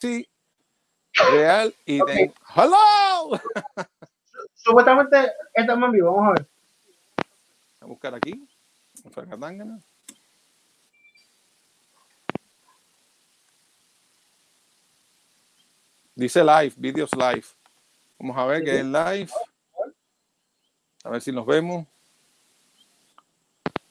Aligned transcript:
sí, 0.00 0.28
real 1.30 1.74
y 1.84 1.98
de 1.98 2.32
¡Hello! 2.56 3.40
Supuestamente 4.54 5.32
estamos 5.54 5.86
en 5.86 5.92
vivo, 5.92 6.14
vamos 6.14 6.28
a 6.28 6.32
ver. 6.32 6.46
a 7.80 7.86
buscar 7.86 8.14
aquí. 8.14 8.46
Dice 16.14 16.44
live, 16.44 16.72
videos 16.76 17.10
live. 17.16 17.44
Vamos 18.18 18.36
a 18.36 18.44
ver 18.44 18.64
qué 18.64 18.80
es 18.80 18.84
live. 18.84 19.30
A 21.04 21.10
ver 21.10 21.22
si 21.22 21.32
nos 21.32 21.46
vemos. 21.46 21.86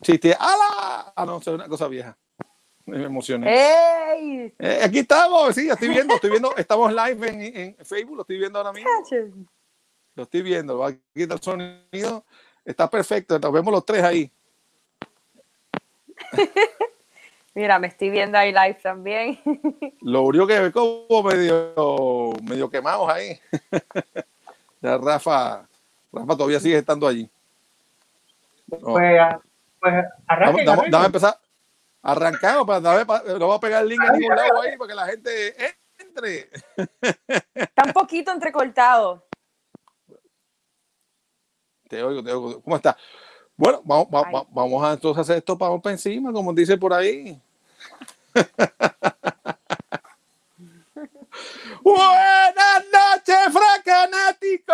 Chiste. 0.01 0.35
¡Hala! 0.39 1.11
Ah, 1.15 1.25
no, 1.25 1.37
es 1.37 1.47
una 1.47 1.67
cosa 1.67 1.87
vieja. 1.87 2.15
Me 2.97 3.03
emocioné. 3.03 3.47
¡Ey! 3.49 4.53
Eh, 4.59 4.81
aquí 4.83 4.99
estamos, 4.99 5.55
sí, 5.55 5.69
estoy 5.69 5.89
viendo, 5.89 6.15
estoy 6.15 6.29
viendo, 6.31 6.55
estamos 6.57 6.91
live 6.91 7.27
en, 7.29 7.41
en 7.57 7.85
Facebook, 7.85 8.15
lo 8.17 8.21
estoy 8.21 8.37
viendo 8.37 8.59
ahora 8.59 8.73
mismo. 8.73 8.89
Lo 10.15 10.23
estoy 10.23 10.41
viendo, 10.41 10.83
aquí 10.83 10.99
está 11.15 11.35
el 11.35 11.41
sonido. 11.41 12.25
Está 12.65 12.89
perfecto, 12.89 13.39
nos 13.39 13.51
vemos 13.51 13.71
los 13.73 13.85
tres 13.85 14.03
ahí. 14.03 14.31
Mira, 17.55 17.79
me 17.79 17.87
estoy 17.87 18.09
viendo 18.09 18.37
ahí 18.37 18.51
live 18.51 18.77
también. 18.81 19.39
Lo 20.01 20.21
único 20.21 20.45
que 20.47 20.59
ve 20.59 20.71
como 20.71 21.23
medio, 21.23 22.31
medio 22.43 22.69
quemados 22.69 23.09
ahí. 23.09 23.39
ya 24.81 24.97
Rafa, 24.97 25.67
Rafa 26.11 26.37
todavía 26.37 26.59
sigue 26.59 26.77
estando 26.77 27.07
allí. 27.07 27.29
No. 28.67 28.77
Pues, 28.93 29.19
pues 29.79 29.93
arranquen, 30.27 30.65
Dame, 30.65 30.81
dame- 30.83 30.89
dame 30.91 31.05
empezar. 31.07 31.39
Arrancamos, 32.01 32.65
para, 32.65 32.79
no 33.37 33.47
voy 33.47 33.57
a 33.57 33.59
pegar 33.59 33.83
el 33.83 33.89
link 33.89 34.01
en 34.03 34.19
ningún 34.19 34.35
lado 34.35 34.61
ahí 34.61 34.77
para 34.77 34.87
que 34.87 34.95
la 34.95 35.05
gente 35.07 35.55
entre. 35.97 36.49
Está 37.53 37.83
un 37.85 37.93
poquito 37.93 38.31
entrecortado. 38.31 39.25
Te 41.89 42.03
oigo, 42.03 42.23
te 42.23 42.31
oigo. 42.31 42.61
¿Cómo 42.61 42.75
está? 42.75 42.95
Bueno, 43.57 43.81
vamos, 43.83 44.07
va- 44.07 44.29
va- 44.31 44.45
a 44.89 44.93
entonces 44.93 45.21
hacer 45.21 45.37
esto 45.37 45.57
para 45.57 45.75
para 45.79 45.93
encima, 45.93 46.31
como 46.31 46.53
dice 46.53 46.77
por 46.77 46.93
ahí. 46.93 47.41
Buenas 51.81 52.85
noches, 52.93 53.37
fracanáticos. 53.51 54.69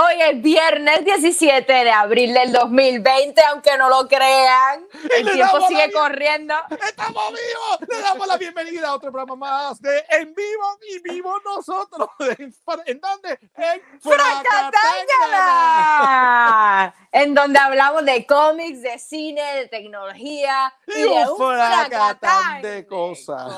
Hoy 0.00 0.14
es 0.30 0.40
viernes 0.40 1.04
17 1.04 1.72
de 1.72 1.90
abril 1.90 2.32
del 2.32 2.52
2020, 2.52 3.42
aunque 3.50 3.76
no 3.76 3.88
lo 3.88 4.06
crean. 4.06 4.86
El 5.16 5.32
tiempo 5.32 5.60
sigue 5.66 5.90
corriendo. 5.90 6.54
Estamos 6.70 7.30
vivos. 7.30 7.78
Le 7.88 8.00
damos 8.00 8.28
la 8.28 8.36
bienvenida 8.36 8.90
a 8.90 8.94
otro 8.94 9.10
programa 9.10 9.34
más 9.34 9.82
de 9.82 10.04
En 10.10 10.32
Vivo 10.36 10.78
y 10.88 11.00
Vivo 11.00 11.34
Nosotros. 11.44 12.10
¿En, 12.38 12.54
¿en 12.86 13.00
dónde? 13.00 13.40
En. 13.56 13.82
¡Fracatángana! 14.00 16.94
En 17.10 17.34
donde 17.34 17.58
hablamos 17.58 18.04
de 18.04 18.26
cómics, 18.26 18.82
de 18.82 18.98
cine, 18.98 19.42
de 19.54 19.68
tecnología 19.68 20.70
y, 20.86 20.92
Y 20.92 21.02
de 21.04 21.30
un 21.30 21.38
fracatán 21.38 22.60
de 22.60 22.86
cosas. 22.86 23.50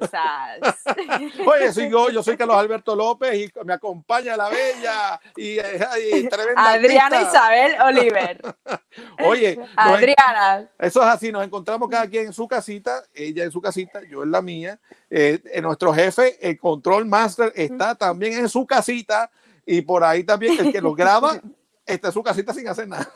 cosas. 0.00 0.58
Oye, 1.46 1.72
soy 1.72 1.88
yo, 1.88 2.10
yo 2.10 2.20
soy 2.24 2.36
Carlos 2.36 2.56
Alberto 2.56 2.96
López 2.96 3.32
y 3.36 3.48
me 3.64 3.74
acompaña 3.74 4.36
la 4.36 4.48
bella 4.48 5.20
y, 5.36 5.56
eh, 5.56 5.85
y 5.98 6.28
tremenda 6.28 6.72
Adriana 6.72 7.18
artista. 7.18 7.30
Isabel 7.30 7.80
Oliver. 7.82 8.40
Oye, 9.24 9.56
nos 9.56 9.68
Adriana. 9.76 10.68
eso 10.78 11.02
es 11.02 11.06
así, 11.06 11.32
nos 11.32 11.44
encontramos 11.44 11.88
cada 11.88 12.08
quien 12.08 12.26
en 12.26 12.32
su 12.32 12.48
casita, 12.48 13.02
ella 13.14 13.44
en 13.44 13.52
su 13.52 13.60
casita, 13.60 14.00
yo 14.08 14.22
en 14.22 14.30
la 14.30 14.42
mía. 14.42 14.78
Eh, 15.10 15.40
eh, 15.52 15.60
nuestro 15.60 15.92
jefe, 15.92 16.36
el 16.40 16.58
control 16.58 17.06
master, 17.06 17.52
está 17.54 17.94
también 17.94 18.34
en 18.34 18.48
su 18.48 18.66
casita 18.66 19.30
y 19.64 19.80
por 19.82 20.04
ahí 20.04 20.24
también 20.24 20.58
el 20.58 20.72
que 20.72 20.80
lo 20.80 20.94
graba 20.94 21.40
está 21.86 22.08
en 22.08 22.14
su 22.14 22.22
casita 22.22 22.52
sin 22.52 22.68
hacer 22.68 22.88
nada. 22.88 23.08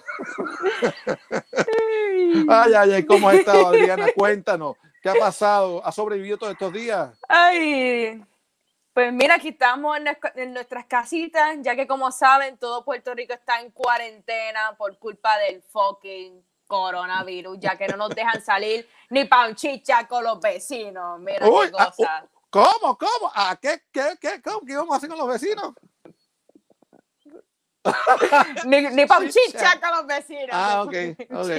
Ay, 2.49 2.75
ay, 2.75 2.93
ay, 2.93 3.05
¿cómo 3.05 3.28
has 3.28 3.37
estado, 3.37 3.67
Adriana? 3.69 4.06
Cuéntanos, 4.15 4.77
¿qué 5.03 5.09
ha 5.11 5.15
pasado? 5.15 5.84
¿Has 5.84 5.94
sobrevivido 5.94 6.39
todos 6.39 6.53
estos 6.53 6.73
días? 6.73 7.11
Ay, 7.28 8.23
pues 8.93 9.12
mira, 9.12 9.37
aquí 9.37 9.49
estamos 9.49 9.97
en, 9.97 10.05
nuestra- 10.05 10.33
en 10.37 10.53
nuestras 10.53 10.87
casitas, 10.87 11.56
ya 11.61 11.77
que 11.77 11.87
como 11.87 12.11
saben, 12.11 12.59
todo 12.59 12.84
Puerto 12.84 13.15
Rico 13.15 13.33
está 13.34 13.61
en 13.61 13.71
cuarentena 13.71 14.75
por 14.77 14.99
culpa 14.99 15.39
del 15.39 15.62
fucking 15.62 16.45
coronavirus, 16.67 17.59
ya 17.59 17.77
que 17.77 17.89
no 17.89 17.97
nos 17.97 18.11
dejan 18.11 18.43
salir 18.43 18.89
ni 19.11 19.25
pa' 19.25 19.47
un 19.49 19.55
chicha 19.55 20.06
con 20.06 20.23
los 20.25 20.41
vecinos. 20.41 21.19
Mira 21.21 21.49
Uy, 21.49 21.69
qué 21.69 21.77
ah, 21.79 21.93
cosa. 21.97 22.29
¿Cómo? 22.50 22.99
¿Cómo? 22.99 23.31
¿A 23.34 23.56
qué, 23.56 23.83
qué, 23.93 24.17
qué, 24.21 24.41
cómo? 24.43 24.61
¿Qué 24.67 24.77
vamos 24.77 24.93
a 24.95 24.97
hacer 24.97 25.09
con 25.09 25.19
los 25.19 25.29
vecinos? 25.29 25.73
Ni, 28.67 28.83
ni 28.91 29.06
pa' 29.06 29.19
un 29.19 29.29
chicha. 29.31 29.59
chicha 29.59 29.81
con 29.81 29.91
los 29.97 30.06
vecinos. 30.06 30.50
Ah, 30.53 30.83
ok, 30.83 30.95
ok. 31.31 31.50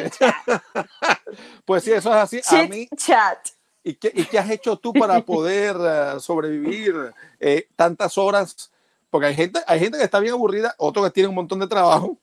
Pues 1.66 1.84
sí, 1.84 1.92
eso 1.94 2.10
es 2.10 2.16
así. 2.16 2.42
A 2.46 2.68
mí, 2.68 2.88
Chit 2.88 3.00
chat. 3.00 3.50
¿Y 3.84 3.96
qué, 3.96 4.12
y 4.14 4.26
qué 4.26 4.40
has 4.40 4.50
hecho 4.50 4.78
tú 4.78 4.94
para 4.94 5.20
poder 5.26 5.76
eh, 5.80 6.20
sobrevivir 6.20 7.14
eh, 7.40 7.68
tantas 7.76 8.18
horas? 8.18 8.72
Porque 9.10 9.28
hay 9.28 9.36
gente, 9.36 9.60
hay 9.68 9.80
gente 9.80 9.98
que 9.98 10.04
está 10.04 10.20
bien 10.20 10.34
aburrida, 10.34 10.74
otro 10.78 11.04
que 11.04 11.10
tiene 11.10 11.30
un 11.30 11.36
montón 11.36 11.60
de 11.60 11.68
trabajo. 11.68 12.18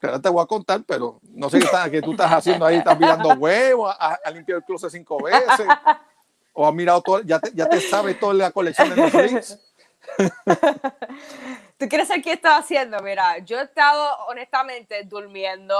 Que 0.00 0.06
ahora 0.08 0.20
te 0.20 0.28
voy 0.28 0.42
a 0.42 0.46
contar, 0.46 0.82
pero 0.84 1.20
no 1.22 1.48
sé 1.48 1.60
qué, 1.60 1.66
está- 1.66 1.88
qué 1.88 2.02
tú 2.02 2.10
estás 2.10 2.32
haciendo 2.32 2.66
ahí. 2.66 2.76
Estás 2.78 2.98
mirando 2.98 3.28
huevos, 3.34 3.94
has 4.00 4.18
ha 4.24 4.30
limpiado 4.32 4.58
el 4.58 4.64
closet 4.64 4.90
cinco 4.90 5.22
veces. 5.22 5.66
O 6.52 6.66
has 6.66 6.74
mirado 6.74 7.00
todo, 7.02 7.20
ya 7.22 7.38
te, 7.38 7.52
ya 7.54 7.68
te 7.68 7.80
sabes 7.80 8.18
toda 8.18 8.34
la 8.34 8.50
colección 8.50 8.90
de 8.90 8.96
Netflix. 8.96 9.58
¿Tú 11.78 11.88
quieres 11.88 12.08
saber 12.08 12.22
qué 12.22 12.30
he 12.30 12.34
estado 12.34 12.60
haciendo? 12.60 12.98
Mira, 13.00 13.38
yo 13.38 13.58
he 13.60 13.62
estado 13.64 14.16
honestamente 14.28 15.02
durmiendo 15.04 15.76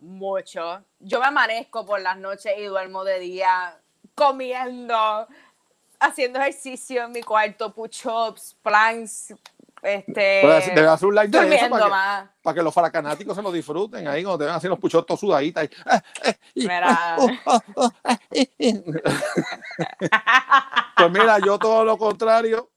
mucho. 0.00 0.82
Yo 0.98 1.20
me 1.20 1.26
amanezco 1.26 1.84
por 1.86 2.00
las 2.00 2.16
noches 2.18 2.52
y 2.58 2.64
duermo 2.64 3.04
de 3.04 3.18
día 3.20 3.78
comiendo, 4.16 5.28
haciendo 6.00 6.40
ejercicio 6.40 7.04
en 7.04 7.12
mi 7.12 7.22
cuarto, 7.22 7.72
push-ups, 7.72 8.56
planks, 8.62 9.34
este, 9.82 10.40
Pero 10.42 10.52
Debes 10.74 10.90
hacer 10.90 11.08
un 11.08 11.14
live 11.14 11.28
de 11.28 11.54
eso 11.54 11.68
para 11.68 11.84
que, 11.84 11.90
más. 11.90 12.28
para 12.42 12.54
que 12.54 12.62
los 12.62 12.74
faracanáticos 12.74 13.36
se 13.36 13.42
lo 13.42 13.52
disfruten 13.52 14.08
ahí 14.08 14.24
cuando 14.24 14.38
te 14.38 14.44
van 14.46 14.54
a 14.54 14.56
hacer 14.56 14.70
los 14.70 14.78
puchotos 14.80 15.06
todos 15.06 15.20
sudaditas. 15.20 15.68
ahí. 15.84 16.32
Mira. 16.56 17.16
Pues 20.96 21.10
mira, 21.12 21.38
yo 21.44 21.58
todo 21.58 21.84
lo 21.84 21.98
contrario, 21.98 22.70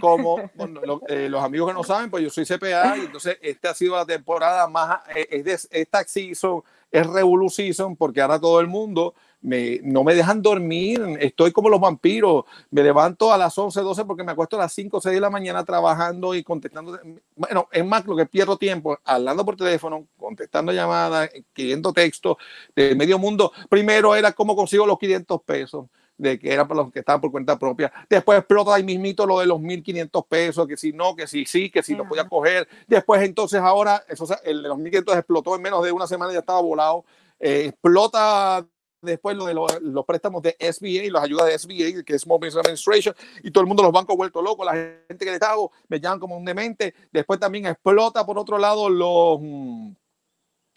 como 0.00 0.50
bueno, 0.54 0.80
lo- 0.84 1.00
eh, 1.08 1.28
los 1.28 1.42
amigos 1.42 1.68
que 1.68 1.74
no 1.74 1.84
saben, 1.84 2.10
pues 2.10 2.22
yo 2.22 2.30
soy 2.30 2.44
CPA 2.44 2.96
y 2.98 3.00
entonces 3.06 3.38
esta 3.40 3.70
ha 3.70 3.74
sido 3.74 3.96
la 3.96 4.04
temporada 4.04 4.68
más, 4.68 5.00
eh, 5.16 5.26
es 5.30 5.44
de- 5.70 5.80
esta 5.80 6.04
season 6.04 6.62
es 6.90 7.06
Revolu 7.06 7.48
Season 7.48 7.96
porque 7.96 8.20
ahora 8.20 8.38
todo 8.38 8.60
el 8.60 8.66
mundo 8.66 9.14
me, 9.42 9.80
no 9.82 10.04
me 10.04 10.14
dejan 10.14 10.40
dormir, 10.40 11.02
estoy 11.20 11.52
como 11.52 11.68
los 11.68 11.80
vampiros, 11.80 12.44
me 12.70 12.82
levanto 12.82 13.32
a 13.32 13.38
las 13.38 13.56
11, 13.58 13.80
12 13.80 14.04
porque 14.04 14.24
me 14.24 14.32
acuesto 14.32 14.56
a 14.56 14.60
las 14.60 14.72
5, 14.72 15.00
6 15.00 15.14
de 15.14 15.20
la 15.20 15.30
mañana 15.30 15.64
trabajando 15.64 16.34
y 16.34 16.42
contestando, 16.42 16.98
bueno, 17.36 17.68
es 17.72 17.84
más 17.84 18.06
lo 18.06 18.16
que 18.16 18.26
pierdo 18.26 18.56
tiempo, 18.56 18.98
hablando 19.04 19.44
por 19.44 19.56
teléfono, 19.56 20.06
contestando 20.16 20.72
llamadas, 20.72 21.30
escribiendo 21.34 21.92
textos 21.92 22.36
de 22.74 22.94
medio 22.94 23.18
mundo. 23.18 23.52
Primero 23.68 24.14
era 24.14 24.32
cómo 24.32 24.54
consigo 24.54 24.86
los 24.86 24.98
500 24.98 25.42
pesos 25.42 25.86
de 26.16 26.38
que 26.38 26.52
era 26.52 26.68
para 26.68 26.82
los 26.82 26.92
que 26.92 27.00
estaban 27.00 27.20
por 27.20 27.32
cuenta 27.32 27.58
propia. 27.58 27.92
Después 28.08 28.38
explota 28.38 28.74
ahí 28.74 28.84
mismito 28.84 29.26
lo 29.26 29.40
de 29.40 29.46
los 29.46 29.60
1500 29.60 30.24
pesos, 30.26 30.68
que 30.68 30.76
si 30.76 30.92
no, 30.92 31.16
que 31.16 31.26
si 31.26 31.44
sí, 31.46 31.68
que 31.68 31.82
si 31.82 31.94
lo 31.94 32.06
podía 32.06 32.28
coger. 32.28 32.68
Después 32.86 33.22
entonces 33.22 33.60
ahora, 33.60 34.04
eso, 34.08 34.26
el 34.44 34.62
de 34.62 34.68
los 34.68 34.78
1500 34.78 35.16
explotó 35.16 35.56
en 35.56 35.62
menos 35.62 35.82
de 35.82 35.90
una 35.90 36.06
semana, 36.06 36.32
ya 36.32 36.38
estaba 36.38 36.60
volado. 36.60 37.04
Eh, 37.40 37.66
explota 37.66 38.64
después 39.02 39.36
lo 39.36 39.44
de 39.44 39.54
los, 39.54 39.82
los 39.82 40.04
préstamos 40.04 40.42
de 40.42 40.56
SBA, 40.58 41.12
las 41.12 41.24
ayudas 41.24 41.46
de 41.46 41.58
SBA, 41.58 42.02
que 42.04 42.14
es 42.14 42.22
Small 42.22 42.38
Business 42.38 42.56
Administration, 42.56 43.14
y 43.42 43.50
todo 43.50 43.62
el 43.62 43.68
mundo, 43.68 43.82
los 43.82 43.92
bancos 43.92 44.16
vuelto 44.16 44.40
locos, 44.40 44.64
la 44.64 44.72
gente 44.72 45.24
que 45.24 45.32
les 45.32 45.42
hago 45.42 45.72
me 45.88 46.00
llaman 46.00 46.20
como 46.20 46.36
un 46.36 46.44
demente. 46.44 46.94
Después 47.12 47.38
también 47.38 47.66
explota, 47.66 48.24
por 48.24 48.38
otro 48.38 48.58
lado, 48.58 48.88
los... 48.88 49.38
mm, 49.40 49.92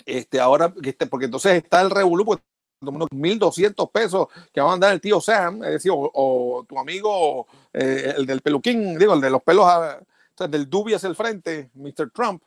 Este, 0.06 0.40
ahora, 0.40 0.74
este, 0.84 1.08
porque 1.08 1.26
entonces 1.26 1.54
está 1.64 1.82
el 1.82 1.90
revolú, 1.90 2.38
unos 2.82 3.10
1.200 3.10 3.90
pesos 3.92 4.28
que 4.54 4.62
va 4.62 4.68
a 4.68 4.72
mandar 4.72 4.94
el 4.94 5.02
tío 5.02 5.20
Sam, 5.20 5.64
es 5.64 5.72
decir, 5.72 5.92
o, 5.92 6.12
o 6.14 6.64
tu 6.68 6.78
amigo, 6.78 7.48
eh, 7.74 8.14
el 8.18 8.26
del 8.28 8.42
peluquín, 8.42 9.00
digo, 9.00 9.14
el 9.16 9.22
de 9.22 9.30
los 9.32 9.42
pelos, 9.42 9.66
ah, 9.68 10.00
sea, 10.38 10.48
del 10.48 10.70
dubi 10.70 10.94
hacia 10.94 11.10
el 11.10 11.16
frente, 11.16 11.72
Mr. 11.74 12.12
Trump. 12.14 12.44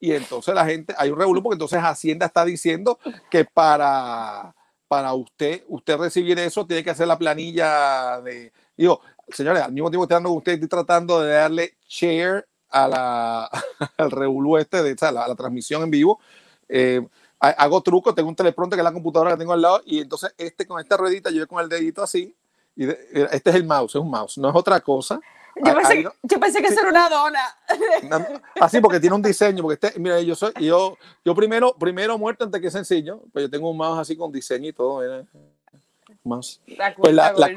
Y 0.00 0.12
entonces 0.12 0.54
la 0.54 0.64
gente, 0.64 0.94
hay 0.96 1.10
un 1.10 1.18
revolú, 1.18 1.42
porque 1.42 1.54
entonces 1.54 1.80
Hacienda 1.80 2.26
está 2.26 2.44
diciendo 2.44 2.98
que 3.30 3.44
para, 3.44 4.54
para 4.92 5.14
usted, 5.14 5.64
usted 5.68 5.96
recibir 5.96 6.38
eso, 6.38 6.66
tiene 6.66 6.84
que 6.84 6.90
hacer 6.90 7.08
la 7.08 7.16
planilla 7.18 8.20
de, 8.20 8.52
digo, 8.76 9.00
señores, 9.30 9.62
al 9.62 9.72
mismo 9.72 9.90
tiempo 9.90 10.06
que 10.06 10.14
usted, 10.28 10.52
estoy 10.52 10.68
tratando 10.68 11.22
de 11.22 11.32
darle 11.32 11.78
share 11.88 12.46
a 12.68 12.88
la, 12.88 13.50
al 13.96 14.10
revolú 14.10 14.58
este, 14.58 14.82
de 14.82 14.94
sea, 14.98 15.10
la, 15.10 15.26
la 15.26 15.34
transmisión 15.34 15.82
en 15.82 15.90
vivo. 15.90 16.20
Eh, 16.68 17.00
ha- 17.40 17.48
hago 17.52 17.80
trucos, 17.80 18.14
tengo 18.14 18.28
un 18.28 18.36
teleprompter 18.36 18.76
que 18.76 18.82
es 18.82 18.84
la 18.84 18.92
computadora 18.92 19.30
que 19.30 19.38
tengo 19.38 19.54
al 19.54 19.62
lado 19.62 19.80
y 19.86 20.00
entonces 20.00 20.34
este 20.36 20.66
con 20.66 20.78
esta 20.78 20.98
ruedita 20.98 21.30
yo 21.30 21.48
con 21.48 21.62
el 21.62 21.70
dedito 21.70 22.02
así 22.02 22.36
Y 22.76 22.84
de- 22.84 22.98
este 23.32 23.48
es 23.50 23.56
el 23.56 23.64
mouse, 23.64 23.92
es 23.94 24.02
un 24.02 24.10
mouse, 24.10 24.36
no 24.36 24.50
es 24.50 24.54
otra 24.54 24.78
cosa. 24.80 25.22
Yo 25.56 25.74
pensé, 25.74 26.02
yo 26.22 26.40
pensé 26.40 26.60
que 26.62 26.68
eso 26.68 26.80
era 26.80 26.88
una 26.90 27.08
dona. 27.08 27.40
Na- 28.08 28.42
Así 28.60 28.80
porque 28.80 28.98
tiene 29.00 29.14
un 29.16 29.22
diseño, 29.22 29.62
porque 29.62 29.86
este, 29.86 29.98
mira, 30.00 30.20
yo 30.20 30.34
soy, 30.34 30.52
yo, 30.60 30.96
yo 31.24 31.34
primero, 31.34 31.74
primero 31.78 32.16
muerto 32.18 32.44
antes 32.44 32.60
que 32.60 32.70
sencillo, 32.70 33.22
pues 33.32 33.44
yo 33.44 33.50
tengo 33.50 33.70
un 33.70 33.76
mouse 33.76 33.98
así 34.00 34.16
con 34.16 34.32
diseño 34.32 34.68
y 34.68 34.72
todo, 34.72 35.00
mira. 35.00 35.24
La 36.66 36.94
Pues 36.94 37.14
la, 37.14 37.32
la 37.32 37.52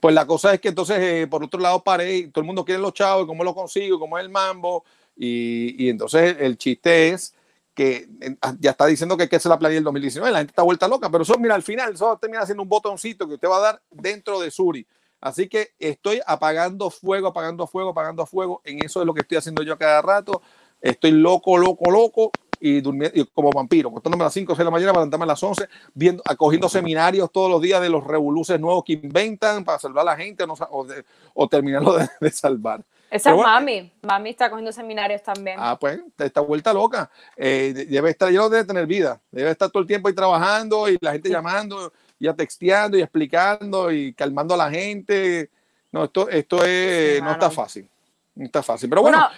pues 0.00 0.14
la 0.14 0.26
cosa 0.26 0.52
es 0.52 0.60
que 0.60 0.68
entonces 0.68 0.98
eh, 1.00 1.26
por 1.26 1.42
otro 1.42 1.58
lado 1.58 1.82
paré 1.82 2.16
y 2.16 2.26
todo 2.28 2.42
el 2.42 2.46
mundo 2.46 2.64
quiere 2.64 2.80
los 2.80 2.92
chavos, 2.92 3.24
y 3.24 3.26
cómo 3.26 3.42
lo 3.42 3.54
consigo, 3.54 3.98
cómo 3.98 4.18
es 4.18 4.24
el 4.24 4.30
mambo, 4.30 4.84
y, 5.16 5.82
y 5.86 5.88
entonces 5.88 6.36
el 6.40 6.58
chiste 6.58 7.08
es 7.08 7.34
que 7.74 8.06
eh, 8.20 8.36
ya 8.60 8.72
está 8.72 8.84
diciendo 8.86 9.16
que 9.16 9.24
hay 9.24 9.28
que 9.28 9.36
hacer 9.36 9.48
la 9.48 9.58
planilla 9.58 9.78
del 9.78 9.84
2019, 9.84 10.30
la 10.30 10.38
gente 10.38 10.50
está 10.52 10.62
vuelta 10.62 10.86
loca, 10.86 11.10
pero 11.10 11.22
eso, 11.22 11.38
mira, 11.38 11.54
al 11.54 11.62
final, 11.62 11.94
eso 11.94 12.16
termina 12.20 12.44
siendo 12.44 12.62
un 12.62 12.68
botoncito 12.68 13.26
que 13.26 13.34
usted 13.34 13.48
va 13.48 13.56
a 13.56 13.60
dar 13.60 13.82
dentro 13.90 14.38
de 14.38 14.50
Suri. 14.50 14.86
Así 15.24 15.48
que 15.48 15.70
estoy 15.78 16.20
apagando 16.26 16.90
fuego, 16.90 17.28
apagando 17.28 17.66
fuego, 17.66 17.90
apagando 17.90 18.26
fuego. 18.26 18.60
En 18.62 18.84
eso 18.84 19.00
es 19.00 19.06
lo 19.06 19.14
que 19.14 19.22
estoy 19.22 19.38
haciendo 19.38 19.62
yo 19.62 19.78
cada 19.78 20.02
rato. 20.02 20.42
Estoy 20.82 21.12
loco, 21.12 21.56
loco, 21.56 21.90
loco 21.90 22.30
y 22.60 22.82
durmiendo 22.82 23.26
como 23.32 23.50
vampiro, 23.50 23.88
acostándome 23.88 24.22
a 24.24 24.26
las 24.26 24.34
5 24.34 24.52
o 24.52 24.54
6 24.54 24.58
de 24.58 24.64
la 24.66 24.70
mañana 24.70 24.92
para 24.92 25.00
levantarme 25.00 25.24
a 25.24 25.28
las 25.28 25.42
11, 25.42 25.66
viendo, 25.94 26.22
acogiendo 26.26 26.68
seminarios 26.68 27.32
todos 27.32 27.50
los 27.50 27.62
días 27.62 27.80
de 27.80 27.88
los 27.88 28.04
revoluces 28.06 28.60
nuevos 28.60 28.84
que 28.84 28.92
inventan 28.92 29.64
para 29.64 29.78
salvar 29.78 30.02
a 30.02 30.10
la 30.12 30.16
gente 30.16 30.44
o, 30.44 30.46
no 30.46 30.54
o, 30.70 30.84
de- 30.84 31.04
o 31.32 31.48
terminarlo 31.48 31.94
de, 31.94 32.06
de 32.20 32.30
salvar. 32.30 32.82
Esa 33.10 33.30
es 33.30 33.36
bueno. 33.36 33.50
mami. 33.50 33.92
Mami 34.02 34.30
está 34.30 34.50
cogiendo 34.50 34.72
seminarios 34.72 35.22
también. 35.22 35.56
Ah, 35.58 35.78
pues, 35.78 36.00
está 36.18 36.42
vuelta 36.42 36.74
loca. 36.74 37.10
Eh, 37.34 37.72
de- 37.74 37.86
debe 37.86 38.10
estar, 38.10 38.30
yo 38.30 38.42
no 38.42 38.50
debe 38.50 38.64
tener 38.64 38.86
vida. 38.86 39.22
Debe 39.30 39.50
estar 39.52 39.70
todo 39.70 39.80
el 39.80 39.86
tiempo 39.86 40.08
ahí 40.08 40.14
trabajando 40.14 40.86
y 40.90 40.98
la 41.00 41.12
gente 41.12 41.30
llamando, 41.30 41.92
ya 42.24 42.34
texteando 42.34 42.96
y 42.96 43.02
explicando 43.02 43.92
y 43.92 44.12
calmando 44.14 44.54
a 44.54 44.56
la 44.56 44.70
gente. 44.70 45.50
No, 45.92 46.04
esto, 46.04 46.28
esto 46.28 46.64
es, 46.64 47.18
Sí, 47.18 47.22
no 47.22 47.32
está 47.32 47.50
fácil. 47.50 47.88
No 48.34 48.44
está 48.44 48.62
fácil. 48.62 48.88
Pero 48.88 49.02
bueno, 49.02 49.18
bueno, 49.18 49.34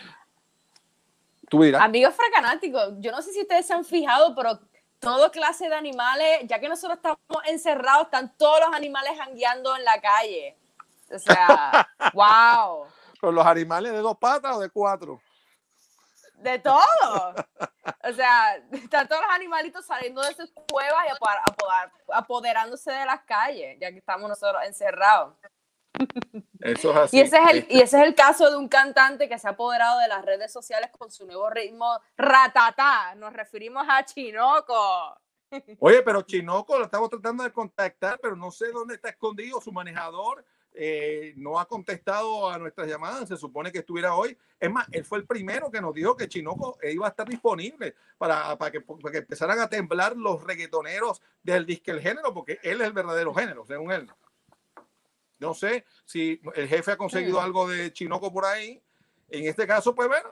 tú 1.48 1.62
dirás. 1.62 1.82
amigos 1.82 2.14
fracanáticos, 2.14 2.94
yo 2.98 3.12
no 3.12 3.20
sé 3.20 3.32
si 3.32 3.42
ustedes 3.42 3.66
se 3.66 3.74
han 3.74 3.84
fijado, 3.84 4.34
pero 4.34 4.58
toda 4.98 5.30
clase 5.30 5.68
de 5.68 5.74
animales, 5.74 6.40
ya 6.44 6.58
que 6.58 6.68
nosotros 6.68 6.96
estamos 6.96 7.18
encerrados, 7.46 8.06
están 8.06 8.32
todos 8.36 8.60
los 8.60 8.74
animales 8.74 9.12
jangueando 9.18 9.76
en 9.76 9.84
la 9.84 10.00
calle. 10.00 10.56
O 11.10 11.18
sea, 11.18 11.88
wow. 12.14 12.86
Con 13.20 13.34
los 13.34 13.46
animales 13.46 13.92
de 13.92 13.98
dos 13.98 14.16
patas 14.16 14.56
o 14.56 14.60
de 14.60 14.70
cuatro. 14.70 15.20
De 16.38 16.58
todo. 16.58 17.34
O 18.04 18.12
sea, 18.12 18.56
están 18.72 19.08
todos 19.08 19.22
los 19.22 19.30
animalitos 19.30 19.84
saliendo 19.86 20.22
de 20.22 20.34
sus 20.34 20.52
cuevas 20.70 21.04
y 21.06 21.12
apo- 21.12 21.28
apo- 21.28 22.12
apoderándose 22.12 22.92
de 22.92 23.04
las 23.06 23.20
calles, 23.22 23.78
ya 23.80 23.90
que 23.90 23.98
estamos 23.98 24.28
nosotros 24.28 24.62
encerrados. 24.64 25.34
Eso 26.60 26.90
es 26.90 26.96
así. 26.96 27.16
Y 27.16 27.20
ese, 27.20 27.38
es 27.38 27.50
el, 27.50 27.66
y 27.70 27.80
ese 27.80 27.96
es 27.98 28.06
el 28.06 28.14
caso 28.14 28.50
de 28.50 28.56
un 28.56 28.68
cantante 28.68 29.28
que 29.28 29.38
se 29.38 29.46
ha 29.48 29.52
apoderado 29.52 29.98
de 30.00 30.08
las 30.08 30.24
redes 30.24 30.52
sociales 30.52 30.90
con 30.96 31.10
su 31.10 31.26
nuevo 31.26 31.48
ritmo 31.48 31.98
ratatá. 32.16 33.14
Nos 33.14 33.32
referimos 33.32 33.86
a 33.88 34.04
Chinoco. 34.04 35.18
Oye, 35.78 36.02
pero 36.02 36.22
Chinoco 36.22 36.76
lo 36.78 36.84
estamos 36.84 37.08
tratando 37.08 37.44
de 37.44 37.52
contactar, 37.52 38.18
pero 38.20 38.36
no 38.36 38.50
sé 38.50 38.70
dónde 38.72 38.96
está 38.96 39.08
escondido 39.08 39.60
su 39.60 39.72
manejador. 39.72 40.44
Eh, 40.78 41.32
no 41.37 41.58
ha 41.58 41.67
contestado 41.67 42.50
a 42.50 42.58
nuestras 42.58 42.87
llamadas. 42.87 43.28
Se 43.28 43.37
supone 43.37 43.73
que 43.73 43.78
estuviera 43.78 44.14
hoy. 44.14 44.37
Es 44.61 44.70
más, 44.70 44.87
él 44.93 45.05
fue 45.05 45.19
el 45.19 45.26
primero 45.26 45.70
que 45.70 45.81
nos 45.81 45.94
dijo 45.94 46.14
que 46.14 46.28
Chinoco 46.28 46.78
eh, 46.82 46.93
iba 46.93 47.06
a 47.06 47.11
estar 47.11 47.26
disponible 47.26 47.94
para, 48.19 48.56
para, 48.58 48.70
que, 48.70 48.82
para 48.82 49.12
que 49.12 49.19
empezaran 49.19 49.58
a 49.58 49.69
temblar 49.69 50.17
los 50.17 50.44
reggaetoneros 50.44 51.23
del 51.43 51.64
disque 51.64 51.90
el 51.90 52.00
género, 52.00 52.34
porque 52.34 52.61
él 52.62 52.82
es 52.82 52.87
el 52.87 52.93
verdadero 52.93 53.32
género, 53.32 53.64
según 53.64 53.90
él. 53.90 54.11
No 55.38 55.55
sé 55.55 55.84
si 56.05 56.40
el 56.55 56.69
jefe 56.69 56.93
ha 56.93 56.96
conseguido 56.96 57.40
algo 57.40 57.69
de 57.69 57.93
Chinoco 57.93 58.32
por 58.32 58.44
ahí. 58.44 58.82
En 59.29 59.46
este 59.46 59.67
caso, 59.67 59.94
pues 59.94 60.08
bueno, 60.08 60.29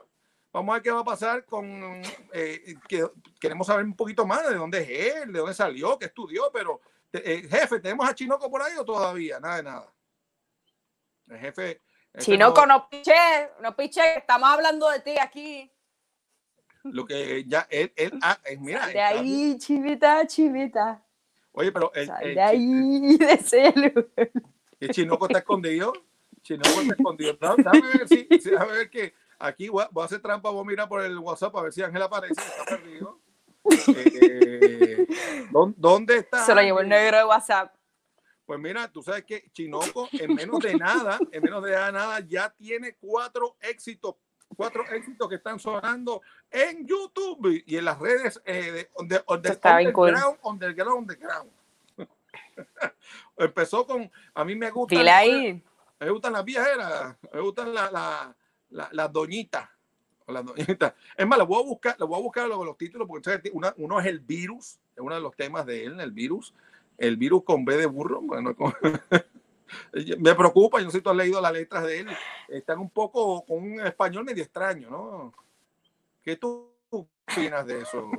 vamos 0.53 0.71
a 0.71 0.75
ver 0.75 0.83
qué 0.83 0.91
va 0.91 1.01
a 1.01 1.05
pasar 1.05 1.43
con... 1.45 2.01
eh, 2.33 2.75
que, 2.87 3.07
queremos 3.39 3.67
saber 3.67 3.85
un 3.85 3.95
poquito 3.95 4.25
más 4.25 4.47
de 4.47 4.55
dónde 4.55 4.79
es 4.79 5.15
él, 5.15 5.33
de 5.33 5.39
dónde 5.39 5.53
salió, 5.53 5.97
qué 5.97 6.05
estudió, 6.05 6.51
pero 6.53 6.81
eh, 7.11 7.47
jefe, 7.49 7.79
¿tenemos 7.79 8.07
a 8.07 8.13
Chinoco 8.15 8.49
por 8.49 8.61
ahí 8.61 8.73
o 8.77 8.85
todavía? 8.85 9.39
Nada 9.39 9.57
de 9.57 9.63
nada. 9.63 9.94
El 11.29 11.39
jefe... 11.39 11.81
Chinoco, 12.19 12.65
no- 12.65 12.77
no 12.77 12.89
piche, 12.89 13.13
no 13.61 13.75
piche, 13.75 14.17
estamos 14.17 14.47
hablando 14.49 14.89
de 14.89 14.99
ti 15.01 15.17
aquí. 15.19 15.69
Lo 16.83 17.05
que 17.05 17.43
ya 17.45 17.67
él, 17.69 17.91
él 17.97 18.13
ah, 18.21 18.37
eh, 18.45 18.55
mira, 18.57 18.87
de 18.87 19.01
ahí, 19.01 19.57
chivita, 19.57 20.25
chivita. 20.25 21.03
oye, 21.51 21.73
pero 21.73 21.91
el, 21.93 22.07
Sal 22.07 22.23
el 22.23 22.35
de 22.35 22.41
ahí, 22.41 23.17
de 23.17 23.31
ese 23.33 23.73
lugar. 23.75 24.31
el 24.79 24.89
Chinoco 24.91 25.25
está 25.25 25.39
escondido. 25.39 25.91
Chinoco 26.41 26.79
está 26.81 26.93
escondido. 26.93 27.37
No, 27.41 27.55
Déjame 27.57 27.81
ver 27.97 28.07
si, 28.07 28.27
si- 28.39 28.49
déjame 28.51 28.71
ver 28.71 28.89
que 28.89 29.13
aquí 29.37 29.67
voy 29.67 29.83
a, 29.83 29.89
voy 29.91 30.03
a 30.03 30.05
hacer 30.05 30.21
trampa, 30.21 30.49
voy 30.51 30.61
a 30.61 30.67
mirar 30.67 30.87
por 30.87 31.01
el 31.01 31.17
WhatsApp 31.19 31.53
a 31.57 31.63
ver 31.63 31.73
si 31.73 31.81
Ángel 31.83 32.01
aparece, 32.01 32.39
está 32.39 32.63
perdido. 32.77 33.19
Eh, 33.97 35.07
¿dó- 35.51 35.73
¿Dónde 35.75 36.17
está? 36.17 36.45
Se 36.45 36.53
lo 36.55 36.61
llevó 36.61 36.79
el 36.81 36.87
negro 36.87 37.17
de 37.17 37.25
WhatsApp. 37.25 37.73
Pues 38.45 38.59
mira, 38.59 38.91
tú 38.91 39.01
sabes 39.01 39.23
que 39.25 39.49
Chinoco 39.51 40.07
en 40.11 40.35
menos 40.35 40.59
de 40.59 40.75
nada, 40.75 41.17
en 41.31 41.41
menos 41.43 41.63
de 41.63 41.71
nada, 41.71 42.19
ya 42.19 42.49
tiene 42.51 42.95
cuatro 42.95 43.55
éxitos, 43.59 44.15
cuatro 44.55 44.83
éxitos 44.91 45.27
que 45.27 45.35
están 45.35 45.59
sonando 45.59 46.21
en 46.51 46.85
YouTube 46.85 47.63
y 47.65 47.77
en 47.77 47.85
las 47.85 47.97
redes 47.99 48.39
eh, 48.45 48.87
de, 49.05 49.07
de- 49.39 49.49
Está 49.49 49.77
bien 49.77 49.91
cool. 49.91 50.09
underground, 50.09 50.39
underground, 50.43 50.97
underground. 50.99 51.51
Empezó 53.37 53.85
con, 53.85 54.09
a 54.33 54.45
mí 54.45 54.55
me 54.55 54.69
gusta, 54.71 54.95
Dile 54.95 55.11
ahí. 55.11 55.63
me 55.99 56.09
gustan 56.09 56.33
las 56.33 56.45
viejeras, 56.45 57.15
me 57.33 57.39
gustan 57.41 57.73
la- 57.73 57.91
la- 57.91 58.35
la- 58.69 58.89
las 58.91 59.11
doñitas. 59.11 59.69
Las. 60.27 60.43
Es 61.17 61.27
más, 61.27 61.37
le 61.37 61.45
voy 61.45 61.61
a 61.61 61.65
buscar, 61.65 61.95
le 61.99 62.05
voy 62.05 62.17
a 62.19 62.21
buscar 62.23 62.47
los, 62.47 62.65
los 62.65 62.77
títulos 62.77 63.07
porque 63.07 63.39
una- 63.53 63.73
uno 63.77 63.99
es 63.99 64.05
el 64.07 64.19
virus, 64.19 64.79
es 64.95 64.99
uno 64.99 65.13
de 65.15 65.21
los 65.21 65.35
temas 65.35 65.65
de 65.65 65.85
él, 65.85 65.99
el 65.99 66.11
virus, 66.11 66.53
el 66.97 67.17
virus 67.17 67.43
con 67.43 67.65
B 67.65 67.77
de 67.77 67.85
burro. 67.85 68.21
Bueno, 68.21 68.55
con- 68.55 68.73
me 70.19 70.35
preocupa, 70.35 70.79
yo 70.79 70.85
no 70.85 70.91
sé 70.91 70.97
si 70.97 71.03
tú 71.03 71.09
has 71.09 71.15
leído 71.15 71.41
las 71.41 71.53
letras 71.53 71.83
de 71.83 71.99
él, 71.99 72.07
están 72.47 72.79
un 72.79 72.89
poco 72.89 73.45
con 73.45 73.63
un 73.63 73.79
español 73.81 74.23
medio 74.23 74.43
extraño, 74.43 74.89
¿no? 74.89 75.33
¿Qué 76.23 76.35
tú 76.35 76.71
opinas 76.89 77.65
de 77.65 77.81
eso? 77.81 78.09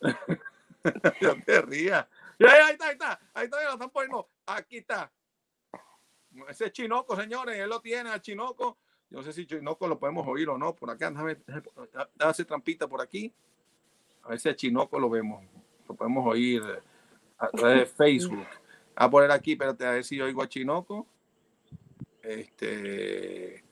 no 1.20 1.42
te 1.44 1.62
rías. 1.62 2.06
Ahí 2.38 2.72
está, 2.72 2.86
ahí 2.86 2.92
está, 2.92 3.20
ahí 3.34 3.44
está, 3.44 3.64
lo 3.64 3.72
están 3.72 3.90
poniendo. 3.90 4.28
Aquí 4.46 4.78
está. 4.78 5.10
Ese 6.48 6.66
es 6.66 6.72
Chinoco, 6.72 7.14
señores, 7.14 7.56
él 7.58 7.68
lo 7.68 7.80
tiene 7.80 8.10
al 8.10 8.20
Chinoco. 8.20 8.78
Yo 9.10 9.18
no 9.18 9.22
sé 9.22 9.32
si 9.32 9.46
Chinoco 9.46 9.86
lo 9.86 9.98
podemos 9.98 10.26
oír 10.26 10.48
o 10.48 10.56
no. 10.56 10.74
Por 10.74 10.90
acá, 10.90 11.10
déjame, 11.10 11.36
hacer 12.18 12.46
trampita 12.46 12.88
por 12.88 13.00
aquí. 13.02 13.32
A 14.22 14.30
ver 14.30 14.40
si 14.40 14.54
Chinoco 14.54 14.98
lo 14.98 15.10
vemos. 15.10 15.44
Lo 15.86 15.94
podemos 15.94 16.26
oír 16.26 16.62
a 17.42 17.48
través 17.50 17.78
de 17.80 17.86
Facebook. 17.86 18.46
A 18.94 19.10
poner 19.10 19.30
aquí, 19.30 19.52
espérate, 19.52 19.84
a 19.86 19.92
ver 19.92 20.04
si 20.04 20.16
yo 20.16 20.24
oigo 20.24 20.42
a 20.42 20.48
Chinoco. 20.48 21.06
Este. 22.22 23.64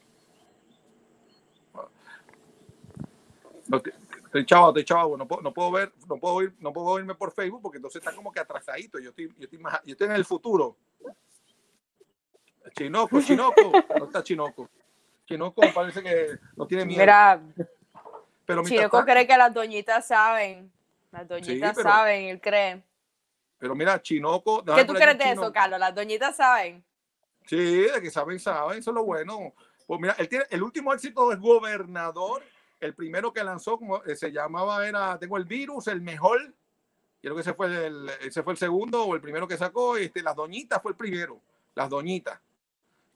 Estoy 4.25 4.47
chavo, 4.47 4.69
estoy 4.69 4.85
chavo, 4.85 5.17
no 5.17 5.27
puedo, 5.27 5.43
no 5.43 5.53
puedo 5.53 5.71
ver, 5.73 5.93
no 6.09 6.17
puedo 6.19 6.35
oír, 6.35 6.55
no 6.59 6.73
puedo 6.73 6.87
oírme 6.89 7.15
por 7.15 7.33
Facebook 7.33 7.63
porque 7.63 7.79
entonces 7.79 8.01
está 8.01 8.15
como 8.15 8.33
que 8.33 8.41
atrasadito. 8.41 8.99
Yo 8.99 9.11
estoy, 9.11 9.29
yo 9.37 9.45
estoy 9.45 9.59
más, 9.59 9.81
yo 9.85 9.93
estoy 9.93 10.07
en 10.07 10.15
el 10.15 10.25
futuro. 10.25 10.77
Chinoco, 12.77 13.21
Chinoco, 13.23 13.73
no 13.99 14.05
está 14.05 14.23
Chinoco. 14.23 14.69
Chinoco 15.27 15.63
parece 15.75 16.03
que 16.03 16.39
no 16.57 16.67
tiene 16.67 16.85
miedo. 16.85 17.01
Mira, 17.01 17.41
pero, 18.45 18.65
Chinoco 18.65 18.99
tanto- 18.99 19.13
cree 19.13 19.27
que 19.27 19.37
las 19.37 19.55
doñitas 19.55 20.07
saben. 20.07 20.73
Las 21.13 21.29
doñitas 21.29 21.77
pero- 21.77 21.89
saben, 21.89 22.25
él 22.27 22.41
cree. 22.41 22.83
Pero 23.61 23.75
mira, 23.75 24.01
Chinoco. 24.01 24.65
¿Qué 24.65 24.85
tú 24.87 24.95
crees 24.95 25.19
de 25.19 25.25
Chinoco. 25.25 25.43
eso, 25.43 25.53
Carlos? 25.53 25.79
Las 25.79 25.95
doñitas 25.95 26.35
saben. 26.35 26.83
Sí, 27.47 27.57
de 27.57 28.01
que 28.01 28.11
saben, 28.11 28.41
saben, 28.41 28.79
eso 28.79 28.91
es 28.91 28.95
lo 28.95 29.05
bueno. 29.05 29.55
Pues 29.87 30.01
mira, 30.01 30.15
él 30.19 30.29
tiene, 30.29 30.47
el 30.49 30.63
último 30.63 30.95
éxito 30.95 31.31
es 31.31 31.39
gobernador. 31.39 32.43
El 32.81 32.95
primero 32.95 33.33
que 33.33 33.45
lanzó, 33.45 33.79
como 33.79 34.03
eh, 34.05 34.17
se 34.17 34.33
llamaba, 34.33 34.89
era 34.89 35.19
Tengo 35.19 35.37
el 35.37 35.45
virus, 35.45 35.89
el 35.89 36.01
mejor. 36.01 36.55
Creo 37.21 37.35
que 37.35 37.43
ese 37.43 37.53
fue 37.53 37.87
el, 37.87 38.11
ese 38.23 38.43
fue 38.43 38.55
el 38.55 38.59
segundo 38.59 39.05
o 39.05 39.15
el 39.15 39.21
primero 39.21 39.47
que 39.47 39.59
sacó. 39.59 39.99
Este, 39.99 40.23
las 40.23 40.35
doñitas 40.35 40.81
fue 40.81 40.93
el 40.93 40.97
primero. 40.97 41.43
Las 41.75 41.91
doñitas. 41.91 42.41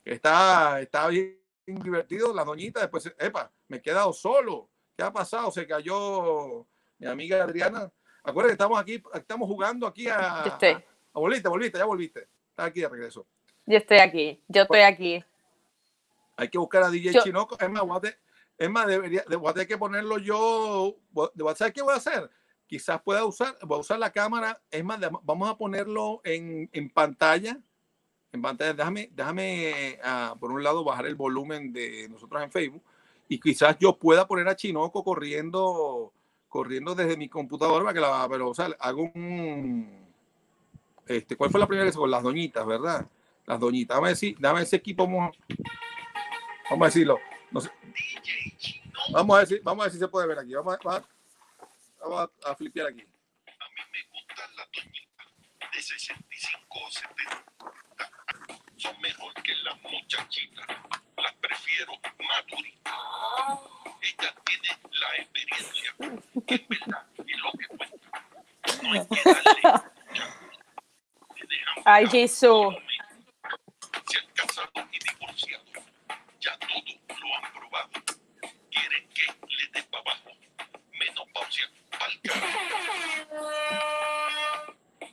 Está, 0.04 0.78
está 0.82 1.08
bien 1.08 1.38
divertido, 1.64 2.34
las 2.34 2.44
doñitas. 2.44 2.82
Después, 2.82 3.14
epa, 3.18 3.50
me 3.68 3.78
he 3.78 3.82
quedado 3.82 4.12
solo. 4.12 4.68
¿Qué 4.94 5.02
ha 5.02 5.10
pasado? 5.10 5.50
Se 5.50 5.66
cayó 5.66 6.66
mi 6.98 7.06
amiga 7.06 7.42
Adriana. 7.42 7.90
Acuérdate 8.24 8.52
que 8.52 8.62
estamos 8.62 8.78
aquí, 8.80 9.02
estamos 9.12 9.46
jugando 9.48 9.86
aquí 9.86 10.08
a. 10.08 10.44
Yo 10.44 10.52
estoy, 10.52 10.68
a- 10.70 10.82
volviste, 11.12 11.48
volviste, 11.48 11.78
ya 11.78 11.84
volviste. 11.84 12.20
Estás 12.50 12.66
aquí 12.68 12.80
de 12.80 12.88
regreso. 12.88 13.26
yo 13.66 13.76
estoy 13.76 13.98
aquí, 13.98 14.42
yo 14.48 14.62
estoy 14.62 14.80
aquí. 14.80 15.22
Hay 16.36 16.48
que 16.48 16.58
buscar 16.58 16.82
a 16.84 16.90
DJ 16.90 17.12
Yo- 17.12 17.22
Chinoco. 17.22 17.56
Es 17.60 17.70
más, 17.70 17.82
a 17.82 18.00
es 18.56 18.88
debería, 18.88 19.24
de- 19.28 19.36
voy 19.36 19.50
a 19.50 19.52
tener 19.52 19.68
que 19.68 19.76
ponerlo 19.78 20.18
yo. 20.18 20.96
a- 21.48 21.54
¿Sabes 21.54 21.74
qué 21.74 21.82
voy 21.82 21.92
a 21.92 21.96
hacer? 21.98 22.30
Quizás 22.66 23.00
pueda 23.02 23.24
usar, 23.26 23.56
voy 23.62 23.76
a 23.76 23.80
usar 23.80 23.98
la 23.98 24.10
cámara. 24.10 24.60
Es 24.70 24.82
más, 24.82 24.98
vamos 25.22 25.50
a 25.50 25.56
ponerlo 25.58 26.20
en, 26.24 26.68
en 26.72 26.88
pantalla. 26.90 27.58
en 28.32 28.42
pantalla. 28.42 28.72
Déjame, 28.72 29.10
déjame 29.12 29.98
ah, 30.02 30.34
por 30.40 30.50
un 30.50 30.62
lado 30.62 30.82
bajar 30.82 31.06
el 31.06 31.14
volumen 31.14 31.72
de 31.72 32.08
nosotros 32.08 32.42
en 32.42 32.50
Facebook 32.50 32.82
y 33.28 33.38
quizás 33.38 33.76
yo 33.78 33.96
pueda 33.96 34.26
poner 34.26 34.48
a 34.48 34.56
Chinoco 34.56 35.04
corriendo 35.04 36.12
corriendo 36.54 36.94
desde 36.94 37.16
mi 37.16 37.28
computadora 37.28 37.82
para 37.82 37.94
que 37.94 37.98
la 37.98 38.28
pero 38.30 38.50
o 38.50 38.54
sea, 38.54 38.68
hago 38.78 39.10
un 39.12 40.06
este, 41.04 41.36
¿cuál 41.36 41.50
fue 41.50 41.58
la 41.58 41.66
primera 41.66 41.84
vez 41.84 41.96
con 41.96 42.08
las 42.08 42.22
doñitas, 42.22 42.64
verdad? 42.64 43.04
Las 43.44 43.58
doñitas. 43.58 43.96
Dame 43.96 44.10
decir, 44.10 44.36
dame 44.38 44.62
ese 44.62 44.76
equipo 44.76 45.04
vamos, 45.04 45.36
vamos 46.70 46.82
a 46.82 46.86
decirlo. 46.86 47.18
No 47.50 47.60
sé. 47.60 47.72
Vamos 49.10 49.36
a 49.36 49.40
decir, 49.40 49.62
vamos 49.64 49.82
a 49.82 49.86
ver 49.86 49.92
si 49.94 49.98
se 49.98 50.06
puede 50.06 50.28
ver 50.28 50.38
aquí. 50.38 50.54
Vamos 50.54 50.74
a, 50.74 51.04
vamos 52.00 52.30
a, 52.44 52.50
a 52.50 52.54
flipear 52.54 52.86
aquí. 52.86 53.00
A 53.00 53.02
mí 53.02 53.82
me 53.92 53.98
gustan 54.12 54.56
las 54.56 54.68
doñitas 54.72 55.26
de 55.74 55.82
65 55.82 56.66
o 56.70 56.88
70. 56.88 57.44
Son 58.76 59.00
mejor 59.00 59.34
que 59.42 59.56
las 59.56 59.82
muchachitas. 59.82 60.66
Las 61.24 61.32
prefiero 61.36 61.92
maduritas. 62.28 62.94
Ellas 64.02 64.34
tienen 64.44 64.78
la 64.92 65.16
experiencia. 65.16 65.94
Que 66.46 66.54
es 66.56 66.68
verdad, 66.68 67.06
es 67.26 67.38
lo 67.38 67.52
que 67.52 67.66
cuenta. 67.68 68.22
No 68.82 68.92
hay 68.92 69.06
que 69.06 69.22
darle 69.24 69.62
mucha 69.62 69.92
Ay, 71.86 72.06
Jesús. 72.08 72.74
Se 74.06 74.18
han 74.18 74.26
casado 74.34 74.70
y 74.92 74.98
divorciado. 74.98 75.64
Ya 76.40 76.58
todo 76.58 77.16
lo 77.20 77.34
han 77.36 77.52
probado. 77.54 77.90
Quieren 78.70 79.08
que 79.14 79.26
le 79.48 79.66
den 79.72 79.86
para 79.90 80.02
abajo. 80.02 80.30
Menopausia, 80.92 81.70
pa'l 81.98 82.20
carajo. 82.20 82.58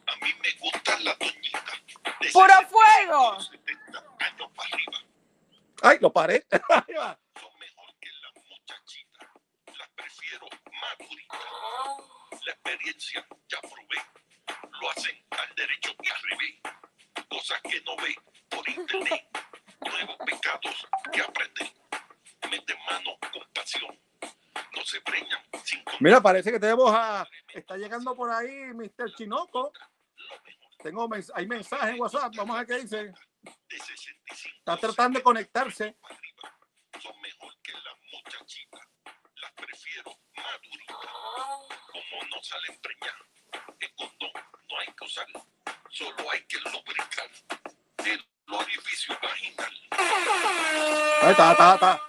A 0.07 0.25
mí 0.25 0.33
me 0.43 0.51
gustan 0.59 1.05
las 1.05 1.17
doñitas. 1.19 1.79
¡Puro 2.33 2.47
60, 2.47 2.67
fuego! 2.67 3.39
70 3.39 3.41
años 3.41 3.41
para 3.41 3.47
arriba. 3.47 3.60
¡Ay, 5.81 5.97
lo 5.99 6.11
paré! 6.13 6.45
Ahí 6.69 6.93
va. 6.95 7.19
Son 7.39 7.51
mejor 7.59 7.95
que 7.99 8.09
las 8.21 8.43
muchachitas. 8.45 9.27
Las 9.77 9.89
prefiero 9.95 10.47
maduritas. 10.81 11.39
La 12.45 12.51
experiencia 12.53 13.25
ya 13.47 13.59
probé. 13.61 14.69
Lo 14.81 14.89
hacen 14.91 15.25
al 15.31 15.55
derecho 15.55 15.91
y 16.01 16.09
al 16.09 16.21
revés. 16.29 16.61
Cosas 17.29 17.61
que 17.63 17.81
no 17.81 17.95
ve 17.97 18.15
por 18.49 18.67
internet. 18.69 19.27
Nuevos 19.81 20.17
pecados 20.25 20.87
que 21.11 21.21
aprenden. 21.21 21.71
Meten 22.49 22.77
mano 22.89 23.17
con 23.31 23.43
pasión. 23.53 23.99
No 24.75 24.83
se 24.85 25.01
preñan 25.01 25.41
sin 25.63 25.83
Mira, 25.99 26.21
parece 26.21 26.51
que 26.51 26.59
tenemos 26.59 26.91
a. 26.93 27.27
Está 27.53 27.77
llegando 27.77 28.15
por 28.15 28.29
ahí 28.31 28.73
Mr. 28.73 29.13
Chinoco. 29.15 29.71
Tengo 30.83 31.07
mens- 31.07 31.31
hay 31.35 31.45
mensajes 31.47 31.89
en 31.95 32.01
WhatsApp. 32.01 32.33
Vamos 32.35 32.55
a 32.55 32.59
ver 32.63 32.67
qué 32.67 32.81
dice. 32.83 33.13
De 33.41 33.77
65. 33.77 34.57
Está 34.59 34.77
tratando 34.77 35.19
de 35.19 35.23
conectarse. 35.23 35.97
Son 36.99 37.19
mejor 37.21 37.55
que 37.61 37.73
las 37.73 37.95
muchachitas. 38.11 38.81
Las 39.35 39.51
prefiero 39.53 40.19
maduritas. 40.35 40.97
Como 41.91 42.23
no 42.29 42.43
salen 42.43 42.79
preñadas, 42.81 43.27
el 43.79 43.95
condón 43.95 44.31
no 44.69 44.79
hay 44.79 44.87
que 44.93 45.05
usar. 45.05 45.25
Solo 45.89 46.31
hay 46.31 46.43
que 46.45 46.57
lubricar 46.59 47.29
el 48.05 48.25
orificio 48.47 49.17
vaginal. 49.21 49.73
Ahí 51.21 51.31
está, 51.31 51.51
está, 51.51 51.73
está. 51.75 52.01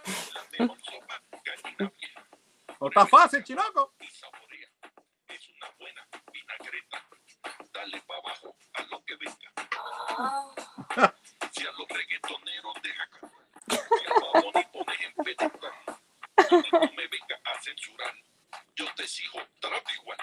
No 2.81 2.89
está 2.89 3.07
fácil, 3.07 3.45
Chinoco. 3.45 3.95
y 4.01 4.07
saborea. 4.09 4.69
Es 5.29 5.49
una 5.51 5.71
buena 5.79 6.07
vinagreta. 6.33 7.07
Dale 7.73 8.03
para 8.03 8.21
abajo 8.21 8.57
a 8.75 8.83
lo 8.83 9.05
que 9.05 9.17
venga. 9.17 9.53
Si 11.62 11.69
a 11.69 11.73
los 11.78 11.87
reggaetoneros 11.87 12.75
deja 12.83 13.09
Baboni 14.33 14.64
pones 14.73 15.00
en. 15.00 15.14
Y 16.50 16.71
no 16.73 16.92
me 16.97 17.07
venga 17.07 17.40
a 17.45 17.62
censurar. 17.62 18.12
Yo 18.75 18.85
te 18.97 19.07
sigo 19.07 19.38
trato 19.61 19.92
igual. 20.00 20.19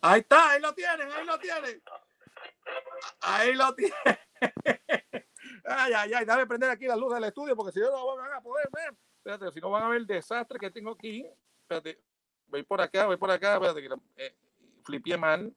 Ahí 0.00 0.20
está, 0.20 0.52
ahí 0.52 0.62
lo 0.62 0.72
tienen, 0.74 1.12
ahí 1.12 1.26
lo 1.26 1.38
tienen. 1.38 1.82
Ahí 3.20 3.54
lo 3.54 3.74
tienen. 3.74 3.94
Ay, 5.66 5.92
ay, 5.92 6.14
ay, 6.14 6.24
déjame 6.24 6.46
prender 6.46 6.70
aquí 6.70 6.86
la 6.86 6.96
luz 6.96 7.12
del 7.12 7.24
estudio 7.24 7.54
porque 7.54 7.72
si 7.72 7.80
no, 7.80 7.90
no 7.90 8.16
van 8.16 8.32
a 8.32 8.40
poder 8.40 8.70
ver. 8.72 8.96
Espérate, 9.18 9.52
si 9.52 9.60
no 9.60 9.68
van 9.68 9.82
a 9.82 9.88
ver 9.88 9.98
el 9.98 10.06
desastre 10.06 10.58
que 10.58 10.70
tengo 10.70 10.92
aquí. 10.92 11.26
Espérate, 11.62 12.00
voy 12.46 12.62
por 12.62 12.80
acá, 12.80 13.04
voy 13.04 13.18
por 13.18 13.30
acá. 13.30 13.54
Espérate, 13.54 13.84
eh, 14.16 15.16
mal. 15.18 15.54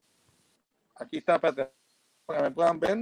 Aquí 0.96 1.16
está, 1.16 1.36
espérate, 1.36 1.72
para 2.26 2.40
que 2.40 2.44
me 2.44 2.50
puedan 2.50 2.78
ver. 2.78 2.98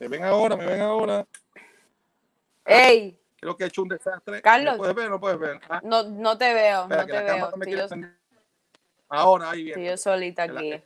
Me 0.00 0.08
ven 0.08 0.24
ahora, 0.24 0.56
me 0.56 0.66
ven 0.66 0.80
ahora. 0.80 1.26
¡Ey! 2.64 3.18
Creo 3.40 3.56
que 3.56 3.64
he 3.64 3.66
hecho 3.66 3.82
un 3.82 3.88
desastre. 3.88 4.40
Carlos. 4.42 4.72
¿Me 4.74 4.78
puedes 4.78 4.94
ver 4.96 5.10
no 5.10 5.20
puedes 5.20 5.38
ver? 5.38 5.60
Ah, 5.68 5.80
No, 5.84 6.02
no 6.04 6.36
te 6.38 6.52
veo, 6.54 6.82
espera, 6.82 7.02
no 7.02 7.06
te 7.06 7.12
la 7.12 7.86
veo. 7.86 7.96
no. 7.96 8.08
Ahora, 9.08 9.50
ahí 9.50 9.68
estoy 9.68 9.82
bien. 9.82 9.92
yo 9.92 9.96
solita 9.98 10.46
la- 10.46 10.60
aquí. 10.60 10.82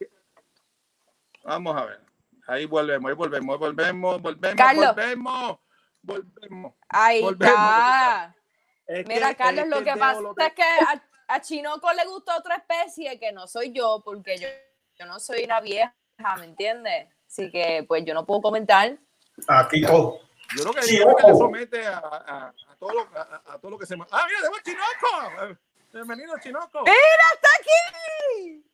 Vamos 1.45 1.77
a 1.77 1.85
ver. 1.87 2.01
Ahí 2.47 2.67
volvemos, 2.67 3.09
ahí 3.11 3.15
volvemos, 3.17 3.55
ahí 3.55 3.59
volvemos, 3.59 4.23
volvemos, 4.23 4.57
Carlos. 4.57 4.95
volvemos, 4.95 5.59
volvemos. 6.03 6.73
Ahí 6.89 7.23
volvemos, 7.23 7.55
está. 7.55 8.35
Es 8.87 9.07
Mira, 9.07 9.29
que- 9.31 9.37
Carlos, 9.37 9.65
es 9.65 9.71
lo 9.71 9.85
que 9.85 9.97
pasa 9.97 10.21
lo 10.21 10.35
es 10.37 10.53
que 10.55 10.63
a, 10.63 11.03
a 11.29 11.41
Chinoco 11.41 11.93
le 11.93 12.05
gusta 12.07 12.37
otra 12.37 12.57
especie 12.57 13.19
que 13.21 13.33
no 13.33 13.47
soy 13.47 13.71
yo, 13.73 14.03
porque 14.05 14.37
yo, 14.39 14.49
yo 14.99 15.07
no 15.07 15.21
soy 15.21 15.45
una 15.45 15.61
vieja, 15.61 15.95
¿me 16.39 16.47
entiendes? 16.47 17.07
Así 17.29 17.51
que, 17.51 17.85
pues, 17.87 18.05
yo 18.05 18.15
no 18.15 18.25
puedo 18.25 18.41
comentar. 18.41 18.97
Aquí 19.47 19.83
todo. 19.83 20.19
Yo 20.57 20.63
creo 20.63 20.73
que, 20.75 20.83
Sí, 20.83 20.99
yo 20.99 21.05
creo 21.05 21.17
que 21.17 21.27
le 21.33 21.39
somete 21.39 21.87
a, 21.87 21.99
a, 21.99 22.47
a 22.49 22.77
todo 22.79 22.93
lo, 22.95 23.01
a, 23.15 23.21
a- 23.21 23.53
a 23.55 23.59
todo 23.59 23.73
lo 23.73 23.79
que 23.79 23.85
se 23.87 23.95
¡Ah, 23.95 24.27
mira, 24.27 24.41
tenemos 24.41 24.59
a 24.59 24.63
Chinoco! 24.63 25.43
Eh, 25.53 25.57
Bienvenido, 25.93 26.35
Chinoco. 26.43 26.81
¡Mira, 26.85 27.27
está 27.35 27.49
aquí! 27.61 28.65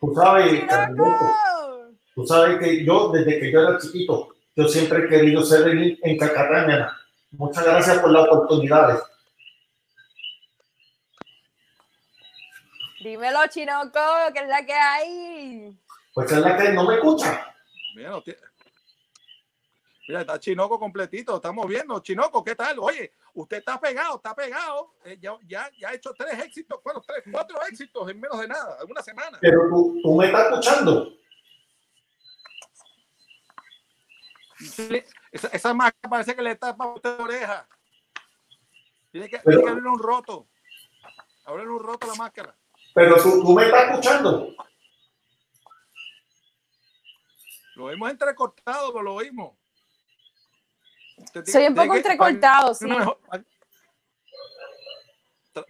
Tú 0.00 0.14
sabes, 0.14 0.60
¡Chinoco! 0.60 1.88
tú 2.14 2.26
sabes 2.26 2.58
que 2.58 2.84
yo, 2.84 3.10
desde 3.12 3.38
que 3.38 3.52
yo 3.52 3.60
era 3.60 3.78
chiquito, 3.78 4.34
yo 4.56 4.66
siempre 4.68 5.04
he 5.04 5.08
querido 5.08 5.42
ser 5.44 5.68
en, 5.68 5.98
en 6.02 6.16
Cacatañana. 6.18 6.96
Muchas 7.32 7.64
gracias 7.64 7.98
por 7.98 8.10
las 8.10 8.26
oportunidades. 8.26 9.02
Dímelo, 13.02 13.46
Chinoco, 13.48 14.00
que 14.34 14.40
es 14.40 14.48
la 14.48 14.64
que 14.66 14.72
hay. 14.74 15.78
Pues 16.14 16.30
es 16.32 16.38
la 16.38 16.56
que 16.56 16.70
no 16.70 16.84
me 16.84 16.94
escucha. 16.94 17.49
Mira, 17.94 18.10
no 18.10 18.22
tiene- 18.22 18.40
Mira, 20.08 20.20
está 20.22 20.40
Chinoco 20.40 20.78
completito, 20.78 21.36
estamos 21.36 21.68
viendo. 21.68 22.00
Chinoco, 22.00 22.42
¿qué 22.42 22.56
tal? 22.56 22.78
Oye, 22.80 23.12
usted 23.34 23.58
está 23.58 23.80
pegado, 23.80 24.16
está 24.16 24.34
pegado. 24.34 24.94
Eh, 25.04 25.18
ya, 25.20 25.36
ya, 25.46 25.70
ya 25.78 25.90
ha 25.90 25.94
hecho 25.94 26.12
tres 26.14 26.36
éxitos, 26.40 26.80
bueno, 26.82 27.00
tres, 27.06 27.22
cuatro 27.30 27.60
éxitos 27.68 28.10
en 28.10 28.18
menos 28.20 28.40
de 28.40 28.48
nada, 28.48 28.78
en 28.82 28.90
una 28.90 29.02
semana. 29.02 29.38
Pero 29.40 29.68
tú, 29.68 30.00
tú 30.02 30.16
me 30.16 30.26
estás 30.26 30.46
escuchando. 30.46 31.12
Sí, 34.58 35.02
Esa, 35.32 35.48
esa 35.48 35.72
máscara 35.74 36.10
parece 36.10 36.34
que 36.34 36.42
le 36.42 36.56
tapa 36.56 36.84
a 36.84 36.94
usted 36.94 37.16
la 37.16 37.24
oreja. 37.24 37.68
Tiene 39.12 39.28
que, 39.28 39.38
Pero- 39.38 39.44
tiene 39.44 39.62
que 39.62 39.68
abrirle 39.70 39.90
un 39.90 39.98
roto. 39.98 40.48
Abrirle 41.44 41.72
un 41.72 41.82
roto 41.82 42.06
a 42.06 42.10
la 42.10 42.14
máscara. 42.16 42.56
Pero 42.94 43.16
tú, 43.22 43.42
tú 43.42 43.52
me 43.54 43.64
estás 43.64 43.90
escuchando. 43.90 44.54
Lo 47.80 47.90
hemos 47.90 48.10
entrecortado, 48.10 48.92
pero 48.92 49.02
lo 49.02 49.14
oímos. 49.14 49.56
Usted 51.16 51.42
tiene- 51.44 51.52
Soy 51.58 51.66
un 51.68 51.74
poco 51.74 51.94
entrecortado, 51.96 52.74
sí. 52.74 52.84
mejor- 52.84 53.18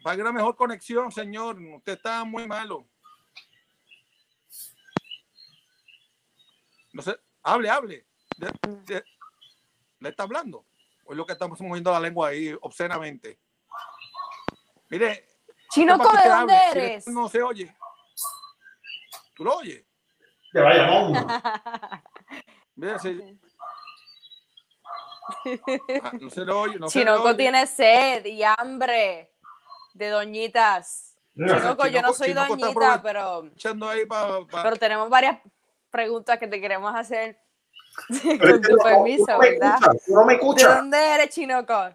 pague- 0.02 0.20
una 0.22 0.32
mejor 0.32 0.56
conexión, 0.56 1.12
señor. 1.12 1.56
Usted 1.60 1.92
está 1.92 2.24
muy 2.24 2.48
malo. 2.48 2.84
No 6.92 7.00
sé, 7.00 7.16
hable, 7.44 7.70
hable. 7.70 8.06
De- 8.38 8.52
de- 8.86 9.04
¿Le 10.00 10.08
está 10.08 10.24
hablando? 10.24 10.66
¿O 11.04 11.12
es 11.12 11.16
lo 11.16 11.24
que 11.24 11.34
estamos 11.34 11.60
moviendo 11.60 11.92
la 11.92 12.00
lengua 12.00 12.28
ahí 12.30 12.52
obscenamente? 12.60 13.38
Mire, 14.88 15.28
Chinoco, 15.70 16.02
para 16.08 16.22
que 16.22 16.28
¿de 16.28 16.34
dónde 16.34 16.54
hable, 16.56 16.72
si 16.72 16.78
eres? 16.78 17.06
No 17.06 17.28
se 17.28 17.40
oye. 17.40 17.76
¿Tú 19.34 19.44
lo 19.44 19.58
oyes? 19.58 19.84
Te 20.52 20.61
vaya, 20.61 20.87
Ah, 26.02 26.12
no 26.21 26.28
se 26.30 26.45
le 26.45 26.52
oye. 26.52 26.78
No 26.78 26.88
Chinoco 26.88 27.37
tiene 27.37 27.66
sed 27.66 28.25
y 28.26 28.42
hambre 28.42 29.33
de 29.95 30.09
doñitas. 30.09 31.16
Chinoco, 31.37 31.87
yo 31.87 32.02
no 32.02 32.12
soy 32.12 32.28
Chinoco 32.28 32.57
doñita, 32.57 33.00
pero, 33.02 33.49
pero 34.50 34.76
tenemos 34.76 35.09
varias 35.09 35.38
preguntas 35.90 36.38
que 36.38 36.49
te 36.49 36.61
queremos 36.61 36.92
hacer. 36.95 37.38
Pero 38.09 38.38
Con 38.54 38.62
tu 38.62 38.76
no- 38.76 38.83
permiso, 38.83 39.26
no 39.33 39.38
¿verdad? 39.38 39.78
no 40.09 40.25
me 40.25 40.33
¿De 40.33 40.38
escuchas. 40.38 40.76
dónde 40.76 40.99
eres, 41.14 41.28
Chinoco? 41.30 41.95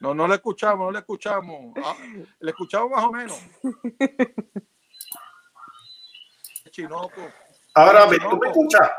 No, 0.00 0.14
no 0.14 0.26
le 0.26 0.34
escuchamos, 0.34 0.86
no 0.86 0.90
le 0.90 0.98
escuchamos. 0.98 1.72
Ah, 1.84 1.94
le 2.40 2.50
escuchamos 2.50 2.90
más 2.90 3.04
o 3.04 3.12
menos. 3.12 3.38
Chinoco. 6.82 7.28
Ahora, 7.74 8.06
¿me- 8.06 8.18
¿tú 8.18 8.36
me 8.38 8.48
escuchas? 8.48 8.90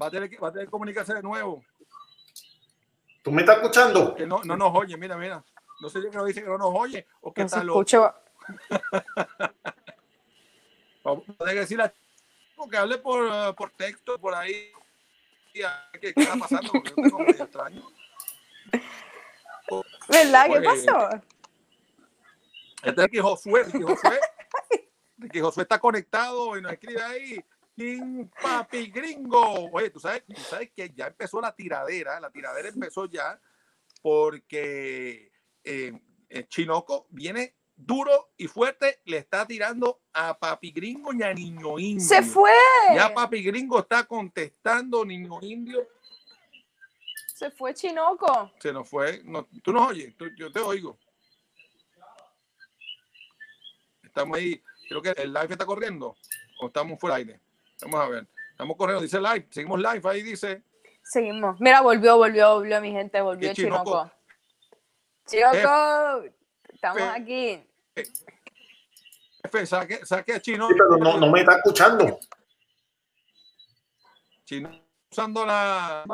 Va 0.00 0.06
a 0.06 0.10
tener 0.10 0.28
que, 0.30 0.38
va 0.38 0.48
a 0.48 0.52
tener 0.52 0.66
que 0.66 0.70
comunicarse 0.70 1.14
de 1.14 1.22
nuevo. 1.22 1.64
¿Tú 3.22 3.30
me 3.30 3.42
estás 3.42 3.56
escuchando? 3.58 4.14
Que 4.14 4.26
no, 4.26 4.40
no 4.44 4.56
nos 4.56 4.74
oye, 4.74 4.96
mira, 4.96 5.16
mira. 5.16 5.44
No 5.80 5.88
sé 5.90 6.02
yo 6.02 6.10
que 6.10 6.16
nos 6.16 6.26
dice 6.26 6.42
que 6.42 6.48
no 6.48 6.58
nos 6.58 6.72
oye 6.74 7.06
o 7.20 7.32
que 7.32 7.42
No 7.42 7.48
se 7.48 7.54
está 7.56 7.64
loco. 7.64 7.80
escucha. 7.80 8.14
Vamos 11.04 11.24
a 11.28 11.32
tener 11.34 11.54
que 11.54 11.60
decirle 11.60 11.84
a 11.84 11.92
Chico 12.50 12.68
que 12.68 12.76
hable 12.76 12.98
por, 12.98 13.54
por 13.54 13.70
texto, 13.70 14.18
por 14.18 14.34
ahí. 14.34 14.70
y 15.54 15.62
a 15.62 15.88
ver 15.92 16.00
¿Qué, 16.00 16.14
qué 16.14 16.22
está 16.22 16.36
pasando? 16.36 16.70
Porque 16.72 16.90
yo 16.90 16.94
tengo 17.02 17.18
medio 17.20 17.44
extraño. 17.44 17.82
¿Verdad? 20.08 20.46
¿Qué 20.52 20.60
pasó? 20.60 21.08
Este 22.82 23.02
es 23.02 23.08
que 23.08 23.20
Josué, 23.20 23.64
Josué, 23.64 24.20
Ricky 25.20 25.40
Josué 25.40 25.62
está 25.64 25.78
conectado 25.78 26.56
y 26.56 26.62
nos 26.62 26.72
escribe 26.72 27.02
ahí. 27.02 27.44
King 27.76 28.26
Papi 28.42 28.90
Gringo. 28.90 29.70
Oye, 29.70 29.90
tú 29.90 30.00
sabes, 30.00 30.24
tú 30.26 30.40
sabes 30.40 30.70
que 30.74 30.90
ya 30.90 31.06
empezó 31.06 31.40
la 31.40 31.54
tiradera. 31.54 32.18
La 32.20 32.30
tiradera 32.30 32.68
empezó 32.68 33.06
ya 33.06 33.40
porque 34.02 35.30
eh, 35.64 35.92
eh, 36.28 36.46
Chinoco 36.48 37.06
viene 37.10 37.54
duro 37.76 38.32
y 38.36 38.48
fuerte. 38.48 39.00
Le 39.04 39.18
está 39.18 39.46
tirando 39.46 40.02
a 40.12 40.38
Papi 40.38 40.72
Gringo 40.72 41.12
y 41.14 41.22
a 41.22 41.32
Niño 41.32 41.78
Indio. 41.78 42.06
Se 42.06 42.22
fue. 42.22 42.52
Ya 42.94 43.12
Papi 43.14 43.42
Gringo 43.42 43.78
está 43.78 44.04
contestando 44.04 45.04
Niño 45.04 45.38
Indio. 45.42 45.86
Se 47.34 47.50
fue 47.50 47.72
Chinoco. 47.72 48.52
Se 48.58 48.72
nos 48.72 48.88
fue. 48.88 49.22
No, 49.24 49.48
tú 49.62 49.72
nos 49.72 49.88
oyes, 49.88 50.14
tú- 50.16 50.28
yo 50.36 50.52
te 50.52 50.60
oigo. 50.60 50.98
Estamos 54.02 54.36
ahí. 54.36 54.62
Creo 54.90 55.02
que 55.02 55.10
el 55.22 55.32
live 55.32 55.52
está 55.52 55.64
corriendo. 55.64 56.16
O 56.60 56.66
estamos 56.66 56.98
fuera 56.98 57.14
de 57.14 57.22
aire. 57.22 57.40
Vamos 57.82 58.00
a 58.00 58.08
ver. 58.08 58.26
Estamos 58.50 58.76
corriendo. 58.76 59.02
Dice 59.02 59.20
live. 59.20 59.46
Seguimos 59.48 59.78
live. 59.80 60.00
Ahí 60.02 60.22
dice. 60.22 60.64
Seguimos. 61.04 61.60
Mira, 61.60 61.80
volvió, 61.80 62.16
volvió, 62.16 62.54
volvió 62.54 62.80
mi 62.80 62.90
gente, 62.90 63.20
volvió 63.20 63.50
¿Qué 63.50 63.54
Chinoco? 63.54 64.10
Chinoco. 65.28 65.54
Chinoco, 65.54 66.34
estamos 66.72 67.02
F. 67.02 67.08
aquí. 67.08 67.64
F, 69.44 69.66
saque, 69.66 70.04
saque 70.04 70.32
a 70.34 70.40
Chino. 70.40 70.66
Sí, 70.66 70.74
pero 70.76 70.96
no, 70.98 71.18
no 71.18 71.30
me 71.30 71.38
está 71.40 71.56
escuchando. 71.58 72.18
Chino 74.44 74.70
usando 75.08 75.46
la. 75.46 76.04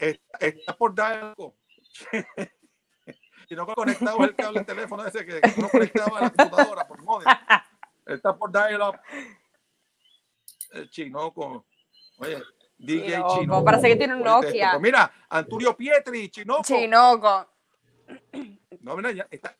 eh, 0.00 0.20
Está 0.40 0.76
por 0.76 0.92
dar 0.92 1.12
algo. 1.36 1.54
Chino 3.48 3.66
conectado 3.66 4.22
el 4.24 4.34
cable 4.36 4.58
del 4.58 4.66
teléfono 4.66 5.06
ese 5.06 5.24
que 5.24 5.40
uno 5.56 5.68
conectaba 5.70 6.18
a 6.18 6.22
la 6.22 6.30
computadora 6.30 6.86
por 6.86 7.02
modem. 7.02 7.26
Está 8.04 8.36
por 8.36 8.52
dial 8.52 8.82
up. 8.82 8.98
El 10.72 10.90
chino 10.90 11.32
con. 11.32 11.64
Oye, 12.18 12.42
DJ 12.76 13.06
Chinoco, 13.14 13.40
Chino. 13.40 13.64
parece 13.64 13.88
que 13.88 13.96
tiene 13.96 14.14
un 14.16 14.22
Nokia. 14.22 14.78
Mira, 14.78 15.10
Antonio 15.30 15.74
Pietri, 15.74 16.28
Chinoco. 16.28 16.62
Chinoco. 16.62 17.48
No, 18.80 18.96
mira, 18.96 19.12
ya 19.12 19.26
está. 19.30 19.56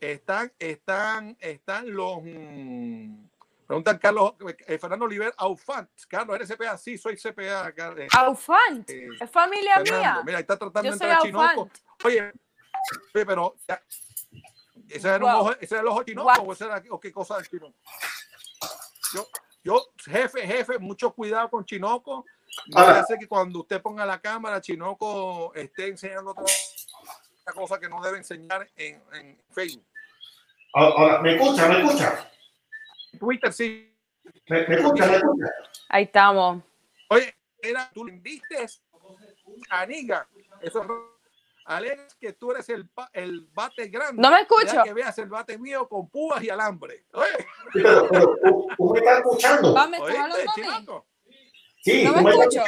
Están, 0.00 0.52
están, 0.58 1.36
están 1.40 1.92
los. 1.92 2.18
mm, 2.22 3.24
preguntan 3.66 3.98
Carlos, 3.98 4.34
eh, 4.66 4.78
Fernando 4.78 5.04
Oliver, 5.04 5.32
Aufant. 5.36 5.90
Carlos, 6.08 6.36
¿eres 6.36 6.48
CPA? 6.48 6.76
Sí, 6.78 6.96
soy 6.96 7.16
CPA. 7.16 7.72
Eh, 7.96 8.08
Aufant. 8.16 8.88
eh, 8.90 9.08
Es 9.20 9.30
familia 9.30 9.74
Fernando. 9.76 9.98
mía. 9.98 10.22
Mira, 10.24 10.38
está 10.40 10.56
tratando 10.56 10.90
Yo 10.90 10.96
de 10.96 11.04
entrar 11.04 11.18
a 11.18 11.22
Chinoco. 11.22 11.70
Oye, 12.04 12.32
oye, 13.14 13.26
pero 13.26 13.56
ya, 13.68 13.82
¿ese 14.88 15.08
era, 15.08 15.16
un 15.16 15.22
Wow. 15.22 15.40
ojo, 15.40 15.52
¿ese 15.60 15.74
era 15.74 15.82
el 15.82 15.88
ojo 15.88 16.02
chinoco 16.02 16.42
o, 16.42 16.52
ese 16.52 16.64
era, 16.64 16.82
o 16.90 17.00
qué 17.00 17.12
cosa 17.12 17.36
del 17.36 17.48
chinoco? 17.48 17.74
Yo, 19.14 19.28
yo, 19.62 19.92
jefe, 20.04 20.46
jefe, 20.46 20.78
mucho 20.78 21.12
cuidado 21.12 21.50
con 21.50 21.64
Chinoco. 21.64 22.24
No 22.66 22.78
Ahora. 22.78 22.92
vaya 22.92 23.02
a 23.02 23.06
ser 23.06 23.18
que 23.18 23.26
cuando 23.28 23.60
usted 23.60 23.80
ponga 23.80 24.04
la 24.04 24.20
cámara, 24.20 24.60
Chinoco 24.60 25.52
esté 25.54 25.88
enseñando 25.88 26.32
otra 26.32 26.44
cosa 27.54 27.78
que 27.78 27.88
no 27.88 28.02
debe 28.02 28.18
enseñar 28.18 28.68
en, 28.76 29.02
en 29.12 29.42
Facebook. 29.50 29.84
Ahora, 30.74 31.20
¿me 31.20 31.34
escucha? 31.34 31.68
¿Me 31.68 31.82
escucha? 31.82 32.30
Twitter 33.18 33.52
sí. 33.52 33.94
¿Me, 34.48 34.66
me 34.66 34.74
escucha? 34.76 35.06
¿Me 35.06 35.16
escucha? 35.16 35.46
Ahí 35.88 36.04
estamos. 36.04 36.62
Oye, 37.08 37.34
era, 37.60 37.90
tú 37.92 38.04
le 38.04 38.12
diste 38.12 38.66
aniga. 39.68 40.26
Eso 40.60 40.82
es 40.82 40.88
Alex, 41.64 42.14
que 42.16 42.32
tú 42.32 42.50
eres 42.50 42.68
el, 42.68 42.88
el 43.12 43.46
bate 43.52 43.88
grande. 43.88 44.20
No 44.20 44.30
me 44.30 44.38
Deja 44.38 44.54
escucho. 44.64 44.82
que 44.82 44.92
veas 44.92 45.16
el 45.18 45.28
bate 45.28 45.58
mío 45.58 45.88
con 45.88 46.08
púas 46.08 46.42
y 46.42 46.50
alambre. 46.50 47.04
Oye, 47.12 47.46
¿tú, 47.72 48.92
me 48.92 48.98
estás 48.98 49.18
escuchando? 49.18 49.74
Va, 49.74 49.86
¿Me 49.86 49.96
estás 49.98 50.34
¿oíste, 50.34 50.64
hablando? 50.64 51.06
Sí, 51.82 52.04
no 52.04 52.12
me 52.14 52.30
escucho. 52.30 52.64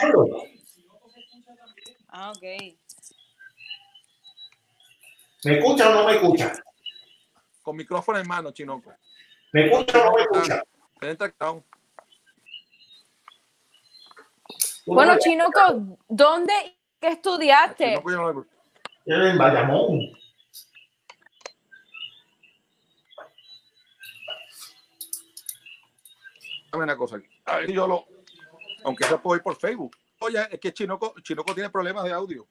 Ah, 2.09 2.31
ok. 2.31 2.43
¿Me 5.45 5.59
escucha 5.59 5.91
o 5.91 5.95
no 5.95 6.07
me 6.07 6.15
escucha? 6.15 6.53
Con 7.63 7.77
micrófono 7.77 8.19
en 8.19 8.29
mano, 8.29 8.53
Chinoco. 8.53 8.93
¿Me 9.53 9.67
escucha 9.67 10.01
o 10.01 10.05
no 10.05 10.17
me 10.17 10.23
escucha? 10.23 10.63
Bueno, 14.87 15.19
Chinoco, 15.19 15.99
¿dónde 16.09 16.53
qué 17.01 17.09
estudiaste? 17.09 17.91
Chinoco 17.91 18.11
yo 18.11 18.33
no. 18.33 18.54
En 19.07 19.37
Bayamón. 19.37 20.01
Una 26.73 26.97
cosa. 26.97 27.21
A 27.45 27.59
ver 27.59 27.73
yo 27.73 27.87
lo. 27.87 28.07
Aunque 28.85 29.05
sea 29.05 29.21
puedo 29.21 29.37
ir 29.37 29.43
por 29.43 29.57
Facebook. 29.57 29.97
Oye, 30.21 30.41
es 30.51 30.59
que 30.59 30.73
Chinoco, 30.73 31.15
Chinoco 31.23 31.55
tiene 31.55 31.71
problemas 31.71 32.05
de 32.05 32.13
audio. 32.13 32.49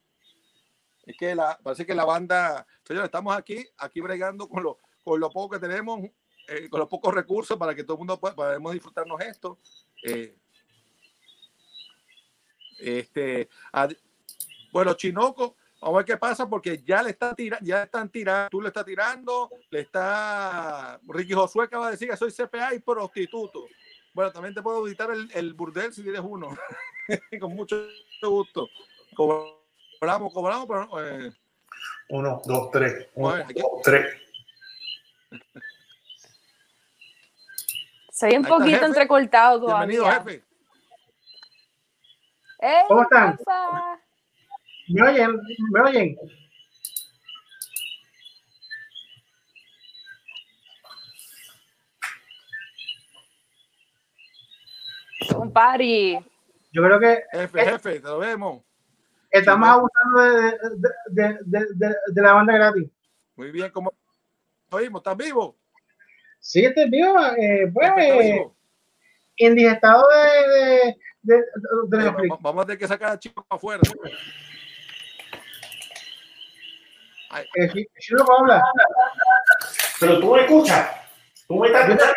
Es 1.04 1.16
que 1.16 1.34
la, 1.34 1.58
parece 1.62 1.84
que 1.84 1.94
la 1.94 2.04
banda. 2.04 2.66
Señores, 2.84 3.06
estamos 3.06 3.36
aquí, 3.36 3.66
aquí 3.78 4.00
bregando 4.00 4.48
con 4.48 4.62
lo, 4.62 4.78
con 5.02 5.20
lo 5.20 5.30
poco 5.30 5.54
que 5.54 5.66
tenemos, 5.66 6.00
eh, 6.48 6.68
con 6.70 6.80
los 6.80 6.88
pocos 6.88 7.12
recursos 7.12 7.58
para 7.58 7.74
que 7.74 7.84
todo 7.84 7.94
el 7.94 7.98
mundo 7.98 8.18
pueda, 8.18 8.34
podamos 8.34 8.72
disfrutarnos 8.72 9.20
esto. 9.20 9.58
Eh, 10.02 10.36
este, 12.78 13.48
bueno, 14.72 14.94
Chinoco, 14.94 15.56
vamos 15.84 15.96
a 15.96 15.98
ver 15.98 16.06
qué 16.06 16.16
pasa 16.16 16.48
porque 16.48 16.82
ya 16.82 17.02
le 17.02 17.10
está 17.10 17.34
tirando, 17.34 17.64
ya 17.66 17.82
están 17.82 18.08
tirando, 18.08 18.48
tú 18.50 18.60
le 18.62 18.68
estás 18.68 18.84
tirando, 18.86 19.50
le 19.70 19.80
está 19.80 20.98
Ricky 21.06 21.34
Josué 21.34 21.64
acaba 21.64 21.86
de 21.86 21.92
decir 21.92 22.08
que 22.08 22.16
soy 22.16 22.32
CPA 22.32 22.74
y 22.74 22.78
prostituto. 22.78 23.66
Bueno, 24.14 24.32
también 24.32 24.54
te 24.54 24.62
puedo 24.62 24.78
auditar 24.78 25.10
el, 25.10 25.30
el 25.34 25.52
burdel 25.54 25.92
si 25.92 26.02
tienes 26.02 26.22
uno. 26.24 26.56
Con 27.40 27.54
mucho 27.54 27.76
gusto. 28.22 28.68
Cobramos, 29.14 30.32
cobramos, 30.32 30.66
pero 30.66 31.00
eh, 31.26 31.32
Uno, 32.08 32.40
dos, 32.44 32.70
tres. 32.70 33.08
Uno, 33.14 33.30
aquí- 33.34 33.54
dos, 33.60 33.82
tres. 33.82 34.06
Se 38.10 38.26
ve 38.28 38.38
un 38.38 38.44
está 38.44 38.56
poquito 38.56 38.76
jefe. 38.76 38.86
entrecortado 38.86 39.60
todavía. 39.60 39.86
bienvenido, 39.86 40.22
jefe. 40.24 40.44
¡Ey, 42.60 42.84
¿Cómo 42.88 43.02
están? 43.02 43.36
¿Me 44.88 45.02
oyen? 45.02 45.40
¿Me 45.70 45.80
oyen? 45.80 46.16
Un 55.36 55.52
party. 55.52 56.18
Yo 56.72 56.82
creo 56.82 56.98
que 57.00 57.22
Jefe, 57.32 57.64
jefe, 57.64 58.00
te 58.00 58.08
lo 58.08 58.18
vemos. 58.18 58.62
estamos 59.30 59.68
abusando 59.68 60.20
de, 60.20 60.50
de, 60.52 60.88
de, 61.08 61.38
de, 61.44 61.66
de- 61.74 61.94
de 62.12 62.22
la 62.22 62.32
banda 62.32 62.52
gratis. 62.54 62.88
Muy 63.36 63.50
bien, 63.50 63.70
¿cómo 63.70 63.92
oímos? 64.70 65.00
¿Estás 65.00 65.16
vivo? 65.16 65.56
Sí, 66.40 66.64
este 66.64 66.88
vivo, 66.88 67.18
eh, 67.38 67.70
pues, 67.72 68.42
indigestado 69.36 70.04
de, 70.14 70.96
de, 71.22 71.36
de, 71.88 71.98
de 71.98 72.28
va- 72.28 72.38
vamos 72.40 72.62
a 72.62 72.66
tener 72.66 72.78
que 72.78 72.86
sacar 72.88 73.12
a 73.12 73.18
Chico 73.18 73.44
afuera. 73.48 73.80
Ay, 77.34 77.44
Eh, 77.56 77.86
puedo 78.08 78.40
hablar. 78.40 78.62
Pero 79.98 80.20
tú 80.20 80.34
me 80.34 80.42
escuchas. 80.42 80.90
Tú 81.48 81.56
me 81.56 81.66
estás 81.66 81.88
escuchando. 81.88 82.14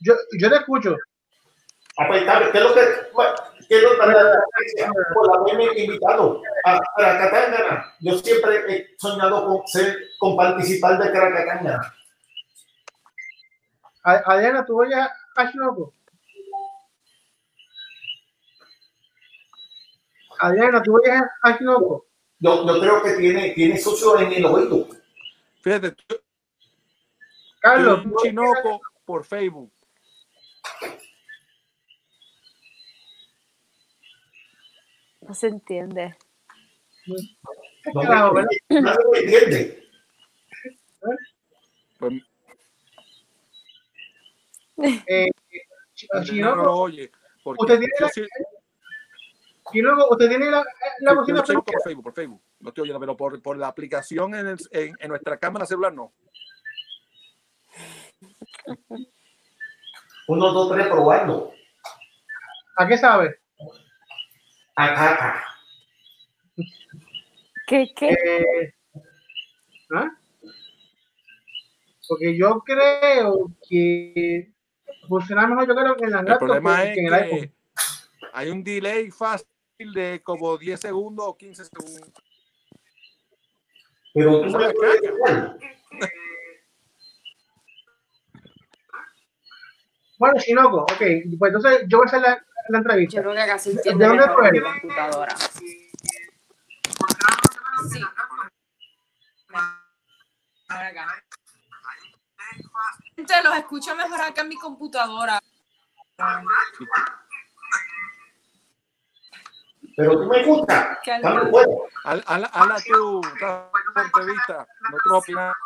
Yo, 0.00 0.14
yo 0.38 0.48
te 0.48 0.56
escucho. 0.56 0.96
Ah, 1.98 2.06
pues. 2.08 2.22
¿Qué 2.52 2.58
es 2.58 2.64
lo 2.64 2.74
que 2.74 3.10
bueno, 3.12 3.34
qué 3.68 3.76
es 3.76 3.82
lo 3.82 3.90
que 3.90 3.96
por 5.12 5.38
haberme 5.38 5.78
invitado 5.78 6.42
a 6.64 6.80
Caracatangana? 6.96 7.94
Yo 8.00 8.16
siempre 8.16 8.64
he 8.66 8.96
soñado 8.98 9.46
con 9.46 9.66
ser, 9.66 9.98
con 10.18 10.34
participar 10.34 10.96
de 10.98 11.12
Caracatangana. 11.12 11.94
Adriana, 14.02 14.64
¿tú 14.64 14.80
oyes 14.80 14.96
a 14.96 15.14
a 15.36 15.50
Shinoku? 15.50 15.92
Adriana, 20.38 20.82
¿tú 20.82 20.96
oyes 20.96 21.20
a 21.42 21.58
Shinoku? 21.58 22.09
yo, 22.40 22.66
yo 22.66 22.80
creo 22.80 23.02
que 23.02 23.12
tiene, 23.12 23.50
tiene 23.50 23.78
sucio 23.78 24.18
en 24.18 24.32
el 24.32 24.44
oído. 24.46 24.88
Fíjate, 25.60 25.92
tú, 25.92 26.16
Carlos, 27.60 28.02
tú, 28.02 28.16
Chinoco 28.22 28.80
por 29.04 29.24
Facebook. 29.24 29.70
No 35.20 35.34
se 35.34 35.48
entiende. 35.48 36.16
No, 37.94 38.02
no, 38.02 38.32
no 38.32 38.48
se 38.94 39.20
entiende. 39.20 39.88
Pues, 41.98 42.14
eh, 45.06 45.28
Chinoco, 46.24 46.62
no, 46.62 46.72
oye, 46.72 47.10
porque 47.44 47.78
yo, 48.00 48.08
sí, 48.08 48.22
sí- 49.70 49.78
Chinoco, 49.78 50.08
usted 50.10 50.28
tiene 50.28 50.50
la, 50.50 50.64
la 51.00 51.10
yo 51.12 51.16
bocina 51.20 51.42
prendida? 51.42 51.62
por 51.64 51.82
Facebook, 51.82 52.04
por 52.04 52.14
Facebook. 52.14 52.42
No 52.60 52.68
estoy 52.70 52.82
oyendo, 52.82 53.00
pero 53.00 53.16
por, 53.16 53.40
por 53.42 53.56
la 53.56 53.68
aplicación 53.68 54.34
en, 54.34 54.46
el- 54.48 54.58
en, 54.72 54.96
en 54.98 55.08
nuestra 55.08 55.38
cámara 55.38 55.66
celular 55.66 55.92
no. 55.92 56.12
Uno, 60.28 60.52
dos, 60.52 60.72
tres, 60.72 60.86
probando. 60.88 61.52
¿A 62.76 62.86
qué 62.86 62.96
sabe? 62.96 63.40
Acá, 64.76 65.12
acá. 65.12 65.44
¿Qué, 67.66 67.88
qué? 67.96 68.08
Eh, 68.10 68.74
¿ah? 69.94 70.10
Porque 72.08 72.36
yo 72.36 72.60
creo 72.60 73.50
que 73.68 74.52
funciona 75.08 75.46
mejor, 75.46 75.68
yo 75.68 75.74
creo 75.74 75.96
que 75.96 76.04
en 76.04 76.10
la 76.10 76.20
El 76.20 76.38
problema 76.38 76.82
que, 76.82 76.88
es 76.88 76.94
que 76.94 77.00
en 77.00 77.06
el 77.06 77.14
iPhone. 77.14 77.38
que 77.40 77.52
hay 78.32 78.50
un 78.50 78.64
delay 78.64 79.10
fácil 79.10 79.46
de 79.88 80.22
como 80.22 80.56
10 80.58 80.78
segundos 80.78 81.24
o 81.26 81.36
15 81.36 81.64
segundos. 81.64 82.12
Pero 84.12 84.40
tú 84.42 84.46
Esa 84.48 84.58
me 84.58 84.66
es 84.66 84.74
la. 84.74 85.56
Bueno, 90.18 90.34
ok, 90.82 90.98
pues 91.38 91.54
entonces 91.54 91.84
yo 91.88 91.98
voy 91.98 92.04
a 92.04 92.08
hacer 92.08 92.20
la, 92.20 92.44
la 92.68 92.78
entrevista. 92.78 93.16
Yo 93.16 93.22
creo 93.22 93.34
que 93.34 93.40
acá 93.40 93.58
se 93.58 93.70
¿De 93.70 93.76
entiende 93.76 94.06
dónde 94.06 94.24
tú 94.26 94.42
eres? 94.42 94.62
computadora. 94.62 95.36
Sí. 95.36 95.90
Acá. 100.68 101.24
Gente, 103.16 103.34
los 103.42 103.56
escucho 103.56 103.96
mejor 103.96 104.20
acá 104.20 104.42
en 104.42 104.48
mi 104.48 104.56
computadora. 104.56 105.40
Pero 110.00 110.18
tú 110.18 110.26
me 110.26 110.40
escuchas. 110.40 110.98
¿Qué 111.02 111.12
al- 111.12 111.22
También 111.22 111.50
puedo. 111.50 111.84
Haz- 112.04 112.22
Hazla 112.26 112.46
hazla 112.52 112.76
tu. 112.80 113.20
Nosotros 114.90 115.12
opinamos. 115.18 115.56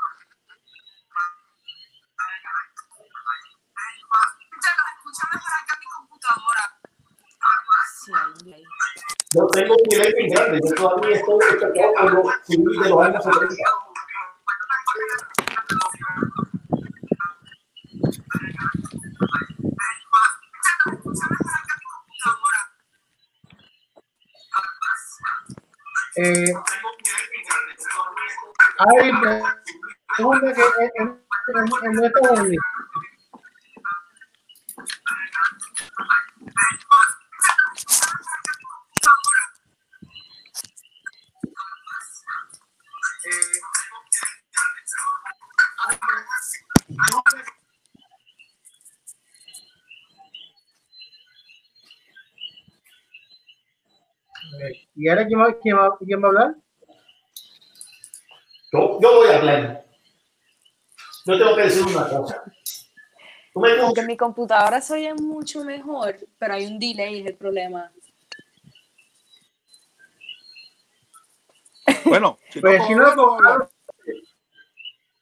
Delay. 8.45 8.63
Yo 9.35 9.47
tengo 9.49 9.75
un 9.75 9.83
nivel 9.89 10.15
bien 10.17 10.29
grande. 10.31 10.61
Yo 10.69 10.75
todavía 10.75 11.17
estoy 11.17 11.39
destacado 11.51 12.23
subí 12.47 12.79
de 12.83 12.89
los 12.91 13.01
años 13.03 13.25
70. 13.25 13.65
Eh, 26.17 26.55
hay 28.79 29.09
eh, 29.09 29.43
pregunta 30.17 30.55
que 30.55 30.63
¿Y 54.95 55.09
ahora 55.09 55.27
quién 55.27 55.41
va, 55.41 55.59
quién 55.61 55.77
va, 55.77 55.97
quién 55.99 56.23
va 56.23 56.27
a 56.27 56.29
hablar? 56.29 56.55
Yo, 58.73 58.99
yo 59.01 59.15
voy 59.17 59.29
a 59.29 59.37
hablar. 59.39 59.85
Yo 61.27 61.39
tengo 61.39 61.57
que 61.57 61.63
decir 61.63 61.83
una 61.87 62.09
cosa. 62.09 62.43
Tú 63.53 63.61
me 63.61 63.69
Aunque 63.71 63.83
escuchas. 63.85 64.07
mi 64.07 64.17
computadora 64.17 64.81
se 64.81 64.95
oye 64.95 65.15
mucho 65.15 65.65
mejor, 65.65 66.17
pero 66.39 66.55
hay 66.55 66.67
un 66.67 66.79
delay, 66.79 67.21
es 67.21 67.27
el 67.27 67.37
problema. 67.37 67.93
Bueno, 72.05 72.39
si 72.51 72.61
Pues 72.61 72.79
no, 72.81 72.87
si 72.87 72.95
¿cómo 72.95 73.07
no, 73.07 73.37
pues, 73.39 73.69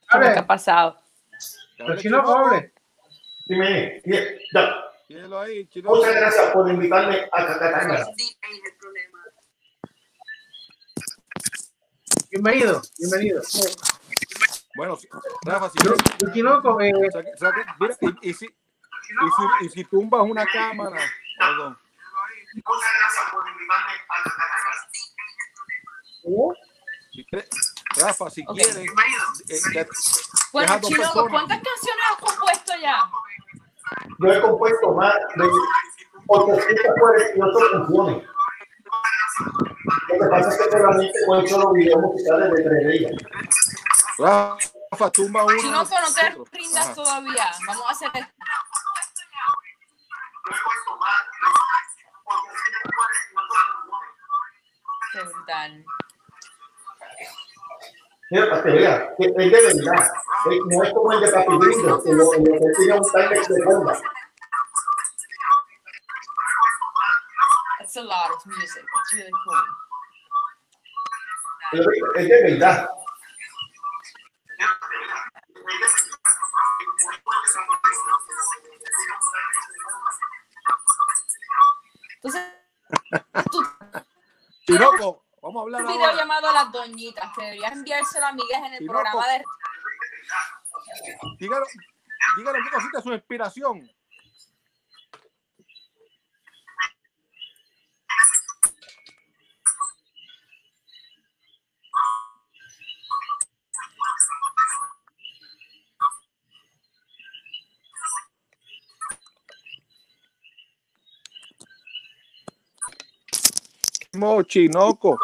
hable. 0.08 0.32
¿Qué 0.32 0.38
ha 0.38 0.46
pasado? 0.46 0.98
pues 1.78 2.00
si 2.00 2.08
no, 2.08 2.22
pues. 2.22 2.72
Dime, 3.46 4.00
ya. 4.52 4.74
Tírenlo 5.08 5.40
ahí, 5.40 5.66
Chinoco. 5.66 5.96
Muchas 5.96 6.14
gracias 6.14 6.50
por 6.52 6.70
invitarme 6.70 7.28
a 7.32 7.46
Cacatanga. 7.46 8.06
Bienvenido, 12.32 12.80
bienvenido. 12.98 13.42
Bueno, 14.74 14.98
Rafa, 15.44 15.68
si 15.68 15.76
quieres, 15.78 16.00
Y 16.18 16.32
Chinoco, 16.32 16.80
eh, 16.80 16.90
mira, 16.94 17.98
y, 18.22 18.30
y 18.30 18.32
si, 18.32 18.46
y, 18.46 18.48
si, 18.48 19.66
y 19.66 19.68
si 19.68 19.84
tumbas 19.84 20.22
una 20.22 20.46
cámara, 20.46 20.98
perdón, 21.38 21.78
si 27.12 27.24
quieres- 27.26 27.48
Rafa, 27.96 28.30
si 28.30 28.42
Ok. 28.46 28.54
quieres, 28.56 28.76
eh, 28.76 28.86
ya- 29.74 29.86
Bueno, 30.52 30.66
Deja 30.68 30.78
dos 30.80 30.90
Chinoco. 30.90 31.28
¿cuántas 31.28 31.58
canciones 31.62 32.04
has 32.10 32.16
compuesto 32.16 32.72
ya? 32.80 32.96
Yo 34.18 34.32
he 34.32 34.40
compuesto 34.40 34.92
más 34.94 35.14
de 35.36 35.50
848 36.26 37.70
canciones. 37.72 38.28
Lo 40.08 40.18
que 40.18 40.30
pasa 40.30 40.48
es 40.48 40.56
que 40.58 40.70
solamente 40.70 41.18
no 41.26 41.34
he 41.34 41.44
hecho 41.44 41.58
los 41.58 41.72
videos 41.72 42.00
musicales 42.00 42.50
de 42.52 42.62
tres 42.62 42.86
ellas. 42.86 43.12
Rafa, 44.18 45.10
tumba 45.10 45.44
una. 45.44 45.56
Chinoco, 45.58 45.94
no 46.00 46.14
te 46.14 46.56
rindas 46.58 46.86
Ajá. 46.86 46.94
todavía. 46.94 47.50
Vamos 47.66 47.84
a 47.86 47.90
hacer 47.90 48.10
esto. 48.14 48.32
Qué 55.12 55.22
brutal. 55.22 55.84
Mira, 58.30 58.48
para 58.48 58.62
que 58.62 58.70
veas, 58.70 59.02
es 59.18 59.34
de 59.34 59.50
verdad. 59.50 60.10
No 60.70 60.82
es 60.82 60.92
como 60.94 61.12
el 61.12 61.20
de 61.20 61.32
Papi 61.32 61.58
Gringo, 61.58 62.02
que 62.02 62.12
lo 62.12 62.30
que 62.30 62.38
tiene 62.78 62.98
un 62.98 63.12
timer 63.12 63.46
de 63.46 63.64
bomba. 63.64 64.00
That's 67.78 67.96
a 67.96 68.02
lot 68.02 68.30
of 68.30 68.46
music. 68.46 68.84
It's 68.84 69.12
really 69.12 69.30
cool. 69.44 69.81
Es 71.72 72.28
de 72.28 72.42
verdad. 72.42 72.88
Entonces, 82.16 82.42
tu 83.50 83.62
Chinoco, 84.66 85.24
vamos 85.40 85.60
a 85.60 85.62
hablar 85.62 85.82
video 85.82 86.04
ahora. 86.04 86.14
llamado 86.14 86.52
Las 86.52 86.70
Doñitas, 86.70 87.32
que 87.34 87.42
deberías 87.42 87.72
enviárselo 87.72 88.26
a 88.26 88.28
amigas 88.28 88.58
en 88.58 88.72
el 88.74 88.78
Chinoco. 88.78 89.00
programa 89.00 89.28
de 89.28 89.44
Dígalo, 91.38 91.66
dígalo 92.36 92.58
qué 92.64 92.70
cosita 92.70 92.98
es 92.98 93.04
su 93.04 93.12
inspiración. 93.12 93.90
Mo, 114.14 114.42
Chinoco. 114.42 115.18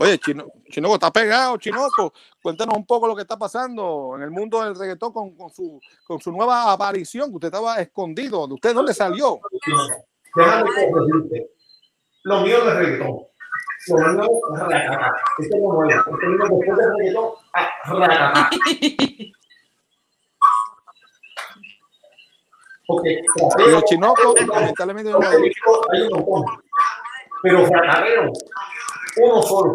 Oye, 0.00 0.18
Chino, 0.18 0.44
Chinoco, 0.70 0.94
está 0.94 1.10
pegado, 1.10 1.56
Chinoco. 1.56 2.12
Cuéntanos 2.42 2.76
un 2.76 2.84
poco 2.84 3.06
lo 3.06 3.14
que 3.14 3.22
está 3.22 3.38
pasando 3.38 4.12
en 4.16 4.22
el 4.22 4.30
mundo 4.30 4.62
del 4.62 4.74
reggaetón 4.76 5.12
con, 5.12 5.36
con 5.36 5.50
su, 5.50 5.80
con 6.06 6.20
su 6.20 6.32
nueva 6.32 6.72
aparición, 6.72 7.30
que 7.30 7.36
usted 7.36 7.48
estaba 7.48 7.76
escondido. 7.80 8.46
¿De 8.46 8.54
usted 8.54 8.74
dónde 8.74 8.92
salió? 8.92 9.40
Déjame 10.34 10.70
corregirte. 10.90 11.50
Lo 12.24 12.40
mío 12.40 12.58
no 12.64 12.70
es 12.72 12.76
reggaetón. 12.76 13.16
Lo 13.88 13.96
mío 14.12 14.30
es 14.54 14.60
racata. 14.60 15.16
Esto 15.38 15.56
no 15.56 15.62
es 15.62 15.72
nuevo. 15.72 15.90
Esto 15.90 16.10
vino 16.20 16.44
después 16.44 16.76
del 16.78 16.96
reggaetón 16.98 17.32
a. 17.54 18.50
Porque 22.88 23.20
Pero 23.56 23.80
Chinoco, 23.82 24.34
lamentablemente, 24.46 25.10
no- 25.10 25.18
hay 25.20 26.02
un 26.02 26.08
montón. 26.26 26.44
Pero 27.42 27.66
fracadero, 27.66 28.32
uno 29.18 29.42
solo. 29.42 29.74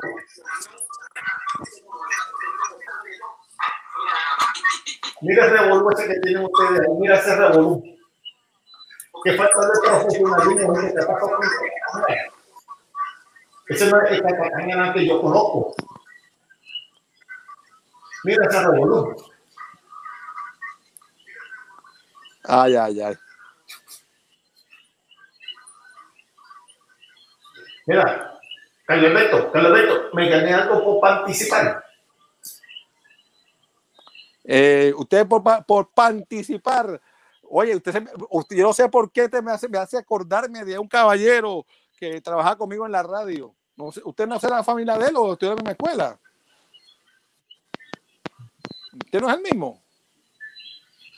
Mira 5.22 5.46
el 5.46 5.52
revolú 5.52 5.90
ese 5.92 6.08
que 6.08 6.20
tienen 6.20 6.44
ustedes 6.44 6.82
ahí, 6.82 6.94
mira 7.00 7.16
ese 7.16 7.36
revolú. 7.36 7.84
Que 9.24 9.34
falta 9.34 9.60
de 9.60 9.88
profesionalismo 9.88 10.74
que 10.74 10.88
te 10.88 11.06
pasa 11.06 11.28
Ese 13.68 13.92
no 13.92 14.02
es 14.02 14.12
el 14.12 14.22
Catacañana 14.24 14.94
que 14.94 15.08
yo 15.08 15.22
conozco. 15.22 15.76
Mira 18.24 18.48
ese 18.48 18.64
revolú. 18.64 19.16
Ay, 22.44 22.76
ay, 22.76 23.02
ay. 23.02 23.18
Mira, 27.88 28.40
Carlos 28.86 29.10
Alberto, 29.12 29.52
Carlos 29.52 29.72
Alberto, 29.72 30.10
me 30.14 30.30
gané 30.30 30.54
algo 30.54 30.84
por 30.84 31.00
participar. 31.02 31.84
Eh, 34.44 34.94
usted 34.98 35.28
por, 35.28 35.44
por 35.66 35.90
participar, 35.92 37.00
oye, 37.44 37.76
usted, 37.76 37.92
se 37.92 38.02
me- 38.02 38.12
usted- 38.30 38.56
yo 38.58 38.64
no 38.64 38.74
sé 38.74 38.90
por 38.90 39.12
qué 39.12 39.30
te 39.30 39.42
me 39.42 39.52
hace, 39.52 39.70
me 39.70 39.78
hace 39.78 39.98
acordarme 39.98 40.66
de 40.66 40.78
un 40.80 40.88
caballero 40.88 41.66
que 41.98 42.20
trabaja 42.22 42.56
conmigo 42.56 42.86
en 42.86 42.92
la 42.92 43.04
radio. 43.04 43.54
No 43.76 43.92
sé, 43.92 44.02
¿Usted 44.04 44.28
no 44.28 44.40
será 44.40 44.58
la 44.58 44.64
familia 44.64 44.98
de 44.98 45.10
él 45.10 45.16
o 45.16 45.34
estudió 45.34 45.54
en 45.58 45.64
mi 45.64 45.72
escuela? 45.72 46.20
¿Usted 49.06 49.22
no 49.22 49.30
es 49.30 49.36
el 49.38 49.42
mismo? 49.44 49.82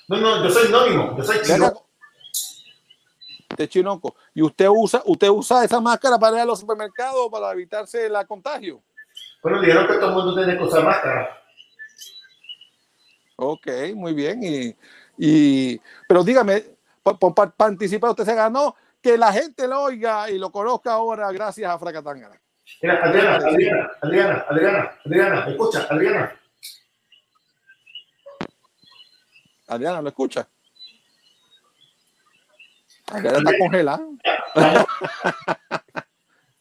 No, 0.10 0.18
no, 0.18 0.44
yo 0.44 0.50
soy 0.50 0.68
anónimo, 0.68 1.16
yo 1.18 1.24
soy 1.24 1.42
chino. 1.42 1.86
De 3.56 3.68
Chinoco. 3.70 4.16
¿Y 4.34 4.42
usted 4.42 4.68
usa, 4.70 5.02
usted 5.06 5.30
usa 5.30 5.64
esa 5.64 5.80
máscara 5.80 6.18
para 6.18 6.38
ir 6.38 6.42
a 6.42 6.46
los 6.46 6.60
supermercados 6.60 7.30
para 7.32 7.52
evitarse 7.52 8.10
la 8.10 8.26
contagio? 8.26 8.82
Bueno, 9.42 9.62
dijeron 9.62 9.88
que 9.88 9.94
todo 9.96 10.08
el 10.10 10.16
mundo 10.16 10.36
tiene 10.36 10.58
que 10.58 10.64
usar 10.64 10.84
máscara. 10.84 11.38
Ok, 13.36 13.68
muy 13.96 14.14
bien. 14.14 14.42
Y, 14.44 14.76
y- 15.18 15.82
pero 16.08 16.24
dígame, 16.24 16.64
por, 17.04 17.20
por 17.20 17.34
par- 17.36 17.52
participar, 17.54 18.12
usted 18.12 18.26
se 18.26 18.36
ganó 18.36 18.76
que 19.02 19.18
la 19.18 19.34
gente 19.34 19.68
lo 19.68 19.82
oiga 19.84 20.30
y 20.30 20.38
lo 20.38 20.52
conozca 20.52 20.94
ahora 20.94 21.32
gracias 21.32 21.70
a 21.70 21.78
Fracatangana. 21.78 22.40
Mira, 22.82 23.04
Adriana, 23.04 23.36
Adriana, 23.36 23.92
Adriana, 24.02 24.46
Adriana, 24.50 25.00
Adriana, 25.06 25.46
escucha, 25.50 25.88
Adriana. 25.90 26.40
Adriana, 29.68 30.02
¿lo 30.02 30.10
escucha? 30.10 30.48
Adriana 33.14 33.38
está 33.38 33.58
congelada. 33.60 34.08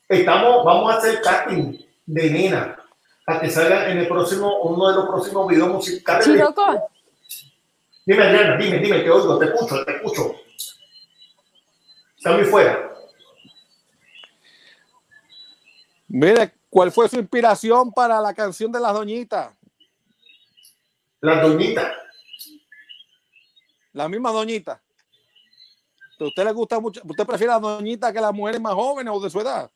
Estamos, 0.09 0.65
vamos 0.65 0.93
a 0.93 0.99
hacer 0.99 1.21
casting 1.23 1.79
de 2.05 2.31
nena 2.31 2.79
para 3.25 3.41
que 3.41 3.51
salga 3.51 3.91
en 3.91 3.99
el 3.99 4.09
próximo, 4.09 4.61
uno 4.63 4.89
de 4.89 4.97
los 4.97 5.07
próximos 5.07 5.49
videos 5.49 5.69
musicales. 5.69 6.25
Chiroco, 6.25 6.89
Dime, 8.05 8.25
Adriana, 8.25 8.57
dime, 8.57 8.79
dime, 8.79 9.01
te 9.01 9.11
oigo, 9.11 9.39
te 9.39 9.47
escucho, 9.47 9.85
te 9.85 9.97
escucho. 9.97 10.35
Está 12.17 12.33
muy 12.33 12.45
fuera. 12.45 12.91
Mire, 16.09 16.53
¿cuál 16.69 16.91
fue 16.91 17.09
su 17.09 17.17
inspiración 17.17 17.93
para 17.93 18.21
la 18.21 18.35
canción 18.35 18.73
de 18.73 18.81
las 18.81 18.93
doñitas? 18.93 19.55
La 21.21 21.41
doñita. 21.41 21.95
La 23.93 24.09
misma 24.09 24.33
doñita. 24.33 24.82
¿A 26.23 26.29
usted 26.29 26.45
le 26.45 26.53
gusta 26.53 26.79
mucho? 26.79 27.01
¿Usted 27.05 27.27
prefiere 27.27 27.53
a 27.53 27.57
la 27.57 27.61
doñita 27.61 28.13
que 28.13 28.21
las 28.21 28.33
mujeres 28.33 28.61
más 28.61 28.75
jóvenes 28.75 29.13
o 29.15 29.21
de 29.21 29.31
su 29.31 29.41
edad? 29.41 29.71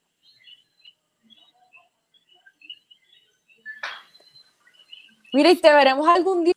mira, 5.32 5.50
y 5.50 5.56
te 5.56 5.70
veremos 5.70 6.08
algún 6.08 6.44
día. 6.44 6.54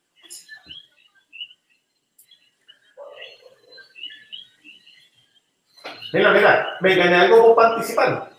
Mira, 6.13 6.31
mira, 6.31 6.77
me 6.79 6.95
gané 6.95 7.15
algo 7.15 7.47
por 7.47 7.55
participar. 7.55 8.31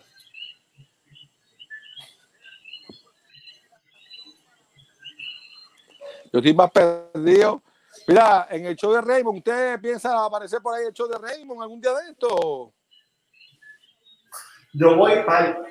Yo 6.33 6.39
estoy 6.39 6.55
más 6.55 6.71
perdido. 6.71 7.63
Mira, 8.07 8.47
en 8.51 8.67
el 8.67 8.77
show 8.77 8.93
de 8.93 9.01
Raymond, 9.01 9.39
¿usted 9.39 9.81
piensa 9.81 10.25
aparecer 10.25 10.61
por 10.61 10.75
ahí 10.75 10.83
en 10.83 10.89
el 10.89 10.95
show 10.95 11.09
de 11.09 11.19
Raymond 11.19 11.63
algún 11.63 11.81
día 11.81 11.93
de 11.95 12.11
esto? 12.11 12.73
Yo 14.73 14.97
voy 14.97 15.23
para 15.25 15.65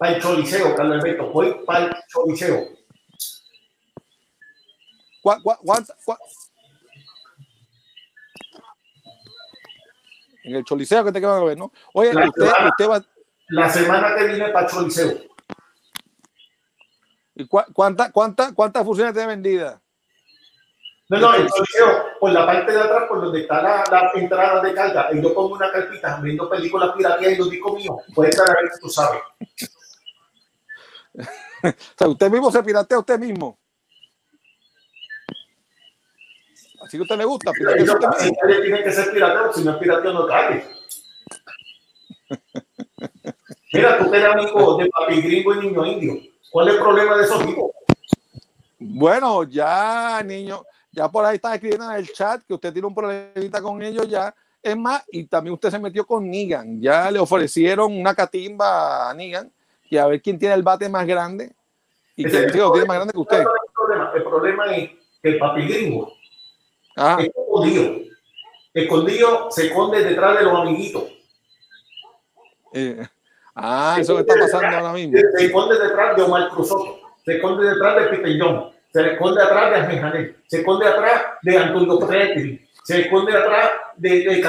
el 0.00 0.20
choliseo, 0.22 0.74
Carlos 0.74 0.98
Alberto, 1.02 1.30
voy 1.30 1.64
para 1.64 1.86
el 1.86 1.92
choliseo. 2.08 2.68
¿Cuá- 5.22 5.40
cuá- 5.42 5.58
cuánta- 5.64 5.96
cuá- 6.04 6.18
En 10.44 10.54
el 10.54 10.64
choliseo 10.64 11.04
que 11.04 11.10
te 11.10 11.18
van 11.20 11.42
a 11.42 11.44
ver, 11.44 11.58
¿no? 11.58 11.72
Oye, 11.92 12.14
La 12.14 12.28
usted, 12.28 12.42
semana. 12.46 12.68
usted 12.68 12.88
va. 12.88 13.04
La 13.48 13.68
semana 13.70 14.14
que 14.16 14.26
viene 14.28 14.48
para 14.50 14.66
el 14.66 14.72
choliseo. 14.72 15.18
¿y 17.38 17.44
cua- 17.46 17.66
cuánta- 17.72 18.10
cuánta- 18.12 18.54
¿Cuántas 18.54 18.82
funciones 18.84 19.12
tiene 19.12 19.28
vendidas? 19.28 19.78
No, 21.08 21.18
no, 21.18 21.34
el 21.34 21.48
choliseo, 21.48 22.18
por 22.18 22.32
la 22.32 22.44
parte 22.44 22.72
de 22.72 22.80
atrás, 22.80 23.04
por 23.08 23.20
donde 23.20 23.42
está 23.42 23.62
la, 23.62 23.84
la 23.90 24.10
entrada 24.14 24.60
de 24.60 24.74
carga, 24.74 25.08
y 25.12 25.22
yo 25.22 25.32
pongo 25.32 25.54
una 25.54 25.70
carpita 25.70 26.18
viendo 26.20 26.50
películas 26.50 26.96
piratías 26.96 27.32
y 27.32 27.36
los 27.36 27.48
discos 27.48 27.74
míos, 27.74 27.96
puede 28.12 28.30
estar 28.30 28.48
ahí, 28.48 28.66
tú 28.80 28.88
sabes. 28.88 29.22
O 31.62 31.72
sea, 31.96 32.08
usted 32.08 32.30
mismo 32.30 32.52
se 32.52 32.62
piratea 32.62 32.98
a 32.98 33.00
usted 33.00 33.18
mismo. 33.18 33.58
Así 36.82 36.96
que 36.96 36.98
a 36.98 37.02
usted 37.02 37.16
le 37.16 37.24
gusta, 37.24 37.50
usted 37.50 37.86
Si 38.18 38.32
tiene 38.62 38.84
que 38.84 38.92
ser 38.92 39.10
pirateo, 39.12 39.52
si 39.52 39.64
no 39.64 39.72
es 39.72 39.76
pirateo 39.78 40.12
no 40.12 40.26
cae. 40.26 40.64
Mira, 43.72 43.98
tú 43.98 44.10
que 44.10 44.18
eres 44.18 44.30
amigo 44.30 44.76
de 44.76 44.88
papi 44.90 45.20
gringo 45.22 45.54
y 45.54 45.66
niño 45.66 45.86
indio. 45.86 46.14
¿Cuál 46.50 46.68
es 46.68 46.74
el 46.74 46.80
problema 46.80 47.16
de 47.16 47.24
esos 47.24 47.44
tipos? 47.44 47.70
Bueno, 48.78 49.42
ya, 49.44 50.22
niño, 50.24 50.62
ya 50.96 51.08
por 51.10 51.26
ahí 51.26 51.36
está 51.36 51.54
escribiendo 51.54 51.90
en 51.90 51.98
el 51.98 52.10
chat 52.10 52.42
que 52.42 52.54
usted 52.54 52.72
tiene 52.72 52.88
un 52.88 52.94
problemita 52.94 53.60
con 53.60 53.82
ellos 53.82 54.08
ya. 54.08 54.34
Es 54.62 54.76
más, 54.76 55.04
y 55.12 55.24
también 55.26 55.52
usted 55.52 55.70
se 55.70 55.78
metió 55.78 56.06
con 56.06 56.28
Nigan. 56.28 56.80
Ya 56.80 57.10
le 57.10 57.18
ofrecieron 57.18 57.96
una 57.96 58.14
catimba 58.14 59.10
a 59.10 59.14
Nigan 59.14 59.52
y 59.90 59.98
a 59.98 60.06
ver 60.06 60.22
quién 60.22 60.38
tiene 60.38 60.54
el 60.54 60.62
bate 60.62 60.88
más 60.88 61.06
grande 61.06 61.52
y 62.16 62.24
sí, 62.24 62.34
el 62.34 62.46
lo 62.56 62.72
tiene 62.72 62.86
más 62.86 62.96
grande 62.96 63.12
que 63.12 63.20
usted. 63.20 63.40
el 63.40 63.46
problema. 63.74 64.12
El 64.14 64.22
problema 64.24 64.74
es 64.74 64.90
que 65.22 65.28
el 65.28 65.38
papi 65.38 65.68
gringo 65.68 66.12
Ah, 66.96 67.18
es 67.20 67.26
escondido. 67.26 67.92
Escondido 68.72 69.50
se 69.50 69.66
esconde 69.66 70.02
detrás 70.02 70.38
de 70.38 70.44
los 70.44 70.58
amiguitos. 70.58 71.04
eh, 72.72 73.06
ah, 73.54 73.98
eso 74.00 74.14
que 74.14 74.20
está 74.22 74.34
pasando 74.40 74.78
ahora 74.78 74.92
mismo. 74.94 75.18
Se, 75.36 75.44
esconde 75.44 75.78
detrás 75.78 76.16
de 76.16 76.22
Omar 76.22 76.48
Cruzoto. 76.48 77.00
Se 77.22 77.36
esconde 77.36 77.68
detrás 77.68 77.96
de 77.96 78.16
Peter 78.16 78.75
Se 79.02 79.12
esconde 79.12 79.42
atrás 79.42 79.88
de 79.88 79.98
Janel. 79.98 80.36
Se 80.46 80.58
esconde 80.60 80.86
atrás 80.86 81.22
de 81.42 81.58
Antonio 81.58 81.98
Pretri. 82.06 82.66
Se 82.82 83.00
esconde 83.02 83.36
atrás 83.36 83.70
de, 83.96 84.08
de. 84.10 84.42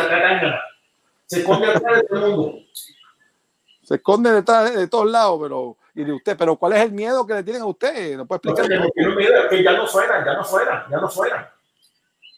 Se 1.25 1.39
esconde 1.39 1.67
atrás 1.67 1.95
de 1.97 2.03
todo 2.07 2.25
el 2.25 2.31
mundo. 2.31 2.59
Se 3.83 3.95
esconde 3.95 4.31
detrás 4.31 4.71
de, 4.71 4.79
de 4.79 4.87
todos 4.87 5.09
lados, 5.09 5.39
pero 5.41 5.77
y 5.95 6.03
de 6.03 6.13
usted, 6.13 6.37
pero 6.37 6.55
¿cuál 6.55 6.73
es 6.73 6.81
el 6.83 6.91
miedo 6.91 7.25
que 7.25 7.33
le 7.33 7.43
tienen 7.43 7.63
a 7.63 7.65
usted? 7.65 8.15
¿No 8.15 8.25
puede 8.25 8.37
explicar? 8.37 8.69
que 8.69 8.75
no 8.79 8.89
tiene 8.91 9.15
miedo, 9.15 9.33
que 9.49 9.63
ya 9.63 9.73
no 9.73 9.87
suenan, 9.87 10.23
ya 10.23 10.33
no 10.33 10.43
suenan, 10.43 10.83
ya 10.91 10.97
no 10.97 11.09
suenan. 11.09 11.49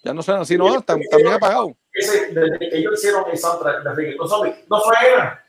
Ya 0.01 0.13
no 0.13 0.21
suena 0.23 0.41
así, 0.41 0.57
no, 0.57 0.77
están 0.77 0.97
bien 0.99 1.27
apagados. 1.33 1.73
Ese, 1.91 2.33
desde 2.33 2.57
que 2.57 2.69
ellos 2.77 2.93
hicieron 2.93 3.25
el 3.29 3.37
soundtrack 3.37 3.83
de 3.83 3.93
Reggaeton 3.93 4.29
Zombie, 4.29 4.55
no 4.69 4.79
suenan. 4.79 5.39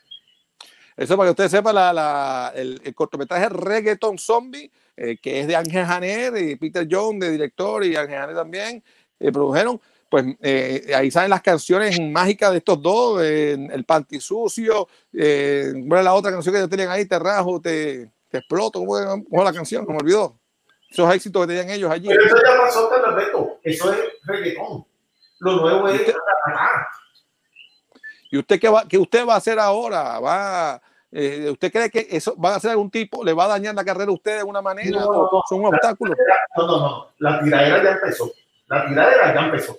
Eso 0.96 1.16
para 1.16 1.28
que 1.28 1.30
usted 1.30 1.48
sepa, 1.48 1.72
la, 1.72 1.92
la- 1.92 2.52
el, 2.54 2.80
el 2.84 2.94
cortometraje 2.94 3.48
Reggaeton 3.48 4.18
Zombie, 4.18 4.70
eh, 5.02 5.16
que 5.20 5.40
es 5.40 5.46
de 5.46 5.56
Ángel 5.56 5.86
Janer 5.86 6.36
y 6.36 6.56
Peter 6.56 6.86
John, 6.90 7.18
de 7.18 7.30
director, 7.30 7.82
y 7.84 7.96
Ángel 7.96 8.18
Janer 8.18 8.36
también, 8.36 8.84
eh, 9.18 9.32
produjeron, 9.32 9.80
pues 10.10 10.24
eh, 10.42 10.92
ahí 10.94 11.10
salen 11.10 11.30
las 11.30 11.40
canciones 11.40 11.98
mágicas 12.00 12.50
de 12.50 12.58
estos 12.58 12.82
dos, 12.82 13.22
El 13.22 13.84
Panty 13.86 14.20
Sucio, 14.20 14.88
eh, 15.12 15.72
¿cuál 15.88 16.00
es 16.00 16.04
la 16.04 16.14
otra 16.14 16.30
canción 16.30 16.54
que 16.54 16.68
tenían 16.68 16.90
ahí? 16.90 17.06
Te 17.06 17.18
rajo, 17.18 17.60
te, 17.60 18.10
te 18.28 18.38
exploto, 18.38 18.80
¿cómo 18.80 19.24
cómo 19.30 19.44
la 19.44 19.52
canción? 19.52 19.86
Se 19.86 19.92
me 19.92 19.98
olvidó. 19.98 20.36
Esos 20.90 21.14
éxitos 21.14 21.46
que 21.46 21.54
tenían 21.54 21.70
ellos 21.70 21.90
allí. 21.90 22.08
Pero 22.08 22.24
eso 22.26 22.36
ya 22.36 22.60
pasó, 22.60 22.92
Alberto. 22.92 23.60
Eso 23.62 23.92
es 23.92 23.98
reggaetón. 24.24 24.84
Lo 25.38 25.60
nuevo 25.60 25.88
es. 25.88 26.00
Usted- 26.00 26.14
¿Y 28.32 28.38
usted 28.38 28.60
qué, 28.60 28.68
va, 28.68 28.86
qué 28.88 28.98
usted 28.98 29.26
va 29.26 29.34
a 29.34 29.38
hacer 29.38 29.58
ahora? 29.58 30.18
¿Va, 30.20 30.82
eh, 31.12 31.48
¿Usted 31.50 31.72
cree 31.72 31.90
que 31.90 32.06
eso 32.10 32.36
va 32.36 32.52
a 32.52 32.56
hacer 32.56 32.70
algún 32.70 32.90
tipo, 32.90 33.24
le 33.24 33.32
va 33.32 33.44
a 33.44 33.48
dañar 33.48 33.74
la 33.74 33.84
carrera 33.84 34.10
a 34.10 34.14
usted 34.14 34.38
de 34.38 34.44
una 34.44 34.62
manera? 34.62 35.00
No, 35.00 35.12
no, 35.12 35.22
no. 35.32 35.42
¿Son 35.48 35.60
un 35.60 35.66
obstáculo? 35.66 36.14
No, 36.56 36.66
no, 36.66 36.78
no. 36.78 37.08
La 37.18 37.42
tiradera 37.42 37.82
ya 37.82 37.90
empezó. 37.92 38.32
La 38.68 38.86
tiradera 38.86 39.34
ya 39.34 39.40
empezó. 39.46 39.76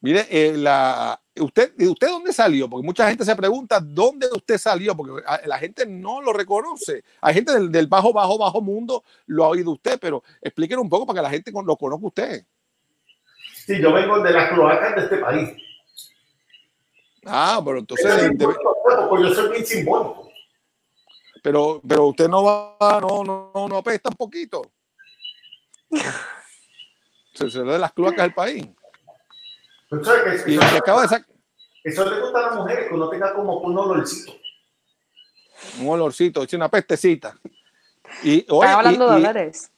Mire, 0.00 0.26
eh, 0.30 0.52
la, 0.56 1.20
usted, 1.40 1.74
¿de 1.74 1.88
usted 1.88 2.06
dónde 2.08 2.32
salió? 2.32 2.68
Porque 2.70 2.86
mucha 2.86 3.08
gente 3.08 3.24
se 3.24 3.34
pregunta 3.34 3.80
dónde 3.80 4.28
usted 4.32 4.56
salió, 4.56 4.96
porque 4.96 5.24
a- 5.26 5.40
la 5.46 5.58
gente 5.58 5.86
no 5.86 6.20
lo 6.22 6.32
reconoce. 6.32 7.02
Hay 7.20 7.34
gente 7.34 7.52
del, 7.52 7.72
del 7.72 7.88
bajo, 7.88 8.12
bajo, 8.12 8.38
bajo 8.38 8.60
mundo 8.60 9.02
lo 9.26 9.44
ha 9.44 9.48
oído 9.48 9.72
usted, 9.72 9.98
pero 10.00 10.22
explíquenos 10.40 10.84
un 10.84 10.88
poco 10.88 11.04
para 11.04 11.18
que 11.18 11.22
la 11.22 11.30
gente 11.30 11.50
lo 11.52 11.76
conozca 11.76 12.06
usted. 12.06 12.44
Sí, 13.66 13.80
yo 13.82 13.92
vengo 13.92 14.20
de 14.20 14.30
las 14.30 14.52
cloacas 14.52 14.94
de 14.94 15.02
este 15.02 15.16
país. 15.18 15.50
Ah, 17.30 17.60
pero 17.64 17.78
entonces, 17.78 18.12
simbólico, 18.20 18.76
porque 19.08 19.28
yo 19.28 19.34
soy 19.34 19.50
bien 19.50 19.66
simbólico. 19.66 20.30
pero, 21.42 21.80
pero 21.86 22.06
usted 22.06 22.28
no 22.28 22.42
va, 22.42 22.76
no, 23.00 23.22
no, 23.22 23.50
no, 23.54 23.68
no 23.68 23.76
apesta 23.76 24.08
un 24.08 24.16
poquito. 24.16 24.62
Se, 27.34 27.50
se 27.50 27.58
le 27.64 27.72
de 27.72 27.78
las 27.78 27.92
cloacas 27.92 28.24
del 28.24 28.34
país. 28.34 28.66
Sabes 30.02 30.46
Y 30.46 30.56
eso, 30.56 30.70
que 30.70 30.76
acaba 30.76 31.02
de 31.02 31.08
sacar 31.08 31.26
eso 31.84 32.10
le 32.10 32.20
gusta 32.20 32.38
a 32.38 32.42
las 32.48 32.56
mujeres, 32.56 32.88
que 32.88 32.94
uno 32.94 33.08
tenga 33.08 33.32
como 33.34 33.58
un 33.60 33.78
olorcito. 33.78 34.32
un 35.80 35.88
olorcito, 35.88 36.42
es 36.42 36.52
una 36.52 36.68
pestecita. 36.68 37.38
Y, 38.22 38.44
oye, 38.50 38.70
Estás 38.70 38.74
hablando 38.74 39.04
y- 39.06 39.08
de 39.10 39.14
y- 39.20 39.24
olores. 39.24 39.70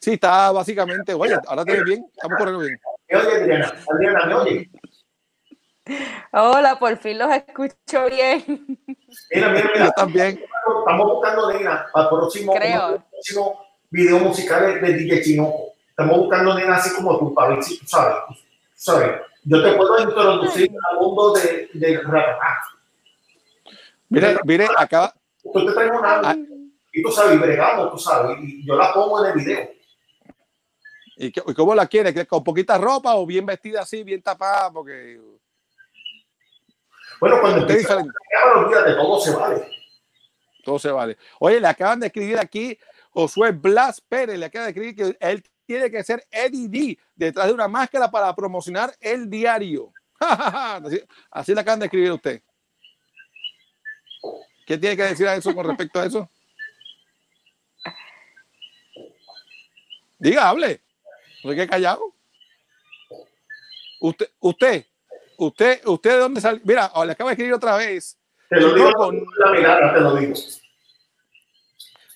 Sí, 0.00 0.12
está 0.14 0.50
básicamente, 0.50 1.14
oye, 1.14 1.36
ahora 1.46 1.64
te 1.64 1.84
bien, 1.84 2.04
estamos 2.12 2.36
corriendo 2.38 2.64
bien. 2.64 2.80
¿Me 3.08 3.18
oye, 3.18 3.36
Adriana? 3.36 3.72
Adriana, 3.88 4.26
¿me 4.26 4.34
oye? 4.34 4.70
Hola, 6.32 6.78
por 6.78 6.96
fin 6.98 7.18
los 7.18 7.30
escucho 7.32 8.06
bien. 8.10 8.44
Mira, 9.34 9.48
mira, 9.50 9.62
Yo 9.66 9.72
mira. 9.74 9.90
también. 9.92 10.40
Estamos 10.78 11.06
buscando, 11.12 11.52
nena, 11.52 11.86
para 11.92 12.04
el 12.04 12.10
próximo, 12.10 12.54
próximos 12.54 13.52
video 13.90 14.18
musicales 14.20 14.80
de 14.80 14.92
DJ 14.94 15.22
Chinoco. 15.22 15.72
Estamos 15.90 16.18
buscando, 16.18 16.54
nena, 16.54 16.76
así 16.76 16.94
como 16.94 17.18
tú, 17.18 17.34
para 17.34 17.50
ver 17.54 17.62
si 17.64 17.78
tú 17.78 17.86
sabes. 17.86 18.16
tú 18.28 18.34
sabes. 18.76 19.20
Yo 19.44 19.62
te 19.62 19.72
puedo 19.72 19.98
introducir 20.00 20.70
al 20.90 20.98
mundo 20.98 21.32
de, 21.34 21.68
de 21.74 22.00
rap. 22.02 22.38
Ah, 22.40 22.58
Mire, 24.08 24.36
mire, 24.44 24.68
acaba, 24.76 25.12
Tú 25.42 25.66
te 25.66 25.72
traigo 25.72 25.98
una 25.98 26.20
Ah. 26.20 26.36
y 26.92 27.02
tú 27.02 27.10
sabes, 27.10 27.34
y 27.34 27.38
bregamos, 27.38 27.90
tú 27.90 27.98
sabes, 27.98 28.38
y 28.40 28.64
yo 28.64 28.76
la 28.76 28.92
pongo 28.92 29.24
en 29.24 29.32
el 29.32 29.38
video. 29.38 29.70
¿y, 31.16 31.32
qué- 31.32 31.42
y 31.46 31.54
cómo 31.54 31.74
la 31.74 31.86
quiere? 31.86 32.14
¿Que 32.14 32.26
¿Con 32.26 32.44
poquita 32.44 32.78
ropa 32.78 33.14
o 33.16 33.26
bien 33.26 33.44
vestida 33.46 33.80
así, 33.82 34.04
bien 34.04 34.22
tapada? 34.22 34.70
Porque 34.70 35.18
Bueno, 37.22 37.40
cuando 37.40 37.60
usted 37.60 37.74
empieza 37.74 37.96
dice, 37.98 38.10
a 38.44 38.58
olvídate, 38.58 38.94
todo 38.94 39.20
se 39.20 39.30
vale. 39.30 39.68
todo 40.64 40.78
se 40.80 40.90
vale. 40.90 41.16
Oye, 41.38 41.60
le 41.60 41.68
acaban 41.68 42.00
de 42.00 42.08
escribir 42.08 42.36
aquí, 42.36 42.76
Josué 43.10 43.52
Blas 43.52 44.00
Pérez, 44.00 44.36
le 44.40 44.46
acaba 44.46 44.64
de 44.64 44.70
escribir 44.72 44.96
que 44.96 45.16
él 45.20 45.44
tiene 45.64 45.88
que 45.88 46.02
ser 46.02 46.26
Eddie 46.32 46.66
D 46.68 46.98
detrás 47.14 47.46
de 47.46 47.52
una 47.52 47.68
máscara 47.68 48.10
para 48.10 48.34
promocionar 48.34 48.92
el 48.98 49.30
diario. 49.30 49.92
así, 50.18 51.00
así 51.30 51.54
le 51.54 51.60
acaban 51.60 51.78
de 51.78 51.86
escribir 51.86 52.10
a 52.10 52.14
usted. 52.14 52.42
¿Qué 54.66 54.76
tiene 54.76 54.96
que 54.96 55.04
decir 55.04 55.28
a 55.28 55.36
eso 55.36 55.54
con 55.54 55.64
respecto 55.64 56.00
a 56.00 56.06
eso? 56.06 56.28
Diga, 60.18 60.48
hable. 60.48 60.82
No 61.44 61.50
se 61.50 61.54
quede 61.54 61.68
callado. 61.68 62.02
Usted, 64.00 64.28
usted, 64.40 64.86
usted, 65.46 65.80
usted 65.86 66.10
de 66.12 66.18
dónde 66.18 66.40
salió. 66.40 66.60
Mira, 66.64 66.90
oh, 66.94 67.04
le 67.04 67.12
acabo 67.12 67.28
de 67.28 67.34
escribir 67.34 67.54
otra 67.54 67.76
vez. 67.76 68.18
Te 68.48 68.60
lo 68.60 68.74
digo 68.74 68.92
con- 68.92 69.24
la 69.38 69.50
mirada, 69.52 69.94
te 69.94 70.00
lo 70.00 70.14
digo. 70.16 70.34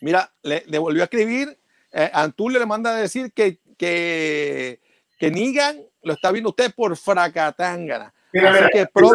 Mira, 0.00 0.30
le, 0.42 0.62
le 0.66 0.78
volvió 0.78 1.02
a 1.02 1.04
escribir. 1.04 1.58
eh, 1.92 2.10
Antulio 2.12 2.58
le 2.58 2.66
manda 2.66 2.90
a 2.90 2.96
decir 2.96 3.32
que, 3.32 3.58
que, 3.78 4.80
que 5.18 5.30
Nigan 5.30 5.82
lo 6.02 6.12
está 6.12 6.30
viendo 6.30 6.50
usted 6.50 6.72
por 6.74 6.96
Fracatángana. 6.96 8.12
Mira, 8.32 8.50
Así 8.50 8.58
mira. 8.58 8.70
que. 8.72 8.88
No, 9.00 9.14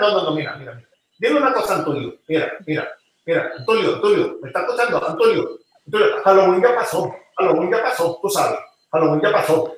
no, 0.00 0.24
no, 0.24 0.30
mira, 0.34 0.56
mira. 0.56 0.82
Dime 1.18 1.38
una 1.40 1.52
cosa, 1.52 1.76
Antonio. 1.76 2.14
Mira, 2.28 2.52
mira, 2.66 2.88
mira. 3.24 3.52
Antonio, 3.58 3.94
Antonio, 3.96 4.38
¿me 4.42 4.48
está 4.48 4.60
escuchando? 4.60 5.06
Antonio, 5.08 5.58
Antonio, 5.86 6.06
Halloween 6.24 6.62
ya 6.62 6.74
pasó. 6.76 7.14
Halloween 7.38 7.70
ya 7.70 7.82
pasó, 7.82 8.18
tú 8.20 8.28
sabes. 8.28 8.58
Halloween 8.92 9.20
ya 9.22 9.32
pasó. 9.32 9.74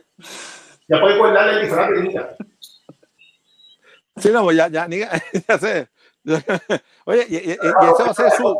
Ya 0.89 1.01
puedes 1.01 1.17
guardarle 1.19 1.53
el 1.55 1.61
disfraz 1.63 1.91
de 1.91 2.03
niña. 2.03 2.29
Sí, 4.17 4.29
no, 4.31 4.43
pues 4.43 4.57
ya, 4.57 4.69
ya, 4.69 4.87
ya 5.49 5.59
sé. 5.59 5.89
Oye, 7.07 7.27
y, 7.29 7.37
y- 7.37 7.51
y- 7.51 7.53
ese 7.53 8.03
va 8.05 8.11
a 8.11 8.15
ser 8.15 8.31
su. 8.33 8.57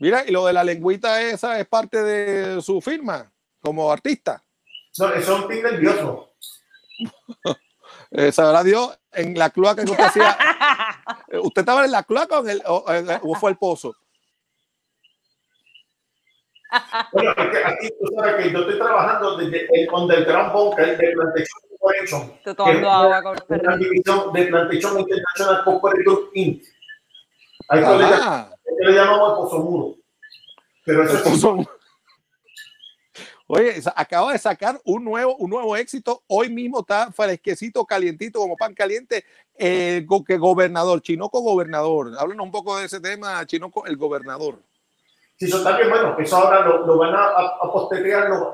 Mira, 0.00 0.24
y 0.26 0.32
lo 0.32 0.46
de 0.46 0.52
la 0.52 0.64
lengüita 0.64 1.22
esa 1.22 1.58
es 1.60 1.66
parte 1.66 2.02
de 2.02 2.60
su 2.60 2.80
firma 2.80 3.30
como 3.60 3.90
artista. 3.92 4.42
No, 4.98 5.08
es 5.14 5.28
un 5.28 5.46
pin 5.48 5.62
nervioso. 5.62 6.34
Eh, 8.14 8.30
sabrá 8.30 8.62
Dios, 8.62 8.98
en 9.12 9.38
la 9.38 9.48
cloaca 9.48 9.84
que 9.86 9.90
usted 9.90 10.04
hacía. 10.04 10.36
¿Usted 11.42 11.62
estaba 11.62 11.82
en 11.86 11.90
la 11.92 12.02
cloaca 12.02 12.40
o, 12.40 12.44
en 12.44 12.50
el- 12.50 12.62
o- 12.66 12.84
o 13.22 13.34
fue 13.36 13.50
el 13.50 13.56
pozo? 13.56 13.96
Bueno, 17.12 17.30
es 17.36 17.50
que 17.50 17.64
aquí 17.64 17.88
tú 18.00 18.06
sabes 18.16 18.34
que 18.44 18.52
yo 18.52 18.58
estoy 18.60 18.78
trabajando 18.78 19.36
desde 19.36 19.66
el 19.72 19.88
Underground 19.92 20.52
Bunker 20.52 20.96
de 20.96 21.12
Plantation 21.12 21.60
Corporation. 21.68 22.32
Estoy 22.38 22.54
tomando 22.54 22.90
agua 22.90 23.22
con 23.22 23.36
una 23.60 23.76
división 23.76 24.32
de 24.32 24.44
Plantation 24.46 25.00
International 25.00 25.64
Corporate 25.64 26.02
Group 26.04 26.30
Inc. 26.34 26.62
Ahí 27.68 27.80
le, 27.80 27.86
Ajá. 27.86 28.50
le 28.80 28.92
llamamos 28.92 29.30
el 29.30 29.36
Pozo 29.36 29.58
Muro. 29.58 29.96
Pero 30.84 31.04
eso 31.04 31.12
El 31.12 31.18
es 31.18 31.22
pozo. 31.22 31.56
Oye, 33.48 33.82
acaba 33.94 34.32
de 34.32 34.38
sacar 34.38 34.80
un 34.84 35.04
nuevo, 35.04 35.36
un 35.36 35.50
nuevo 35.50 35.76
éxito. 35.76 36.22
Hoy 36.26 36.48
mismo 36.48 36.80
está 36.80 37.12
fresquecito, 37.12 37.84
calientito, 37.84 38.38
como 38.38 38.56
pan 38.56 38.72
caliente. 38.74 39.24
El 39.54 40.06
go- 40.06 40.24
que 40.24 40.38
gobernador, 40.38 41.02
Chinoco 41.02 41.40
gobernador. 41.40 42.12
Háblanos 42.18 42.46
un 42.46 42.50
poco 42.52 42.78
de 42.78 42.86
ese 42.86 42.98
tema, 43.00 43.44
Chinoco, 43.44 43.84
el 43.84 43.96
gobernador. 43.98 44.58
Si 45.42 45.48
eso 45.48 45.56
está 45.58 45.76
bien, 45.76 45.90
bueno, 45.90 46.14
eso 46.20 46.36
ahora 46.36 46.60
lo, 46.60 46.86
lo 46.86 46.98
van 46.98 47.12
a, 47.16 47.24
a, 47.26 47.58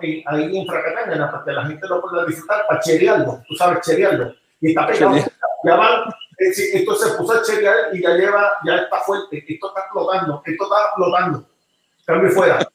en- 0.00 0.22
ahí 0.24 0.56
en 0.58 0.66
Fracatangana 0.66 1.30
para 1.30 1.44
que 1.44 1.52
la 1.52 1.66
gente 1.66 1.86
lo 1.86 2.00
pueda 2.00 2.24
disfrutar, 2.24 2.66
para 2.66 2.80
cherearlo, 2.80 3.42
tú 3.46 3.54
sabes, 3.56 3.80
cherearlo. 3.84 4.34
Y 4.58 4.70
está 4.70 4.86
pegado. 4.86 5.16
Ya 5.64 5.76
van, 5.76 6.08
eh, 6.38 6.50
esto 6.72 6.94
se 6.94 7.14
puso 7.18 7.34
a 7.34 7.42
cherear 7.42 7.94
y 7.94 8.00
ya 8.00 8.08
lleva, 8.16 8.52
ya 8.64 8.76
está 8.76 9.00
fuerte, 9.00 9.44
esto 9.46 9.68
está 9.68 9.82
flotando, 9.92 10.42
esto 10.46 10.64
está 10.64 10.76
flotando. 10.96 11.44
Cambio 12.06 12.30
fuera. 12.30 12.66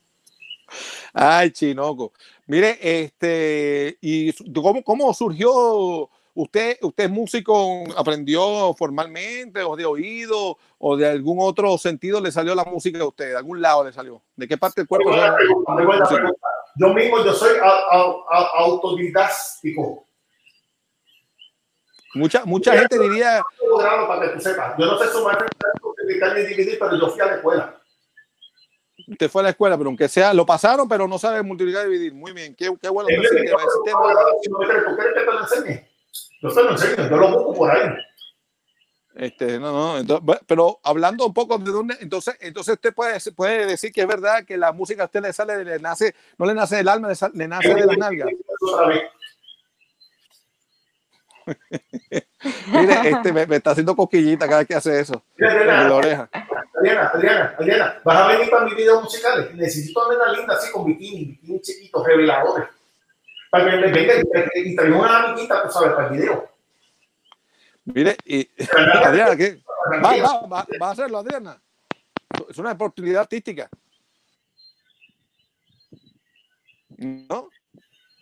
Ay, 1.12 1.50
Chinoco. 1.50 2.14
Mire, 2.46 2.78
este, 2.82 3.98
¿y 4.00 4.32
cómo, 4.54 4.84
cómo 4.84 5.12
surgió? 5.16 6.08
¿Usted, 6.36 6.78
¿Usted 6.82 7.04
es 7.04 7.10
músico? 7.12 7.84
¿Aprendió 7.96 8.74
formalmente 8.74 9.62
o 9.62 9.76
de 9.76 9.86
oído 9.86 10.58
o 10.80 10.98
de 10.98 11.08
algún 11.08 11.38
otro 11.40 11.78
sentido 11.78 12.20
le 12.20 12.32
salió 12.32 12.56
la 12.56 12.64
música 12.64 13.00
a 13.00 13.06
usted? 13.08 13.30
¿De 13.32 13.38
algún 13.38 13.62
lado 13.62 13.84
le 13.84 13.94
salió? 13.94 14.20
¿De 14.36 14.48
qué 14.48 14.58
parte 14.58 14.82
del 14.82 14.88
Muy 14.90 14.98
cuerpo? 14.98 15.10
buena 15.10 15.28
salió? 15.32 15.38
pregunta, 15.38 15.72
muy 15.74 15.86
buena 15.86 16.06
pregunta. 16.06 16.48
Yo 16.76 16.94
mismo, 16.94 17.24
yo 17.24 17.34
soy 17.34 17.52
autodidáctico. 18.56 20.08
Mucha, 22.16 22.46
mucha 22.46 22.78
gente 22.78 22.98
diría, 23.00 23.44
para 24.08 24.22
que 24.22 24.30
tú 24.36 24.40
sepas. 24.40 24.76
Yo 24.78 24.86
no 24.88 24.98
sé 24.98 25.10
sumar, 25.12 25.46
multiplicar 25.82 26.36
ni 26.36 26.44
dividir, 26.46 26.78
pero 26.80 26.96
yo 27.00 27.10
fui 27.10 27.22
a 27.22 27.26
la 27.26 27.36
escuela. 27.36 27.80
usted 29.08 29.30
fue 29.30 29.42
a 29.42 29.44
la 29.44 29.50
escuela, 29.52 29.78
pero 29.78 29.90
aunque 29.90 30.08
sea, 30.08 30.34
lo 30.34 30.46
pasaron, 30.48 30.88
pero 30.88 31.08
no 31.08 31.18
sabe 31.20 31.42
multiplicar 31.44 31.86
y 31.88 31.92
dividir. 31.92 32.14
Muy 32.14 32.32
bien, 32.34 32.56
qué, 32.56 32.72
qué 32.82 32.90
bueno. 32.90 33.08
que 33.08 33.16
ese 33.16 33.30
tema- 33.36 33.62
ese 33.62 33.80
tema- 33.86 34.14
Si 34.42 34.50
no 34.50 34.58
me 34.60 34.66
crees, 34.68 34.84
¿tú 34.86 34.96
quieres 34.96 35.14
que 35.14 35.20
te 35.20 35.26
lo 35.26 35.40
enseñe? 35.42 35.93
Yo 36.44 36.50
te 36.54 36.62
lo 36.64 36.72
enseño, 36.72 37.10
yo 37.10 37.16
lo 37.18 37.30
busco 37.32 37.54
por 37.54 37.72
ahí. 37.72 37.90
Este, 39.16 39.60
no, 39.60 39.72
no, 39.72 39.98
entonces, 40.00 40.40
pero 40.48 40.80
hablando 40.84 41.26
un 41.28 41.34
poco 41.34 41.58
de 41.60 41.72
dónde, 41.72 41.96
entonces, 42.02 42.36
entonces 42.42 42.74
usted 42.74 42.94
puede, 42.94 43.18
puede 43.36 43.66
decir 43.68 43.92
que 43.94 44.02
es 44.02 44.08
verdad 44.08 44.44
que 44.44 44.58
la 44.58 44.72
música 44.72 45.04
a 45.04 45.06
usted 45.06 45.22
le 45.22 45.32
sale, 45.32 45.64
le 45.64 45.80
nace, 45.80 46.16
no 46.38 46.46
le 46.48 46.54
nace 46.54 46.78
del 46.78 46.88
alma, 46.88 47.08
le, 47.10 47.16
sa- 47.16 47.32
le 47.34 47.48
nace 47.48 47.74
de 47.74 47.86
las 47.86 47.98
nalgas. 47.98 48.28
Otra 48.60 48.88
vez. 48.88 49.04
Mire, 52.68 52.94
este 53.10 53.32
me, 53.32 53.46
me 53.46 53.56
está 53.58 53.72
haciendo 53.72 53.96
coquillita 53.96 54.48
cada 54.48 54.60
vez 54.60 54.68
que 54.68 54.76
hace 54.76 55.00
eso, 55.00 55.24
en 55.38 55.46
la 55.46 55.52
Adriana, 55.52 55.96
oreja. 55.96 56.30
Adriana, 56.80 57.12
Adriana, 57.14 57.56
Adriana, 57.60 58.02
vas 58.04 58.18
a 58.18 58.28
venir 58.30 58.50
para 58.50 58.66
mis 58.66 58.76
videos 58.76 59.04
musicales. 59.04 59.54
Necesito 59.54 60.02
a 60.02 60.10
una 60.10 60.32
linda 60.34 60.56
así 60.56 60.72
con 60.72 60.86
bikini, 60.86 61.26
bikini 61.26 61.62
chiquitos, 61.62 62.06
reveladores. 62.06 62.68
Para 63.54 63.70
que 63.70 63.78
venga 63.78 64.14
y, 64.56 64.72
y 64.72 64.76
traiga 64.76 64.98
una 64.98 65.26
amiguita, 65.26 65.62
tú 65.62 65.72
sabes, 65.72 65.94
para 65.94 66.08
el 66.08 66.18
video. 66.18 66.50
Mire, 67.86 68.18
y 68.26 68.50
Adriana, 69.06 69.36
¿qué? 69.36 69.62
Va, 70.04 70.18
va, 70.18 70.48
va, 70.48 70.68
va 70.82 70.88
a 70.88 70.92
hacerlo, 70.92 71.20
Adriana. 71.20 71.62
Es 72.50 72.58
una 72.58 72.72
oportunidad 72.72 73.22
artística. 73.22 73.70
¿No? 76.98 77.50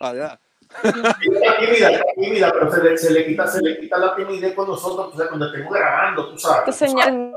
Adriana. 0.00 0.38
Está 0.82 1.16
tímida, 1.58 1.90
está 1.92 2.04
tímida, 2.14 2.52
pero 2.52 2.70
se 2.70 2.82
le, 2.82 2.98
se 2.98 3.10
le 3.10 3.24
quita, 3.24 3.46
se 3.46 3.62
le 3.62 3.80
quita 3.80 3.96
la 3.96 4.14
timidez 4.14 4.54
con 4.54 4.68
nosotros, 4.68 5.14
o 5.14 5.16
sea, 5.16 5.28
cuando 5.28 5.46
estemos 5.46 5.72
grabando, 5.72 6.30
tú 6.30 6.38
sabes. 6.38 6.66
Tu 6.66 6.72
señal. 6.72 7.34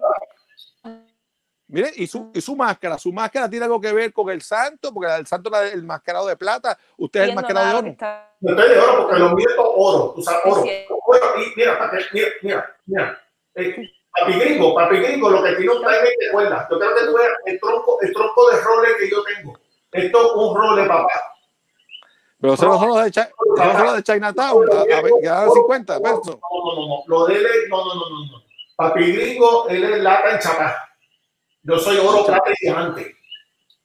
Mire, 1.76 1.92
y 1.98 2.08
su, 2.08 2.32
y 2.34 2.40
su 2.40 2.56
máscara, 2.56 2.98
su 2.98 3.12
máscara 3.12 3.50
tiene 3.50 3.66
algo 3.66 3.82
que 3.82 3.92
ver 3.92 4.14
con 4.14 4.30
el 4.30 4.42
santo, 4.42 4.94
porque 4.94 5.14
el 5.14 5.28
santo 5.28 5.50
era 5.50 5.68
el 5.68 5.84
mascarado 5.84 6.26
de 6.26 6.38
plata, 6.38 6.78
usted 6.96 7.24
es 7.24 7.30
el 7.32 7.36
mascarado 7.36 7.68
de 7.68 7.76
oro. 7.80 7.88
está- 7.90 8.32
Yo 8.40 8.50
estoy 8.56 8.70
de 8.70 8.80
oro 8.80 8.98
porque 9.02 9.20
lo 9.20 9.30
mío 9.36 9.46
es 9.50 9.56
oro. 9.58 10.14
Tú 10.16 10.22
sabes, 10.22 10.42
oro. 10.46 10.64
Sí. 10.64 10.72
Oro. 11.06 11.20
Y 11.38 11.54
mira, 11.60 11.78
papi, 11.78 11.98
mira, 12.14 12.28
mira, 12.44 12.76
mira. 12.86 13.22
Eh, 13.56 13.76
papi 14.18 14.40
gringo, 14.40 14.74
papi 14.74 14.98
gringo, 15.00 15.30
lo 15.30 15.44
que 15.44 15.52
tiene 15.56 15.70
un 15.74 15.82
traje 15.82 16.06
de 16.18 16.32
cuerda. 16.32 16.66
Yo 16.72 16.80
creo 16.80 16.96
que 16.96 17.06
tú 17.08 17.14
veas 17.18 17.32
el 17.46 17.60
tronco, 17.60 17.98
el 18.02 18.14
tronco 18.14 18.50
de 18.52 18.62
roles 18.62 18.92
que 18.98 19.10
yo 19.12 19.18
tengo. 19.24 19.60
Esto 19.92 20.18
es 20.26 20.32
un 20.34 20.56
role, 20.56 20.88
papá. 20.88 21.12
Pero 22.40 22.56
son 22.56 22.70
los 22.88 23.04
de, 23.04 23.12
Chi- 23.12 23.20
esos 23.20 23.58
no 23.58 23.74
son 23.74 23.86
los 23.86 23.96
de 23.98 24.04
Chinatown, 24.04 24.66
a, 24.72 24.80
a 24.82 24.86
ver, 24.86 25.12
que 25.22 25.28
dan 25.28 25.52
50 25.52 26.00
pesos. 26.00 26.28
No, 26.28 26.36
no, 26.40 26.76
no, 26.80 26.88
no. 26.88 27.04
Lo 27.08 27.26
de 27.26 27.36
él 27.36 27.46
es, 27.46 27.70
no, 27.70 27.84
no, 27.84 27.96
no, 27.96 28.10
no, 28.10 28.32
no. 28.32 28.44
Papi 28.78 29.12
gringo, 29.12 29.68
él 29.68 29.84
es 29.84 30.00
lata 30.02 30.32
en 30.32 30.40
chapá. 30.40 30.85
Yo 31.68 31.80
soy 31.80 31.98
oro, 31.98 32.26
plata 32.26 32.52
y 32.52 32.66
diamante. 32.66 33.16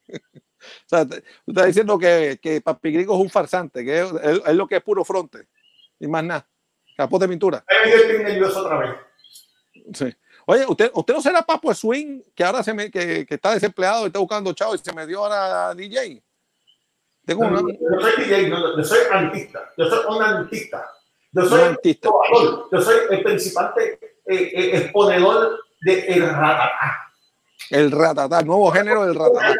O 0.63 0.89
sea, 0.91 1.07
te- 1.07 1.23
tú 1.23 1.53
estás 1.53 1.67
diciendo 1.69 1.99
que, 1.99 2.39
que 2.43 2.61
Papi 2.61 2.93
Gringo 2.93 3.15
es 3.15 3.21
un 3.21 3.31
farsante, 3.31 3.83
que 3.83 4.01
es, 4.01 4.13
es- 4.23 4.43
es 4.47 4.55
lo 4.55 4.67
que 4.67 4.77
es 4.77 4.83
puro 4.83 5.03
fronte, 5.07 5.49
y 5.99 6.07
más 6.07 6.23
nada. 6.23 6.47
Capó 6.97 7.19
de 7.19 7.27
pintura. 7.29 7.65
Nervioso 8.23 8.61
otra 8.61 8.79
vez. 8.79 8.91
Sí. 9.95 10.15
Oye, 10.45 10.67
¿usted, 10.69 10.91
usted 10.93 11.15
no 11.15 11.23
será 11.23 11.41
Papo 11.43 11.73
Swing, 11.73 12.21
que 12.35 12.45
ahora 12.45 12.63
se 12.63 12.75
me, 12.75 12.91
que, 12.91 13.25
que 13.25 13.35
está 13.37 13.55
desempleado 13.55 14.03
y 14.05 14.07
está 14.09 14.19
buscando 14.19 14.53
chavo 14.53 14.75
y 14.75 14.79
se 14.79 14.93
me 14.93 15.07
dio 15.07 15.25
ahora 15.25 15.75
DJ? 15.75 16.23
Tengo 17.25 17.47
una, 17.47 17.61
Yo 17.61 18.01
soy 18.01 18.13
DJ, 18.25 18.49
no, 18.51 18.59
no, 18.61 18.77
yo 18.77 18.85
soy 18.85 18.99
antista. 19.11 19.71
Yo 19.79 19.87
soy 19.89 20.01
un 20.15 20.23
antista. 20.23 20.91
Yo 21.33 21.47
soy 21.47 21.59
un 21.61 21.69
artista. 21.69 22.09
Yo 22.73 22.81
soy 22.83 22.97
el 23.11 23.23
principal 23.23 23.73
eh, 23.79 23.99
eh, 24.27 24.77
exponedor 24.77 25.59
de 25.81 26.01
el 26.07 26.21
ratatá. 26.29 27.10
El 27.71 27.91
ratatá, 27.91 28.43
nuevo 28.43 28.71
género 28.71 29.07
del 29.07 29.15
ratatá. 29.15 29.55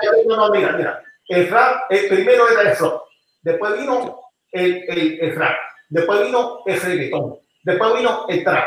Mira, 0.53 0.73
mira. 0.73 1.03
El 1.29 1.49
rap, 1.49 1.91
eh, 1.91 2.07
primero 2.09 2.49
era 2.49 2.71
el 2.71 2.77
rock. 2.77 3.05
Después 3.43 3.79
vino 3.79 4.21
el, 4.51 4.85
el, 4.89 5.21
el 5.21 5.37
rap. 5.37 5.57
Después 5.89 6.25
vino 6.27 6.63
el 6.67 6.81
reggaetón. 6.81 7.37
Después 7.63 7.95
vino 7.95 8.27
el 8.29 8.43
trap. 8.45 8.65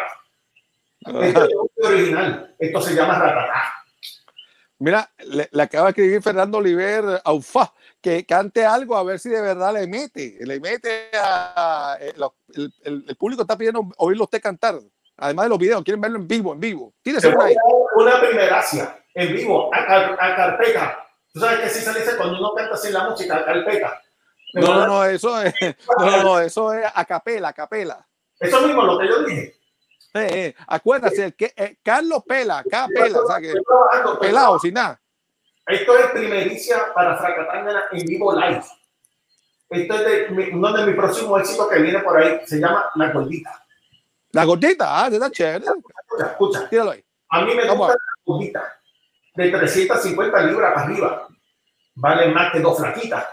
Esto 1.22 1.44
es 1.44 1.50
el 1.78 1.86
original. 1.86 2.56
Esto 2.58 2.82
se 2.82 2.96
llama 2.96 3.20
ratatá. 3.20 3.64
Mira, 4.80 5.10
le, 5.26 5.50
le 5.52 5.64
acaba 5.64 5.86
de 5.86 5.89
escribir 5.91 6.22
Fernando 6.22 6.58
Oliver 6.58 7.22
Aufa 7.26 7.72
que 8.02 8.26
cante 8.26 8.66
algo 8.66 8.98
a 8.98 9.04
ver 9.04 9.20
si 9.20 9.30
de 9.30 9.41
verdad 9.41 9.74
le 9.74 9.88
mete. 9.88 10.38
Le 10.41 10.60
mete 10.60 11.10
a. 11.14 11.98
eh, 12.00 12.14
El, 12.56 12.72
el- 12.84 13.06
el 13.08 13.16
público 13.18 13.41
está 13.44 13.58
pidiendo 13.58 13.82
oírlo 13.98 14.24
usted 14.24 14.41
cantar. 14.41 14.76
Además 15.18 15.46
de 15.46 15.50
los 15.50 15.60
videos, 15.60 15.84
quieren 15.84 16.02
verlo 16.02 16.18
en 16.18 16.28
vivo, 16.28 16.54
en 16.54 16.60
vivo. 16.60 16.94
Tírese 17.02 17.28
una 17.28 17.46
una 17.96 18.20
primeracia 18.20 19.03
en 19.14 19.34
vivo 19.36 19.74
a, 19.74 19.78
a 19.80 20.36
carpeta. 20.36 21.07
Tú 21.34 21.39
sabes 21.39 21.59
que 21.59 21.66
así 21.66 21.80
se 21.82 21.93
dice 21.99 22.16
cuando 22.18 22.38
uno 22.39 22.53
canta 22.53 22.78
sin 22.78 22.93
la 22.93 23.09
música, 23.09 23.38
a 23.38 23.45
carpeta. 23.45 24.01
No, 24.53 24.68
no, 24.68 24.88
no, 24.88 25.03
eso 25.05 25.41
es. 25.41 25.53
No, 25.99 26.24
no, 26.24 26.39
eso 26.39 26.74
es 26.74 26.86
a 26.93 27.05
capela, 27.05 27.49
a 27.49 27.53
capela. 27.53 28.07
Eso 28.39 28.61
mismo 28.61 28.84
lo 28.84 28.99
que 28.99 29.07
yo 29.07 29.24
dije. 29.24 29.55
Eh, 30.16 30.30
eh, 30.32 30.55
acuérdate, 30.68 31.26
el 31.26 31.34
que, 31.36 31.53
eh, 31.55 31.78
Carlos 31.84 32.24
Pela, 32.28 32.64
capela, 32.70 33.20
o 33.22 33.28
sea 33.28 33.41
que 33.41 33.53
pelado, 34.20 34.59
sin 34.59 34.76
nada. 34.76 34.99
Esto 35.66 35.97
es 35.97 36.05
primericia 36.11 36.93
para 36.93 37.18
Fracatangana 37.18 37.86
en 37.91 38.05
vivo 38.05 38.32
live. 38.36 38.61
Esto 39.70 39.93
es 39.95 40.05
de 40.05 40.30
mi- 40.30 40.49
uno 40.49 40.72
de 40.74 40.86
mis 40.86 40.95
próximos 40.95 41.39
éxitos 41.41 41.68
que 41.68 41.80
viene 41.82 41.99
por 42.01 42.16
ahí. 42.22 42.41
Se 42.45 42.59
llama 42.59 42.91
La 42.95 43.11
Gordita. 43.11 43.66
La 44.34 44.45
gordita, 44.45 45.03
ah, 45.03 45.09
está 45.11 45.32
chévere. 45.32 45.66
Escucha, 45.66 46.26
escucha. 46.32 46.70
Tíralo 46.70 46.91
ahí. 46.91 47.03
A 47.30 47.41
mí 47.41 47.55
me 47.55 47.66
Vamos 47.68 47.88
gusta 47.88 47.93
la 47.93 48.22
gordita. 48.26 48.80
De 49.36 49.49
350 49.49 50.43
libras 50.43 50.77
arriba. 50.77 51.27
Valen 51.95 52.34
más 52.34 52.51
que 52.51 52.59
dos 52.59 52.77
flaquitas. 52.77 53.25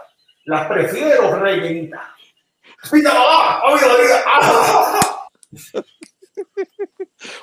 Las 0.44 0.66
prefiero 0.66 1.36
rellenitas. 1.38 2.00
¡Pita 2.90 3.12
mamá! 3.12 3.62
¡Oye, 3.64 3.84
diga! 4.02 4.22
¡Ah! 4.26 5.28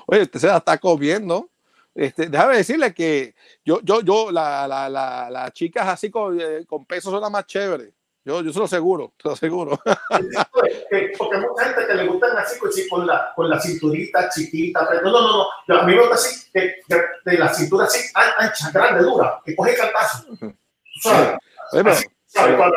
Oye, 0.07 0.21
usted 0.23 0.39
se 0.39 0.47
la 0.47 0.57
está 0.57 0.77
comiendo. 0.77 1.49
Este, 1.93 2.29
déjame 2.29 2.57
decirle 2.57 2.93
que 2.93 3.35
yo, 3.65 3.79
yo, 3.81 4.01
yo, 4.01 4.31
la, 4.31 4.67
la, 4.67 4.87
la, 4.89 5.29
las 5.29 5.51
chicas 5.53 5.87
así 5.87 6.11
con, 6.11 6.39
eh, 6.39 6.63
con 6.67 6.85
peso 6.85 7.09
son 7.09 7.21
las 7.21 7.31
más 7.31 7.45
chéveres. 7.45 7.91
Yo, 8.27 8.41
yo 8.41 8.51
se 8.51 8.59
lo 8.59 8.65
aseguro, 8.65 9.13
se 9.21 9.27
lo 9.29 9.33
aseguro. 9.35 9.79
Que- 10.89 11.13
Porque 11.17 11.37
hay 11.37 11.41
mucha 11.43 11.63
gente 11.63 11.87
que 11.87 11.93
le 11.93 12.07
gustan 12.07 12.37
así 12.37 12.59
con, 12.59 12.69
con, 12.89 13.07
la, 13.07 13.31
con 13.33 13.49
la 13.49 13.57
cinturita 13.57 14.29
chiquita. 14.29 14.85
pero 14.89 15.01
No, 15.03 15.11
no, 15.21 15.47
no. 15.65 15.75
A 15.79 15.83
mí 15.83 15.93
me 15.93 15.99
gusta 16.01 16.15
así, 16.15 16.51
que- 16.51 16.75
de 17.23 17.37
la 17.37 17.53
cintura 17.53 17.85
así, 17.85 17.99
an- 18.13 18.33
ancha, 18.47 18.69
grande, 18.71 19.01
dura, 19.03 19.39
que 19.45 19.55
coge 19.55 19.75
cantazo. 19.77 20.25
¿Tú 20.39 20.53
sabes? 21.01 21.37
Oye, 21.71 21.83
pero 21.85 21.95
¿Sabes 22.25 22.55
cuál 22.57 22.73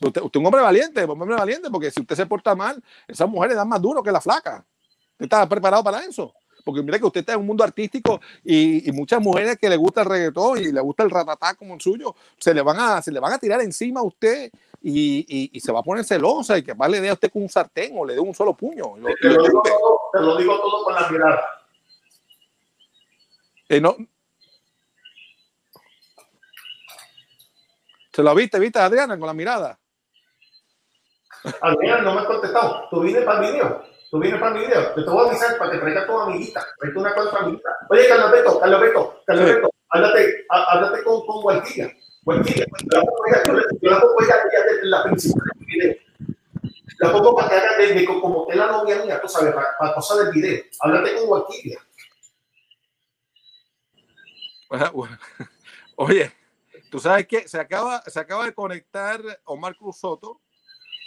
usted, 0.00 0.20
usted 0.20 0.20
es 0.20 0.40
un 0.40 0.46
hombre 0.46 0.60
valiente, 0.62 1.04
un 1.06 1.22
hombre 1.22 1.36
valiente, 1.36 1.70
porque 1.70 1.90
si 1.90 2.00
usted 2.02 2.16
se 2.16 2.26
porta 2.26 2.54
mal, 2.54 2.82
esas 3.08 3.28
mujeres 3.30 3.56
dan 3.56 3.68
más 3.68 3.80
duro 3.80 4.02
que 4.02 4.12
la 4.12 4.20
flaca. 4.20 4.62
¿Usted 5.12 5.24
está 5.24 5.48
preparado 5.48 5.82
para 5.82 6.00
eso? 6.04 6.34
Porque 6.64 6.82
mira 6.82 6.98
que 6.98 7.04
usted 7.06 7.20
está 7.20 7.32
en 7.34 7.40
un 7.40 7.46
mundo 7.46 7.64
artístico 7.64 8.20
y, 8.44 8.88
y 8.88 8.92
muchas 8.92 9.20
mujeres 9.20 9.58
que 9.58 9.68
le 9.68 9.76
gusta 9.76 10.02
el 10.02 10.08
reggaetón 10.08 10.58
y 10.58 10.72
le 10.72 10.80
gusta 10.80 11.02
el 11.02 11.10
ratatá 11.10 11.54
como 11.54 11.74
el 11.74 11.80
suyo, 11.80 12.14
se 12.38 12.54
le 12.54 12.62
van 12.62 12.78
a, 12.78 13.02
se 13.02 13.10
le 13.12 13.20
van 13.20 13.32
a 13.32 13.38
tirar 13.38 13.60
encima 13.60 14.00
a 14.00 14.04
usted 14.04 14.50
y, 14.82 15.20
y- 15.28 15.50
y 15.52 15.60
se 15.60 15.70
va 15.72 15.80
a 15.80 15.82
poner 15.82 16.04
celosa 16.04 16.58
y 16.58 16.62
que 16.62 16.74
más 16.74 16.90
le 16.90 17.00
dé 17.00 17.08
a 17.10 17.12
usted 17.14 17.30
con 17.30 17.42
un 17.42 17.48
sartén 17.48 17.92
o 17.96 18.04
le 18.04 18.14
dé 18.14 18.20
un 18.20 18.34
solo 18.34 18.54
puño. 18.54 18.96
Lo- 18.96 19.14
Te 19.20 19.28
lo 19.28 19.42
digo 19.42 19.62
todo, 19.62 20.00
te 20.12 20.20
lo 20.20 20.36
digo 20.36 20.60
todo 20.60 20.84
con 20.84 20.94
la 20.94 21.08
mirada. 21.08 21.40
Eh, 23.68 23.80
no. 23.80 23.96
¿Se 28.12 28.22
lo 28.22 28.34
viste, 28.34 28.58
viste, 28.58 28.78
Adriana, 28.78 29.18
con 29.18 29.26
la 29.26 29.32
mirada? 29.32 29.78
Adrián, 31.60 32.04
no 32.04 32.14
me 32.14 32.20
has 32.20 32.26
contestado. 32.26 32.86
Tú 32.90 33.00
vienes 33.00 33.24
para 33.24 33.44
el 33.46 33.52
video. 33.52 33.82
Tú 34.12 34.18
vienes 34.20 34.38
para 34.40 34.54
el 34.58 34.66
video. 34.66 34.94
Yo 34.94 35.04
te 35.06 35.10
voy 35.10 35.24
a 35.24 35.30
avisar 35.30 35.56
para 35.56 35.70
que 35.72 35.78
traigas 35.78 36.06
tu 36.06 36.20
amiguita. 36.20 36.66
Traiga 36.78 37.00
una 37.00 37.14
cosa 37.14 37.28
a 37.28 37.30
tu 37.32 37.36
amiguita. 37.38 37.70
Oye, 37.88 38.08
Carlos 38.08 38.30
Beto, 38.30 38.60
Carlos 38.60 38.80
Beto, 38.82 39.22
Carlos. 39.26 39.44
Beto, 39.46 39.70
háblate, 39.88 40.44
há- 40.50 40.64
háblate 40.64 41.02
con, 41.02 41.26
con 41.26 41.40
Guarquilla. 41.42 41.90
Guarquilla. 42.22 42.66
Yo 42.66 42.98
la 42.98 43.00
pongo 43.00 43.26
ella- 43.26 43.42
yo 43.80 43.90
la- 43.90 44.00
pongo 44.00 44.16
ella 44.22 44.34
ella 44.52 44.64
de 44.66 44.84
la 44.84 45.02
principal 45.04 45.42
del 45.54 45.66
video. 45.66 45.96
La 46.98 47.10
pongo 47.10 47.34
para 47.34 47.48
que 47.48 47.54
haga 47.56 47.76
de, 47.78 47.94
de- 47.94 48.04
como 48.04 48.46
que 48.46 48.52
es 48.52 48.58
la 48.58 48.66
novia 48.66 49.02
mía, 49.02 49.18
tú 49.20 49.28
sabes, 49.28 49.54
para, 49.54 49.68
para 49.78 49.94
cosas 49.94 50.18
del 50.18 50.30
video. 50.34 50.62
Háblate 50.80 51.14
con 51.14 51.26
Guarquilla. 51.28 51.78
Oye, 55.96 56.32
tú 56.90 56.98
sabes 56.98 57.26
que 57.26 57.48
se 57.48 57.58
acaba, 57.58 58.02
se 58.02 58.20
acaba 58.20 58.44
de 58.44 58.52
conectar 58.54 59.20
Omar 59.44 59.74
Cruz 59.74 59.98
Soto. 59.98 60.40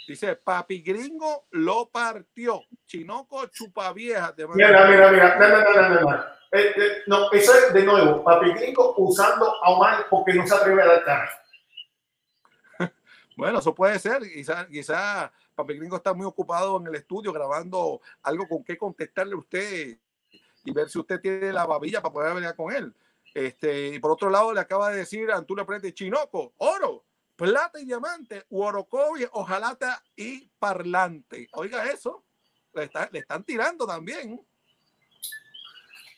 Dice, 0.06 0.36
papi 0.36 0.82
gringo 0.82 1.46
lo 1.50 1.88
partió. 1.88 2.62
Chinoco 2.86 3.46
chupavieja. 3.46 4.32
De 4.32 4.46
Mira, 4.48 4.86
mira, 4.88 5.10
mira. 5.10 5.38
No, 5.38 6.00
no. 6.00 6.36
Eh, 6.52 6.72
eh, 6.76 7.02
no, 7.06 7.30
eso 7.32 7.52
es 7.54 7.74
de 7.74 7.82
nuevo, 7.82 8.22
Papi 8.22 8.52
Gringo 8.54 8.94
usando 8.98 9.52
a 9.62 9.70
Omar 9.70 10.06
porque 10.08 10.32
no 10.32 10.46
se 10.46 10.54
atreve 10.54 10.82
a 10.82 10.86
dar 10.86 11.04
cara. 11.04 11.30
Bueno, 13.36 13.58
eso 13.58 13.74
puede 13.74 13.98
ser. 13.98 14.22
Quizá, 14.22 14.66
quizá 14.66 15.30
papi 15.54 15.76
gringo 15.76 15.96
está 15.96 16.14
muy 16.14 16.24
ocupado 16.24 16.78
en 16.78 16.86
el 16.86 16.94
estudio 16.94 17.32
grabando 17.32 18.00
algo 18.22 18.48
con 18.48 18.64
qué 18.64 18.78
contestarle 18.78 19.34
a 19.34 19.38
usted 19.38 19.98
y 20.64 20.72
ver 20.72 20.88
si 20.88 20.98
usted 20.98 21.20
tiene 21.20 21.52
la 21.52 21.66
babilla 21.66 22.00
para 22.00 22.12
poder 22.14 22.32
hablar 22.32 22.56
con 22.56 22.74
él. 22.74 22.94
Este, 23.34 23.88
y 23.88 23.98
por 23.98 24.12
otro 24.12 24.30
lado, 24.30 24.54
le 24.54 24.60
acaba 24.60 24.90
de 24.90 24.98
decir 24.98 25.30
a 25.30 25.36
Antonio 25.36 25.66
Prete, 25.66 25.92
Chinoco, 25.92 26.54
oro, 26.56 27.04
plata 27.36 27.78
y 27.80 27.84
diamante, 27.84 28.44
uorocovi, 28.48 29.26
ojalata 29.32 30.02
y 30.16 30.48
parlante. 30.58 31.48
Oiga 31.52 31.84
eso, 31.84 32.24
le, 32.72 32.84
está- 32.84 33.08
le 33.12 33.20
están 33.20 33.44
tirando 33.44 33.86
también. 33.86 34.40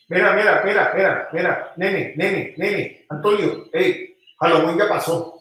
Mira, 0.08 0.32
mira, 0.34 0.62
mira, 0.64 0.92
mira, 0.94 1.28
mira, 1.32 1.72
nene, 1.76 2.14
nene, 2.16 2.54
nene, 2.56 3.06
Antonio, 3.10 3.68
hey, 3.72 4.16
Halloween 4.40 4.78
ya 4.78 4.88
pasó. 4.88 5.34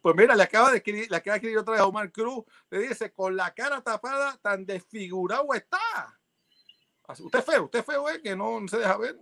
Pues 0.00 0.16
mira, 0.16 0.34
le 0.34 0.42
acaba 0.44 0.70
de 0.70 0.76
escribir, 0.78 1.10
le 1.10 1.16
acaba 1.16 1.34
de 1.34 1.38
escribir 1.38 1.58
otra 1.58 1.72
vez 1.72 1.80
a 1.80 1.86
Omar 1.86 2.10
Cruz, 2.12 2.44
le 2.70 2.78
dice, 2.80 3.12
con 3.12 3.36
la 3.36 3.52
cara 3.52 3.82
tapada, 3.82 4.38
tan 4.40 4.64
desfigurado 4.64 5.52
está. 5.52 5.78
Usted 7.18 7.40
es 7.40 7.44
feo, 7.44 7.64
usted 7.64 7.80
es 7.80 7.84
feo, 7.84 8.08
¿eh? 8.08 8.22
Que 8.22 8.36
no, 8.36 8.60
no 8.60 8.68
se 8.68 8.78
deja 8.78 8.96
ver. 8.96 9.18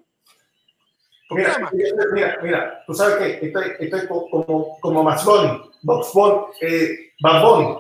¿Por 1.29 1.39
qué 1.39 1.45
la 1.45 1.71
Mira, 1.73 1.95
mira, 2.13 2.39
mira, 2.43 2.85
tú 2.87 2.95
sabes 2.95 3.17
que 3.17 3.47
estoy, 3.47 3.73
estoy 3.81 4.07
co- 4.09 4.29
como, 4.31 4.79
como 4.81 5.03
Max 5.03 5.25
Bunny, 5.25 5.71
Box 5.83 6.13
Bunny, 6.15 6.47
eh, 6.63 7.13
Bad 7.21 7.43
Bunny. 7.45 7.79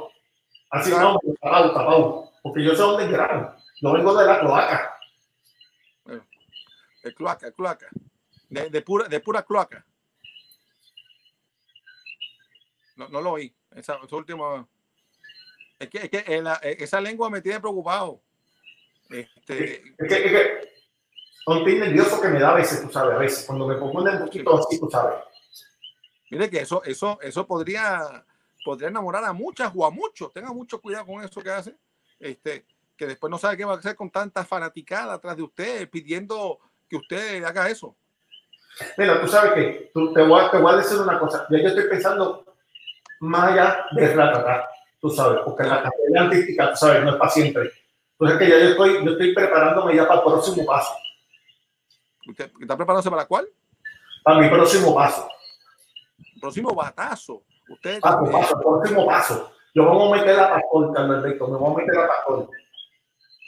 Así 0.70 0.90
no, 0.90 1.18
tapado, 1.40 1.72
tapado. 1.72 2.32
Porque 2.42 2.62
yo 2.62 2.72
sé 2.72 2.82
dónde 2.82 3.08
grabo. 3.08 3.54
Yo 3.80 3.92
vengo 3.92 4.14
de 4.14 4.26
la 4.26 4.40
cloaca. 4.40 4.94
El 7.02 7.14
cloaca, 7.14 7.50
cloaca. 7.52 7.88
De, 8.50 8.68
de 8.70 8.82
pura, 8.82 9.08
de 9.08 9.20
pura 9.20 9.42
cloaca. 9.42 9.84
No, 12.96 13.08
no 13.08 13.20
lo 13.20 13.32
oí. 13.32 13.54
Esa, 13.74 13.98
esa 14.04 14.16
última. 14.16 14.66
Es 15.78 15.88
que, 15.88 15.98
es 15.98 16.10
que 16.10 16.42
la- 16.42 16.54
esa 16.62 17.00
lengua 17.00 17.30
me 17.30 17.40
tiene 17.40 17.60
preocupado. 17.60 18.20
Este, 19.08 19.76
Es 19.96 20.08
que, 20.08 20.16
es 20.16 20.32
que, 20.32 20.67
un 21.56 21.64
tic 21.64 21.78
nervioso 21.78 22.20
que 22.20 22.28
me 22.28 22.40
da 22.40 22.50
a 22.50 22.54
veces, 22.54 22.82
tú 22.82 22.92
sabes, 22.92 23.14
a 23.14 23.18
veces, 23.18 23.44
cuando 23.46 23.66
me 23.66 23.76
pongo 23.76 24.02
un 24.02 24.18
poquito 24.20 24.58
así, 24.58 24.78
tú 24.78 24.88
sabes. 24.90 25.18
Mire 26.30 26.50
que 26.50 26.60
eso, 26.60 26.82
eso, 26.84 27.18
eso 27.22 27.46
podría, 27.46 28.24
podría 28.64 28.88
enamorar 28.88 29.24
a 29.24 29.32
muchas 29.32 29.72
o 29.74 29.86
a 29.86 29.90
muchos. 29.90 30.32
Tenga 30.32 30.52
mucho 30.52 30.80
cuidado 30.80 31.06
con 31.06 31.24
eso 31.24 31.40
que 31.40 31.50
hace. 31.50 31.74
Este, 32.20 32.66
que 32.96 33.06
después 33.06 33.30
no 33.30 33.38
sabe 33.38 33.56
qué 33.56 33.64
va 33.64 33.74
a 33.74 33.78
hacer 33.78 33.96
con 33.96 34.10
tanta 34.10 34.44
fanaticada 34.44 35.14
atrás 35.14 35.36
de 35.36 35.42
usted, 35.42 35.88
pidiendo 35.88 36.58
que 36.88 36.96
usted 36.96 37.44
haga 37.44 37.68
eso. 37.68 37.96
Mira, 38.96 39.20
tú 39.20 39.28
sabes 39.28 39.52
que 39.52 39.90
tú, 39.94 40.12
te, 40.12 40.22
voy 40.22 40.40
a, 40.40 40.50
te 40.50 40.58
voy 40.58 40.72
a 40.72 40.76
decir 40.76 40.98
una 40.98 41.18
cosa. 41.18 41.46
Ya 41.50 41.60
yo 41.60 41.68
estoy 41.68 41.88
pensando 41.88 42.44
más 43.20 43.52
allá 43.52 43.86
de 43.92 44.14
ratata, 44.14 44.68
tú 45.00 45.10
sabes, 45.10 45.40
porque 45.44 45.64
la 45.64 45.82
carrera 45.82 46.24
artística, 46.24 46.70
tú 46.70 46.76
sabes, 46.76 47.04
no 47.04 47.10
es 47.10 47.16
para 47.16 47.30
siempre. 47.30 47.70
Entonces 48.18 48.38
que 48.38 48.48
ya 48.48 48.58
yo 48.58 48.70
estoy, 48.70 49.04
yo 49.04 49.12
estoy 49.12 49.34
preparándome 49.34 49.96
ya 49.96 50.06
para 50.06 50.20
el 50.20 50.26
próximo 50.26 50.66
paso. 50.66 50.92
¿Usted 52.28 52.50
está 52.60 52.76
preparándose 52.76 53.10
para 53.10 53.26
cuál? 53.26 53.48
Para 54.22 54.38
mi 54.40 54.48
próximo 54.48 54.94
paso. 54.94 55.28
Próximo 56.40 56.74
batazo. 56.74 57.42
Usted 57.68 58.00
Paso, 58.00 58.16
también. 58.16 58.40
paso, 58.40 58.60
próximo 58.60 59.06
paso. 59.06 59.52
Yo 59.74 59.84
vamos 59.84 60.12
a 60.12 60.16
meter 60.16 60.38
a 60.40 60.50
pastor, 60.54 60.92
Carlos 60.94 61.16
Alberto, 61.18 61.48
me 61.48 61.58
voy 61.58 61.72
a 61.72 61.76
meter 61.86 62.00
a 62.00 62.08
pastor. 62.08 62.50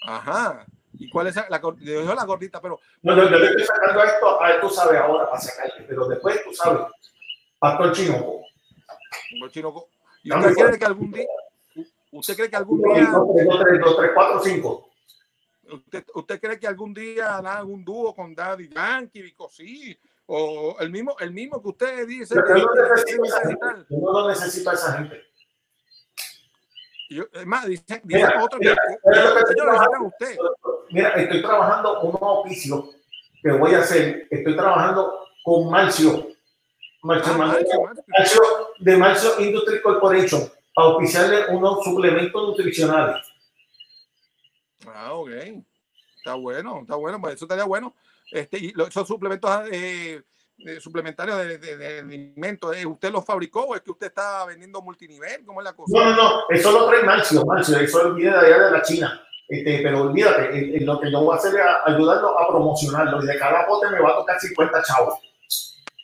Ajá. 0.07 0.67
¿Y 0.95 1.09
cuál 1.11 1.29
es 1.29 1.37
la, 1.37 1.61
dijo 1.79 2.15
la 2.15 2.25
gordita? 2.25 2.61
Pero 2.61 2.79
No, 3.03 3.17
yo, 3.17 3.29
yo 3.29 3.39
le 3.39 3.47
estoy 3.47 3.65
sacando 3.65 4.03
esto, 4.03 4.43
a 4.43 4.49
ver, 4.49 4.61
tú 4.61 4.69
sabes 4.69 5.01
ahora 5.01 5.27
para 5.31 5.41
sacarle, 5.41 5.85
pero 5.89 6.07
después 6.09 6.43
tú 6.45 6.53
sabes, 6.53 6.83
pastor 7.59 7.93
chino. 7.93 8.17
un 9.43 9.51
chino. 9.51 9.87
¿Y 10.23 10.33
usted 10.35 10.55
cree 10.55 10.79
que 10.79 10.85
algún 10.85 11.11
día, 11.13 11.27
usted 12.13 12.37
cree 12.37 12.51
que 12.51 12.57
algún 12.57 12.83
día, 12.83 12.95
tres, 12.95 13.13
dos, 13.13 13.61
tres, 13.63 13.81
dos, 13.81 13.97
tres, 13.97 14.11
cuatro, 14.15 14.41
cinco. 14.41 14.90
Usted, 15.73 16.05
usted 16.15 16.41
cree 16.41 16.59
que 16.59 16.67
algún 16.67 16.93
día 16.95 17.37
hará 17.39 17.59
algún 17.59 17.85
dúo 17.85 18.15
con 18.15 18.35
Daddy 18.35 18.69
Yankee, 18.69 19.23
Vico 19.23 19.49
sí, 19.49 19.99
o 20.27 20.77
el 20.81 20.91
mismo, 20.91 21.17
el 21.19 21.33
mismo 21.33 21.61
que 21.63 21.69
usted 21.69 22.07
dice 22.07 22.35
Yo 22.35 22.45
que 22.45 22.53
no 22.55 22.75
necesito 22.75 23.25
esa 23.25 23.41
gente. 23.49 23.67
Yo 23.89 23.97
no 23.99 24.13
lo 24.13 24.29
necesito 24.29 24.71
a 24.71 24.75
esa 24.75 24.93
gente. 24.99 25.23
yo- 27.11 27.25
es 27.33 27.47
más, 27.47 27.67
dicen, 27.67 28.01
Mira, 28.05 28.29
que, 28.29 28.59
mira, 28.59 28.75
que- 28.75 29.11
mira 29.11 29.33
que 29.35 29.39
estoy 29.41 29.57
lo 29.57 30.07
usted. 30.07 30.39
Mira, 30.91 31.09
estoy 31.11 31.43
trabajando 31.43 32.01
un 32.03 32.17
oficio 32.21 32.91
que 33.43 33.51
voy 33.53 33.75
a 33.75 33.81
hacer. 33.81 34.29
Estoy 34.31 34.55
trabajando 34.57 35.27
con 35.43 35.71
Marcio. 35.71 36.29
Marcio, 37.03 37.33
Ah, 37.33 37.37
Marcio, 37.39 37.83
Marcio. 37.83 38.05
Marcio 38.07 38.43
de 38.79 38.97
Marcio 38.97 39.41
Industry 39.41 39.81
Corporation 39.83 40.53
para 40.75 40.89
oficiarle 40.89 41.47
unos 41.49 41.83
suplementos 41.83 42.49
nutricionales. 42.49 43.27
Ah, 44.87 45.13
ok. 45.15 45.31
Está 46.17 46.35
bueno, 46.35 46.81
está 46.83 46.97
bueno, 46.97 47.21
pues 47.21 47.35
eso 47.35 47.45
estaría 47.45 47.65
bueno. 47.65 47.95
Este, 48.31 48.59
y 48.59 48.73
lo- 48.73 48.87
esos 48.87 49.07
suplementos 49.09 49.51
eh, 49.73 50.23
eh, 50.59 50.81
suplementarios 50.81 51.39
de, 51.39 51.59
de- 51.59 51.77
de 51.77 51.99
alimentos. 52.01 52.77
¿usted 52.87 53.11
los 53.11 53.25
fabricó 53.25 53.63
o 53.65 53.75
es 53.75 53.81
que 53.81 53.91
usted 53.91 54.09
está 54.09 54.45
vendiendo 54.45 54.83
multinivel? 54.83 55.45
¿Cómo 55.45 55.61
es 55.61 55.65
la 55.65 55.73
cosa? 55.73 55.93
No, 55.99 56.05
no, 56.05 56.17
no, 56.17 56.41
eso 56.51 56.71
lo 56.73 56.89
trae 56.89 57.03
Marcio, 57.03 57.45
Marcio, 57.47 57.79
eso 57.79 58.15
viene 58.15 58.33
de 58.33 58.47
allá 58.47 58.65
de 58.67 58.71
la 58.71 58.83
China. 58.83 59.23
Este, 59.49 59.81
pero 59.83 60.03
olvídate, 60.03 60.81
lo 60.83 61.01
que 61.01 61.11
yo 61.11 61.23
voy 61.23 61.35
a 61.35 61.39
hacer 61.39 61.55
es 61.59 61.67
ayudarlo 61.87 62.39
a 62.39 62.47
promocionarlo 62.49 63.23
y 63.23 63.27
de 63.27 63.37
cada 63.39 63.67
bote 63.67 63.89
me 63.91 64.01
va 64.01 64.11
a 64.11 64.17
tocar 64.17 64.39
50 64.39 64.83
chavos. 64.85 65.15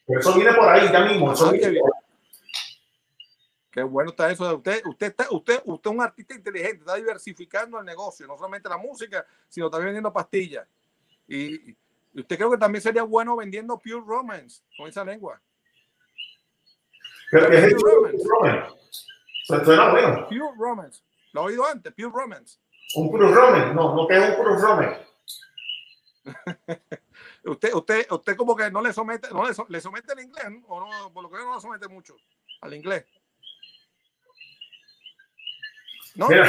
Pero 0.07 0.21
eso 0.21 0.35
viene 0.35 0.53
por 0.55 0.69
ahí 0.69 0.91
ya 0.91 1.01
mismo. 1.05 1.33
Eso 1.33 1.47
Ah, 1.49 1.53
viene 1.53 1.79
por- 1.79 1.93
Qué 3.77 3.83
bueno 3.83 4.09
está 4.11 4.31
eso. 4.31 4.49
de 4.49 4.55
Usted, 4.55 4.83
usted, 4.87 5.07
está, 5.09 5.27
usted, 5.31 5.61
usted 5.67 5.91
es 5.91 5.95
un 5.97 6.01
artista 6.03 6.35
inteligente, 6.35 6.79
está 6.79 6.95
diversificando 6.95 7.79
el 7.79 7.85
negocio, 7.85 8.27
no 8.27 8.35
solamente 8.39 8.71
la 8.71 8.79
música, 8.79 9.27
sino 9.51 9.69
también 9.69 9.89
vendiendo 9.89 10.11
pastillas. 10.11 10.67
Y, 11.29 11.73
y 11.73 11.77
usted 12.15 12.37
creo 12.39 12.51
que 12.51 12.57
también 12.57 12.81
sería 12.81 13.03
bueno 13.03 13.37
vendiendo 13.37 13.77
Pure 13.79 14.01
Romance 14.07 14.63
con 14.79 14.89
esa 14.89 15.05
lengua. 15.05 15.39
Pero 17.31 17.51
que 17.51 17.57
es 17.59 17.65
el 17.65 17.75
Pure 17.77 17.93
Romance. 17.93 18.25
Roman. 18.27 18.67
Su- 19.45 19.65
Suena 19.67 19.91
bueno. 19.91 20.27
Pure 20.27 20.51
Romance. 20.57 21.03
Lo 21.35 21.43
he 21.43 21.45
oído 21.45 21.67
antes, 21.67 21.93
Pure 21.93 22.09
Romance. 22.15 22.59
Un 22.95 23.11
Cruz 23.11 23.35
Roman. 23.35 23.75
No, 23.77 23.95
no 23.95 24.07
que 24.09 24.17
es 24.17 24.25
un 24.39 24.43
Cruz 24.43 24.63
Roman. 24.63 24.97
Usted, 27.45 27.75
usted, 27.75 28.07
usted 28.11 28.37
como 28.37 28.57
que 28.57 28.71
no 28.73 28.81
le 28.81 28.93
somete, 28.93 29.29
no 29.31 29.47
le, 29.47 29.55
so- 29.55 29.67
le 29.69 29.81
somete 29.81 30.13
el 30.15 30.21
inglés, 30.21 30.51
¿no? 30.51 30.67
o 30.67 30.81
no, 30.81 31.13
por 31.13 31.23
lo 31.23 31.31
que 31.31 31.37
no 31.37 31.55
le 31.55 31.61
somete 31.61 31.87
mucho 31.87 32.17
al 32.63 32.75
inglés. 32.75 33.05
¿No? 36.17 36.29
Mira. 36.29 36.49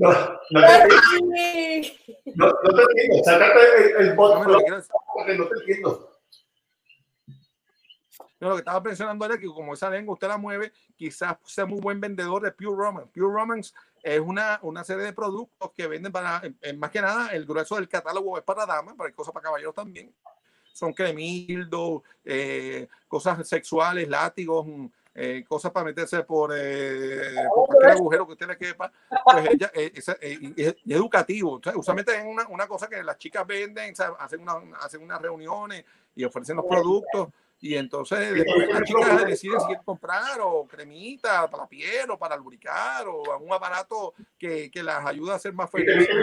No, 0.00 0.10
no 0.12 0.60
te, 0.60 1.92
no, 2.36 2.46
no 2.46 2.80
entiendo. 2.80 3.24
Sácate 3.24 3.60
el, 3.98 4.06
el 4.08 4.14
bot 4.14 4.46
No, 4.46 4.54
porque 5.14 5.34
no 5.34 5.46
te 5.48 5.54
entiendo. 5.60 6.20
Yo 8.40 8.48
lo 8.48 8.54
que 8.54 8.60
estaba 8.60 8.80
pensando 8.80 9.24
era 9.26 9.36
que 9.38 9.46
como 9.46 9.74
esa 9.74 9.90
lengua 9.90 10.14
usted 10.14 10.28
la 10.28 10.36
mueve, 10.38 10.72
quizás 10.96 11.36
sea 11.44 11.66
muy 11.66 11.80
buen 11.80 12.00
vendedor 12.00 12.42
de 12.42 12.52
Pure 12.52 12.76
Romance. 12.76 13.10
Pure 13.12 13.32
Romance 13.34 13.74
es 14.00 14.20
una, 14.20 14.60
una 14.62 14.84
serie 14.84 15.02
de 15.04 15.12
productos 15.12 15.72
que 15.72 15.88
venden 15.88 16.12
para, 16.12 16.40
en- 16.44 16.56
en 16.62 16.78
más 16.78 16.92
que 16.92 17.00
nada, 17.00 17.30
el 17.32 17.44
grueso 17.44 17.74
del 17.74 17.88
catálogo 17.88 18.38
es 18.38 18.44
para 18.44 18.64
damas, 18.64 18.94
pero 18.96 19.08
hay 19.08 19.12
cosas 19.12 19.32
para 19.34 19.42
caballeros 19.44 19.74
también. 19.74 20.14
Son 20.72 20.92
cremildos, 20.92 22.02
eh, 22.24 22.86
cosas 23.08 23.48
sexuales, 23.48 24.08
látigos, 24.08 24.64
mm, 24.64 24.86
eh, 25.20 25.44
cosas 25.48 25.72
para 25.72 25.86
meterse 25.86 26.22
por, 26.22 26.52
eh, 26.56 27.34
por 27.52 27.66
cualquier 27.66 27.90
agujero 27.90 28.24
que 28.24 28.32
usted 28.34 28.46
le 28.46 28.56
quepa. 28.56 28.92
Pues 29.24 29.50
ella, 29.50 29.70
eh, 29.74 29.92
eh, 29.92 29.92
es, 29.96 30.08
es 30.56 30.76
educativo. 30.86 31.60
Usualmente 31.74 32.16
es 32.16 32.24
una, 32.24 32.46
una 32.46 32.68
cosa 32.68 32.88
que 32.88 33.02
las 33.02 33.18
chicas 33.18 33.44
venden, 33.44 33.92
hacen, 34.18 34.40
una, 34.42 34.76
hacen 34.80 35.02
unas 35.02 35.20
reuniones 35.20 35.84
y 36.14 36.22
ofrecen 36.22 36.56
los 36.56 36.66
productos. 36.66 37.30
Y 37.60 37.74
entonces 37.74 38.32
después 38.32 38.68
las 38.68 38.82
chicas 38.84 39.26
deciden 39.26 39.58
si 39.58 39.66
quieren 39.66 39.84
comprar 39.84 40.38
o 40.40 40.64
cremita 40.68 41.50
para 41.50 41.64
la 41.64 41.68
piel 41.68 42.08
o 42.12 42.16
para 42.16 42.36
lubricar 42.36 43.08
o 43.08 43.38
un 43.40 43.52
aparato 43.52 44.14
que, 44.38 44.70
que 44.70 44.84
las 44.84 45.04
ayuda 45.04 45.34
a 45.34 45.40
ser 45.40 45.52
más 45.52 45.68
¿Viste, 45.72 45.92
felices. 45.92 46.14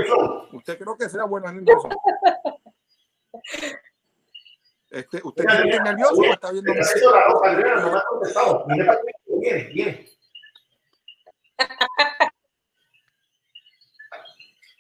¿Usted 0.53 0.79
creo 0.79 0.97
que 0.97 1.09
será 1.09 1.25
bueno 1.25 1.47
haciendo 1.49 1.73
eso? 1.73 1.89
Este, 4.95 5.19
¿Usted 5.21 5.43
está 5.43 5.83
nervioso 5.83 6.21
o 6.21 6.23
está 6.31 6.51
viendo 6.53 6.73
la 6.73 6.85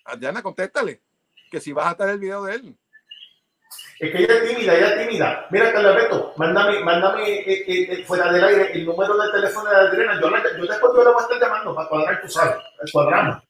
Adriana, 0.05 0.41
contéstale 0.41 1.01
que 1.51 1.59
si 1.59 1.73
vas 1.73 1.87
a 1.87 1.91
estar 1.91 2.09
el 2.09 2.19
video 2.19 2.43
de 2.43 2.55
él. 2.55 2.77
Es 3.99 4.11
que 4.11 4.17
ella 4.23 4.33
es 4.35 4.49
tímida, 4.49 4.75
ella 4.77 4.87
es 4.95 5.07
tímida. 5.07 5.47
Mira, 5.51 5.71
Carlos 5.73 5.91
Alberto, 5.95 6.33
mándame, 6.37 6.79
mándame 6.81 7.29
eh, 7.29 7.43
eh, 7.67 7.93
eh, 7.93 8.05
fuera 8.05 8.31
del 8.31 8.43
aire 8.43 8.71
el 8.73 8.85
número 8.85 9.17
del 9.17 9.31
teléfono 9.31 9.69
de 9.69 9.75
Adriana. 9.75 10.21
Yo, 10.21 10.29
la- 10.29 10.43
yo 10.57 10.65
después 10.65 10.93
yo 10.95 11.03
le 11.03 11.09
voy 11.09 11.19
a 11.19 11.21
estar 11.23 11.39
llamando 11.39 11.75
para 11.75 11.89
cuadrar, 11.89 12.21
tú 12.21 12.29
sabes, 12.29 12.55
cuadramos. 12.91 13.43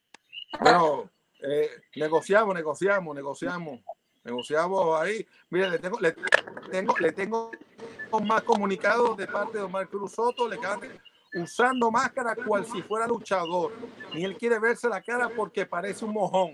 Bueno, 0.60 1.10
eh, 1.42 1.70
negociamos, 1.96 2.56
negociamos, 2.56 3.16
negociamos, 3.16 3.80
negociamos 4.26 5.00
ahí. 5.00 5.26
Mire, 5.50 5.70
le 5.70 5.80
tengo, 5.80 6.00
le 6.00 6.16
tengo, 6.72 6.96
le 7.00 7.12
tengo 7.14 7.52
más 8.24 8.44
comunicados 8.44 9.16
de 9.18 9.28
parte 9.28 9.58
de 9.60 9.64
Omar 9.64 9.88
Cruz 9.88 10.14
Soto, 10.14 10.48
le 10.50 10.56
acaban 10.56 10.82
de- 10.82 11.00
usando 11.42 11.92
máscara 11.92 12.36
cual 12.36 12.66
si 12.66 12.82
fuera 12.82 13.08
luchador. 13.08 13.72
Ni 14.14 14.24
él 14.26 14.36
quiere 14.38 14.58
verse 14.60 14.90
la 14.90 15.02
cara 15.02 15.30
porque 15.30 15.66
parece 15.66 16.04
un 16.06 16.14
mojón. 16.14 16.54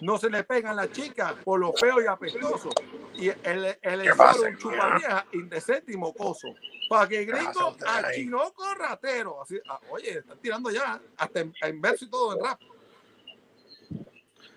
No 0.00 0.18
se 0.18 0.28
le 0.28 0.42
pegan 0.44 0.76
las 0.76 0.90
chicas 0.90 1.34
por 1.44 1.60
lo 1.60 1.72
feo 1.72 2.02
y 2.02 2.06
apestoso. 2.06 2.68
Y 3.14 3.28
el, 3.28 3.78
el 3.80 4.02
¿Qué 4.02 4.14
pasa, 4.16 4.48
un 4.48 4.56
chupa 4.58 4.96
vieja 4.96 5.26
indecente 5.32 5.92
y 5.92 5.96
mocoso. 5.96 6.48
Para 6.88 7.08
que 7.08 7.24
gringo 7.24 7.76
a 7.86 8.12
chinoco 8.12 8.74
ratero. 8.74 9.40
Así, 9.42 9.58
ah, 9.68 9.78
oye, 9.90 10.18
están 10.18 10.38
tirando 10.38 10.70
ya, 10.70 11.00
hasta 11.16 11.40
en, 11.40 11.54
en 11.62 11.80
verso 11.80 12.04
y 12.06 12.10
todo 12.10 12.34
en 12.36 12.44
rap. 12.44 12.60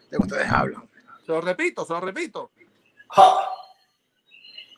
de 0.10 0.18
ustedes 0.18 0.50
hablan. 0.50 0.90
Se 1.28 1.34
lo 1.34 1.42
repito, 1.42 1.84
se 1.84 1.92
lo 1.92 2.00
repito. 2.00 2.52
Ja. 3.10 3.38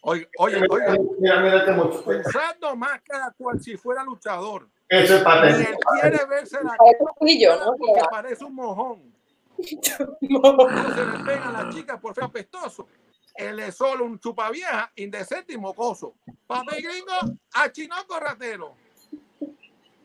Oye, 0.02 0.28
oye, 0.40 0.62
Mira, 0.62 0.68
oye, 0.74 1.00
mira, 1.20 1.40
mira 1.42 1.66
qué 1.66 1.72
mucho. 1.74 2.04
usando 2.08 2.76
máscara 2.76 3.32
cual 3.38 3.62
si 3.62 3.78
fuera 3.78 4.04
luchador. 4.04 4.68
Eso 4.88 5.18
es 5.18 5.22
patético. 5.22 5.70
él 5.70 5.78
quiere 6.02 6.26
verse 6.26 6.58
la 6.64 6.76
cara 6.76 7.66
¿no? 7.66 7.76
porque 7.78 8.02
parece 8.10 8.44
un 8.46 8.56
mojón. 8.56 9.14
Se 9.60 10.00
le 10.00 11.24
pegan 11.24 11.54
las 11.54 11.76
chicas 11.76 12.00
por 12.00 12.16
feo 12.16 12.26
apestoso. 12.26 12.88
Él 13.36 13.60
es 13.60 13.76
solo 13.76 14.06
un 14.06 14.18
chupavieja, 14.20 14.92
indecente 14.96 15.54
y 15.54 15.58
mocoso. 15.58 16.16
Papi 16.48 16.82
gringo, 16.82 17.38
a 17.54 17.72
chinoco 17.72 18.20
ratero. 18.20 18.76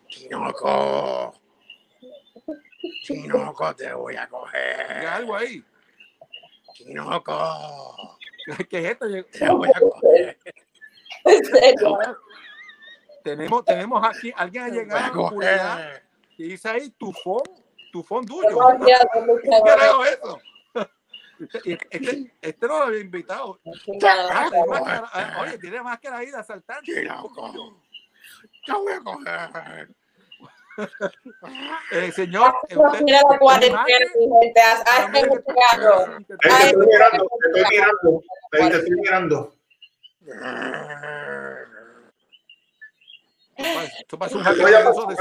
Chinoco. 0.08 1.32
Chinoco, 3.02 3.74
te 3.74 3.94
voy 3.94 4.16
a 4.16 4.22
Hay 4.22 4.28
coger. 4.28 5.06
algo 5.06 5.36
ahí. 5.36 5.64
Chinoco, 6.74 8.18
¿Qué 8.68 8.78
es 8.78 8.84
esto? 8.90 9.06
te 9.30 9.48
voy 9.48 9.70
a 9.72 9.80
coger. 9.80 10.38
En 11.24 11.44
serio. 11.44 11.98
Tenemos, 13.22 13.64
tenemos 13.64 14.04
aquí, 14.04 14.32
alguien 14.36 14.64
ha 14.64 14.66
a 14.66 14.70
llegado 14.70 15.30
coger. 15.30 16.02
y 16.36 16.48
dice 16.48 16.68
ahí 16.68 16.90
tufón, 16.90 17.42
tufón 17.92 18.26
tuyo. 18.26 18.58
¿Qué 18.84 19.50
carajo 19.64 20.04
es 20.04 20.18
eso? 20.18 20.40
Este, 21.90 22.32
este, 22.40 22.66
no 22.68 22.78
lo 22.78 22.84
había 22.84 23.00
invitado. 23.00 23.58
Ah, 24.04 24.50
ah, 25.12 25.42
oye, 25.42 25.58
tiene 25.58 25.82
máscara 25.82 26.18
ahí 26.18 26.30
de 26.30 26.36
asaltante. 26.36 26.92
Te 26.94 27.08
voy 28.72 28.92
a 28.92 29.00
coger. 29.00 29.88
Eh, 31.92 32.12
señor, 32.12 32.54
usted- 32.62 33.02
la 33.06 33.38
cuarentena, 33.38 33.84
gente. 33.84 34.60
Ah, 34.60 34.82
Hazme 34.96 35.22
un 35.28 35.44
cigarro. 35.44 36.18
Te 36.26 36.34
estoy 36.34 36.86
mirando, 36.86 37.28
te 37.40 37.46
estoy 37.46 37.64
mirando. 37.70 38.22
Te 38.50 38.66
estoy 38.66 38.90
mirando. 38.90 39.54
Esto 43.56 44.18
un 44.34 44.44
de 44.44 45.14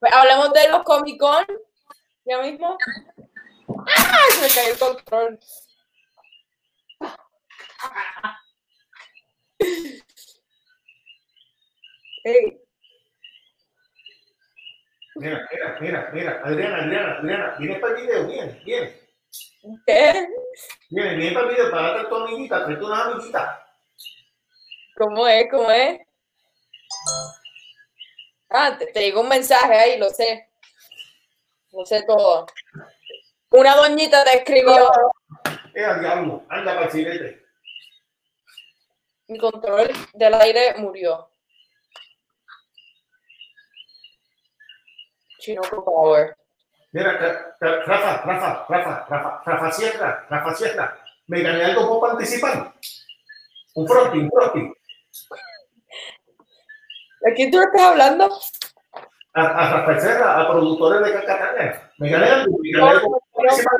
pues 0.00 0.12
hablemos 0.12 0.52
de 0.52 0.68
los 0.68 0.82
Comic 0.82 1.20
Con. 1.20 1.46
Ya 2.24 2.40
mismo. 2.42 2.76
¡Ah! 3.86 4.24
Se 4.30 4.40
me 4.40 4.48
cayó 4.48 4.72
el 4.72 4.78
control. 4.78 5.38
Ey, 12.24 12.62
Mira, 15.14 15.46
mira, 15.52 15.78
mira, 15.80 16.10
mira. 16.12 16.40
Adriana, 16.44 16.78
Adriana, 16.84 17.18
Adriana. 17.18 17.56
Viene 17.58 17.76
para 17.76 17.98
el 17.98 18.06
video, 18.06 18.26
viene, 18.26 18.62
viene. 18.64 19.00
¿Qué? 19.86 20.28
Viene, 20.90 21.16
viene 21.16 21.34
para 21.34 21.48
el 21.48 21.54
video 21.54 21.70
para 21.70 21.92
darte 21.92 22.08
tu 22.08 22.16
amiguita, 22.16 22.64
trae 22.64 22.76
unas 22.82 23.06
amiguitas. 23.06 23.58
¿Cómo 24.96 25.28
es? 25.28 25.46
¿Cómo 25.50 25.70
es? 25.70 26.00
Ah, 28.48 28.76
te, 28.78 28.86
te 28.86 29.00
llegó 29.00 29.20
un 29.20 29.28
mensaje 29.28 29.74
ahí, 29.74 29.98
lo 29.98 30.08
sé. 30.10 30.48
Lo 31.72 31.84
sé 31.84 32.02
todo. 32.06 32.46
Una 33.50 33.76
doñita 33.76 34.24
te 34.24 34.38
escribió. 34.38 34.90
Eh, 35.74 35.84
al 35.84 36.00
diablo, 36.00 36.44
anda 36.48 36.74
para 36.74 36.86
el 36.86 36.92
cilete. 36.92 37.41
Mi 39.32 39.38
control 39.38 39.88
del 40.12 40.34
aire 40.34 40.74
murió. 40.76 41.26
Chinoco 45.38 45.82
Power. 45.82 46.36
Mira, 46.92 47.12
Ra- 47.12 47.56
Ra- 47.58 47.82
Rafa, 47.86 48.22
Rafa, 48.26 48.66
Rafa, 48.68 49.06
Rafa, 49.08 49.42
Rafa 49.46 49.72
Sierra, 49.72 50.26
Rafa 50.28 50.54
Sierra. 50.54 50.98
Me 51.28 51.40
gané 51.42 51.64
algo 51.64 51.88
poco 51.88 52.10
anticipar. 52.10 52.74
Un 53.74 53.88
frosty, 53.88 54.18
un 54.18 54.30
frosty. 54.30 54.70
¿De 57.22 57.32
quién 57.34 57.50
tú 57.50 57.58
estás 57.58 57.80
hablando? 57.80 58.28
A, 59.32 59.40
a 59.46 59.72
Rafael 59.78 60.00
Serra, 60.00 60.40
a 60.42 60.50
productores 60.50 61.06
de 61.06 61.12
Cacatanga. 61.14 61.90
Me 61.96 62.10
gané 62.10 62.26
algo, 62.28 62.58
me 62.60 62.70
gané 62.70 62.90
algo 62.90 63.12
poco 63.12 63.40
anticipar. 63.40 63.78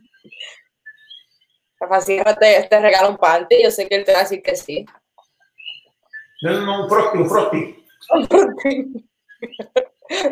Rafa 1.84 2.00
Sierra 2.00 2.34
te, 2.34 2.66
te 2.68 2.80
regala 2.80 3.08
un 3.08 3.16
panty. 3.16 3.62
Yo 3.62 3.70
sé 3.70 3.88
que 3.88 3.96
él 3.96 4.04
te 4.04 4.12
va 4.12 4.20
a 4.20 4.22
decir 4.22 4.42
que 4.42 4.56
sí. 4.56 4.84
No, 6.42 6.52
no, 6.52 6.60
no, 6.66 6.82
un 6.84 6.88
frosty, 6.90 7.18
un 7.18 7.28
frosty. 7.28 7.86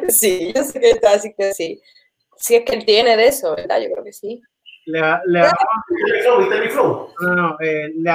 sí, 0.08 0.52
yo 0.54 0.62
sé 0.64 0.80
que 0.80 0.90
él 0.90 1.00
te 1.00 1.06
va 1.06 1.12
a 1.12 1.16
decir 1.16 1.34
que 1.36 1.52
sí. 1.54 1.82
Si 2.36 2.56
es 2.56 2.64
que 2.64 2.74
él 2.74 2.84
tiene 2.84 3.16
de 3.16 3.28
eso, 3.28 3.54
¿verdad? 3.54 3.80
Yo 3.80 3.90
creo 3.92 4.04
que 4.04 4.12
sí. 4.12 4.42
Le, 4.86 5.00
le, 5.26 5.40
damos- 5.40 5.54
¿Viste 5.88 6.12
mi 6.12 6.20
flow? 6.22 6.38
¿Viste 6.40 6.60
mi 6.60 6.68
flow? 6.68 7.14
no, 7.20 7.34
no, 7.36 7.56
eh, 7.60 7.88
le 7.94 8.10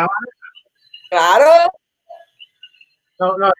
Claro. 1.09 1.45
no, 3.19 3.37
no. 3.37 3.51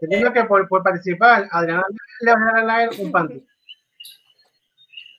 Entiendo 0.00 0.32
que 0.32 0.44
por, 0.44 0.68
por 0.68 0.82
participar, 0.82 1.46
Adriana 1.52 1.84
le 2.20 2.32
va 2.32 2.36
a 2.40 2.44
regalar 2.52 2.90
un 2.98 3.12
panty. 3.12 3.46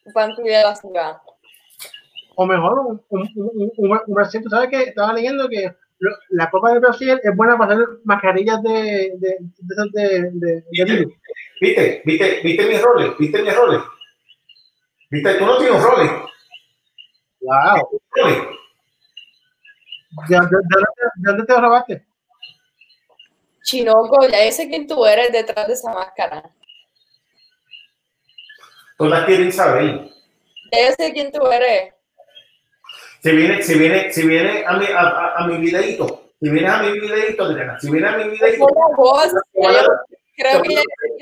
Un 0.05 0.13
panty 0.13 0.43
de 0.43 0.61
la 0.61 0.75
ciudad. 0.75 1.17
O 2.35 2.45
mejor, 2.45 2.79
un, 2.79 3.05
un, 3.09 3.29
un, 3.35 3.71
un. 3.77 3.99
Tú 4.43 4.49
sabes 4.49 4.69
que 4.69 4.83
estaba 4.83 5.13
leyendo 5.13 5.47
que 5.47 5.73
lo- 5.99 6.17
la 6.29 6.49
copa 6.49 6.73
de 6.73 6.79
Brasil 6.79 7.19
es 7.23 7.35
buena 7.35 7.57
para 7.57 7.73
hacer 7.75 7.87
mascarillas 8.03 8.61
de, 8.63 9.13
de, 9.17 9.37
de, 9.39 9.89
de, 9.93 10.31
de, 10.33 10.63
de 10.71 10.83
virus. 10.83 11.13
¿Viste? 11.61 12.01
¿Viste? 12.05 12.41
¿Viste 12.43 12.65
mis 12.67 12.81
roles? 12.81 13.17
¿Viste 13.17 13.41
mis 13.41 13.55
roles? 13.55 13.81
¿Viste? 15.09 15.35
Tú 15.35 15.45
no 15.45 15.57
tienes 15.57 15.81
roles. 15.81 16.11
Wow. 17.41 18.01
roles. 18.11 18.37
¿De, 20.27 20.35
de, 20.35 20.41
de, 20.41 20.47
de 20.47 21.31
dónde 21.31 21.45
te 21.45 21.59
robaste? 21.61 22.05
Chinoco, 23.63 24.27
ya 24.27 24.51
sé 24.51 24.69
quién 24.69 24.87
tú 24.87 25.05
eres 25.05 25.31
detrás 25.31 25.67
de 25.67 25.73
esa 25.73 25.91
máscara. 25.93 26.51
Todas 28.97 29.25
quieren 29.25 29.51
saber. 29.51 30.09
Ya 30.71 30.91
sé 30.93 31.11
quién 31.13 31.31
tú 31.31 31.45
eres. 31.47 31.94
Si 33.25 33.31
viene, 33.31 33.63
si 33.63 33.73
viene, 33.79 34.13
si 34.13 34.27
viene 34.27 34.63
a 34.67 34.77
mi, 34.77 34.85
a, 34.85 34.99
a, 34.99 35.33
a 35.37 35.47
mi 35.47 35.57
videíto, 35.57 36.29
si 36.39 36.47
vienes 36.47 36.71
a 36.71 36.83
mi 36.83 36.91
videíto, 36.91 37.43
Adriana, 37.43 37.79
si 37.79 37.89
vienes 37.89 38.13
a 38.13 38.17
mi 38.17 38.37
ya 38.37 38.55
yo 38.55 38.67
creo 40.35 40.61
que 40.61 40.69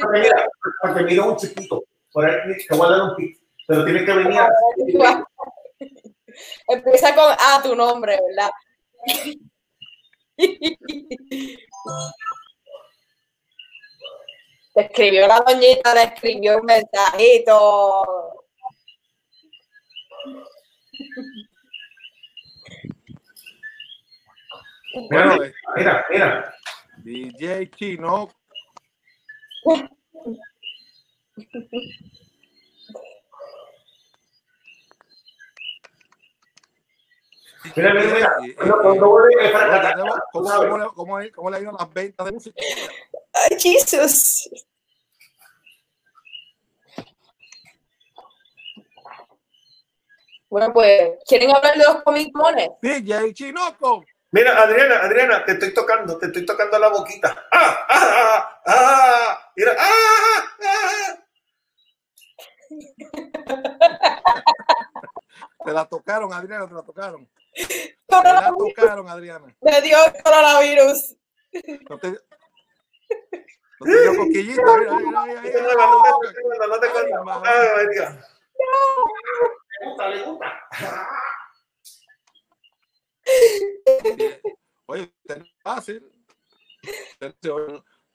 porque 0.01 0.19
mira, 0.19 0.45
porque 0.81 1.03
mira 1.03 1.23
un 1.23 1.37
chiquito, 1.37 1.85
por 2.11 2.25
ahí 2.25 2.57
te 2.67 2.75
voy 2.75 2.87
a 2.87 2.89
dar 2.89 3.03
un 3.03 3.15
pero 3.65 3.85
tienes 3.85 4.03
que 4.03 4.11
venir 4.11 4.37
a. 4.37 4.49
Empieza 6.67 7.15
con 7.15 7.31
A 7.39 7.61
tu 7.63 7.73
nombre, 7.73 8.19
¿verdad? 8.27 8.51
Te 14.73 14.81
escribió 14.81 15.25
la 15.25 15.39
doñita, 15.39 15.93
te 15.93 16.03
escribió 16.03 16.57
un 16.57 16.65
mensajito. 16.65 18.03
Bueno, 24.93 25.37
mira, 25.75 26.05
mira, 26.09 26.55
DJ 27.03 27.69
Chino. 27.71 28.29
mira, 37.75 37.93
mira, 37.93 38.13
mira, 38.13 38.35
¿Cómo, 38.57 40.13
cómo 40.31 40.77
le, 40.77 40.85
cómo, 40.93 41.19
es- 41.19 41.31
cómo 41.31 41.49
le 41.49 41.57
ha 41.57 41.59
ido 41.61 41.71
las 41.71 41.93
ventas 41.93 42.25
de 42.25 42.31
música? 42.31 42.61
Ay, 43.33 43.57
Jesus. 43.59 44.49
Bueno, 50.49 50.71
pues, 50.71 51.13
¿quieren 51.27 51.49
hablar 51.49 51.75
de 51.75 51.83
los 51.83 52.03
comic 52.03 52.29
mones? 52.35 52.69
DJ 52.81 53.33
Chinoco. 53.33 54.03
Mira, 54.33 54.59
Adriana, 54.63 54.95
Adriana, 55.03 55.45
te 55.45 55.51
estoy 55.51 55.75
tocando, 55.75 56.17
te 56.17 56.25
estoy 56.25 56.43
tocando 56.43 56.79
la 56.79 56.87
boquita. 56.87 57.45
¡Ah! 57.51 57.85
¡Ah! 57.87 58.17
¡Ah! 58.17 58.61
¡Ah! 58.65 59.51
Mira, 59.55 59.75
¡ah! 59.77 60.55
¡Ah! 60.63 61.19
Te 65.63 65.71
la 65.71 65.85
tocaron, 65.85 66.33
Adriana, 66.33 66.67
te 66.67 66.73
la 66.73 66.81
tocaron. 66.81 67.29
Te 67.53 68.23
la 68.23 68.51
tocaron, 68.57 69.07
Adriana. 69.07 69.55
Me 69.61 69.81
dio 69.83 69.97
coronavirus. 70.23 71.15
No 71.87 71.99
te, 71.99 72.09
no 72.09 73.85
te 73.85 74.01
dio 74.01 74.15
cosquillita. 74.17 74.63
Mira, 74.63 74.93
mira, 74.95 75.25
mira, 75.25 75.41
No 75.41 75.41
te 75.43 75.61
mira, 75.61 75.75
cuento, 75.75 76.17
no 76.17 76.31
te 76.33 76.41
cuento, 76.41 76.67
no 76.67 76.79
te 76.79 76.89
cuento. 76.89 77.17
Ay, 77.17 77.23
madre. 77.23 77.49
Ay, 77.51 77.85
María. 77.85 78.07
Le 79.79 79.85
gusta, 79.85 80.09
le 80.09 80.23
gusta. 80.23 80.47
Oye, 80.71 80.79
usted 80.79 80.89
no 80.89 80.97
es 80.97 81.11
fácil. 81.11 81.32
Usted 84.87 85.43
se- 85.81 86.01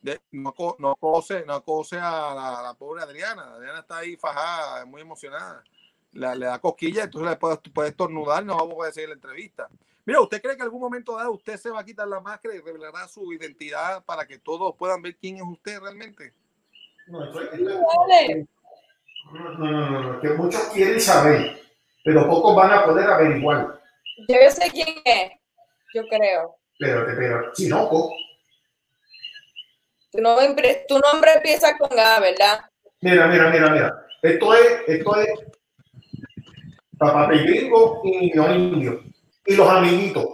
de- 0.00 0.20
No, 0.32 0.54
no 0.78 0.96
cose, 0.96 1.44
no 1.46 1.62
cose 1.64 1.96
a 1.96 2.00
la, 2.34 2.58
a 2.60 2.62
la 2.62 2.74
pobre 2.74 3.02
Adriana. 3.02 3.54
Adriana 3.54 3.80
está 3.80 3.98
ahí 3.98 4.16
fajada, 4.16 4.84
muy 4.84 5.00
emocionada. 5.02 5.64
Le, 6.12 6.36
le 6.36 6.46
da 6.46 6.58
cosquilla, 6.60 7.04
entonces 7.04 7.30
le 7.30 7.36
puede, 7.36 7.56
puede 7.72 7.88
estornudar, 7.90 8.44
no 8.44 8.56
vamos 8.56 8.86
a 8.86 8.92
seguir 8.92 9.08
la 9.10 9.14
entrevista. 9.14 9.68
Mira, 10.04 10.20
¿usted 10.20 10.40
cree 10.40 10.54
que 10.54 10.60
en 10.62 10.66
algún 10.66 10.80
momento 10.80 11.16
dado 11.16 11.32
usted 11.32 11.56
se 11.58 11.70
va 11.70 11.80
a 11.80 11.84
quitar 11.84 12.08
la 12.08 12.20
máscara 12.20 12.54
y 12.54 12.60
revelará 12.60 13.06
su 13.08 13.30
identidad 13.32 14.04
para 14.04 14.26
que 14.26 14.38
todos 14.38 14.74
puedan 14.76 15.02
ver 15.02 15.16
quién 15.16 15.36
es 15.36 15.42
usted 15.42 15.80
realmente? 15.80 16.32
No, 17.08 17.20
no, 19.58 20.00
no, 20.12 20.20
que 20.20 20.28
muchos 20.30 20.62
quieren 20.68 21.00
saber, 21.00 21.60
pero 22.04 22.26
pocos 22.26 22.56
van 22.56 22.72
a 22.72 22.84
poder 22.86 23.06
averiguar. 23.10 23.77
Yo 24.26 24.50
sé 24.50 24.70
quién 24.72 24.88
es. 25.04 25.32
Yo 25.94 26.06
creo. 26.08 26.56
Pero, 26.78 27.06
pero, 27.06 27.52
Chinoco, 27.52 28.12
Tu 30.10 30.20
nombre, 30.20 30.84
tu 30.88 30.98
nombre 30.98 31.32
empieza 31.34 31.76
con 31.76 31.98
A, 31.98 32.18
¿verdad? 32.20 32.60
mira, 33.00 33.26
mira, 33.28 33.50
mira, 33.50 33.70
mira. 33.70 34.06
Esto 34.22 34.54
es, 34.54 34.80
esto 34.88 35.16
es 35.20 35.28
Papi 36.98 37.38
Gringo 37.38 38.00
y 38.04 38.32
los 38.34 38.50
indios. 38.56 39.04
Y 39.46 39.54
los 39.54 39.68
amiguitos. 39.68 40.26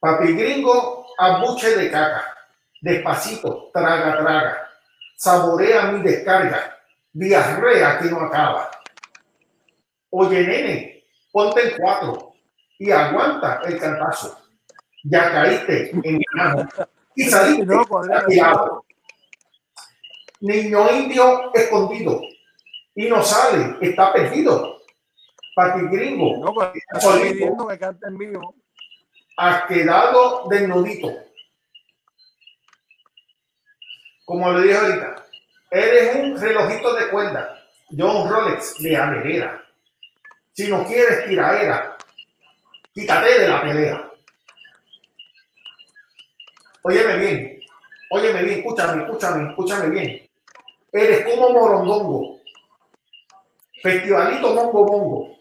Papi 0.00 0.32
Gringo, 0.34 1.06
abuche 1.18 1.76
de 1.76 1.90
caca. 1.90 2.36
Despacito, 2.80 3.70
traga, 3.72 4.18
traga. 4.18 4.68
Saborea 5.16 5.92
mi 5.92 6.02
descarga. 6.02 6.76
Diarrea 7.12 7.98
que 7.98 8.06
no 8.06 8.20
acaba. 8.22 8.70
Oye, 10.10 10.40
nene, 10.46 10.91
ponte 11.32 11.60
en 11.68 11.76
cuatro 11.78 12.34
y 12.78 12.90
aguanta 12.90 13.60
el 13.64 13.78
cantazo. 13.78 14.38
Ya 15.04 15.32
caíste 15.32 15.90
en 15.90 16.00
mi 16.00 16.24
mano 16.34 16.68
y 17.16 17.24
saliste 17.24 17.66
tirado. 18.28 18.84
Niño 20.40 20.90
indio 20.92 21.52
escondido 21.54 22.20
y 22.94 23.08
no 23.08 23.22
sale, 23.22 23.76
está 23.80 24.12
perdido. 24.12 24.80
Pati 25.54 25.80
gringo, 25.88 26.38
No, 26.38 26.54
pidiendo 27.20 27.66
que 27.68 27.78
cante 27.78 28.06
en 28.08 28.16
vivo. 28.16 28.54
has 29.36 29.64
quedado 29.66 30.48
desnudito. 30.48 31.08
Como 34.24 34.50
le 34.52 34.62
dije 34.62 34.78
ahorita, 34.78 35.26
eres 35.70 36.16
un 36.16 36.40
relojito 36.40 36.94
de 36.94 37.08
cuerda, 37.10 37.58
yo 37.90 38.22
un 38.22 38.30
Rolex 38.30 38.82
de 38.82 38.96
avenera. 38.96 39.61
Si 40.52 40.68
no 40.68 40.84
quieres 40.86 41.26
tiraera, 41.26 41.96
quítate 42.92 43.40
de 43.40 43.48
la 43.48 43.62
pelea. 43.62 44.10
Óyeme 46.82 47.16
bien, 47.16 47.60
óyeme 48.10 48.42
bien, 48.42 48.58
escúchame, 48.58 49.02
escúchame, 49.04 49.48
escúchame 49.50 49.88
bien. 49.90 50.30
Eres 50.92 51.24
como 51.24 51.50
morondongo, 51.50 52.40
festivalito 53.82 54.54
mongo 54.54 54.84
mongo. 54.86 55.36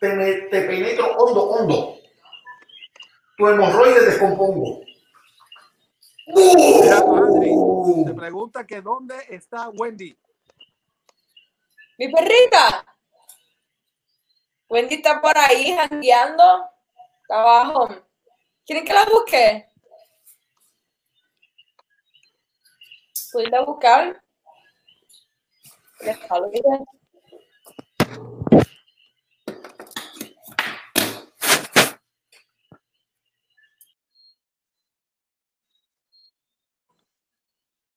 Te, 0.00 0.12
me- 0.14 0.32
te 0.48 0.60
penetro 0.62 1.14
hondo, 1.16 1.42
hondo 1.50 1.96
tu 3.36 3.46
hemorroide 3.48 4.00
descompongo. 4.06 4.80
¡Uh! 6.28 8.04
te 8.06 8.14
pregunta 8.14 8.66
que 8.66 8.80
dónde 8.80 9.14
está 9.28 9.68
Wendy. 9.68 10.16
Mi 11.98 12.08
perrita. 12.10 12.95
Wendy 14.68 14.96
está 14.96 15.20
por 15.20 15.36
ahí 15.38 15.74
jangueando. 15.76 16.68
Está 17.22 17.40
abajo. 17.40 17.88
¿Quieren 18.64 18.84
que 18.84 18.92
la 18.92 19.04
busque? 19.04 19.68
¿Puedes 23.32 23.48
ir 23.48 23.54
a 23.54 23.64
buscar? 23.64 24.22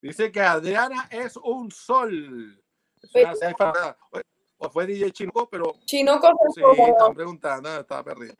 Dice 0.02 0.32
que 0.32 0.40
Adriana 0.40 1.08
es 1.10 1.36
un 1.36 1.70
sol. 1.70 2.62
Es 3.02 3.10
Pues 3.12 3.38
una 3.60 3.96
O 4.62 4.68
fue 4.68 4.86
DJ 4.86 5.10
Chinoco, 5.10 5.48
pero 5.48 5.74
Chinoco 5.86 6.30
sí, 6.54 6.60
están 6.86 7.14
preguntando, 7.14 7.80
estaba 7.80 8.04
perdido. 8.04 8.34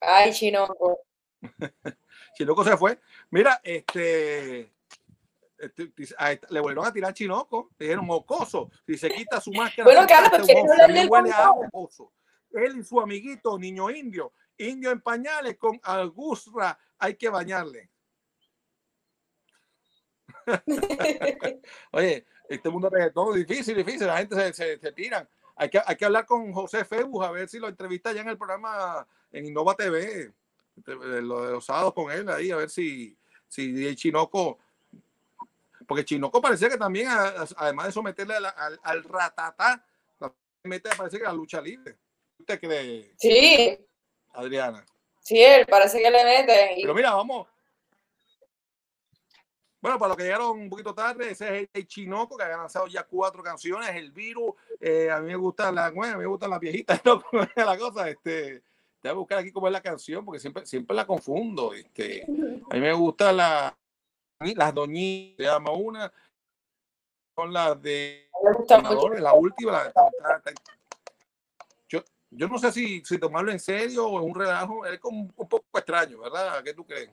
Ay, 0.00 0.32
Chinoco. 0.32 1.00
Chinoco 2.36 2.62
se 2.62 2.76
fue. 2.76 3.00
Mira, 3.30 3.60
este, 3.64 4.72
este, 5.58 5.92
le 6.50 6.60
volvieron 6.60 6.86
a 6.86 6.92
tirar 6.92 7.12
Chinoco. 7.12 7.70
Le 7.76 7.86
dijeron 7.86 8.06
mocoso. 8.06 8.70
Si 8.86 8.96
se 8.96 9.10
quita 9.10 9.40
su 9.40 9.52
máscara. 9.52 9.82
Bueno, 9.82 10.02
quita 10.02 10.30
pero 10.30 10.42
este 10.42 10.54
¿quieres 10.54 10.62
mozo, 10.62 10.72
hablar 10.72 10.86
también 10.86 11.06
del 11.06 11.10
huele 11.10 11.32
a 11.32 11.46
mocoso? 11.48 11.68
mocoso. 11.72 12.12
Él 12.52 12.78
y 12.78 12.84
su 12.84 13.00
amiguito, 13.00 13.58
niño 13.58 13.90
indio, 13.90 14.32
indio 14.58 14.92
en 14.92 15.00
pañales 15.00 15.56
con 15.56 15.80
algusra, 15.82 16.78
hay 16.98 17.16
que 17.16 17.28
bañarle. 17.28 17.90
Oye, 21.92 22.26
este 22.54 22.68
mundo 22.70 22.88
reggaetón 22.90 23.36
es 23.38 23.46
difícil, 23.46 23.76
difícil, 23.76 24.06
la 24.06 24.18
gente 24.18 24.34
se, 24.36 24.52
se, 24.52 24.78
se 24.78 24.92
tiran. 24.92 25.28
Hay 25.56 25.68
que, 25.70 25.80
hay 25.84 25.96
que 25.96 26.04
hablar 26.04 26.26
con 26.26 26.52
José 26.52 26.84
Febus 26.84 27.24
a 27.24 27.30
ver 27.30 27.48
si 27.48 27.58
lo 27.58 27.68
entrevista 27.68 28.12
ya 28.12 28.22
en 28.22 28.28
el 28.28 28.38
programa 28.38 29.06
en 29.32 29.46
Innova 29.46 29.74
TV, 29.74 30.32
de- 30.76 30.96
de 30.96 31.22
lo 31.22 31.44
de 31.44 31.52
los 31.52 31.64
sábados 31.64 31.92
con 31.94 32.10
él 32.10 32.28
ahí, 32.30 32.50
a 32.50 32.56
ver 32.56 32.70
si, 32.70 33.16
si 33.48 33.70
DJ 33.72 33.94
Chinoco, 33.94 34.58
porque 35.86 36.04
Chinoco 36.04 36.40
parecía 36.40 36.68
que 36.70 36.78
también, 36.78 37.08
además 37.56 37.86
de 37.86 37.92
someterle 37.92 38.34
a 38.36 38.40
la- 38.40 38.48
al, 38.50 38.80
al 38.82 39.04
ratatá, 39.04 39.84
mete 40.64 40.90
parece 40.96 41.18
que 41.18 41.24
la 41.24 41.32
lucha 41.32 41.60
libre. 41.60 41.96
¿Usted 42.38 42.60
cree, 42.60 43.12
Sí, 43.18 43.78
Adriana? 44.32 44.84
sí, 45.20 45.42
él 45.42 45.66
parece 45.66 46.00
que 46.00 46.10
le 46.10 46.24
mete. 46.24 46.74
y- 46.78 46.82
Pero 46.82 46.94
mira, 46.94 47.12
vamos. 47.14 47.48
Bueno, 49.82 49.98
para 49.98 50.10
los 50.10 50.16
que 50.16 50.22
llegaron 50.22 50.60
un 50.60 50.68
poquito 50.70 50.94
tarde, 50.94 51.32
ese 51.32 51.62
es 51.62 51.68
el 51.74 51.86
Chinoco, 51.88 52.36
que 52.36 52.44
ha 52.44 52.56
lanzado 52.56 52.86
ya 52.86 53.02
cuatro 53.02 53.42
canciones, 53.42 53.90
El 53.90 54.12
Virus, 54.12 54.54
eh, 54.80 55.10
a 55.10 55.18
mí 55.20 55.26
me 55.26 55.34
gustan 55.36 55.74
las 55.74 55.92
bueno, 55.92 56.14
a 56.14 56.16
mí 56.18 56.22
me 56.22 56.28
gustan 56.28 56.50
las 56.50 56.60
viejitas, 56.60 57.02
¿no? 57.04 57.20
La 57.56 57.76
cosa, 57.76 58.08
este, 58.08 58.60
te 59.00 59.08
voy 59.08 59.10
a 59.10 59.14
buscar 59.14 59.38
aquí 59.40 59.50
cómo 59.50 59.66
es 59.66 59.72
la 59.72 59.80
canción, 59.82 60.24
porque 60.24 60.38
siempre, 60.38 60.64
siempre 60.66 60.94
la 60.94 61.04
confundo, 61.04 61.74
este, 61.74 62.22
a 62.22 62.74
mí 62.74 62.80
me 62.80 62.92
gusta 62.92 63.32
la, 63.32 63.76
las 64.38 64.72
doñitas, 64.72 65.36
se 65.38 65.42
llama 65.52 65.72
una, 65.72 66.12
son 67.34 67.52
las 67.52 67.82
de 67.82 68.28
la 69.20 69.32
última, 69.32 69.72
la- 69.72 69.84
la- 69.84 70.42
la- 70.44 70.52
yo, 71.88 72.04
yo 72.30 72.46
no 72.46 72.56
sé 72.58 72.70
si, 72.70 73.04
si 73.04 73.18
tomarlo 73.18 73.50
en 73.50 73.58
serio 73.58 74.06
o 74.06 74.20
es 74.20 74.24
un 74.26 74.34
relajo, 74.34 74.86
es 74.86 75.00
como 75.00 75.22
un, 75.22 75.32
un 75.34 75.48
poco 75.48 75.64
extraño, 75.74 76.20
¿verdad? 76.20 76.62
¿Qué 76.62 76.72
tú 76.72 76.84
crees? 76.86 77.10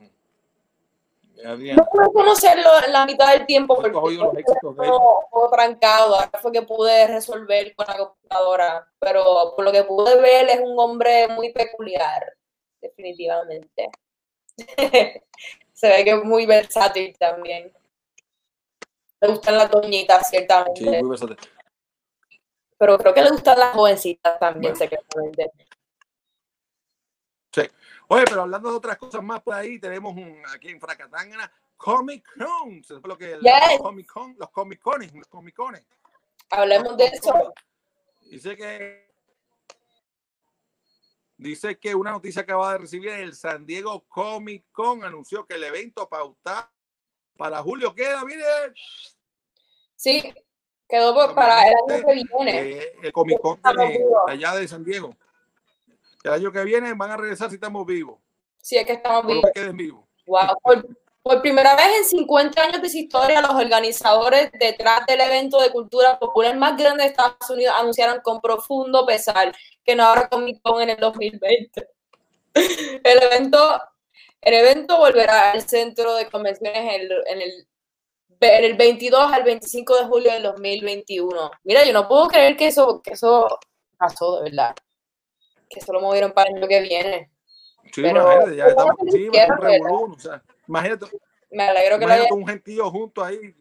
No 1.44 1.86
pude 1.86 2.12
conocerlo 2.14 2.70
la 2.90 3.06
mitad 3.06 3.32
del 3.32 3.46
tiempo 3.46 3.76
¿Cuántos 3.76 4.02
porque 4.02 4.44
todo 4.52 5.50
trancado. 5.52 6.16
Ahora 6.16 6.40
fue 6.42 6.52
que 6.52 6.62
pude 6.64 7.08
resolver 7.08 7.74
con 7.76 7.88
la 7.88 7.98
computadora. 7.98 8.88
Pero 9.00 9.54
por 9.56 9.64
lo 9.64 9.72
que 9.72 9.84
pude 9.84 10.20
ver, 10.20 10.50
es 10.50 10.60
un 10.60 10.78
hombre 10.78 11.28
muy 11.30 11.54
peculiar, 11.54 12.34
definitivamente. 12.82 13.90
Se 15.74 15.88
ve 15.88 16.04
que 16.04 16.12
es 16.12 16.24
muy 16.24 16.46
versátil 16.46 17.16
también. 17.18 17.72
Le 19.22 19.28
gustan 19.30 19.58
las 19.58 19.72
doñitas, 19.72 20.28
Sí, 20.28 20.38
ciertamente. 20.38 21.02
muy 21.02 21.10
versátil. 21.10 21.38
Pero 22.78 22.98
creo 22.98 23.14
que 23.14 23.22
le 23.22 23.32
gustan 23.32 23.60
las 23.60 23.74
jovencitas 23.74 24.40
también, 24.40 24.74
Bueno. 24.74 24.76
secretamente. 24.78 25.52
Oye, 28.12 28.24
pero 28.26 28.42
hablando 28.42 28.72
de 28.72 28.78
otras 28.78 28.98
cosas 28.98 29.22
más 29.24 29.42
por 29.42 29.54
ahí, 29.54 29.78
tenemos 29.80 30.16
un, 30.16 30.42
aquí 30.54 30.70
en 30.70 30.80
Fracatangana 30.80 31.52
Comic 31.78 32.26
Con. 32.38 32.84
Fue 32.84 33.00
lo 33.08 33.18
que 33.18 33.38
Yes. 33.40 33.40
los 33.74 33.82
Comic 33.82 34.12
Con, 34.12 34.36
los 34.38 34.50
Comic 34.50 34.82
Cones, 34.82 35.14
los 35.14 35.28
Comic 35.28 35.56
Cones. 35.56 35.86
Hablemos 36.50 36.98
de 36.98 37.06
eso. 37.06 37.54
Dice 38.22 38.56
que 38.58 39.10
dice 41.38 41.78
que 41.78 41.94
una 41.94 42.12
noticia 42.12 42.44
que 42.46 42.52
acaba 42.52 42.74
de 42.74 42.80
recibir 42.80 43.10
el 43.10 43.36
San 43.36 43.66
Diego 43.66 44.04
Comic 44.08 44.66
Con 44.72 45.04
anunció 45.04 45.46
que 45.46 45.54
el 45.56 45.64
evento 45.66 46.10
pautado 46.10 46.68
para 47.38 47.62
julio 47.62 47.94
queda, 47.94 48.26
mire, 48.26 48.44
Sí, 49.96 50.34
quedó 50.88 51.14
para 51.36 51.68
el 51.68 51.76
año 51.76 52.06
que 52.06 52.14
viene. 52.14 52.72
eh, 52.72 52.96
el 53.04 53.12
Comic 53.14 53.40
Con 53.40 53.62
de, 53.62 54.04
allá 54.28 54.56
de 54.56 54.68
San 54.68 54.84
Diego. 54.84 55.16
El 56.24 56.32
año 56.32 56.52
que 56.52 56.64
viene 56.64 56.94
van 56.94 57.12
a 57.12 57.18
regresar 57.18 57.50
si 57.50 57.56
estamos 57.56 57.86
vivos. 57.86 58.20
Sí, 58.62 58.78
es 58.78 58.86
que 58.86 58.94
estamos 58.94 59.26
vivos. 59.26 59.50
que. 59.54 59.72
Wow. 60.26 60.58
Por, 60.62 60.86
por 61.22 61.42
primera 61.42 61.76
vez 61.76 61.88
en 61.98 62.06
50 62.06 62.62
años 62.62 62.82
de 62.82 62.90
su 62.90 62.98
historia, 62.98 63.42
los 63.42 63.52
organizadores 63.52 64.52
detrás 64.60 65.06
del 65.06 65.22
evento 65.22 65.60
de 65.62 65.72
cultura 65.72 66.20
popular 66.20 66.58
más 66.58 66.78
grande 66.78 67.04
de 67.04 67.10
Estados 67.10 67.50
Unidos 67.50 67.76
anunciaron 67.78 68.20
con 68.22 68.42
profundo 68.42 69.06
pesar 69.06 69.56
que 69.84 69.96
no 69.96 70.06
habrá 70.06 70.30
Comic 70.30 70.62
Con 70.62 70.82
en 70.82 70.92
el 70.92 70.98
2020. 70.98 71.88
El 72.54 73.24
evento, 73.24 73.82
el 74.42 74.54
evento 74.54 74.98
volverá 74.98 75.52
al 75.52 75.62
centro 75.62 76.16
de 76.16 76.30
convenciones 76.30 76.78
en 76.78 77.02
el, 77.02 77.12
en 77.28 77.42
el, 77.42 77.68
en 78.40 78.64
el 78.66 78.74
22 78.76 79.32
al 79.32 79.44
25 79.44 79.98
de 79.98 80.06
julio 80.06 80.32
del 80.34 80.44
2021. 80.44 81.52
Mira, 81.64 81.86
yo 81.86 81.94
no 81.94 82.08
puedo 82.08 82.28
creer 82.28 82.58
que 82.58 82.68
eso, 82.68 83.02
que 83.02 83.12
eso 83.12 83.60
pasó, 83.98 84.38
de 84.38 84.50
verdad. 84.50 84.76
Que 85.70 85.80
eso 85.80 85.94
lo 85.94 86.02
movieron 86.02 86.32
para 86.32 86.50
el 86.50 86.58
año 86.58 86.68
que 86.68 86.82
viene. 86.82 87.32
Sí, 87.94 88.02
Pero- 88.02 88.22
imagínate, 88.22 88.56
ya 88.56 88.68
estamos 88.68 88.96
un 89.00 89.58
revolú, 89.62 90.14
o 90.16 90.20
sea, 90.20 90.44
imagínate, 90.68 91.06
Me 91.52 91.64
alegro 91.64 91.98
que 91.98 92.06
lo 92.06 92.12
haya 92.12 92.24
imagínate 92.24 92.34
un 92.34 92.48
gentío 92.48 92.92
junto 92.92 93.24
ahí, 93.24 93.56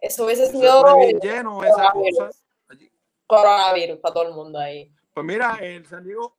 Eso 0.00 0.24
hubiese 0.24 0.46
se 0.46 0.52
sido 0.52 0.96
bien 0.98 1.18
lleno 1.20 1.62
esa 1.64 1.74
cosa. 1.74 1.92
coronavirus. 1.92 2.44
allí. 2.68 2.92
coronavirus 3.26 3.98
para 4.00 4.14
todo 4.14 4.28
el 4.28 4.34
mundo 4.34 4.58
ahí. 4.58 4.92
Pues 5.14 5.24
mira, 5.24 5.56
el 5.62 5.86
San 5.86 6.04
Diego, 6.04 6.36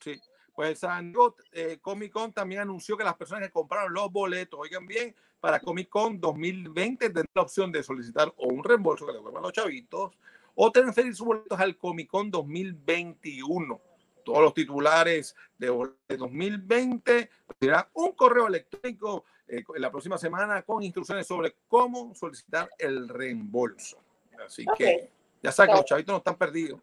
sí, 0.00 0.20
pues 0.54 0.70
el 0.70 0.76
San 0.76 1.12
Diego 1.12 1.36
eh, 1.52 1.78
Comic 1.80 2.12
Con 2.12 2.32
también 2.32 2.62
anunció 2.62 2.96
que 2.96 3.04
las 3.04 3.14
personas 3.14 3.44
que 3.46 3.52
compraron 3.52 3.92
los 3.92 4.10
boletos, 4.10 4.58
oigan 4.58 4.86
bien, 4.86 5.14
para 5.38 5.60
Comic 5.60 5.88
Con 5.88 6.20
2020 6.20 7.06
tendrán 7.06 7.26
la 7.34 7.42
opción 7.42 7.70
de 7.70 7.82
solicitar 7.82 8.32
o 8.36 8.48
un 8.48 8.64
reembolso 8.64 9.06
que 9.06 9.12
le 9.12 9.18
devuelvan 9.18 9.42
los 9.42 9.52
chavitos 9.52 10.12
o 10.54 10.70
transferir 10.70 11.14
sus 11.14 11.26
boletos 11.26 11.58
al 11.58 11.76
Comic 11.76 12.08
Con 12.08 12.30
2021. 12.30 13.80
todos 14.24 14.42
los 14.42 14.54
titulares 14.54 15.34
de, 15.58 15.66
de 16.08 16.16
2020 16.16 17.30
recibirán 17.48 17.86
un 17.94 18.12
correo 18.12 18.46
electrónico 18.46 19.24
eh, 19.48 19.64
en 19.74 19.82
la 19.82 19.90
próxima 19.90 20.16
semana 20.16 20.62
con 20.62 20.82
instrucciones 20.82 21.26
sobre 21.26 21.56
cómo 21.68 22.14
solicitar 22.14 22.70
el 22.78 23.08
reembolso. 23.08 23.98
Así 24.44 24.64
que 24.76 25.10
ya 25.42 25.52
saben 25.52 25.74
que 25.74 25.80
los 25.80 25.86
chavitos 25.86 26.12
no 26.12 26.18
están 26.18 26.36
perdidos. 26.36 26.80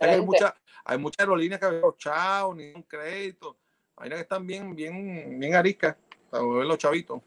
Hay 0.00 0.20
muchas 0.20 0.52
hay 0.84 0.98
muchas 0.98 1.20
aerolíneas 1.20 1.60
que 1.60 1.66
han 1.66 1.82
chao 1.96 2.54
ni 2.54 2.72
un 2.72 2.82
crédito. 2.82 3.56
Hay 3.96 4.08
unas 4.08 4.18
que 4.18 4.22
están 4.22 4.46
bien, 4.46 4.74
bien, 4.74 5.38
bien 5.38 5.54
ariscas 5.54 5.96
para 6.28 6.42
volver 6.42 6.66
los 6.66 6.78
chavitos. 6.78 7.22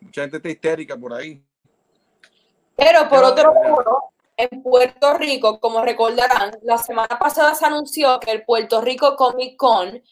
Mucha 0.00 0.22
gente 0.22 0.36
está 0.36 0.50
histérica 0.50 0.96
por 0.96 1.14
ahí. 1.14 1.42
Pero 2.76 3.08
por 3.08 3.24
otro 3.24 3.54
lado, 3.54 4.12
en 4.36 4.62
Puerto 4.62 5.14
Rico, 5.14 5.60
como 5.60 5.82
recordarán, 5.82 6.58
la 6.62 6.78
semana 6.78 7.18
pasada 7.18 7.54
se 7.54 7.66
anunció 7.66 8.18
que 8.20 8.32
el 8.32 8.44
Puerto 8.44 8.80
Rico 8.80 9.16
Comic 9.16 9.56
Con, 9.56 10.02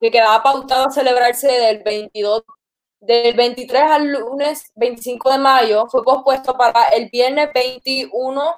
que 0.00 0.10
quedaba 0.10 0.42
pautado 0.42 0.86
a 0.86 0.90
celebrarse 0.90 1.48
del 1.48 1.82
22, 1.82 2.42
del 3.00 3.36
23 3.36 3.82
al 3.82 4.08
lunes 4.08 4.72
25 4.74 5.30
de 5.30 5.38
mayo, 5.38 5.86
fue 5.88 6.02
pospuesto 6.02 6.54
para 6.56 6.88
el 6.88 7.10
viernes 7.10 7.50
21, 7.54 8.56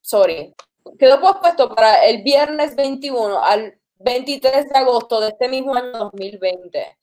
sorry, 0.00 0.54
quedó 0.98 1.20
pospuesto 1.20 1.74
para 1.74 2.04
el 2.06 2.22
viernes 2.22 2.74
21 2.74 3.42
al 3.42 3.78
23 3.98 4.68
de 4.68 4.78
agosto 4.78 5.20
de 5.20 5.28
este 5.28 5.48
mismo 5.48 5.74
año 5.74 5.92
2020. 5.92 6.98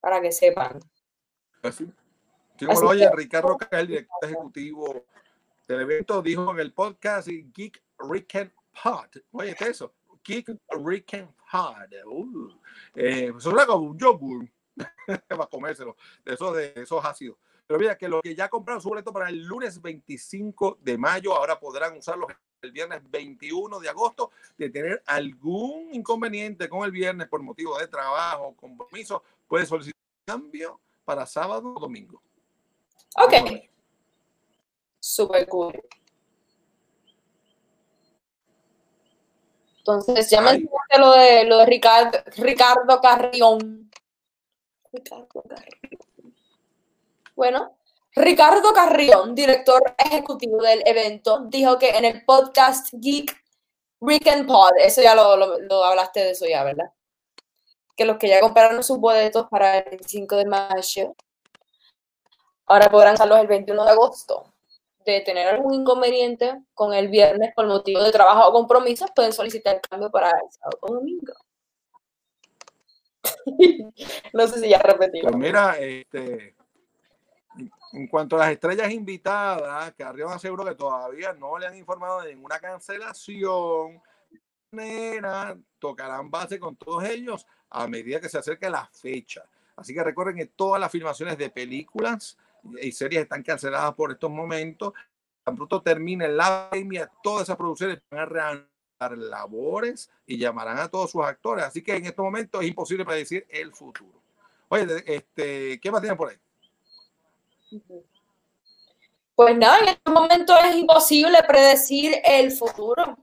Para 0.00 0.20
que 0.20 0.32
sepan. 0.32 0.80
Así. 1.62 1.86
Sí, 2.58 2.66
lo 2.66 2.88
oye, 2.88 3.08
que- 3.08 3.16
Ricardo 3.16 3.48
Roca, 3.48 3.68
el 3.78 3.86
director 3.86 4.18
ejecutivo 4.22 5.04
del 5.66 5.80
evento, 5.80 6.22
dijo 6.22 6.50
en 6.52 6.60
el 6.60 6.72
podcast 6.72 7.28
Geek 7.28 7.82
Weekend 8.00 8.50
Pod. 8.82 9.08
Oye, 9.32 9.54
¿qué 9.54 9.64
es 9.64 9.70
eso? 9.70 9.94
Geek 10.24 10.56
Weekend 10.78 11.28
Pod. 11.50 11.94
Uh, 12.06 12.48
eh, 12.94 13.32
suena 13.38 13.66
como 13.66 13.90
un 13.90 13.98
yogur 13.98 14.48
para 15.28 15.46
comérselo, 15.46 15.96
de 16.24 16.34
esos, 16.34 16.56
de 16.56 16.72
esos 16.76 17.04
ácidos. 17.04 17.36
Pero 17.66 17.78
mira, 17.78 17.98
que 17.98 18.08
los 18.08 18.22
que 18.22 18.34
ya 18.34 18.48
compraron 18.48 18.80
su 18.80 18.88
boleto 18.88 19.12
para 19.12 19.28
el 19.28 19.44
lunes 19.44 19.80
25 19.80 20.78
de 20.80 20.96
mayo, 20.96 21.34
ahora 21.34 21.60
podrán 21.60 21.96
usarlo 21.98 22.26
el 22.62 22.72
viernes 22.72 23.02
21 23.10 23.78
de 23.78 23.88
agosto, 23.88 24.30
de 24.56 24.70
tener 24.70 25.02
algún 25.06 25.92
inconveniente 25.92 26.68
con 26.68 26.84
el 26.84 26.90
viernes 26.90 27.28
por 27.28 27.42
motivo 27.42 27.78
de 27.78 27.86
trabajo, 27.86 28.54
compromiso, 28.56 29.22
puede 29.46 29.66
solicitar 29.66 30.00
cambio 30.24 30.80
para 31.04 31.26
sábado 31.26 31.74
o 31.76 31.80
domingo. 31.80 32.22
Ok, 33.16 33.32
super 35.00 35.46
cool. 35.48 35.82
Entonces, 39.78 40.28
ya 40.30 40.38
Ay. 40.40 40.44
mencionaste 40.60 40.98
lo 40.98 41.12
de, 41.12 41.44
lo 41.44 41.58
de 41.58 41.66
Ricardo, 41.66 42.18
Ricardo 42.36 43.00
Carrión. 43.00 43.90
Ricardo 44.92 45.42
Carrión. 45.48 46.34
Bueno, 47.34 47.78
Ricardo 48.14 48.72
Carrión, 48.72 49.34
director 49.34 49.82
ejecutivo 49.96 50.60
del 50.62 50.82
evento, 50.86 51.40
dijo 51.46 51.78
que 51.78 51.90
en 51.90 52.04
el 52.04 52.24
podcast 52.24 52.88
Geek 52.92 53.34
Weekend 54.00 54.46
Pod, 54.46 54.72
eso 54.78 55.00
ya 55.02 55.14
lo, 55.14 55.36
lo- 55.36 55.58
lo 55.60 55.84
hablaste 55.84 56.20
de 56.20 56.30
eso 56.32 56.46
ya, 56.46 56.64
¿verdad? 56.64 56.92
Que 57.96 58.04
los 58.04 58.16
que 58.18 58.28
ya 58.28 58.40
compraron 58.40 58.82
sus 58.84 58.98
boletos 58.98 59.46
para 59.48 59.78
el 59.78 59.84
25 59.90 60.36
de 60.36 60.44
mayo, 60.46 61.14
ahora 62.68 62.88
podrán 62.88 63.14
usarlos 63.14 63.40
el 63.40 63.46
21 63.46 63.84
de 63.84 63.90
agosto. 63.90 64.52
De 65.04 65.20
tener 65.22 65.48
algún 65.48 65.72
inconveniente 65.72 66.62
con 66.74 66.92
el 66.92 67.08
viernes 67.08 67.52
por 67.54 67.66
motivo 67.66 68.02
de 68.02 68.12
trabajo 68.12 68.48
o 68.48 68.52
compromisos, 68.52 69.10
pueden 69.14 69.32
solicitar 69.32 69.76
el 69.76 69.80
cambio 69.80 70.10
para 70.10 70.28
el 70.28 70.50
sábado 70.50 70.78
o 70.82 70.94
domingo. 70.94 71.32
no 74.34 74.46
sé 74.46 74.60
si 74.60 74.68
ya 74.68 74.78
repetí. 74.78 75.22
Pues 75.22 75.34
mira, 75.34 75.78
este, 75.78 76.54
en 77.92 78.08
cuanto 78.08 78.36
a 78.36 78.40
las 78.40 78.50
estrellas 78.52 78.90
invitadas, 78.90 79.94
Carrión 79.94 80.32
aseguró 80.32 80.64
que 80.64 80.74
todavía 80.74 81.32
no 81.32 81.58
le 81.58 81.66
han 81.66 81.76
informado 81.76 82.20
de 82.20 82.34
ninguna 82.34 82.58
cancelación. 82.58 84.02
Tocarán 85.78 86.30
base 86.30 86.58
con 86.58 86.76
todos 86.76 87.04
ellos 87.04 87.46
a 87.70 87.86
medida 87.86 88.20
que 88.20 88.28
se 88.28 88.38
acerque 88.38 88.68
la 88.68 88.86
fecha. 88.92 89.42
Así 89.76 89.94
que 89.94 90.02
recuerden 90.02 90.36
que 90.36 90.46
todas 90.46 90.80
las 90.80 90.92
filmaciones 90.92 91.38
de 91.38 91.50
películas 91.50 92.36
y 92.80 92.92
series 92.92 93.22
están 93.22 93.42
canceladas 93.42 93.94
por 93.94 94.12
estos 94.12 94.30
momentos. 94.30 94.92
Tan 95.44 95.56
pronto 95.56 95.80
termine 95.82 96.28
la 96.28 96.68
pandemia, 96.70 97.10
todas 97.22 97.44
esas 97.44 97.56
producciones 97.56 98.00
van 98.10 98.20
a 98.20 98.26
reanudar 98.26 98.68
labores 99.16 100.10
y 100.26 100.36
llamarán 100.38 100.78
a 100.78 100.88
todos 100.88 101.10
sus 101.10 101.24
actores. 101.24 101.64
Así 101.64 101.82
que 101.82 101.96
en 101.96 102.06
estos 102.06 102.24
momentos 102.24 102.62
es 102.62 102.68
imposible 102.68 103.04
predecir 103.04 103.46
el 103.48 103.72
futuro. 103.72 104.20
Oye, 104.68 104.86
este, 105.06 105.80
¿qué 105.80 105.90
más 105.90 106.00
tienen 106.00 106.16
por 106.16 106.30
ahí? 106.30 106.36
Pues 109.34 109.56
nada, 109.56 109.78
en 109.78 109.88
este 109.88 110.10
momento 110.10 110.56
es 110.58 110.76
imposible 110.76 111.38
predecir 111.46 112.16
el 112.24 112.50
futuro. 112.52 113.16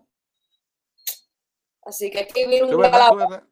Así 1.84 2.10
que 2.10 2.20
hay 2.20 2.28
que 2.28 2.46
vivir 2.48 2.64
un 2.64 2.72
¿Tú 2.72 2.78
día 2.78 2.88
a 2.88 2.92
verdad, 2.92 3.06
la 3.06 3.10
tú 3.10 3.16
vez. 3.18 3.30
verdad? 3.30 3.48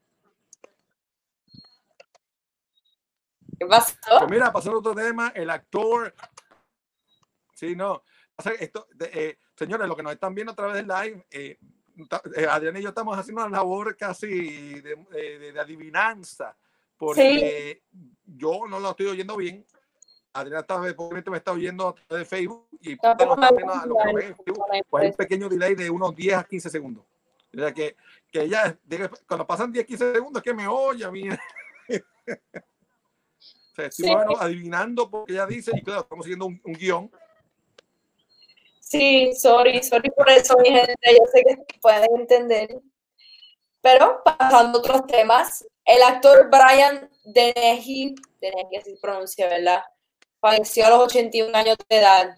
¿Qué 3.59 3.65
pasó? 3.65 3.93
Pues 4.19 4.31
mira, 4.31 4.51
pasando 4.51 4.77
a 4.77 4.79
otro 4.79 4.95
tema, 4.95 5.31
el 5.35 5.49
actor. 5.49 6.13
Sí, 7.53 7.75
no. 7.75 8.03
O 8.35 8.41
sea, 8.41 8.53
esto, 8.53 8.87
eh, 8.99 9.37
señores, 9.55 9.87
lo 9.87 9.95
que 9.95 10.03
nos 10.03 10.13
están 10.13 10.33
viendo 10.33 10.53
a 10.53 10.55
través 10.55 10.75
del 10.75 10.87
live, 10.87 11.25
eh, 11.31 11.57
eh, 12.35 12.47
Adrián 12.49 12.75
y 12.77 12.81
yo 12.81 12.89
estamos 12.89 13.17
haciendo 13.17 13.45
una 13.45 13.57
labor 13.57 13.95
casi 13.95 14.81
de, 14.81 14.91
eh, 15.13 15.39
de- 15.39 15.51
de 15.53 15.59
adivinanza, 15.59 16.57
porque 16.97 17.83
yo 18.25 18.61
no 18.67 18.79
lo 18.79 18.89
estoy 18.91 19.07
oyendo 19.07 19.37
bien. 19.37 19.65
Adrián 20.33 20.61
está, 20.61 20.79
me 20.79 21.37
está 21.37 21.51
oyendo 21.51 21.89
a 21.89 21.93
través 21.93 22.27
de 22.29 22.37
Facebook 22.37 22.67
y 22.81 22.95
no 22.95 23.35
me 23.35 23.45
está 23.45 23.51
viendo 23.51 23.73
a 23.73 23.85
lo 23.85 23.95
que 23.97 24.13
ven 24.13 24.17
en 24.29 24.35
Facebook. 24.35 24.65
Pues 24.89 25.03
hay 25.03 25.09
un 25.09 25.15
pequeño 25.15 25.47
delay 25.49 25.75
de 25.75 25.89
unos 25.91 26.15
10 26.15 26.33
a 26.35 26.43
15 26.43 26.69
segundos. 26.71 27.05
O 27.55 27.59
sea, 27.59 27.71
que, 27.71 27.95
que 28.31 28.41
ella, 28.41 28.75
cuando 29.27 29.45
pasan 29.45 29.71
10, 29.71 29.85
15 29.85 30.13
segundos, 30.13 30.41
que 30.41 30.55
me 30.55 30.67
oye 30.67 31.05
a 31.05 31.11
mí. 31.11 31.29
O 33.73 33.75
sea, 33.75 33.85
estoy 33.87 34.05
Sí. 34.05 34.11
más 34.13 34.23
o 34.25 34.27
menos 34.29 34.41
adivinando 34.41 35.09
porque 35.09 35.33
ella 35.33 35.47
dice, 35.47 35.71
y 35.75 35.81
claro, 35.81 36.01
estamos 36.01 36.23
siguiendo 36.25 36.45
un, 36.45 36.61
un 36.63 36.73
guion. 36.73 37.11
Sí, 38.79 39.33
sorry, 39.35 39.81
sorry 39.81 40.11
por 40.11 40.29
eso, 40.29 40.55
mi 40.59 40.69
gente. 40.69 40.93
Yo 41.01 41.25
sé 41.31 41.43
que 41.43 41.79
pueden 41.81 42.07
entender. 42.19 42.79
Pero 43.81 44.21
pasando 44.23 44.77
a 44.77 44.81
otros 44.81 45.07
temas, 45.07 45.65
el 45.85 46.01
actor 46.03 46.49
Brian 46.49 47.09
Dennehy, 47.25 48.15
Dennehy 48.39 48.77
así 48.79 48.91
se 48.91 49.01
pronuncia, 49.01 49.47
¿verdad? 49.49 49.83
Falleció 50.39 50.85
a 50.85 50.89
los 50.91 50.99
81 50.99 51.55
años 51.57 51.75
de 51.89 51.97
edad. 51.97 52.37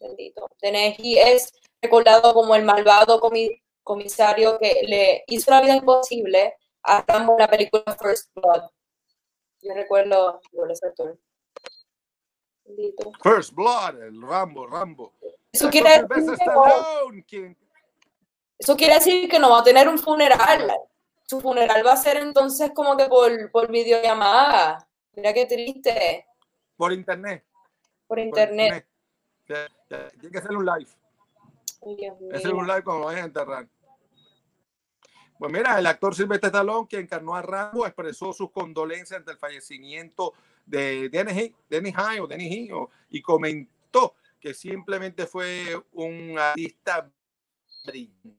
Bendito. 0.00 0.48
Dennehy 0.60 1.18
es 1.18 1.52
recordado 1.80 2.34
como 2.34 2.54
el 2.54 2.64
malvado 2.64 3.20
comi- 3.20 3.62
comisario 3.82 4.58
que 4.58 4.80
le 4.86 5.24
hizo 5.28 5.50
la 5.50 5.60
vida 5.62 5.76
imposible 5.76 6.54
a 6.82 7.02
Rambo 7.06 7.34
en 7.34 7.38
la 7.38 7.48
película 7.48 7.84
First 8.00 8.30
Blood. 8.34 8.64
Yo 9.64 9.72
recuerdo. 9.74 10.40
First 13.22 13.54
Blood, 13.54 14.02
el 14.02 14.20
Rambo, 14.22 14.66
Rambo. 14.66 15.12
Eso 15.52 15.70
quiere 15.70 16.02
decir 16.02 16.36
que 16.38 16.44
no- 16.46 16.64
Eso 18.58 18.76
quiere 18.76 18.94
decir 18.94 19.28
que 19.28 19.38
no 19.38 19.50
va 19.50 19.60
a 19.60 19.64
tener 19.64 19.88
un 19.88 19.98
funeral. 19.98 20.70
Su 21.26 21.40
funeral 21.40 21.84
va 21.86 21.92
a 21.92 21.96
ser 21.96 22.18
entonces 22.18 22.70
como 22.74 22.96
que 22.96 23.06
por, 23.06 23.50
por 23.50 23.70
videollamada. 23.70 24.86
Mira 25.14 25.32
qué 25.32 25.46
triste. 25.46 26.26
por 26.76 26.92
internet. 26.92 27.44
Por 28.06 28.16
por 28.16 28.18
internet. 28.18 28.86
Tiene 29.46 30.30
que 30.32 30.38
hacer 30.38 30.52
un 30.56 30.64
live. 30.66 30.90
Ay, 31.86 31.96
Dios 31.96 32.20
mío. 32.20 32.30
Hacer 32.34 32.52
un 32.54 32.66
live 32.66 32.82
cuando 32.84 33.00
lo 33.00 33.06
vayan 33.06 33.22
a 33.22 33.26
enterrar. 33.26 33.68
Pues 35.38 35.52
mira, 35.52 35.78
el 35.78 35.86
actor 35.86 36.14
Sylvester 36.14 36.48
Stallone, 36.48 36.86
que 36.88 36.98
encarnó 36.98 37.34
a 37.34 37.42
Rambo, 37.42 37.86
expresó 37.86 38.32
sus 38.32 38.50
condolencias 38.50 39.18
ante 39.18 39.32
el 39.32 39.38
fallecimiento 39.38 40.32
de 40.64 41.08
Denny, 41.08 41.54
Denny 41.68 41.92
High 41.92 42.20
o 42.20 42.26
Denny 42.26 42.70
o- 42.72 42.88
y 43.10 43.20
comentó 43.20 44.14
que 44.40 44.54
simplemente 44.54 45.26
fue 45.26 45.78
un 45.92 46.38
artista, 46.38 47.10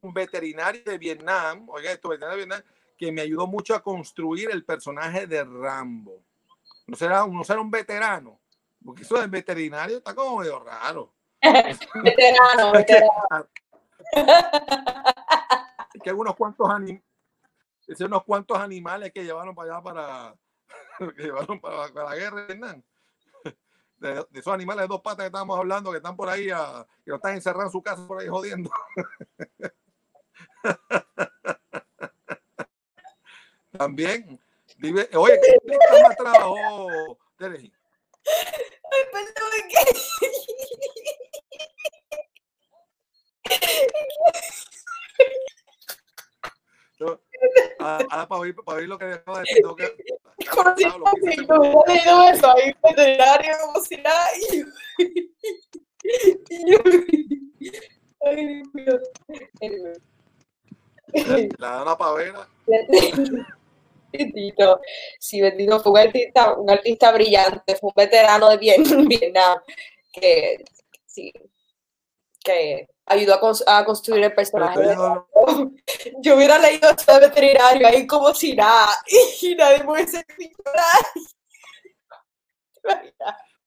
un 0.01 0.13
veterinario 0.13 0.83
de 0.85 0.97
Vietnam, 0.97 1.67
oiga 1.69 1.91
esto, 1.91 2.09
veterinario 2.09 2.39
de 2.41 2.45
Vietnam, 2.45 2.63
que 2.97 3.11
me 3.11 3.21
ayudó 3.21 3.45
mucho 3.45 3.75
a 3.75 3.83
construir 3.83 4.49
el 4.51 4.63
personaje 4.63 5.27
de 5.27 5.43
Rambo. 5.43 6.23
No 6.87 6.95
será, 6.95 7.27
no 7.27 7.43
será 7.43 7.59
un 7.59 7.69
veterano, 7.71 8.39
porque 8.83 9.01
eso 9.03 9.19
del 9.19 9.29
veterinario 9.29 9.97
está 9.97 10.15
como 10.15 10.39
medio 10.39 10.59
raro. 10.59 11.11
Veterano, 12.03 12.71
veterano. 12.71 13.47
que 16.05 16.11
algunos 16.11 16.35
cuantos 16.35 16.67
anim- 16.69 17.01
unos 18.05 18.23
cuantos 18.23 18.59
animales 18.59 19.11
que 19.11 19.23
llevaron 19.23 19.55
para 19.55 19.73
allá 19.73 19.81
para 19.83 20.35
llevaron 21.17 21.59
para, 21.59 21.91
para 21.91 22.09
la 22.11 22.15
guerra 22.15 22.45
de 23.97 24.25
esos 24.33 24.53
animales 24.53 24.83
de 24.83 24.87
dos 24.87 25.01
patas 25.01 25.23
que 25.23 25.27
estábamos 25.27 25.57
hablando, 25.57 25.89
que 25.89 25.97
están 25.97 26.15
por 26.15 26.29
ahí, 26.29 26.51
a- 26.51 26.85
que 27.03 27.09
no 27.09 27.15
están 27.15 27.33
encerrados 27.33 27.65
en 27.65 27.71
su 27.71 27.81
casa 27.81 28.05
por 28.07 28.21
ahí 28.21 28.27
jodiendo. 28.27 28.69
También, 33.71 34.39
oye, 35.15 35.39
¿qué 35.41 35.57
más 36.03 36.15
trabajó? 36.17 37.17
Ay, 38.93 39.03
perdón, 39.11 39.51
¿qué? 39.69 39.99
Ah, 47.85 47.99
Ahora 48.09 48.27
para 48.27 48.41
oír, 48.41 48.55
para 48.55 48.77
oír 48.79 48.87
lo 48.89 48.97
que 48.97 49.05
acaba 49.05 49.39
de 49.39 49.43
decir, 49.43 49.57
tengo 49.61 49.75
que- 49.75 49.95
Como 50.49 50.75
si 50.75 50.83
no 51.45 51.59
hubiera 51.59 51.83
leído 51.87 52.29
eso 52.33 52.51
ahí 52.51 52.75
veterinario 52.83 53.53
como 53.65 53.81
si 53.83 53.97
nada. 53.97 54.27
Yo, 56.67 56.77
yo- 57.59 57.71
ay, 58.25 58.61
Dios 58.73 59.01
la 61.59 61.69
Dana 61.77 61.97
Pavera. 61.97 62.47
Bendito. 64.11 64.79
Sí, 65.19 65.41
bendito. 65.41 65.79
Fue 65.79 65.91
un 65.91 65.97
artista, 65.99 66.53
un 66.53 66.69
artista 66.69 67.11
brillante, 67.11 67.75
fue 67.75 67.89
un 67.89 67.93
veterano 67.95 68.49
de 68.49 68.57
Vietnam 69.07 69.59
que, 70.11 70.63
sí, 71.05 71.31
que 72.43 72.87
ayudó 73.05 73.35
a, 73.35 73.41
cons- 73.41 73.63
a 73.67 73.85
construir 73.85 74.23
el 74.23 74.33
personaje. 74.33 74.81
Yo 76.19 76.35
hubiera 76.35 76.57
leído 76.59 76.89
esto 76.89 77.13
de 77.13 77.19
veterinario 77.27 77.87
ahí 77.87 78.05
como 78.07 78.33
si 78.33 78.55
nada, 78.55 78.89
y 79.41 79.55
nadie 79.55 79.83
me 79.83 79.91
hubiese 79.91 80.25
dicho 80.37 80.61
nada. 80.65 80.99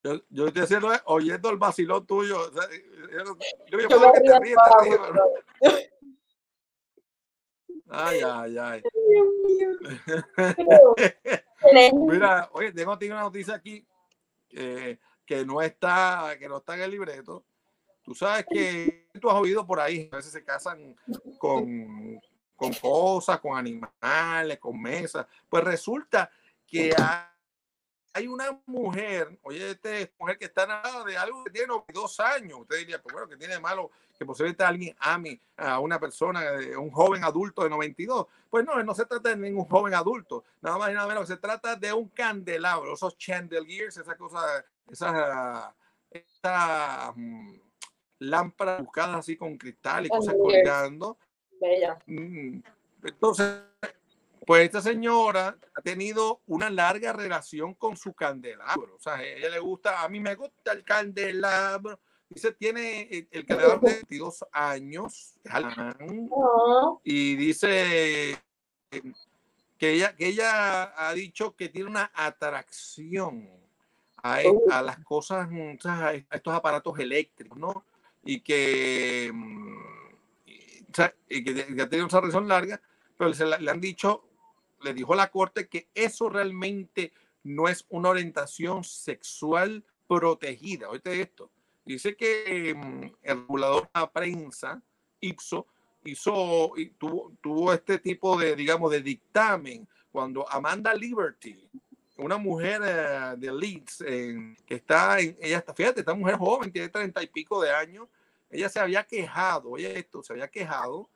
Yo, 0.02 0.20
yo 0.30 0.46
estoy 0.46 0.62
haciendo, 0.62 0.92
es 0.92 1.02
oyendo 1.06 1.50
el 1.50 1.56
vacilón 1.56 2.06
tuyo. 2.06 2.38
o 2.40 2.52
sea, 2.52 2.62
yo, 2.70 3.36
yo, 3.70 3.78
yo, 3.88 4.00
me 4.00 4.12
que 4.12 4.20
te 4.20 4.38
ríes, 4.40 4.56
te 4.78 4.84
ríes, 4.84 4.98
pero-. 5.60 5.84
Ay, 7.90 8.20
ay, 8.24 8.58
ay. 8.58 8.82
Dios 9.08 9.26
mío. 9.44 9.68
Mira, 12.06 12.48
oye, 12.52 12.72
tengo 12.72 12.92
aquí 12.92 13.10
una 13.10 13.22
noticia 13.22 13.54
aquí 13.54 13.84
eh, 14.50 14.98
que 15.26 15.44
no 15.44 15.60
está, 15.62 16.36
que 16.38 16.48
no 16.48 16.58
está 16.58 16.74
en 16.74 16.82
el 16.82 16.90
libreto. 16.90 17.44
Tú 18.02 18.14
sabes 18.14 18.46
que 18.48 19.07
tú 19.20 19.30
has 19.30 19.36
oído 19.36 19.66
por 19.66 19.80
ahí, 19.80 20.08
a 20.12 20.16
veces 20.16 20.32
se 20.32 20.44
casan 20.44 20.96
con, 21.38 22.20
con 22.56 22.72
cosas, 22.74 23.40
con 23.40 23.56
animales, 23.56 24.58
con 24.58 24.80
mesas. 24.80 25.26
Pues 25.48 25.64
resulta 25.64 26.30
que 26.66 26.94
hay, 28.12 28.26
una 28.26 28.60
mujer, 28.66 29.38
oye, 29.42 29.70
esta 29.70 29.90
mujer 30.18 30.36
que 30.38 30.46
está 30.46 30.66
nada 30.66 31.04
de 31.04 31.16
algo 31.16 31.44
que 31.44 31.50
tiene 31.50 31.68
92 31.68 32.20
años. 32.20 32.60
Usted 32.60 32.78
diría, 32.78 33.00
pues 33.00 33.12
bueno, 33.12 33.28
que 33.28 33.36
tiene 33.36 33.54
de 33.54 33.60
malo 33.60 33.90
que 34.18 34.26
posiblemente 34.26 34.64
alguien 34.64 34.96
ame 34.98 35.40
a 35.56 35.78
una 35.78 36.00
persona, 36.00 36.42
eh, 36.54 36.76
un 36.76 36.90
joven 36.90 37.22
adulto 37.22 37.62
de 37.62 37.70
92. 37.70 38.26
Pues 38.50 38.64
no, 38.64 38.82
no 38.82 38.94
se 38.94 39.06
trata 39.06 39.30
de 39.30 39.36
ningún 39.36 39.66
joven 39.66 39.94
adulto, 39.94 40.44
nada 40.60 40.78
más 40.78 40.90
y 40.90 40.94
nada 40.94 41.06
menos 41.06 41.28
se 41.28 41.36
trata 41.36 41.76
de 41.76 41.92
un 41.92 42.08
candelabro, 42.08 42.94
esos 42.94 43.16
chandeliers, 43.16 43.96
esas 43.96 44.16
cosas, 44.16 44.64
esas, 44.90 45.72
esas 46.10 47.12
mm, 47.14 47.67
lámparas 48.18 48.80
buscadas 48.82 49.16
así 49.16 49.36
con 49.36 49.56
cristal 49.56 50.06
y 50.06 50.08
cosas 50.08 50.34
colgando. 50.34 51.18
Bella. 51.60 51.98
Mm, 52.06 52.60
Entonces, 53.04 53.62
pues 54.46 54.64
esta 54.64 54.80
señora 54.80 55.56
ha 55.74 55.82
tenido 55.82 56.40
una 56.46 56.70
larga 56.70 57.12
relación 57.12 57.74
con 57.74 57.96
su 57.96 58.12
candelabro. 58.14 58.96
O 58.96 58.98
sea, 58.98 59.16
a 59.16 59.22
ella 59.24 59.50
le 59.50 59.58
gusta, 59.58 60.02
a 60.02 60.08
mí 60.08 60.20
me 60.20 60.34
gusta 60.34 60.72
el 60.72 60.84
candelabro. 60.84 61.98
Dice, 62.30 62.52
tiene 62.52 63.02
el, 63.10 63.28
el 63.30 63.46
candelabro 63.46 63.80
de 63.88 63.94
22 63.94 64.44
años. 64.52 65.34
y 67.04 67.36
dice 67.36 68.32
eh, 68.32 69.02
que 69.78 69.92
ella, 69.92 70.14
que 70.16 70.26
ella 70.26 70.92
ha 70.96 71.12
dicho 71.14 71.54
que 71.56 71.68
tiene 71.68 71.88
una 71.90 72.10
atracción 72.14 73.48
a, 74.22 74.42
e- 74.42 74.60
a 74.70 74.82
las 74.82 74.98
cosas, 75.04 75.48
mm, 75.50 75.76
a 75.84 76.14
estos 76.14 76.54
aparatos 76.54 76.98
eléctricos, 76.98 77.58
¿no? 77.58 77.84
Y 78.30 78.40
que, 78.40 79.32
ya 80.92 81.88
tenido 81.88 82.06
una 82.06 82.20
relación 82.20 82.46
larga, 82.46 82.78
pero 83.16 83.30
la- 83.30 83.56
le 83.58 83.70
han 83.70 83.80
dicho, 83.80 84.22
le 84.82 84.92
dijo 84.92 85.14
la 85.14 85.30
corte 85.30 85.66
que 85.66 85.88
eso 85.94 86.28
realmente 86.28 87.14
no 87.44 87.68
es 87.68 87.86
una 87.88 88.10
orientación 88.10 88.84
sexual 88.84 89.82
protegida. 90.06 90.90
Oíste 90.90 91.18
esto. 91.22 91.50
Dice 91.86 92.16
que 92.16 92.74
mm, 92.76 93.02
el 93.22 93.40
regulador 93.40 93.84
de 93.84 93.88
la 93.94 94.12
prensa, 94.12 94.82
Ipso, 95.20 95.66
hizo 96.04 96.74
tuvo, 96.98 97.32
tuvo 97.40 97.72
este 97.72 97.98
tipo 97.98 98.38
de, 98.38 98.54
digamos, 98.54 98.90
de 98.90 99.00
dictamen 99.00 99.88
cuando 100.12 100.46
Amanda 100.52 100.92
Liberty, 100.92 101.66
una 102.18 102.36
mujer 102.36 102.82
eh, 102.84 103.34
de 103.38 103.52
Leeds, 103.52 104.04
que 104.66 104.74
está, 104.74 105.18
en, 105.18 105.34
ella 105.40 105.58
está, 105.58 105.72
fíjate, 105.72 106.00
esta 106.00 106.12
mujer 106.12 106.36
joven, 106.36 106.70
tiene 106.70 106.90
treinta 106.90 107.22
y 107.22 107.26
pico 107.28 107.62
de 107.62 107.72
años, 107.72 108.06
ella 108.50 108.68
se 108.68 108.80
había 108.80 109.04
quejado, 109.04 109.70
oye 109.70 109.98
esto, 109.98 110.22
se 110.22 110.32
había 110.32 110.48
quejado 110.48 111.10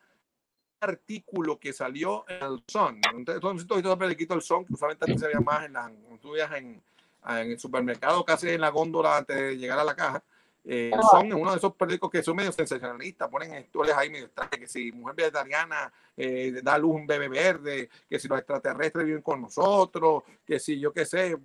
artículo 0.83 1.59
que 1.59 1.73
salió 1.73 2.25
en 2.29 2.45
el 2.45 2.65
Sun. 2.67 3.01
Entonces, 3.15 3.67
todo 3.67 3.93
el 3.93 3.99
periquito 3.99 4.35
del 4.35 4.43
Sun, 4.43 4.65
que 4.65 4.75
usualmente 4.75 5.05
antes 5.05 5.21
se 5.21 5.29
veía 5.29 5.41
más 5.41 5.65
en 5.65 5.75
la, 5.75 5.83
cuando 5.83 6.19
tú 6.19 6.33
veías 6.33 6.53
en, 6.53 6.83
en 7.29 7.51
el 7.53 7.59
supermercado, 7.59 8.25
casi 8.25 8.51
en 8.51 8.61
la 8.61 8.71
góndola 8.71 9.19
antes 9.19 9.37
de 9.37 9.57
llegar 9.57 9.79
a 9.79 9.85
la 9.85 9.95
caja. 9.95 10.23
Eh, 10.65 10.93
Ajá. 10.95 11.03
son 11.03 11.33
uno 11.33 11.51
de 11.51 11.57
esos 11.57 11.75
periódicos 11.75 12.11
que 12.11 12.23
son 12.23 12.37
medio 12.37 12.53
sensacionalistas, 12.53 13.29
ponen 13.29 13.61
historias 13.61 13.99
ahí 13.99 14.11
medio 14.11 14.27
extrañas, 14.27 14.59
que 14.59 14.69
si 14.69 14.93
mujer 14.93 15.17
vegetariana 15.17 15.93
eh, 16.17 16.61
da 16.63 16.79
luz 16.79 16.95
un 16.95 17.07
bebé 17.07 17.29
verde, 17.29 17.91
que 18.09 18.19
si 18.19 18.29
los 18.29 18.39
extraterrestres 18.39 19.05
viven 19.05 19.23
con 19.23 19.41
nosotros, 19.41 20.23
que 20.47 20.61
si 20.61 20.79
yo 20.79 20.93
qué 20.93 21.05
sé, 21.05 21.37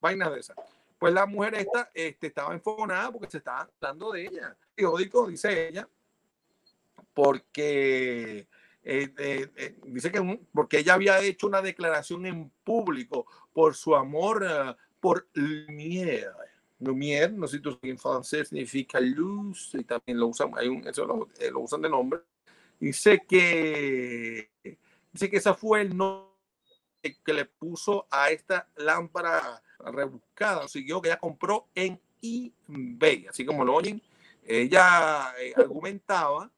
vainas 0.00 0.32
de 0.32 0.40
esas. 0.40 0.56
Pues 0.98 1.12
la 1.12 1.26
mujer 1.26 1.54
esta 1.56 1.90
este, 1.94 2.28
estaba 2.28 2.54
enfonada 2.54 3.12
porque 3.12 3.30
se 3.30 3.38
estaba 3.38 3.68
hablando 3.80 4.12
de 4.12 4.22
ella. 4.26 4.56
Periódico, 4.74 5.26
dice 5.26 5.68
ella, 5.68 5.88
porque 7.12 8.48
eh, 8.82 9.12
eh, 9.18 9.50
eh, 9.56 9.76
dice 9.86 10.10
que 10.12 10.20
un- 10.20 10.46
porque 10.52 10.78
ella 10.78 10.94
había 10.94 11.18
hecho 11.20 11.46
una 11.46 11.60
declaración 11.62 12.24
en 12.26 12.50
público 12.64 13.26
por 13.52 13.74
su 13.74 13.94
amor 13.96 14.46
eh, 14.48 14.74
por 15.00 15.26
Lumière. 15.34 16.30
Lumière, 16.78 17.32
no 17.32 17.46
sé 17.46 17.58
si 17.60 17.88
en 17.90 17.98
francés 17.98 18.48
significa 18.48 19.00
luz 19.00 19.70
y 19.74 19.82
también 19.84 20.18
lo 20.20 20.26
usan, 20.28 20.50
hay 20.56 20.68
un, 20.68 20.86
eso 20.86 21.06
lo, 21.06 21.28
eh, 21.40 21.50
lo 21.50 21.60
usan 21.60 21.80
de 21.82 21.88
nombre. 21.88 22.20
Dice 22.78 23.22
que 23.26 24.50
dice 25.12 25.30
que 25.30 25.36
ese 25.38 25.54
fue 25.54 25.80
el 25.80 25.96
nombre 25.96 26.26
que 27.14 27.32
le 27.32 27.44
puso 27.44 28.06
a 28.10 28.30
esta 28.30 28.68
lámpara 28.76 29.62
rebuscada, 29.78 30.68
siguió 30.68 31.00
que 31.00 31.08
ella 31.08 31.18
compró 31.18 31.66
en 31.74 32.00
eBay, 32.22 33.26
así 33.28 33.44
como 33.44 33.64
lo 33.64 33.74
oyen. 33.74 34.02
Ella 34.44 35.34
eh, 35.40 35.52
argumentaba 35.56 36.50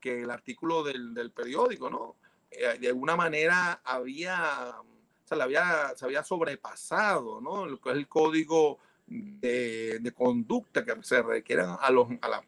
que 0.00 0.22
el 0.22 0.30
artículo 0.30 0.82
del, 0.82 1.14
del 1.14 1.30
periódico, 1.30 1.88
¿no? 1.88 2.16
Eh, 2.50 2.78
de 2.78 2.88
alguna 2.88 3.16
manera 3.16 3.80
había, 3.84 4.76
o 4.80 5.26
sea, 5.26 5.36
le 5.36 5.44
había, 5.44 5.94
se 5.96 6.04
había 6.04 6.22
sobrepasado, 6.22 7.40
¿no? 7.40 7.66
Lo 7.66 7.80
que 7.80 7.90
es 7.90 7.96
el 7.96 8.08
código 8.08 8.78
de, 9.06 10.12
conducta 10.16 10.84
que 10.84 11.02
se 11.02 11.22
requieran 11.22 11.76
a 11.80 11.90
los, 11.90 12.08
a 12.20 12.28
la, 12.28 12.44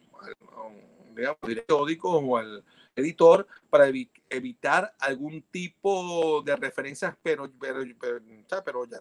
digamos, 1.14 1.38
periódicos 1.40 2.22
o 2.24 2.36
al 2.36 2.64
editor 2.96 3.46
para 3.70 3.88
evi- 3.88 4.10
evitar 4.28 4.94
algún 4.98 5.42
tipo 5.50 6.42
de 6.42 6.56
referencias 6.56 7.14
pero, 7.22 7.50
pero, 7.60 7.84
pero, 8.00 8.20
pero 8.64 8.84
ya- 8.86 9.00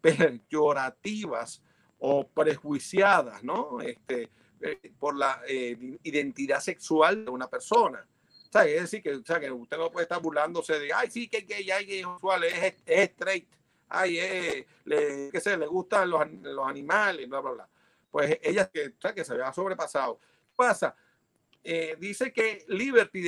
peyorativas 0.00 1.62
o 1.98 2.26
prejuiciadas, 2.28 3.42
¿no? 3.42 3.80
Este, 3.80 4.28
eh, 4.60 4.92
por 4.98 5.16
la 5.16 5.40
eh, 5.48 5.98
identidad 6.02 6.60
sexual 6.60 7.24
de 7.24 7.30
una 7.30 7.48
persona. 7.48 8.06
Sea, 8.50 8.64
es 8.66 8.82
decir, 8.82 9.02
que, 9.02 9.14
o 9.14 9.24
sea, 9.24 9.40
que 9.40 9.50
usted 9.50 9.76
no 9.76 9.90
puede 9.90 10.04
estar 10.04 10.20
burlándose 10.22 10.78
de, 10.78 10.92
ay, 10.92 11.10
sí, 11.10 11.28
que 11.28 11.44
que 11.44 11.58
es 11.60 12.04
homosexual, 12.04 12.44
es, 12.44 12.74
es 12.86 13.10
straight, 13.10 13.48
ay, 13.88 14.18
es, 14.18 14.66
le, 14.84 15.30
qué 15.32 15.40
sé, 15.40 15.56
le 15.56 15.66
gustan 15.66 16.08
los, 16.08 16.20
los 16.42 16.66
animales, 16.68 17.28
bla, 17.28 17.40
bla, 17.40 17.50
bla. 17.52 17.68
Pues 18.10 18.38
ella 18.42 18.70
que, 18.70 18.88
o 18.88 19.00
sea, 19.00 19.12
que 19.12 19.24
se 19.24 19.32
había 19.32 19.52
sobrepasado. 19.52 20.18
¿Qué 20.20 20.54
pasa? 20.56 20.94
Eh, 21.66 21.96
dice 21.98 22.30
que 22.30 22.62
Liberty 22.68 23.22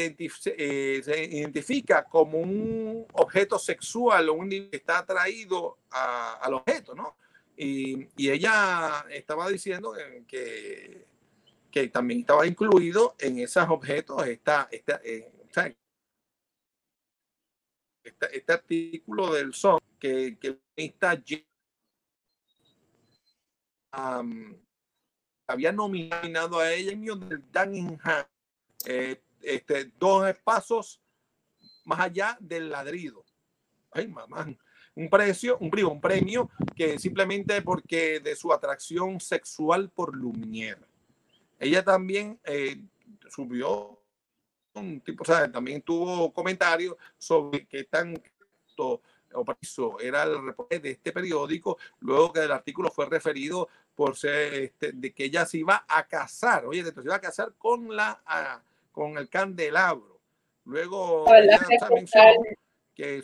eh, 0.58 1.00
se 1.02 1.24
identifica 1.24 2.04
como 2.04 2.38
un 2.38 3.06
objeto 3.14 3.58
sexual 3.58 4.28
o 4.28 4.34
un 4.34 4.50
que 4.50 4.68
está 4.72 4.98
atraído 4.98 5.78
a- 5.90 6.34
al 6.34 6.52
objeto, 6.52 6.94
¿no? 6.94 7.16
Y, 7.56 8.06
ella 8.28 9.06
estaba 9.08 9.48
diciendo 9.48 9.94
que, 10.28 11.06
también 11.92 12.20
estaba 12.20 12.46
incluido 12.46 13.16
en 13.18 13.38
esos 13.38 13.66
objetos 13.68 14.26
esta, 14.26 14.68
esta, 14.70 15.00
eh, 15.02 15.30
este 18.32 18.52
artículo 18.52 19.32
del 19.32 19.54
SON 19.54 19.80
que, 19.98 20.36
está 20.76 21.22
am, 23.92 24.65
había 25.46 25.72
nominado 25.72 26.58
a 26.58 26.72
ella 26.72 26.92
premio 26.92 27.16
del 27.16 27.42
Dagenham, 27.52 28.26
eh, 28.86 29.20
este, 29.42 29.92
dos 29.98 30.34
pasos 30.44 31.00
más 31.84 32.00
allá 32.00 32.36
del 32.40 32.70
ladrido. 32.70 33.24
Ay, 33.92 34.08
mamá. 34.08 34.46
Un 34.94 35.10
precio, 35.10 35.58
un, 35.58 35.70
un 35.84 36.00
premio 36.00 36.50
que 36.74 36.98
simplemente 36.98 37.60
porque 37.62 38.18
de 38.20 38.34
su 38.34 38.52
atracción 38.52 39.20
sexual 39.20 39.90
por 39.90 40.16
Lumière. 40.16 40.86
Ella 41.58 41.84
también 41.84 42.40
eh, 42.44 42.80
subió 43.28 44.00
tipo, 45.04 45.24
sea, 45.24 45.50
también 45.50 45.82
tuvo 45.82 46.32
comentarios 46.32 46.96
sobre 47.18 47.66
qué 47.66 47.84
tan 47.84 48.20
o 49.32 49.44
era 50.00 50.22
el 50.22 50.44
reporte 50.44 50.80
de 50.80 50.90
este 50.92 51.12
periódico, 51.12 51.78
luego 52.00 52.32
que 52.32 52.40
el 52.40 52.52
artículo 52.52 52.90
fue 52.90 53.06
referido 53.06 53.68
por 53.96 54.14
ser 54.14 54.54
este, 54.54 54.92
de 54.92 55.12
que 55.12 55.24
ella 55.24 55.46
se 55.46 55.58
iba 55.58 55.84
a 55.88 56.06
casar, 56.06 56.66
oye, 56.66 56.84
se 56.84 57.00
iba 57.02 57.16
a 57.16 57.20
casar 57.20 57.54
con 57.58 57.96
la 57.96 58.62
con 58.92 59.18
el 59.18 59.28
candelabro. 59.28 60.20
Luego 60.64 61.26
ella 61.34 61.58
que 61.58 61.94
mencionó 61.94 62.42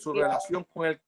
su 0.01 0.13
relación 0.13 0.65
con 0.65 0.87
el 0.87 1.01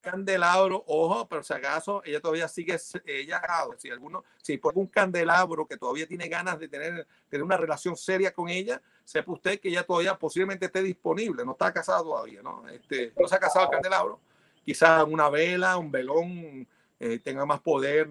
candelabro, 0.00 0.84
ojo, 0.86 1.26
pero 1.28 1.42
si 1.42 1.54
acaso 1.54 2.02
ella 2.04 2.20
todavía 2.20 2.46
sigue, 2.46 2.76
ella, 3.06 3.40
si 3.78 3.90
alguno, 3.90 4.24
si 4.42 4.58
por 4.58 4.72
algún 4.72 4.86
candelabro 4.88 5.66
que 5.66 5.78
todavía 5.78 6.06
tiene 6.06 6.28
ganas 6.28 6.58
de 6.58 6.68
tener, 6.68 7.06
tener 7.28 7.42
una 7.42 7.56
relación 7.56 7.96
seria 7.96 8.32
con 8.32 8.50
ella, 8.50 8.82
sepa 9.02 9.32
usted 9.32 9.60
que 9.60 9.70
ella 9.70 9.84
todavía 9.84 10.18
posiblemente 10.18 10.66
esté 10.66 10.82
disponible, 10.82 11.44
no 11.44 11.52
está 11.52 11.72
casada 11.72 12.02
todavía, 12.02 12.42
¿no? 12.42 12.68
Este, 12.68 13.14
no 13.18 13.26
se 13.26 13.34
ha 13.34 13.40
casado 13.40 13.64
el 13.64 13.70
candelabro, 13.70 14.20
quizás 14.64 15.04
una 15.08 15.30
vela, 15.30 15.78
un 15.78 15.90
velón 15.90 16.66
eh, 17.04 17.18
tenga 17.18 17.44
más 17.44 17.60
poder 17.60 18.08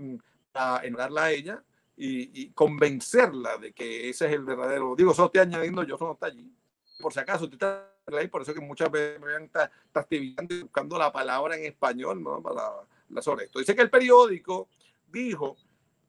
para 0.51 0.85
enamorarla 0.85 1.23
a 1.23 1.31
ella 1.31 1.63
y, 1.97 2.43
y 2.43 2.51
convencerla 2.51 3.57
de 3.57 3.73
que 3.73 4.07
ese 4.07 4.27
es 4.27 4.33
el 4.33 4.43
verdadero, 4.43 4.95
digo, 4.95 5.15
solo 5.15 5.27
estoy 5.27 5.41
añadiendo, 5.41 5.81
yo 5.81 5.95
eso 5.95 6.05
no 6.05 6.13
está 6.13 6.27
allí, 6.27 6.51
por 6.99 7.11
si 7.11 7.19
acaso, 7.19 7.45
usted 7.45 7.55
está 7.55 7.89
ahí, 8.15 8.27
por 8.27 8.43
eso 8.43 8.53
que 8.53 8.61
muchas 8.61 8.91
veces 8.91 9.19
me 9.19 9.49
trastabillando 9.91 10.53
y 10.53 10.61
buscando 10.61 10.97
la 10.99 11.11
palabra 11.11 11.57
en 11.57 11.65
español 11.65 12.21
¿no? 12.21 12.39
para 12.41 12.85
la 13.09 13.21
sobre 13.21 13.45
esto. 13.45 13.57
Dice 13.57 13.75
que 13.75 13.81
el 13.81 13.89
periódico 13.89 14.69
dijo 15.07 15.57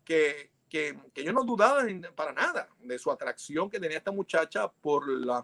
que, 0.04 0.50
que, 0.68 0.98
que 1.14 1.22
ellos 1.22 1.32
no 1.32 1.44
dudaban 1.44 2.06
para 2.14 2.32
nada 2.32 2.68
de 2.80 2.98
su 2.98 3.10
atracción 3.10 3.70
que 3.70 3.80
tenía 3.80 3.96
esta 3.96 4.12
muchacha 4.12 4.68
por, 4.68 5.08
la, 5.08 5.42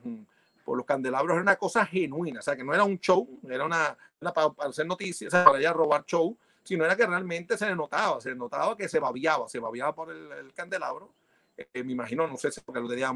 por 0.62 0.76
los 0.76 0.84
candelabros, 0.84 1.34
era 1.34 1.43
una 1.43 1.57
cosa 1.57 1.86
genuina, 1.86 2.41
o 2.41 2.43
sea, 2.43 2.55
que 2.55 2.64
no 2.64 2.74
era 2.74 2.84
un 2.84 2.99
show, 2.99 3.41
era 3.49 3.64
una, 3.64 3.97
una 4.20 4.32
para, 4.34 4.53
hacer 4.68 4.86
noticias, 4.86 5.32
para 5.32 5.59
ella 5.59 5.72
robar 5.72 6.05
show, 6.05 6.36
sino 6.63 6.85
era 6.85 6.97
que 6.97 7.07
realmente 7.07 7.57
se 7.57 7.67
le 7.67 7.75
notaba, 7.75 8.21
se 8.21 8.31
le 8.31 8.37
notaba 8.37 8.77
que 8.77 8.89
se 8.89 8.99
babiaba, 9.01 9.49
se 9.49 9.59
babiaba 9.59 9.95
por 9.95 10.11
el, 10.11 10.31
el 10.33 10.53
candelabro. 10.55 11.15
Eh, 11.57 11.83
me 11.85 11.93
imagino, 11.93 12.27
no 12.27 12.37
sé 12.37 12.51
si 12.51 12.61
porque 12.61 12.81
lo 12.81 12.89
tenía, 12.89 13.13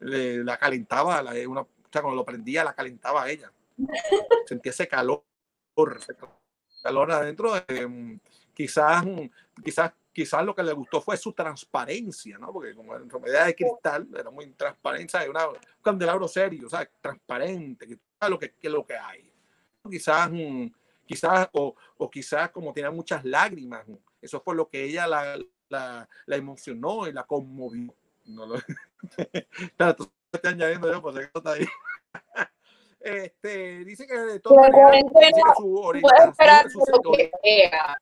le- 0.00 0.44
la 0.44 0.56
calentaba, 0.56 1.22
la, 1.22 1.32
una, 1.48 1.62
o 1.62 1.68
sea, 1.90 2.02
cuando 2.02 2.16
lo 2.16 2.24
prendía, 2.24 2.64
la 2.64 2.74
calentaba 2.74 3.24
a 3.24 3.30
ella. 3.30 3.52
Sentía 4.46 4.70
ese 4.70 4.88
calor, 4.88 5.24
ese 5.98 6.14
calor 6.82 7.10
adentro. 7.12 7.56
eh, 7.68 8.18
quizás, 8.54 9.04
quizás, 9.64 9.92
quizás 10.12 10.44
lo 10.44 10.54
que 10.54 10.62
le 10.62 10.72
gustó 10.72 11.00
fue 11.00 11.16
su 11.16 11.32
transparencia, 11.32 12.38
¿no? 12.38 12.52
Porque 12.52 12.74
como 12.74 12.96
en 12.96 13.08
realidad 13.08 13.46
de 13.46 13.54
cristal, 13.54 14.08
era 14.16 14.30
muy 14.30 14.50
transparente, 14.52 15.10
¿sabes? 15.12 15.28
Una- 15.28 15.48
un 15.48 15.56
candelabro 15.82 16.28
serio, 16.28 16.68
¿sabes? 16.68 16.90
Transparente, 17.00 17.86
que 17.86 17.98
sabes 18.18 18.30
lo 18.30 18.38
que, 18.38 18.52
que 18.54 18.68
lo 18.68 18.86
que 18.86 18.96
hay. 18.96 19.30
Quizás, 19.90 20.30
mm, 20.30 20.66
quizás, 21.12 21.48
o, 21.52 21.74
o 21.98 22.10
quizás 22.10 22.50
como 22.50 22.72
tenía 22.72 22.90
muchas 22.90 23.24
lágrimas, 23.24 23.84
eso 24.20 24.40
fue 24.40 24.54
lo 24.54 24.68
que 24.68 24.84
ella 24.84 25.06
la, 25.06 25.38
la, 25.68 26.08
la 26.26 26.36
emocionó 26.36 27.06
y 27.08 27.12
la 27.12 27.24
conmovió. 27.24 27.94
No 28.24 28.46
lo... 28.46 28.54
Claro, 29.76 29.96
tú 29.96 30.12
estás 30.32 30.52
añadiendo 30.52 30.90
yo, 30.92 31.02
pues 31.02 31.16
esto 31.16 31.38
está 31.38 31.52
ahí. 31.52 31.66
Este, 33.04 33.84
dice 33.84 34.06
que 34.06 34.16
de 34.16 34.40
cuarentena 34.40 35.54
su 35.56 35.98
Puedes 36.00 36.28
esperar 36.28 36.66
orientación, 36.66 36.70
su 36.70 36.78
lo 36.78 37.12
que 37.12 37.24
sexualidad- 37.24 37.30
sea. 37.42 37.96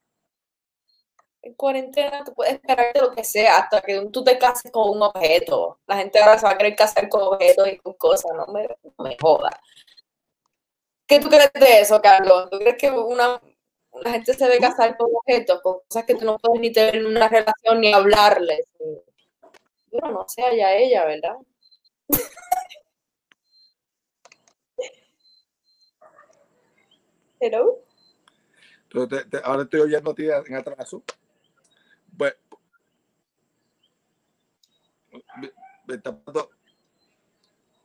En 1.42 1.54
cuarentena 1.54 2.22
tú 2.22 2.34
puedes 2.34 2.52
esperarte 2.52 3.00
lo 3.00 3.11
que 3.12 3.24
sea 3.24 3.61
hasta 3.61 3.80
que 3.80 3.98
tú 4.12 4.22
te 4.22 4.36
cases 4.36 4.70
con 4.70 4.90
un 4.90 5.02
objeto. 5.02 5.80
La 5.86 5.96
gente 5.96 6.18
ahora 6.18 6.38
se 6.38 6.44
va 6.44 6.52
a 6.52 6.58
querer 6.58 6.76
casar 6.76 7.08
con 7.08 7.22
objetos 7.22 7.66
y 7.68 7.78
con 7.78 7.94
cosas, 7.94 8.30
no 8.36 8.46
me, 8.52 8.68
no 8.98 9.04
me 9.04 9.16
jodas. 9.18 9.54
¿Qué 11.11 11.18
tú 11.18 11.28
crees 11.28 11.50
de 11.54 11.80
eso, 11.80 12.00
Carlos? 12.00 12.48
¿Tú 12.50 12.58
crees 12.61 12.76
que 12.78 12.88
una, 12.88 13.42
la 14.00 14.11
gente 14.12 14.32
se 14.32 14.44
debe 14.44 14.61
casar 14.61 14.96
con 14.96 15.11
objetos, 15.12 15.61
con 15.61 15.80
cosas 15.80 16.04
que 16.04 16.14
tú 16.14 16.24
no 16.24 16.38
puedes 16.38 16.61
ni 16.61 16.70
tener 16.72 17.04
una 17.04 17.26
relación 17.28 17.80
ni 17.80 17.92
hablarles? 17.92 18.61
Yo 19.90 19.98
no 20.08 20.24
sé, 20.28 20.40
allá 20.44 20.76
ella, 20.76 21.04
¿verdad? 21.06 21.34
Hello. 27.40 27.80
Entonces, 28.84 29.24
te- 29.28 29.38
te- 29.38 29.44
ahora 29.44 29.64
estoy 29.64 29.80
oyendo 29.80 30.12
a 30.12 30.14
ti 30.14 30.28
en 30.30 30.54
atraso. 30.54 31.02
Pues, 32.16 32.36
me- 35.38 35.50
me 35.88 35.94
está 35.96 36.16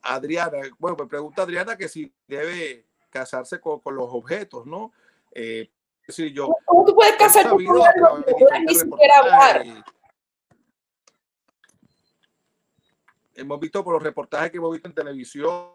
Adriana, 0.03 0.59
bueno, 0.77 0.95
me 0.99 1.07
pregunta 1.07 1.41
Adriana 1.41 1.75
que 1.75 1.89
si 1.89 2.13
debe 2.27 2.85
casarse 3.15 3.61
con, 3.61 3.79
con 3.79 3.95
los 3.95 4.09
objetos, 4.11 4.65
¿no? 4.65 4.91
Eh, 5.31 5.71
si 6.07 6.33
yo 6.33 6.49
¿Cómo 6.65 6.85
tú 6.85 6.93
puedes 6.93 7.13
he 7.13 7.17
casar 7.17 7.49
con 7.49 7.61
algo 7.65 8.25
que 8.25 8.59
ni 8.59 8.75
siquiera 8.75 9.19
hablar? 9.19 9.65
Hemos 13.33 13.59
visto 13.59 13.83
por 13.83 13.93
los 13.93 14.03
reportajes 14.03 14.51
que 14.51 14.57
hemos 14.57 14.71
visto 14.71 14.87
en 14.87 14.95
televisión 14.95 15.71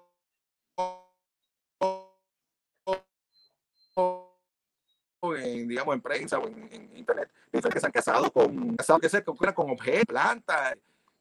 en, 5.22 5.68
digamos, 5.68 5.95
en 5.95 6.01
prensa 6.01 6.38
o 6.38 6.47
en, 6.47 6.72
en 6.72 6.97
internet, 6.97 7.30
dicen 7.53 7.70
que 7.70 7.80
se 7.80 7.86
han 7.86 7.93
casado 7.93 8.32
con, 8.32 8.76
casado 8.76 8.99
que 8.99 9.09
se 9.09 9.22
con, 9.22 9.36
con 9.36 9.70
objetos, 9.70 10.07
plantas. 10.07 10.76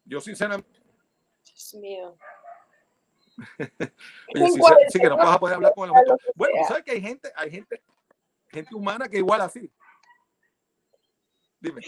Yo 0.05 0.21
sinceramente, 0.21 0.79
Dios 1.43 1.73
mío. 1.75 2.17
Oye, 4.35 4.89
sí 4.89 4.99
que 4.99 5.09
no 5.09 5.17
vas 5.17 5.35
a 5.35 5.39
poder 5.39 5.55
hablar 5.55 5.73
con 5.75 5.89
el 5.89 5.95
que 5.95 6.31
Bueno, 6.35 6.55
sabes 6.67 6.83
que 6.83 6.91
hay 6.91 7.01
gente, 7.01 7.31
hay 7.35 7.51
gente, 7.51 7.81
gente 8.49 8.75
humana 8.75 9.07
que 9.07 9.17
igual 9.17 9.41
así. 9.41 9.71
Dime. 11.59 11.81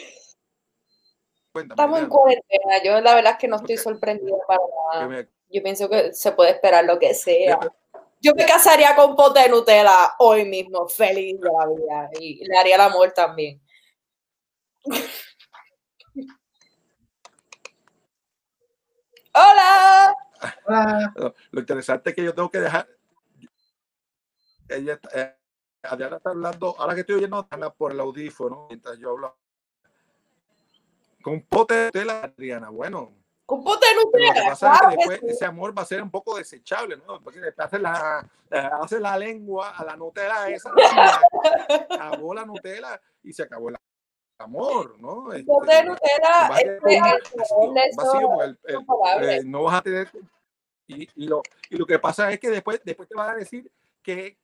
Cuéntame. 1.54 1.82
Estamos 1.82 2.00
en 2.00 2.10
cuarentena. 2.10 2.84
Yo 2.84 3.02
la 3.02 3.16
verdad 3.16 3.34
es 3.34 3.38
que 3.40 3.48
no 3.48 3.58
estoy 3.58 3.78
sorprendida 3.78 4.38
para 4.48 4.60
nada. 4.94 5.08
me- 5.08 5.28
Yo 5.50 5.62
pienso 5.64 5.90
que 5.90 6.14
se 6.14 6.32
puede 6.32 6.52
esperar 6.52 6.86
lo 6.86 6.98
que 7.00 7.14
sea. 7.14 7.60
que- 7.60 7.70
Yo 8.22 8.34
me 8.36 8.46
casaría 8.46 8.96
con 8.96 9.16
pote 9.16 9.42
de 9.42 9.50
Nutella 9.50 10.14
hoy 10.20 10.46
mismo, 10.46 10.88
feliz 10.88 11.40
de 11.42 11.50
la 11.52 11.66
vida. 11.68 12.10
Y 12.20 12.46
le 12.46 12.58
haría 12.58 12.76
el 12.76 12.82
amor 12.82 13.12
también. 13.12 13.60
¡Hola! 19.34 20.16
Hola. 20.66 21.14
Lo, 21.16 21.36
lo 21.52 21.60
interesante 21.60 22.10
es 22.10 22.16
que 22.16 22.24
yo 22.24 22.34
tengo 22.34 22.50
que 22.50 22.60
dejar. 22.60 22.88
Ella, 24.70 25.00
eh, 25.14 25.36
Adriana 25.84 26.18
está 26.18 26.30
hablando, 26.30 26.76
ahora 26.80 26.94
que 26.94 27.02
estoy 27.02 27.16
oyendo 27.16 27.38
a 27.38 27.40
Adriana 27.42 27.70
por 27.72 27.92
el 27.92 28.00
audífono, 28.00 28.68
mientras 28.70 28.98
yo 28.98 29.12
hablo. 29.12 29.38
Con 31.22 31.42
pote 31.42 31.74
de 31.76 31.92
tela, 31.92 32.24
Adriana. 32.24 32.70
Bueno, 32.70 33.14
Con 33.46 33.64
pote 33.64 33.86
de 33.86 33.92
pero 33.94 34.06
lo 34.06 34.12
que 34.12 34.18
Nutella, 34.40 34.50
pasa 34.50 34.74
es 34.74 34.80
claro 34.80 34.90
que 34.90 34.96
que 34.98 35.10
después 35.10 35.20
sí. 35.20 35.36
ese 35.36 35.46
amor 35.46 35.78
va 35.78 35.82
a 35.82 35.86
ser 35.86 36.02
un 36.02 36.10
poco 36.12 36.38
desechable, 36.38 36.98
¿no? 37.06 37.22
Porque 37.22 37.40
le 37.40 37.54
hace 37.58 37.80
la, 37.80 38.28
hace 38.82 39.00
la 39.00 39.18
lengua 39.18 39.70
a 39.72 39.84
la 39.84 39.96
Nutella 39.96 40.50
esa, 40.50 40.72
acabó 41.90 42.34
la 42.34 42.46
Nutella 42.46 43.00
y 43.24 43.34
se 43.34 43.44
acabó 43.44 43.70
el 43.70 43.76
amor, 44.42 45.00
¿no? 45.00 45.32
Este, 45.34 45.46
Pote 45.46 45.76
de 45.76 45.84
Nutella 45.84 46.50
va 46.50 46.56
a 46.56 46.60
es 46.60 46.64
quedar 46.64 47.22
de 47.22 47.56
un 47.56 47.74
vacío, 47.96 48.20
eso 48.20 48.30
porque 48.30 48.46
el- 48.46 48.60
el- 48.64 48.82
incomparable. 48.82 49.36
eh, 49.38 49.44
no 49.46 49.64
vas 49.64 49.76
a 49.76 49.82
tener 49.82 50.10
y, 50.88 51.08
y 51.16 51.28
lo, 51.28 51.42
y 51.70 51.78
lo 51.78 51.86
que 51.86 52.00
pasa 52.00 52.32
es 52.32 52.40
que 52.40 52.50
después, 52.50 52.82
después 52.84 53.08
te 53.08 53.16
van 53.16 53.30
a 53.30 53.36
decir 53.36 53.72
que 54.04 54.38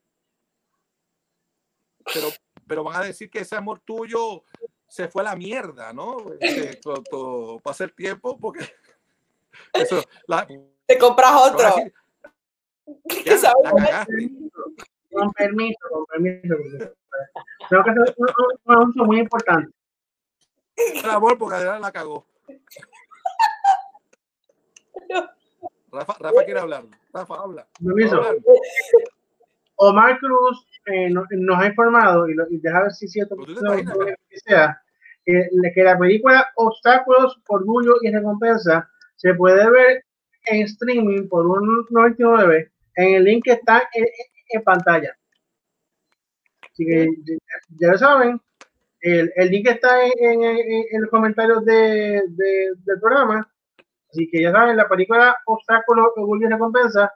pero, 2.13 2.27
pero 2.65 2.83
van 2.83 3.01
a 3.01 3.05
decir 3.05 3.29
que 3.29 3.39
ese 3.39 3.55
amor 3.55 3.79
tuyo 3.83 4.43
se 4.87 5.07
fue 5.09 5.21
a 5.21 5.25
la 5.25 5.35
mierda, 5.35 5.91
¿no? 5.91 6.17
Este, 6.39 6.75
to- 6.81 7.03
to- 7.03 7.59
pasa 7.61 7.83
el 7.83 7.93
tiempo 7.93 8.37
porque 8.39 8.61
eso, 9.73 10.01
la, 10.27 10.47
Te 10.85 10.97
compras 10.97 11.31
otro. 11.51 11.67
decir, 11.75 11.93
ya, 13.41 13.51
la. 13.75 14.07
Con 15.11 15.31
permiso, 15.33 15.79
con 15.91 16.05
permiso. 16.05 16.55
Creo 17.67 17.83
que 17.83 17.89
es 17.89 17.95
un, 17.97 18.05
un- 18.17 18.59
un 18.65 18.75
anuncio 18.75 19.03
muy 19.03 19.19
importante. 19.19 19.71
El 21.03 21.09
amor 21.09 21.37
porque 21.37 21.55
Adriana 21.55 21.79
la 21.79 21.91
cagó. 21.91 22.25
Rafa, 25.91 26.15
Rafa 26.19 26.45
quiere 26.45 26.59
hablar. 26.59 26.83
Rafa, 27.13 27.35
habla. 27.35 27.67
Omar 29.75 30.19
Cruz 30.19 30.65
eh, 30.85 31.09
no- 31.09 31.25
nos 31.31 31.59
ha 31.59 31.67
informado, 31.67 32.27
y, 32.27 32.33
lo, 32.33 32.47
y 32.49 32.57
deja 32.59 32.81
ver 32.83 32.91
si 32.91 33.05
es 33.05 33.11
cierto 33.11 33.35
que 34.29 34.39
sea, 34.39 34.81
que, 35.25 35.49
que 35.73 35.83
la 35.83 35.97
película 35.97 36.47
Obstáculos, 36.55 37.39
Orgullo 37.47 37.95
y 38.01 38.11
Recompensa 38.11 38.89
se 39.15 39.33
puede 39.35 39.69
ver 39.69 40.03
en 40.45 40.63
streaming 40.63 41.27
por 41.27 41.45
un 41.45 41.85
99 41.89 42.71
en 42.95 43.13
el 43.15 43.23
link 43.23 43.43
que 43.45 43.51
está 43.53 43.83
en, 43.93 44.05
en 44.49 44.63
pantalla. 44.63 45.15
Así 46.71 46.85
que 46.85 47.07
ya, 47.25 47.35
ya 47.79 47.87
lo 47.91 47.97
saben, 47.97 48.41
el, 49.11 49.31
el 49.35 49.49
link 49.49 49.67
está 49.69 50.03
en, 50.05 50.11
en, 50.19 50.43
en- 50.43 50.85
en 50.91 51.01
los 51.01 51.09
comentarios 51.09 51.63
de, 51.65 52.21
de- 52.27 52.73
del 52.85 52.99
programa. 53.01 53.47
Así 54.11 54.27
que 54.29 54.41
ya 54.41 54.51
saben, 54.51 54.77
la 54.77 54.87
película 54.87 55.35
Obstáculos, 55.45 56.07
Orgullo 56.15 56.47
y 56.47 56.51
Recompensa, 56.51 57.11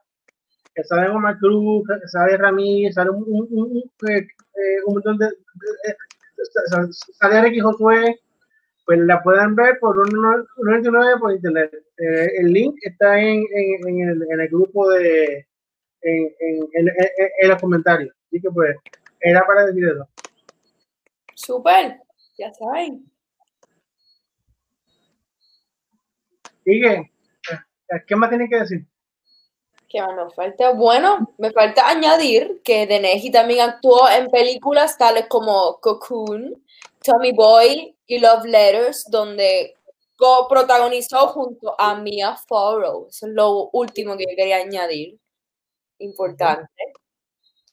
que 0.75 0.83
sale 0.83 1.09
Omar 1.09 1.37
Cruz, 1.39 1.83
que 1.87 2.07
sale 2.07 2.37
Ramírez, 2.37 2.93
sale 2.95 3.09
un, 3.11 3.23
un, 3.27 3.47
un- 3.51 3.71
un, 3.77 4.09
eh, 4.11 4.19
eh, 4.19 4.77
montón 4.87 5.17
de, 5.17 5.25
de- 5.25 5.31
de- 5.85 6.45
sa- 6.69 6.85
sa- 6.87 6.87
sale 7.19 7.41
Ricky 7.41 7.59
Josué, 7.61 8.19
pues 8.85 8.99
la 8.99 9.21
pueden 9.23 9.55
ver 9.55 9.77
por 9.79 9.97
un 9.99 10.09
99 10.57 11.13
por 11.19 11.31
internet. 11.33 11.71
Eh, 11.97 12.27
el 12.39 12.47
link 12.51 12.75
está 12.81 13.19
en, 13.19 13.43
en, 13.53 13.87
en 13.87 14.09
el, 14.09 14.23
en 14.29 14.41
el 14.41 14.47
grupo 14.49 14.89
de 14.89 15.45
en 16.01 17.49
los 17.49 17.61
comentarios. 17.61 18.13
Así 18.27 18.41
que 18.41 18.49
pues 18.49 18.75
era 19.19 19.45
para 19.45 19.65
decir 19.67 19.85
eso. 19.85 20.07
Súper, 21.45 21.99
ya 22.37 22.53
saben. 22.53 23.11
Eh, 26.65 27.11
¿qué 28.07 28.15
más 28.15 28.29
tienen 28.29 28.47
que 28.47 28.59
decir? 28.59 28.85
¿Qué 29.89 30.01
más 30.01 30.15
nos 30.15 30.35
falta? 30.35 30.71
Bueno, 30.71 31.33
me 31.37 31.51
falta 31.51 31.89
añadir 31.89 32.61
que 32.63 32.85
Denegi 32.85 33.31
también 33.31 33.61
actuó 33.61 34.07
en 34.09 34.29
películas 34.29 34.97
tales 34.97 35.25
como 35.27 35.79
Cocoon, 35.81 36.63
Tommy 37.03 37.31
Boy 37.31 37.97
y 38.05 38.19
Love 38.19 38.45
Letters, 38.45 39.05
donde 39.09 39.73
coprotagonizó 40.15 41.27
junto 41.29 41.75
a 41.79 41.95
Mia 41.95 42.35
Farrow. 42.47 43.07
Eso 43.09 43.25
es 43.25 43.33
lo 43.33 43.69
último 43.71 44.15
que 44.15 44.25
yo 44.29 44.35
quería 44.35 44.57
añadir. 44.57 45.19
Importante. 45.97 46.71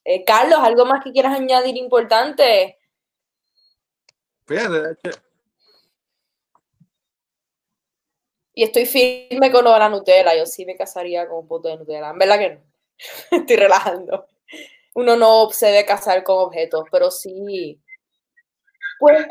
Eh, 0.05 0.24
Carlos, 0.24 0.59
¿algo 0.61 0.86
más 0.86 1.05
que 1.05 1.12
quieras 1.12 1.39
añadir 1.39 1.77
importante? 1.77 2.77
Fíjate, 4.48 4.96
Y 8.54 8.64
estoy 8.64 8.86
firme 8.86 9.52
con 9.52 9.62
lo 9.62 9.72
de 9.74 9.78
la 9.78 9.90
Nutella. 9.90 10.34
Yo 10.34 10.46
sí 10.46 10.64
me 10.64 10.74
casaría 10.74 11.28
con 11.28 11.40
un 11.40 11.46
pote 11.46 11.68
de 11.68 11.76
Nutella. 11.76 12.10
En 12.10 12.18
verdad 12.18 12.38
que 12.38 12.54
no. 12.54 12.60
estoy 13.42 13.56
relajando. 13.56 14.26
Uno 14.94 15.16
no 15.16 15.50
se 15.50 15.66
debe 15.66 15.84
casar 15.84 16.24
con 16.24 16.38
objetos, 16.38 16.84
pero 16.90 17.10
sí. 17.10 17.78
Pues, 18.98 19.26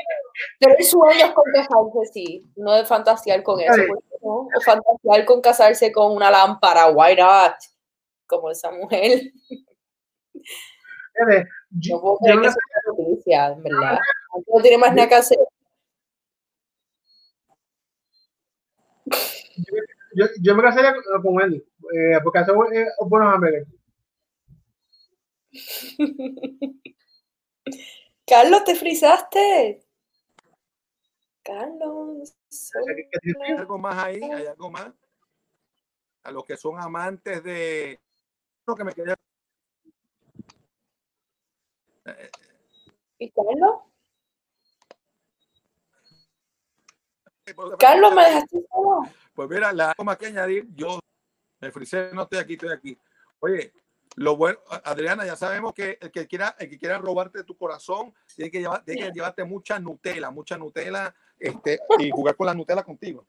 tener 0.60 0.84
sueños 0.84 1.32
con 1.34 1.44
casarse, 1.52 2.14
sí. 2.14 2.46
No 2.56 2.74
de 2.74 2.86
fantasear 2.86 3.42
con 3.42 3.60
eso. 3.60 3.72
Vale. 3.72 3.88
¿por 3.88 4.04
qué 4.04 4.16
no? 4.22 4.36
O 4.56 4.62
fantasear 4.64 5.26
con 5.26 5.42
casarse 5.42 5.92
con 5.92 6.16
una 6.16 6.30
lámpara. 6.30 6.90
Why 6.90 7.16
not? 7.16 7.56
Como 8.28 8.52
esa 8.52 8.70
mujer. 8.70 9.32
Fíjate, 11.12 11.50
No 11.72 11.80
Yo, 11.82 12.02
puedo 12.02 12.18
yo 12.22 12.40
creer 12.40 12.42
que 12.42 12.52
sea 12.52 12.62
una 12.86 13.04
noticia, 13.04 13.48
en 13.48 13.64
verdad. 13.64 14.00
No 14.46 14.62
tiene 14.62 14.78
más 14.78 14.94
nada 14.94 15.10
que 15.10 15.16
hacer. 15.16 15.40
yo, 20.14 20.26
yo 20.42 20.56
me 20.56 20.64
casaría 20.64 20.94
con- 21.22 21.36
Wendy, 21.36 21.58
eh, 21.58 22.20
porque 22.24 22.40
hace 22.40 22.52
eh, 22.52 22.86
buenos 23.08 23.34
hamburguesas. 23.34 23.74
Carlos, 28.26 28.64
te 28.66 28.76
frizaste. 28.76 29.82
Carlos. 31.44 32.36
Hay 33.42 33.54
algo 33.54 33.78
más 33.78 34.04
ahí, 34.04 34.22
hay 34.22 34.48
algo 34.48 34.70
más. 34.70 34.92
A 36.24 36.32
los 36.32 36.44
que 36.44 36.58
son 36.58 36.78
amantes 36.78 37.42
de 37.42 38.00
lo 38.66 38.76
que 38.76 38.84
me 38.84 38.92
quería 38.94 39.16
¿Y 43.18 43.32
Carlos? 43.32 43.82
Carlos, 47.80 48.14
me 48.14 48.26
dejaste 48.26 48.66
solo. 48.72 49.02
Pues 49.34 49.50
mira, 49.50 49.72
la 49.72 49.92
algo 49.92 50.04
más 50.04 50.18
que 50.18 50.28
añadir, 50.28 50.68
yo 50.74 51.00
me 51.60 51.72
frisé, 51.72 52.12
no 52.14 52.24
estoy 52.24 52.40
aquí, 52.40 52.54
estoy 52.54 52.72
aquí. 52.72 52.98
Oye, 53.40 53.72
lo 54.16 54.36
bueno, 54.36 54.60
Adriana, 54.84 55.26
ya 55.26 55.36
sabemos 55.36 55.74
que 55.74 55.98
el 56.02 56.12
que 56.12 56.28
quiera, 56.28 56.56
el 56.60 56.70
que 56.70 56.78
quiera 56.78 56.98
robarte 56.98 57.44
tu 57.44 57.56
corazón, 57.56 58.14
tiene 58.36 58.50
que, 58.50 58.60
llevar, 58.60 58.84
tiene 58.84 59.08
que 59.08 59.12
llevarte 59.12 59.44
mucha 59.44 59.80
Nutella, 59.80 60.32
mucha 60.32 60.58
Nutella, 60.58 61.14
este, 61.40 61.80
y 62.00 62.10
jugar 62.10 62.36
con 62.36 62.48
la 62.48 62.54
Nutella 62.54 62.84
contigo. 62.84 63.26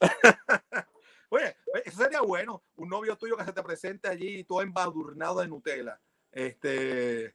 Oye, 1.30 1.56
eso 1.84 2.02
sería 2.02 2.20
bueno, 2.20 2.62
un 2.76 2.88
novio 2.88 3.16
tuyo 3.16 3.36
que 3.36 3.44
se 3.44 3.52
te 3.52 3.62
presente 3.62 4.08
allí 4.08 4.44
todo 4.44 4.60
embadurnado 4.60 5.40
de 5.40 5.48
Nutella, 5.48 5.98
este, 6.30 7.34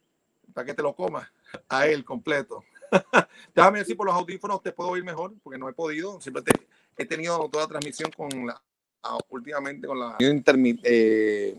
para 0.54 0.66
que 0.66 0.74
te 0.74 0.84
lo 0.84 0.96
comas 0.96 1.30
a 1.68 1.88
él 1.88 2.06
completo. 2.06 2.64
Déjame 3.56 3.80
decir 3.80 3.96
por 3.98 4.06
los 4.06 4.16
audífonos 4.16 4.62
te 4.62 4.72
puedo 4.72 4.90
oír 4.92 5.04
mejor, 5.04 5.34
porque 5.44 5.58
no 5.58 5.70
he 5.70 5.74
podido, 5.74 6.20
siempre 6.22 6.44
te- 6.44 6.68
he 6.98 7.06
tenido 7.06 7.48
toda 7.50 7.64
la 7.64 7.70
transmisión 7.70 8.12
con 8.12 8.30
la, 8.46 8.62
ah, 9.04 9.18
últimamente 9.30 9.88
con 9.88 10.00
la 10.00 10.18
eh, 10.84 11.56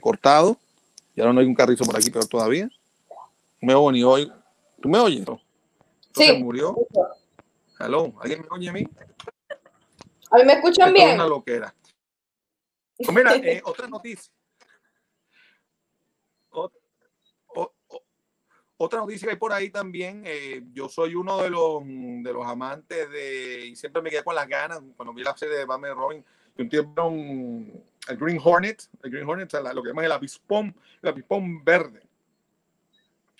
cortado. 0.00 0.56
Y 1.14 1.20
ahora 1.20 1.32
no 1.32 1.40
hay 1.40 1.46
un 1.46 1.54
carrizo 1.54 1.84
por 1.84 1.96
aquí, 1.96 2.10
pero 2.10 2.26
todavía. 2.26 2.68
No 3.60 3.68
me 3.68 3.74
oigo 3.74 3.92
ni 3.92 4.04
hoy. 4.04 4.30
¿Tú 4.80 4.88
me 4.88 4.98
oyes? 4.98 5.24
Sí. 6.14 6.26
se 6.26 6.32
murió. 6.34 6.76
Hello, 7.78 8.12
¿alguien 8.20 8.42
me 8.42 8.48
oye 8.50 8.68
a 8.68 8.72
mí? 8.72 8.86
A 10.30 10.36
mí 10.38 10.44
me 10.44 10.52
escuchan 10.54 10.88
Esto 10.88 10.98
es 11.00 11.04
bien. 11.04 11.14
una 11.14 11.26
loquera. 11.26 11.74
Pues 12.98 13.12
mira, 13.12 13.34
eh, 13.36 13.62
otra 13.64 13.86
noticia. 13.88 14.30
Otra 18.78 19.00
noticia 19.00 19.26
que 19.26 19.32
hay 19.32 19.38
por 19.38 19.52
ahí 19.52 19.70
también. 19.70 20.22
eh, 20.26 20.62
yo 20.72 20.88
soy 20.88 21.14
uno 21.14 21.42
de 21.42 21.50
los, 21.50 21.82
de 21.84 22.32
los 22.32 22.46
amantes 22.46 23.10
de. 23.10 23.66
Y 23.66 23.76
siempre 23.76 24.02
me 24.02 24.10
quedé 24.10 24.22
con 24.24 24.34
las 24.34 24.48
ganas 24.48 24.80
cuando 24.96 25.12
vi 25.14 25.22
la 25.22 25.36
serie 25.36 25.56
de 25.56 25.64
Batman 25.64 25.96
Robin. 25.96 26.24
Y 26.56 26.62
un 26.62 26.68
tiempo 26.68 27.02
el 28.08 28.16
Green 28.16 28.40
Hornet, 28.42 28.82
el 29.02 29.10
Green 29.10 29.28
Hornet, 29.28 29.52
lo 29.74 29.82
que 29.82 29.88
llaman 29.88 30.04
el 30.04 30.12
avispón, 30.12 30.74
el 31.02 31.08
avispón 31.08 31.64
verde. 31.64 32.02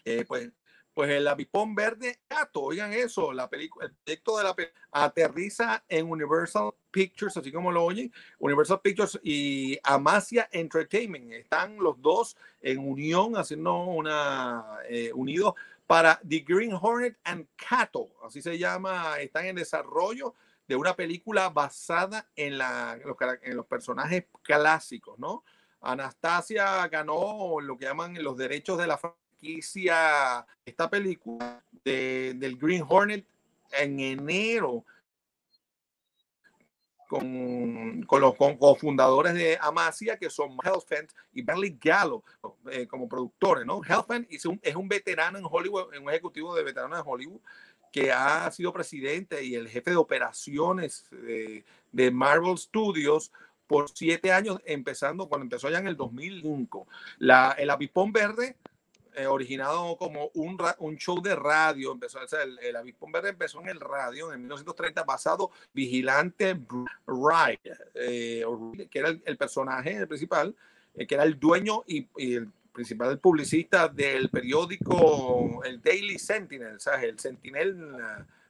Eh, 0.05 0.25
pues, 0.27 0.51
pues 0.95 1.11
el 1.11 1.27
avispón 1.27 1.75
verde, 1.75 2.21
gato, 2.29 2.63
oigan 2.63 2.93
eso, 2.93 3.33
la 3.33 3.49
película, 3.51 3.87
el 3.87 3.93
proyecto 3.93 4.39
de 4.39 4.45
la 4.45 4.55
pe- 4.55 4.73
aterriza 4.91 5.85
en 5.89 6.11
Universal 6.11 6.73
Pictures, 6.97 7.37
así 7.37 7.53
como 7.53 7.71
lo 7.71 7.85
oyen, 7.85 8.11
Universal 8.39 8.81
Pictures 8.81 9.21
y 9.23 9.79
Amasia 9.83 10.49
Entertainment. 10.51 11.31
Están 11.33 11.77
los 11.77 12.01
dos 12.01 12.39
en 12.63 12.79
unión, 12.79 13.37
haciendo 13.37 13.75
una, 13.85 14.79
eh, 14.89 15.13
para 15.87 16.19
The 16.27 16.39
Green 16.41 16.73
Hornet 16.73 17.19
and 17.25 17.47
Cato, 17.55 18.09
así 18.25 18.41
se 18.41 18.57
llama, 18.57 19.21
están 19.21 19.45
en 19.45 19.57
desarrollo 19.57 20.33
de 20.67 20.75
una 20.75 20.97
película 20.97 21.51
basada 21.51 22.27
en, 22.35 22.57
la, 22.57 22.99
los, 23.05 23.17
los 23.55 23.67
personajes 23.67 24.25
clásicos, 24.43 25.19
¿no? 25.19 25.45
Anastasia 25.83 26.89
ganó 26.89 27.61
lo 27.61 27.77
que 27.77 27.85
llaman 27.85 28.21
los 28.23 28.39
derechos 28.39 28.79
de 28.79 28.87
la 28.87 28.97
franquicia, 28.97 30.47
esta 30.65 30.89
película 30.89 31.63
de- 31.85 32.33
del 32.37 32.57
Green 32.57 32.85
Hornet 32.89 33.25
en 33.79 34.01
enero 34.01 34.85
con, 37.09 38.03
con 38.03 38.21
los 38.21 38.35
con- 38.35 38.57
cofundadores 38.57 39.35
de 39.35 39.59
Amasia, 39.61 40.19
que 40.19 40.31
son 40.31 40.57
Helfand 40.63 41.09
y 41.33 41.43
Bentley 41.43 41.79
Gallo, 41.81 42.23
eh, 42.71 42.87
como 42.87 43.09
productores, 43.09 43.65
¿no? 43.67 43.81
Helfand 43.85 44.27
es 44.31 44.45
un, 44.47 44.59
es 44.63 44.75
un 44.77 44.89
veterano 44.89 45.39
en 45.39 45.45
Hollywood, 45.49 45.97
un 45.97 46.11
ejecutivo 46.11 46.55
de 46.55 46.65
veteranos 46.65 46.99
de 46.99 47.11
Hollywood, 47.11 47.41
que 47.93 48.13
ha 48.13 48.51
sido 48.51 48.73
presidente 48.73 49.43
y 49.43 49.55
el 49.55 49.69
jefe 49.69 49.91
de 49.91 49.97
operaciones 49.97 51.07
de, 51.11 51.65
de 51.93 52.11
Marvel 52.11 52.59
Studios 52.59 53.33
por 53.67 53.89
siete 53.89 54.33
años, 54.33 54.61
empezando 54.65 55.29
cuando 55.29 55.45
empezó 55.45 55.71
ya 55.71 55.79
en 55.79 55.89
el 55.89 55.97
2005. 55.97 56.87
La, 57.19 57.53
el 57.59 57.71
Avispón 57.71 58.13
Verde, 58.13 58.57
eh, 59.17 59.27
originado 59.27 59.97
como 59.97 60.31
un, 60.35 60.59
un 60.79 60.97
show 60.99 61.23
de 61.23 61.35
radio, 61.35 61.93
empezó, 61.93 62.19
o 62.23 62.29
sea, 62.29 62.43
el, 62.43 62.59
el 62.59 62.77
Avispón 62.77 63.11
Verde 63.11 63.31
empezó 63.31 63.63
en 63.63 63.71
el 63.71 63.81
radio 63.81 64.31
en 64.31 64.41
1930, 64.41 65.05
basado 65.05 65.51
Vigilante 65.73 66.55
Wright, 67.07 67.61
eh, 67.95 68.45
que 68.91 68.99
era 68.99 69.09
el, 69.09 69.37
personaje 69.39 70.07
principal, 70.07 70.55
eh, 70.95 71.07
que 71.07 71.15
era 71.15 71.25
el 71.25 71.41
dueño 71.41 71.83
y, 71.87 72.07
el 72.19 72.51
principal 72.75 73.19
publicista 73.19 73.89
del 73.89 74.29
periódico, 74.29 75.65
el 75.65 75.81
Daily 75.81 76.19
Sentinel, 76.19 76.79
¿sabes? 76.79 77.05
El 77.05 77.19
Sentinel, 77.19 77.97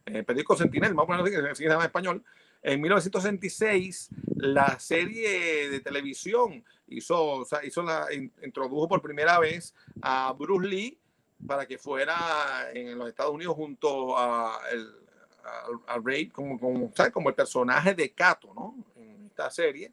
el 0.04 0.24
periódico 0.24 0.56
Sentinel, 0.56 0.94
vamos 0.94 1.04
a 1.04 1.22
ponerlo 1.22 1.48
así, 1.48 1.48
que 1.48 1.54
se 1.54 1.68
llama 1.68 1.84
en 1.84 1.86
español. 1.86 2.24
En 2.62 2.80
1966, 2.80 4.08
la 4.36 4.78
serie 4.80 5.70
de 5.70 5.80
televisión 5.80 6.64
hizo, 6.88 7.24
o 7.24 7.44
sea, 7.44 7.64
hizo 7.64 7.82
la, 7.82 8.12
in- 8.12 8.32
introdujo 8.44 8.88
por 8.88 9.00
primera 9.02 9.38
vez 9.38 9.74
a 10.02 10.32
Bruce 10.32 10.66
Lee 10.68 10.98
para 11.46 11.66
que 11.66 11.78
fuera 11.78 12.70
en 12.72 12.98
los 12.98 13.08
Estados 13.08 13.32
Unidos 13.32 13.54
junto 13.54 14.16
a, 14.18 14.58
el, 14.72 14.88
a, 15.44 15.94
a 15.94 16.00
Ray 16.02 16.28
como, 16.28 16.58
como, 16.58 16.90
¿sabes? 16.94 17.12
como 17.12 17.28
el 17.28 17.34
personaje 17.34 17.94
de 17.94 18.10
Kato, 18.12 18.52
¿no? 18.54 18.74
En 18.96 19.26
esta 19.26 19.50
serie. 19.50 19.92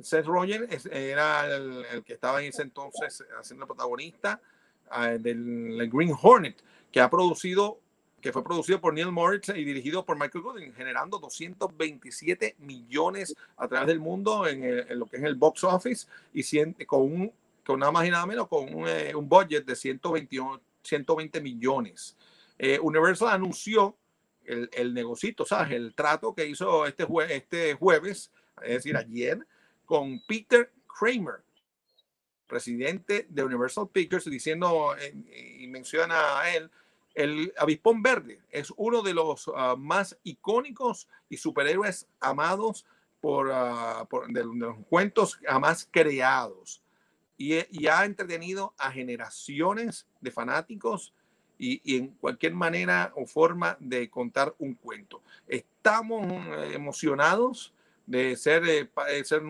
Seth 0.00 0.26
Rogen 0.26 0.68
era 0.90 1.46
el, 1.54 1.84
el 1.92 2.04
que 2.04 2.12
estaba 2.14 2.40
en 2.42 2.48
ese 2.50 2.62
entonces 2.62 3.24
haciendo 3.38 3.64
el 3.64 3.68
protagonista 3.68 4.40
ah, 4.90 5.08
del 5.12 5.80
el 5.80 5.90
Green 5.90 6.14
Hornet, 6.20 6.62
que 6.92 7.00
ha 7.00 7.08
producido, 7.10 7.80
que 8.26 8.32
fue 8.32 8.42
producido 8.42 8.80
por 8.80 8.92
Neil 8.92 9.12
Moritz 9.12 9.50
y 9.50 9.62
dirigido 9.64 10.04
por 10.04 10.18
Michael 10.18 10.42
Gooding, 10.42 10.72
generando 10.74 11.18
227 11.18 12.56
millones 12.58 13.36
a 13.56 13.68
través 13.68 13.86
del 13.86 14.00
mundo 14.00 14.48
en, 14.48 14.64
el- 14.64 14.86
en 14.90 14.98
lo 14.98 15.06
que 15.06 15.18
es 15.18 15.22
el 15.22 15.36
box 15.36 15.62
office 15.62 16.08
y 16.34 16.42
con 16.86 17.02
un 17.02 17.32
con 17.64 17.78
nada 17.80 17.92
más 17.92 18.04
y 18.06 18.10
nada 18.10 18.26
menos 18.26 18.48
con 18.48 18.72
un, 18.74 18.88
eh, 18.88 19.12
un 19.14 19.28
budget 19.28 19.64
de 19.64 19.74
128 19.76 20.60
120 20.82 21.40
millones. 21.40 22.16
Eh, 22.58 22.78
Universal 22.80 23.28
anunció 23.28 23.96
el, 24.44 24.70
el 24.72 24.92
negocito, 24.94 25.44
¿sabes? 25.44 25.72
El 25.72 25.94
trato 25.94 26.32
que 26.34 26.46
hizo 26.46 26.86
este, 26.86 27.04
jue- 27.06 27.28
este 27.30 27.74
jueves, 27.74 28.30
es 28.62 28.68
decir, 28.74 28.96
ayer, 28.96 29.38
con 29.84 30.20
Peter 30.26 30.72
Kramer, 30.98 31.42
presidente 32.46 33.26
de 33.28 33.42
Universal 33.44 33.88
Pictures, 33.88 34.24
diciendo 34.30 34.94
eh, 34.98 35.12
y 35.60 35.66
menciona 35.66 36.40
a 36.40 36.54
él, 36.54 36.70
el 37.16 37.52
avispón 37.56 38.02
verde 38.02 38.40
es 38.50 38.72
uno 38.76 39.02
de 39.02 39.14
los 39.14 39.50
ah, 39.56 39.74
más 39.76 40.16
icónicos 40.22 41.08
y 41.30 41.38
superhéroes 41.38 42.06
amados 42.20 42.84
por, 43.20 43.50
ah, 43.52 44.06
de, 44.28 44.44
los 44.44 44.76
cuentos 44.88 45.36
jamás 45.42 45.88
creados 45.90 46.82
y, 47.38 47.86
ha 47.86 48.04
entretenido 48.04 48.74
a 48.78 48.90
generaciones 48.90 50.06
de 50.20 50.30
fanáticos 50.30 51.14
y, 51.58 51.96
en 51.96 52.08
cualquier 52.08 52.54
manera 52.54 53.12
o 53.16 53.26
forma 53.26 53.78
de 53.80 54.10
contar 54.10 54.54
un 54.58 54.74
cuento. 54.74 55.22
Estamos 55.46 56.30
eh, 56.30 56.72
emocionados 56.74 57.72
de 58.04 58.36
ser, 58.36 58.68
eh, 58.68 58.90
de 59.08 59.24
ser 59.24 59.42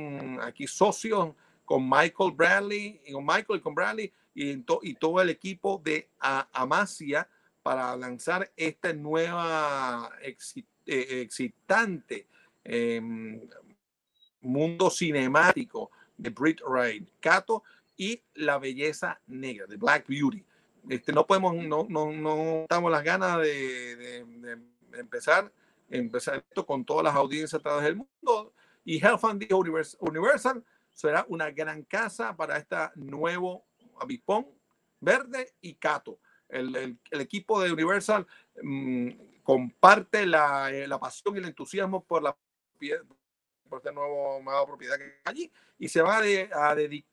aquí 0.42 0.68
socios 0.68 1.30
con 1.64 1.88
Michael 1.88 2.30
Bradley, 2.32 3.00
y 3.04 3.12
con 3.12 3.26
Michael 3.26 3.58
y 3.58 3.60
con 3.60 3.74
Bradley 3.74 4.12
y, 4.34 4.56
to- 4.58 4.80
y 4.82 4.94
todo 4.94 5.20
el 5.20 5.30
equipo 5.30 5.80
de 5.84 6.08
Amasia 6.52 7.28
para 7.66 7.96
lanzar 7.96 8.48
esta 8.56 8.92
nueva 8.92 10.08
exi- 10.22 10.64
eh, 10.86 11.20
excitante 11.22 12.28
em, 12.62 13.40
mundo 14.42 14.88
cinemático 14.88 15.90
de 16.16 16.30
Brit 16.30 16.60
Wright, 16.64 17.08
Cato 17.18 17.64
y 17.96 18.22
la 18.34 18.58
belleza 18.58 19.20
negra 19.26 19.66
de 19.66 19.76
Black 19.78 20.06
Beauty. 20.06 20.44
Este, 20.88 21.12
no 21.12 21.26
podemos, 21.26 21.56
no, 21.56 21.84
no, 21.88 22.12
no 22.12 22.60
estamos 22.62 22.88
las 22.92 23.02
ganas 23.02 23.38
de, 23.40 23.96
de- 23.96 24.24
de 24.92 25.00
empezar, 25.00 25.52
empezar 25.90 26.36
esto 26.48 26.64
con 26.64 26.84
todas 26.84 27.02
las 27.02 27.16
audiencias 27.16 27.58
a 27.58 27.62
través 27.64 27.82
del 27.82 27.96
mundo. 27.96 28.52
Y 28.84 29.04
Health 29.04 29.18
Fund 29.22 29.40
dijo 29.40 29.58
Univers- 29.58 29.96
Universal 29.98 30.62
será 30.92 31.26
una 31.28 31.50
gran 31.50 31.82
casa 31.82 32.36
para 32.36 32.58
este 32.58 32.76
nuevo 32.94 33.64
avispón 34.00 34.46
verde 35.00 35.52
y 35.60 35.74
Cato. 35.74 36.20
El, 36.48 36.74
el- 36.76 36.98
el 37.10 37.20
equipo 37.20 37.60
de 37.60 37.72
Universal 37.72 38.26
mm, 38.62 39.10
comparte 39.42 40.26
la, 40.26 40.70
eh, 40.72 40.86
la 40.86 40.98
pasión 40.98 41.34
y 41.34 41.38
el 41.38 41.46
entusiasmo 41.46 42.04
por 42.04 42.22
la 42.22 42.36
por 43.68 43.78
este 43.78 43.92
nuevo 43.92 44.40
nueva 44.42 44.64
propiedad 44.66 44.96
que 44.96 45.04
hay 45.04 45.10
allí 45.24 45.52
y 45.78 45.88
se 45.88 46.02
va 46.02 46.18
a, 46.18 46.22
de- 46.22 46.50
a 46.52 46.74
dedicar 46.74 47.10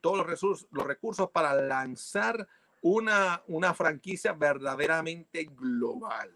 todos 0.00 0.16
los 0.18 0.26
recursos, 0.26 0.66
los 0.72 0.86
recursos 0.86 1.30
para 1.30 1.54
lanzar 1.54 2.48
una, 2.80 3.42
una 3.48 3.74
franquicia 3.74 4.32
verdaderamente 4.32 5.44
global. 5.52 6.30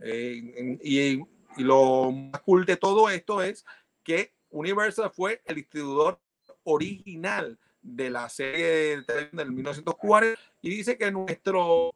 Eh, 0.00 0.78
y, 0.82 1.20
y 1.20 1.62
lo 1.62 2.10
más 2.10 2.40
cool 2.42 2.64
de 2.64 2.76
todo 2.76 3.10
esto 3.10 3.42
es 3.42 3.64
que 4.02 4.34
Universal 4.50 5.10
fue 5.10 5.42
el 5.44 5.56
distribuidor 5.56 6.18
original 6.64 7.58
de 7.82 8.10
la 8.10 8.28
serie 8.28 9.02
del 9.32 9.52
1940 9.52 10.40
y 10.62 10.70
dice 10.70 10.96
que 10.96 11.10
nuestro, 11.10 11.92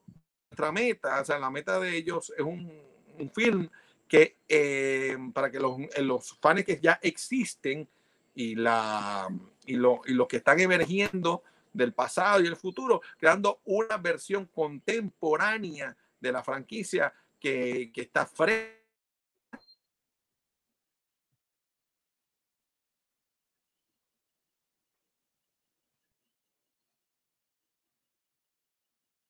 nuestra 0.51 0.73
meta, 0.73 1.21
o 1.21 1.25
sea, 1.25 1.39
la 1.39 1.51
meta 1.51 1.79
de 1.79 1.97
ellos 1.97 2.33
es 2.37 2.45
un, 2.45 2.71
un 3.19 3.31
film 3.31 3.69
que 4.09 4.39
eh, 4.49 5.17
para 5.33 5.51
que 5.51 5.61
los, 5.61 5.79
eh, 5.79 6.03
los 6.03 6.37
fans 6.41 6.65
que 6.65 6.79
ya 6.81 6.99
existen 7.03 7.89
y, 8.35 8.55
la, 8.55 9.29
y, 9.65 9.75
lo, 9.75 10.01
y 10.07 10.13
los 10.13 10.27
que 10.29 10.39
están 10.39 10.61
emergiendo 10.61 11.43
del 11.73 11.93
pasado 11.93 12.43
y 12.43 12.47
el 12.47 12.57
futuro, 12.57 13.03
creando 13.19 13.61
una 13.65 13.97
versión 13.99 14.47
contemporánea 14.47 15.97
de 16.21 16.33
la 16.33 16.43
franquicia 16.43 17.13
que, 17.39 17.91
que 17.93 18.03
está 18.03 18.27
fresca. 18.27 18.77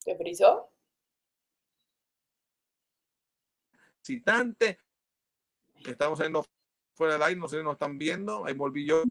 ¿Te 0.06 0.16
frizó? 0.16 0.70
excitante. 3.98 4.78
Estamos 5.84 6.18
saliendo 6.18 6.46
fuera 6.94 7.14
del 7.14 7.22
aire, 7.24 7.40
no 7.40 7.48
sé 7.48 7.58
si 7.58 7.64
nos 7.64 7.72
están 7.72 7.98
viendo. 7.98 8.46
Ahí 8.46 8.54
volví 8.54 8.86
yo. 8.86 9.02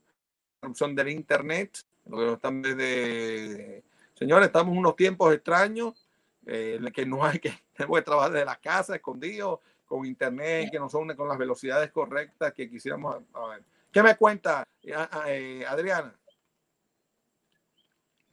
Son 0.73 0.95
del 0.95 1.09
internet. 1.09 1.80
Lo 2.05 2.17
que 2.17 2.26
nos 2.26 2.34
están 2.35 2.61
desde. 2.61 3.84
Señores, 4.13 4.47
estamos 4.47 4.72
en 4.72 4.80
unos 4.80 4.95
tiempos 4.95 5.34
extraños. 5.34 6.07
eh, 6.45 6.80
que 6.93 7.05
no 7.05 7.26
hay 7.26 7.39
que, 7.39 7.51
tenemos 7.76 7.97
que 7.97 8.03
trabajar 8.03 8.31
desde 8.31 8.45
la 8.45 8.55
casa, 8.55 8.95
escondido, 8.95 9.61
con 9.85 10.05
internet, 10.05 10.69
que 10.72 10.80
no 10.80 10.88
son 10.89 11.13
con 11.15 11.27
las 11.27 11.38
velocidades 11.38 11.91
correctas 11.91 12.53
que 12.53 12.69
quisiéramos. 12.69 13.17
A 13.34 13.47
ver. 13.47 13.63
¿Qué 13.91 14.01
me 14.01 14.15
cuenta, 14.15 14.65
eh, 14.81 14.93
eh, 15.27 15.65
Adriana? 15.67 16.15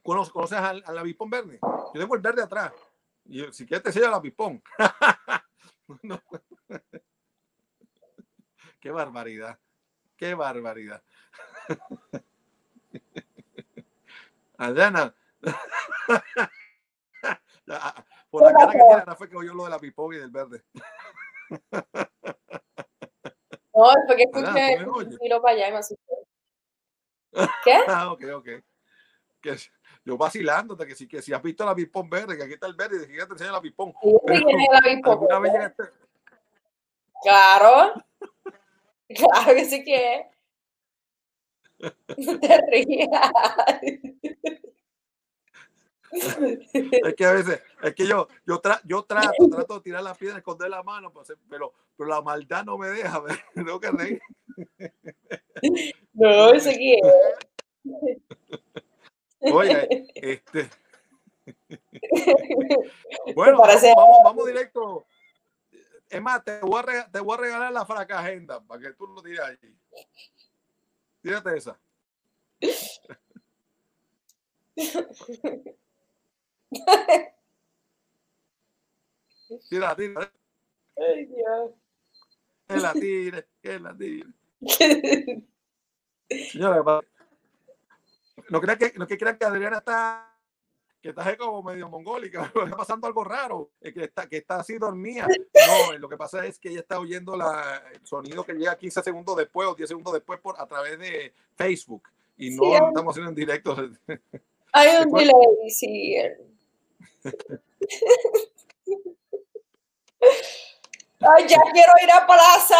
¿Conoces, 0.03 0.33
conoces 0.33 0.57
al, 0.59 0.83
al 0.85 0.97
avispón 0.97 1.29
verde? 1.29 1.59
Yo 1.61 1.99
tengo 1.99 2.15
el 2.15 2.21
verde 2.21 2.43
atrás. 2.43 2.73
Y 3.25 3.37
yo, 3.39 3.51
si 3.53 3.65
quieres 3.65 3.83
te 3.83 3.89
enseño 3.89 4.07
el 4.07 4.13
avispón. 4.13 4.61
No. 6.01 6.17
Qué 8.79 8.89
barbaridad. 8.89 9.59
Qué 10.15 10.33
barbaridad. 10.33 11.03
Adriana. 14.57 15.13
Ya, 17.65 18.05
Por 18.29 18.43
la 18.43 18.53
cara 18.53 18.71
que 18.71 18.77
tiene 18.77 18.93
Ana 18.93 19.15
fue 19.15 19.29
que 19.29 19.35
oyó 19.35 19.53
lo 19.53 19.65
de 19.65 19.69
la 19.71 19.79
pipón 19.79 20.13
y 20.15 20.17
del 20.17 20.31
verde. 20.31 20.63
No, 23.73 23.91
fue 24.07 24.15
que 24.15 24.23
escuché 24.23 24.85
un 24.85 25.17
tiro 25.19 25.41
para 25.41 25.55
allá 25.55 25.67
y 25.67 25.71
me 25.71 25.77
asusté. 25.77 26.13
¿Qué? 27.63 27.83
Ah, 27.87 28.11
ok, 28.11 28.23
ok. 28.35 28.49
Si- 29.57 29.69
yo 30.05 30.17
vacilándote 30.17 30.85
que 30.85 30.95
si, 30.95 31.07
que 31.07 31.21
si 31.21 31.31
has 31.33 31.41
visto 31.41 31.65
la 31.65 31.73
pipón 31.75 32.09
verde, 32.09 32.35
que 32.37 32.43
aquí 32.43 32.53
está 32.53 32.67
el 32.67 32.75
verde 32.75 32.97
y 32.97 32.99
de 32.99 33.07
que 33.07 33.25
te 33.25 33.31
enseña 33.33 33.51
la 33.53 33.61
pipón. 33.61 33.93
Sí, 34.01 34.13
Pero, 34.25 34.39
sí, 34.39 34.45
tiene 34.45 34.67
la 34.71 34.77
avispón 34.79 35.11
¿Alguna 35.13 35.39
vez 35.39 35.53
verde. 35.53 35.67
llegaste? 35.73 35.83
Claro. 37.23 37.93
Claro 39.15 39.53
que 39.53 39.65
sí 39.65 39.83
que 39.83 40.15
es. 40.15 40.25
No 42.17 42.39
te 42.39 42.61
rías. 42.71 43.09
Es 46.11 47.15
que 47.15 47.25
a 47.25 47.33
veces, 47.33 47.61
es 47.81 47.95
que 47.95 48.05
yo, 48.07 48.27
yo, 48.45 48.61
tra- 48.61 48.81
yo 48.85 49.03
trato, 49.03 49.49
trato 49.51 49.75
de 49.75 49.81
tirar 49.81 50.03
la 50.03 50.13
piedra, 50.13 50.37
esconder 50.37 50.69
la 50.69 50.83
mano, 50.83 51.11
pues, 51.11 51.33
pero, 51.49 51.73
pero 51.97 52.09
la 52.09 52.21
maldad 52.21 52.63
no 52.63 52.77
me 52.77 52.87
deja, 52.89 53.21
tengo 53.55 53.79
que 53.79 53.89
reír. 53.91 54.21
No, 56.13 56.53
eso 56.53 56.69
que 56.69 56.93
es. 56.93 58.17
Oye, 59.51 60.05
este, 60.15 60.69
bueno, 63.35 63.57
parece- 63.57 63.93
vamos, 63.95 64.17
vamos, 64.23 64.45
directo. 64.47 65.05
Es 66.09 66.21
más, 66.21 66.43
te 66.43 66.59
voy 66.59 66.79
a 66.79 66.81
regalar, 66.83 67.11
te 67.11 67.19
voy 67.19 67.33
a 67.33 67.41
regalar 67.41 67.71
la 67.73 67.85
fraca 67.85 68.19
agenda 68.19 68.61
para 68.61 68.81
que 68.81 68.93
tú 68.93 69.07
lo 69.07 69.21
tires 69.21 69.39
allí. 69.39 69.75
Tírate 71.21 71.57
esa. 71.57 71.79
Tira, 79.69 79.95
tira, 79.95 80.31
Ay, 80.97 81.25
Dios. 81.25 81.71
que 82.67 82.77
la 82.77 82.93
tire, 82.93 83.47
que 83.61 83.79
la 83.79 83.95
tire. 83.97 84.25
Señora, 86.51 87.01
no 88.49 88.61
crean 88.61 88.77
que, 88.77 88.93
no 88.95 89.07
que 89.07 89.17
crean 89.17 89.37
que 89.37 89.45
Adriana 89.45 89.77
está 89.77 90.29
que 91.03 91.09
está 91.09 91.27
ahí 91.27 91.35
como 91.35 91.61
medio 91.61 91.89
mongólica, 91.89 92.43
está 92.55 92.77
pasando 92.77 93.07
algo 93.07 93.25
raro, 93.25 93.71
que 93.81 94.05
está, 94.05 94.25
que 94.27 94.37
está 94.37 94.61
así 94.61 94.77
dormida. 94.77 95.27
No, 95.27 95.93
eh, 95.93 95.99
lo 95.99 96.07
que 96.07 96.15
pasa 96.15 96.45
es 96.45 96.57
que 96.57 96.69
ella 96.69 96.79
está 96.79 96.97
oyendo 96.97 97.35
la, 97.35 97.83
el 97.93 98.05
sonido 98.05 98.45
que 98.45 98.53
llega 98.53 98.77
15 98.77 99.03
segundos 99.03 99.35
después 99.35 99.67
o 99.67 99.75
10 99.75 99.89
segundos 99.89 100.13
después 100.13 100.39
por, 100.39 100.59
a 100.61 100.65
través 100.65 100.97
de 100.97 101.33
Facebook 101.57 102.07
y 102.37 102.51
no 102.51 102.63
Sí, 102.63 102.73
estamos 102.73 103.11
haciendo 103.11 103.29
en 103.29 103.35
directo. 103.35 103.75
Hay 104.71 105.03
un 105.03 105.11
¿Te 105.11 105.19
delay, 105.19 105.69
sí. 105.69 106.15
Ay, 111.19 111.45
ya 111.47 111.57
quiero 111.73 111.93
ir 112.01 112.11
a 112.11 112.25
plaza. 112.25 112.79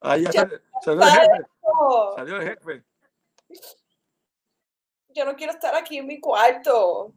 Ahí 0.00 0.24
ya 0.24 0.30
Ya 0.32 0.48
salió, 0.82 1.02
salió 1.02 1.04
el 1.04 1.12
jefe. 1.12 1.44
Salió 2.16 2.36
el 2.36 2.48
jefe. 2.48 2.84
Yo 5.14 5.24
no 5.24 5.36
quiero 5.36 5.52
estar 5.52 5.72
aquí 5.76 5.98
en 5.98 6.06
mi 6.06 6.20
cuarto. 6.20 7.12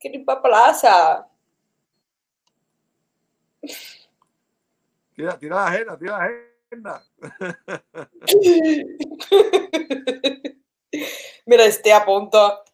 Quiero 0.00 0.18
ir 0.18 0.24
para 0.24 0.40
plaza. 0.40 1.28
Tira, 5.14 5.38
tira 5.38 5.56
la 5.56 5.66
agenda, 5.66 5.98
tira 5.98 6.18
la 6.18 6.24
agenda. 6.24 7.04
Mira, 11.46 11.66
esté 11.66 11.92
a 11.92 12.06
punto. 12.06 12.64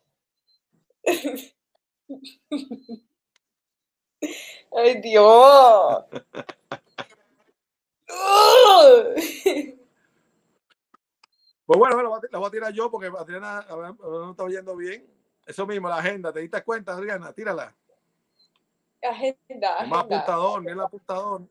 Ay, 4.77 5.01
Dios. 5.01 6.05
Pues 11.67 11.79
bueno, 11.79 12.03
la 12.03 12.09
voy, 12.09 12.19
a, 12.19 12.29
la 12.31 12.39
voy 12.39 12.49
a 12.49 12.51
tirar 12.51 12.73
yo 12.73 12.91
porque 12.91 13.09
Adriana 13.09 13.67
no 13.69 14.31
está 14.31 14.43
oyendo 14.43 14.77
bien. 14.77 15.07
Eso 15.47 15.67
mismo, 15.67 15.89
la 15.89 15.97
agenda. 15.97 16.33
¿Te 16.33 16.41
diste 16.41 16.63
cuenta, 16.63 16.93
Adriana? 16.93 17.33
Tírala. 17.33 17.75
Agenda, 19.03 19.85
más 19.87 20.05
apuntador, 20.05 20.63
ni 20.63 20.73
el 20.73 20.81
apuntador. 20.81 21.43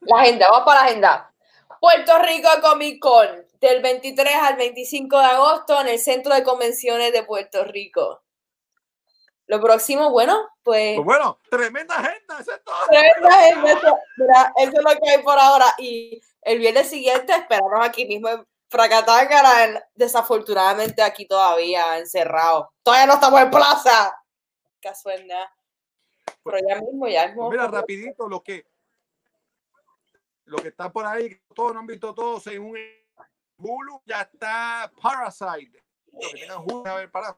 La 0.00 0.20
agenda, 0.20 0.46
vamos 0.50 0.66
para 0.66 0.80
la 0.80 0.86
agenda. 0.86 1.34
Puerto 1.80 2.18
Rico 2.18 2.48
Comic 2.62 3.00
Con, 3.00 3.28
del 3.60 3.82
23 3.82 4.34
al 4.34 4.56
25 4.56 5.18
de 5.18 5.24
agosto 5.24 5.80
en 5.80 5.88
el 5.88 5.98
Centro 5.98 6.34
de 6.34 6.42
Convenciones 6.42 7.12
de 7.12 7.22
Puerto 7.22 7.64
Rico. 7.64 8.22
Lo 9.46 9.60
próximo, 9.60 10.10
bueno, 10.10 10.50
pues 10.62 10.96
Pues 10.96 11.06
bueno, 11.06 11.38
tremenda 11.48 11.94
agenda, 11.94 12.40
eso 12.40 12.52
es 12.52 12.62
todo. 12.62 12.76
tremenda 12.88 13.28
agenda, 13.28 13.72
eso, 13.72 13.98
mira, 14.18 14.52
eso 14.56 14.72
es 14.76 14.84
lo 14.84 15.00
que 15.00 15.10
hay 15.10 15.22
por 15.22 15.38
ahora. 15.38 15.66
Y 15.78 16.20
el 16.42 16.58
viernes 16.58 16.90
siguiente 16.90 17.32
esperamos 17.32 17.80
aquí 17.82 18.04
mismo 18.06 18.28
en 18.28 18.46
Fracatáncara, 18.68 19.64
en- 19.64 19.80
desafortunadamente 19.94 21.02
aquí 21.02 21.26
todavía 21.26 21.98
encerrado. 21.98 22.72
Todavía 22.82 23.06
no 23.06 23.14
estamos 23.14 23.40
en 23.40 23.50
plaza. 23.50 24.14
Casualidad. 24.80 25.46
Pero 26.44 26.58
ya 26.68 26.80
mismo, 26.80 27.08
ya 27.08 27.26
mismo. 27.26 27.48
Pues 27.48 27.58
mira, 27.58 27.70
rapidito, 27.70 28.28
lo 28.28 28.42
que 28.42 28.66
lo 30.44 30.56
que 30.58 30.68
está 30.68 30.90
por 30.90 31.04
ahí, 31.04 31.38
todos 31.54 31.74
no 31.74 31.80
han 31.80 31.86
visto 31.86 32.14
todos 32.14 32.46
en 32.46 32.62
un 32.62 32.78
Hulu, 33.58 34.00
ya 34.06 34.22
está 34.22 34.90
Parasite. 35.02 35.84
Los 36.12 36.32
que 36.32 36.40
tengan 36.40 36.62
Hulu 36.64 36.86
a 36.86 36.94
ver 36.94 37.10
para 37.10 37.36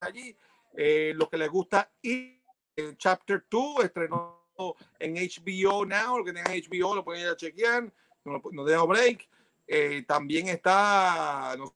allí. 0.00 0.36
Eh, 0.74 1.12
los 1.16 1.28
que 1.28 1.38
les 1.38 1.50
gusta 1.50 1.90
y 2.00 2.40
el 2.76 2.96
Chapter 2.96 3.44
2 3.50 3.84
estrenó 3.84 4.48
en 4.98 5.14
HBO 5.16 5.84
Now, 5.84 6.18
los 6.18 6.26
que 6.26 6.32
tengan 6.32 6.52
HBO 6.52 6.94
lo 6.94 7.04
pueden 7.04 7.22
ir 7.22 7.28
a 7.28 7.36
chequear, 7.36 7.92
no, 8.24 8.40
no 8.52 8.64
dejo 8.64 8.86
break. 8.86 9.28
Eh, 9.74 10.04
también 10.06 10.48
está, 10.48 11.54
no 11.56 11.74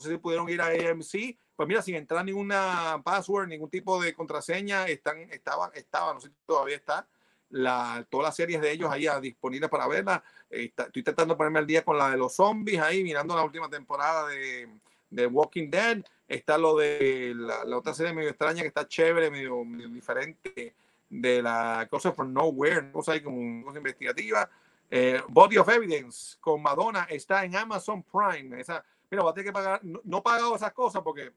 sé 0.00 0.10
si 0.10 0.16
pudieron 0.18 0.48
ir 0.48 0.60
a 0.60 0.66
AMC, 0.66 1.38
pues 1.54 1.68
mira, 1.68 1.80
sin 1.82 1.94
entrar 1.94 2.24
ninguna 2.24 3.00
password, 3.04 3.46
ningún 3.46 3.70
tipo 3.70 4.02
de 4.02 4.12
contraseña, 4.12 4.86
están, 4.88 5.20
estaban, 5.30 5.70
estaba, 5.74 6.14
no 6.14 6.20
sé 6.20 6.30
si 6.30 6.34
todavía 6.44 6.74
está, 6.74 7.06
la, 7.50 8.04
todas 8.10 8.24
las 8.24 8.34
series 8.34 8.60
de 8.60 8.72
ellos 8.72 8.90
ahí 8.90 9.06
ah, 9.06 9.20
disponibles 9.20 9.70
para 9.70 9.86
verla. 9.86 10.24
Eh, 10.50 10.64
está- 10.64 10.86
estoy 10.86 11.04
tratando 11.04 11.34
de 11.34 11.38
ponerme 11.38 11.60
al 11.60 11.66
día 11.68 11.84
con 11.84 11.96
la 11.96 12.10
de 12.10 12.16
los 12.16 12.34
zombies 12.34 12.80
ahí, 12.80 13.04
mirando 13.04 13.36
la 13.36 13.44
última 13.44 13.70
temporada 13.70 14.26
de, 14.26 14.68
de 15.08 15.26
Walking 15.28 15.70
Dead. 15.70 16.04
Está 16.26 16.58
lo 16.58 16.76
de 16.76 17.34
la, 17.36 17.64
la 17.64 17.76
otra 17.78 17.94
serie 17.94 18.12
medio 18.12 18.30
extraña 18.30 18.62
que 18.62 18.68
está 18.68 18.88
chévere, 18.88 19.30
medio, 19.30 19.64
medio 19.64 19.88
diferente 19.88 20.74
de 21.08 21.40
la 21.40 21.86
cosa 21.88 22.10
from 22.10 22.32
nowhere, 22.32 22.90
cosa 22.90 23.12
ahí 23.12 23.20
como 23.22 23.38
una 23.38 23.64
cosa 23.64 23.78
investigativa. 23.78 24.50
Eh, 24.90 25.20
Body 25.28 25.58
of 25.58 25.68
Evidence 25.68 26.36
con 26.40 26.62
Madonna 26.62 27.06
está 27.10 27.44
en 27.44 27.54
Amazon 27.56 28.02
Prime. 28.02 28.60
Esa, 28.60 28.82
mira, 29.10 29.22
voy 29.22 29.30
a 29.30 29.34
tener 29.34 29.46
que 29.46 29.52
pagar, 29.52 29.80
no, 29.84 30.00
no 30.04 30.18
he 30.18 30.22
pagado 30.22 30.56
esas 30.56 30.72
cosas 30.72 31.02
porque 31.02 31.32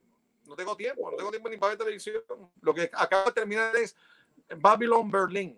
no 0.45 0.55
tengo 0.55 0.75
tiempo, 0.75 1.11
no 1.11 1.17
tengo 1.17 1.31
tiempo 1.31 1.49
ni 1.49 1.57
para 1.57 1.71
ver 1.71 1.77
televisión. 1.77 2.21
Lo 2.61 2.73
que 2.73 2.89
acabo 2.93 3.25
de 3.25 3.31
terminar 3.33 3.75
es 3.75 3.95
Babylon 4.57 5.09
Berlin. 5.11 5.57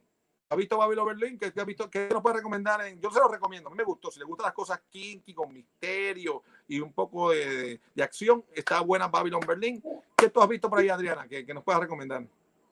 ¿Ha 0.50 0.56
visto 0.56 0.78
Babylon 0.78 1.08
Berlin? 1.08 1.40
¿Qué, 1.40 1.52
ha 1.60 1.64
visto? 1.64 1.90
¿Qué 1.90 2.10
nos 2.12 2.22
puede 2.22 2.38
recomendar? 2.38 2.80
En- 2.86 3.00
yo 3.02 3.10
se 3.10 3.20
lo 3.20 3.28
recomiendo, 3.28 3.70
a 3.70 3.72
mí 3.72 3.78
me 3.78 3.84
gustó. 3.84 4.12
Si 4.12 4.20
le 4.20 4.26
gustan 4.26 4.46
las 4.46 4.54
cosas 4.54 4.82
kinky, 4.90 5.34
con 5.34 5.52
misterio 5.52 6.44
y 6.68 6.80
un 6.80 6.94
poco 6.94 7.32
de, 7.32 7.80
de 7.96 8.04
acción, 8.04 8.46
está 8.54 8.82
buena 8.82 9.08
Babylon 9.08 9.42
Berlin. 9.48 9.84
¿Qué 10.16 10.30
tú 10.30 10.42
has 10.42 10.48
visto 10.48 10.70
por 10.70 10.80
ahí, 10.80 10.90
Adriana, 10.90 11.28
que, 11.28 11.44
que 11.46 11.54
nos 11.56 11.64
puedas 11.64 11.82
recomendar? 11.82 12.24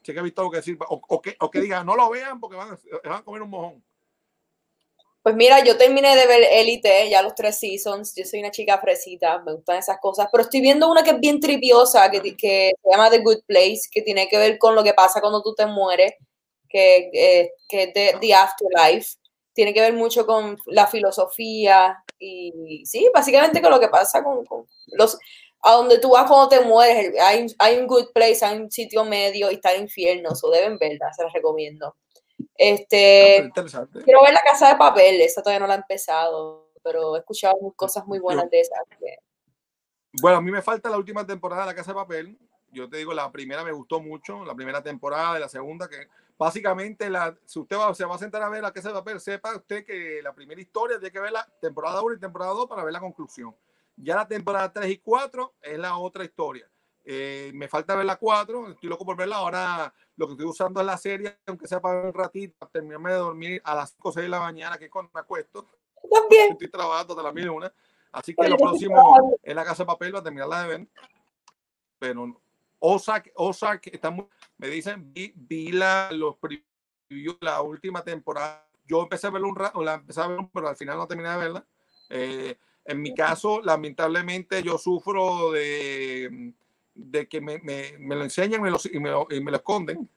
Si 0.03 0.13
que 0.13 0.19
has 0.19 0.23
visto 0.23 0.41
algo 0.41 0.51
que 0.51 0.57
decir, 0.57 0.77
o, 0.87 1.01
o 1.07 1.21
que, 1.21 1.35
o 1.39 1.49
que 1.49 1.61
diga, 1.61 1.83
no 1.83 1.95
lo 1.95 2.09
vean 2.09 2.39
porque 2.39 2.55
van, 2.57 2.77
van 3.03 3.13
a 3.13 3.23
comer 3.23 3.41
un 3.41 3.49
mojón. 3.49 3.83
Pues 5.23 5.35
mira, 5.35 5.63
yo 5.63 5.77
terminé 5.77 6.15
de 6.15 6.25
ver 6.25 6.43
Elite, 6.51 7.07
ya 7.09 7.21
los 7.21 7.35
tres 7.35 7.59
seasons. 7.59 8.13
Yo 8.15 8.25
soy 8.25 8.39
una 8.39 8.49
chica 8.49 8.79
fresita, 8.79 9.39
me 9.43 9.53
gustan 9.53 9.77
esas 9.77 9.99
cosas. 9.99 10.27
Pero 10.31 10.43
estoy 10.43 10.61
viendo 10.61 10.89
una 10.89 11.03
que 11.03 11.11
es 11.11 11.19
bien 11.19 11.39
tripiosa, 11.39 12.09
que, 12.09 12.21
se 12.39 12.89
llama 12.91 13.09
The 13.11 13.19
Good 13.19 13.43
Place, 13.45 13.81
que 13.91 14.01
tiene 14.01 14.27
que 14.27 14.37
ver 14.39 14.57
con 14.57 14.73
lo 14.73 14.83
que 14.83 14.93
pasa 14.95 15.21
cuando 15.21 15.43
tú 15.43 15.53
te 15.53 15.67
mueres, 15.67 16.13
que, 16.67 17.11
eh, 17.13 17.51
que 17.69 17.83
es 17.83 17.93
de 17.93 18.15
The 18.19 18.33
Afterlife. 18.33 19.17
Tiene 19.53 19.73
que 19.73 19.81
ver 19.81 19.93
mucho 19.93 20.25
con 20.25 20.57
la 20.67 20.87
filosofía 20.87 22.03
y 22.17 22.83
sí, 22.85 23.07
básicamente 23.13 23.61
con 23.61 23.71
lo 23.71 23.79
que 23.79 23.89
pasa 23.89 24.23
con, 24.23 24.45
los 24.87 25.17
a 25.63 25.73
donde 25.73 25.99
tú 25.99 26.11
vas 26.11 26.27
cuando 26.27 26.49
te 26.49 26.61
mueres. 26.61 27.13
Hay, 27.21 27.45
hay 27.59 27.77
un 27.77 27.87
good 27.87 28.11
place, 28.13 28.43
hay 28.43 28.57
un 28.57 28.71
sitio 28.71 29.05
medio 29.05 29.51
y 29.51 29.55
está 29.55 29.71
el 29.73 29.83
infierno. 29.83 30.31
Eso 30.33 30.49
deben 30.49 30.79
verla, 30.79 31.13
se 31.13 31.23
las 31.23 31.33
recomiendo. 31.33 31.95
Este. 32.55 33.51
Ah. 33.55 33.87
Quiero 34.03 34.23
ver 34.23 34.33
la 34.33 34.41
casa 34.41 34.69
de 34.69 34.75
papel, 34.75 35.21
esa 35.21 35.41
todavía 35.41 35.59
no 35.59 35.67
la 35.67 35.75
he 35.75 35.77
empezado, 35.77 36.71
pero 36.83 37.15
he 37.15 37.19
escuchado 37.19 37.55
cosas 37.75 38.05
muy 38.05 38.19
buenas 38.19 38.49
de 38.49 38.61
esa. 38.61 38.75
Bueno, 40.21 40.37
a 40.37 40.41
mí 40.41 40.51
me 40.51 40.61
falta 40.61 40.89
la 40.89 40.97
última 40.97 41.25
temporada 41.25 41.61
de 41.61 41.67
La 41.67 41.75
Casa 41.75 41.91
de 41.91 41.95
Papel. 41.95 42.37
Yo 42.71 42.89
te 42.89 42.97
digo, 42.97 43.13
la 43.13 43.31
primera 43.31 43.63
me 43.63 43.71
gustó 43.71 43.99
mucho, 44.01 44.45
la 44.45 44.55
primera 44.55 44.81
temporada, 44.81 45.33
de 45.33 45.41
la 45.41 45.49
segunda, 45.49 45.89
que 45.89 46.07
básicamente, 46.37 47.09
la, 47.09 47.37
si 47.45 47.59
usted 47.59 47.77
va, 47.77 47.93
se 47.93 48.05
va 48.05 48.15
a 48.15 48.19
sentar 48.19 48.41
a 48.41 48.49
ver 48.49 48.61
La 48.61 48.71
Casa 48.71 48.89
de 48.89 48.95
Papel, 48.95 49.19
sepa 49.19 49.55
usted 49.55 49.85
que 49.85 50.21
la 50.23 50.33
primera 50.33 50.59
historia 50.59 50.97
tiene 50.97 51.11
que 51.11 51.19
ver 51.19 51.31
la 51.31 51.45
temporada 51.61 52.01
1 52.01 52.15
y 52.15 52.19
temporada 52.19 52.51
2 52.51 52.67
para 52.67 52.83
ver 52.83 52.93
la 52.93 52.99
conclusión. 52.99 53.55
Ya 53.97 54.15
la 54.15 54.27
temporada 54.27 54.71
3 54.71 54.89
y 54.89 54.97
4 54.97 55.53
es 55.61 55.77
la 55.77 55.97
otra 55.97 56.23
historia. 56.23 56.70
Eh, 57.03 57.51
me 57.55 57.67
falta 57.67 57.95
ver 57.95 58.05
la 58.05 58.17
4, 58.17 58.69
estoy 58.71 58.89
loco 58.89 59.05
por 59.05 59.17
verla. 59.17 59.37
Ahora 59.37 59.93
lo 60.15 60.27
que 60.27 60.33
estoy 60.33 60.47
usando 60.47 60.79
es 60.79 60.85
la 60.85 60.97
serie, 60.97 61.37
aunque 61.45 61.67
sea 61.67 61.81
para 61.81 62.01
un 62.01 62.13
ratito, 62.13 62.55
para 62.59 62.71
terminarme 62.71 63.11
de 63.11 63.17
dormir 63.17 63.61
a 63.63 63.75
las 63.75 63.91
5 63.91 64.09
o 64.09 64.11
6 64.11 64.23
de 64.23 64.29
la 64.29 64.39
mañana, 64.39 64.77
que 64.77 64.85
es 64.85 64.91
cuando 64.91 65.11
me 65.13 65.19
acuesto 65.19 65.67
También. 66.09 66.51
estoy 66.51 66.69
trabajando 66.69 67.13
hasta 67.13 67.23
las 67.23 67.33
mil 67.33 67.49
una. 67.49 67.73
Así 68.11 68.35
que 68.35 68.41
Oye, 68.41 68.49
lo 68.49 68.57
próximo 68.57 69.37
es 69.41 69.55
la 69.55 69.63
casa 69.63 69.83
de 69.83 69.87
papel, 69.87 70.13
va 70.13 70.19
a 70.19 70.23
terminarla 70.23 70.63
de 70.63 70.67
ver. 70.67 70.87
Pero. 71.97 72.41
Ozark, 72.83 73.31
Ozark 73.35 73.87
está 73.93 74.09
muy, 74.09 74.25
me 74.57 74.67
dicen, 74.67 75.13
vi, 75.13 75.31
vi 75.35 75.71
la, 75.71 76.09
los 76.11 76.35
la 77.39 77.61
última 77.61 78.03
temporada. 78.03 78.67
Yo 78.85 79.03
empecé 79.03 79.27
a 79.27 79.29
verlo 79.29 79.49
un 79.49 79.55
rato, 79.55 79.83
la 79.83 79.93
empecé 79.95 80.19
a 80.19 80.27
ver, 80.27 80.39
pero 80.51 80.67
al 80.67 80.75
final 80.75 80.97
no 80.97 81.07
terminé 81.07 81.29
de 81.29 81.37
verla. 81.37 81.65
Eh, 82.09 82.57
en 82.85 83.01
mi 83.01 83.13
caso, 83.13 83.61
lamentablemente, 83.61 84.63
yo 84.63 84.79
sufro 84.79 85.51
de, 85.51 86.53
de 86.93 87.27
que 87.27 87.41
me, 87.41 87.59
me, 87.59 87.93
me 87.99 88.15
lo 88.15 88.23
enseñan 88.23 88.61
me 88.61 88.69
lo- 88.71 88.79
y, 88.91 88.99
me 88.99 89.09
lo, 89.09 89.27
y 89.29 89.39
me 89.41 89.51
lo 89.51 89.57
esconden. 89.57 90.09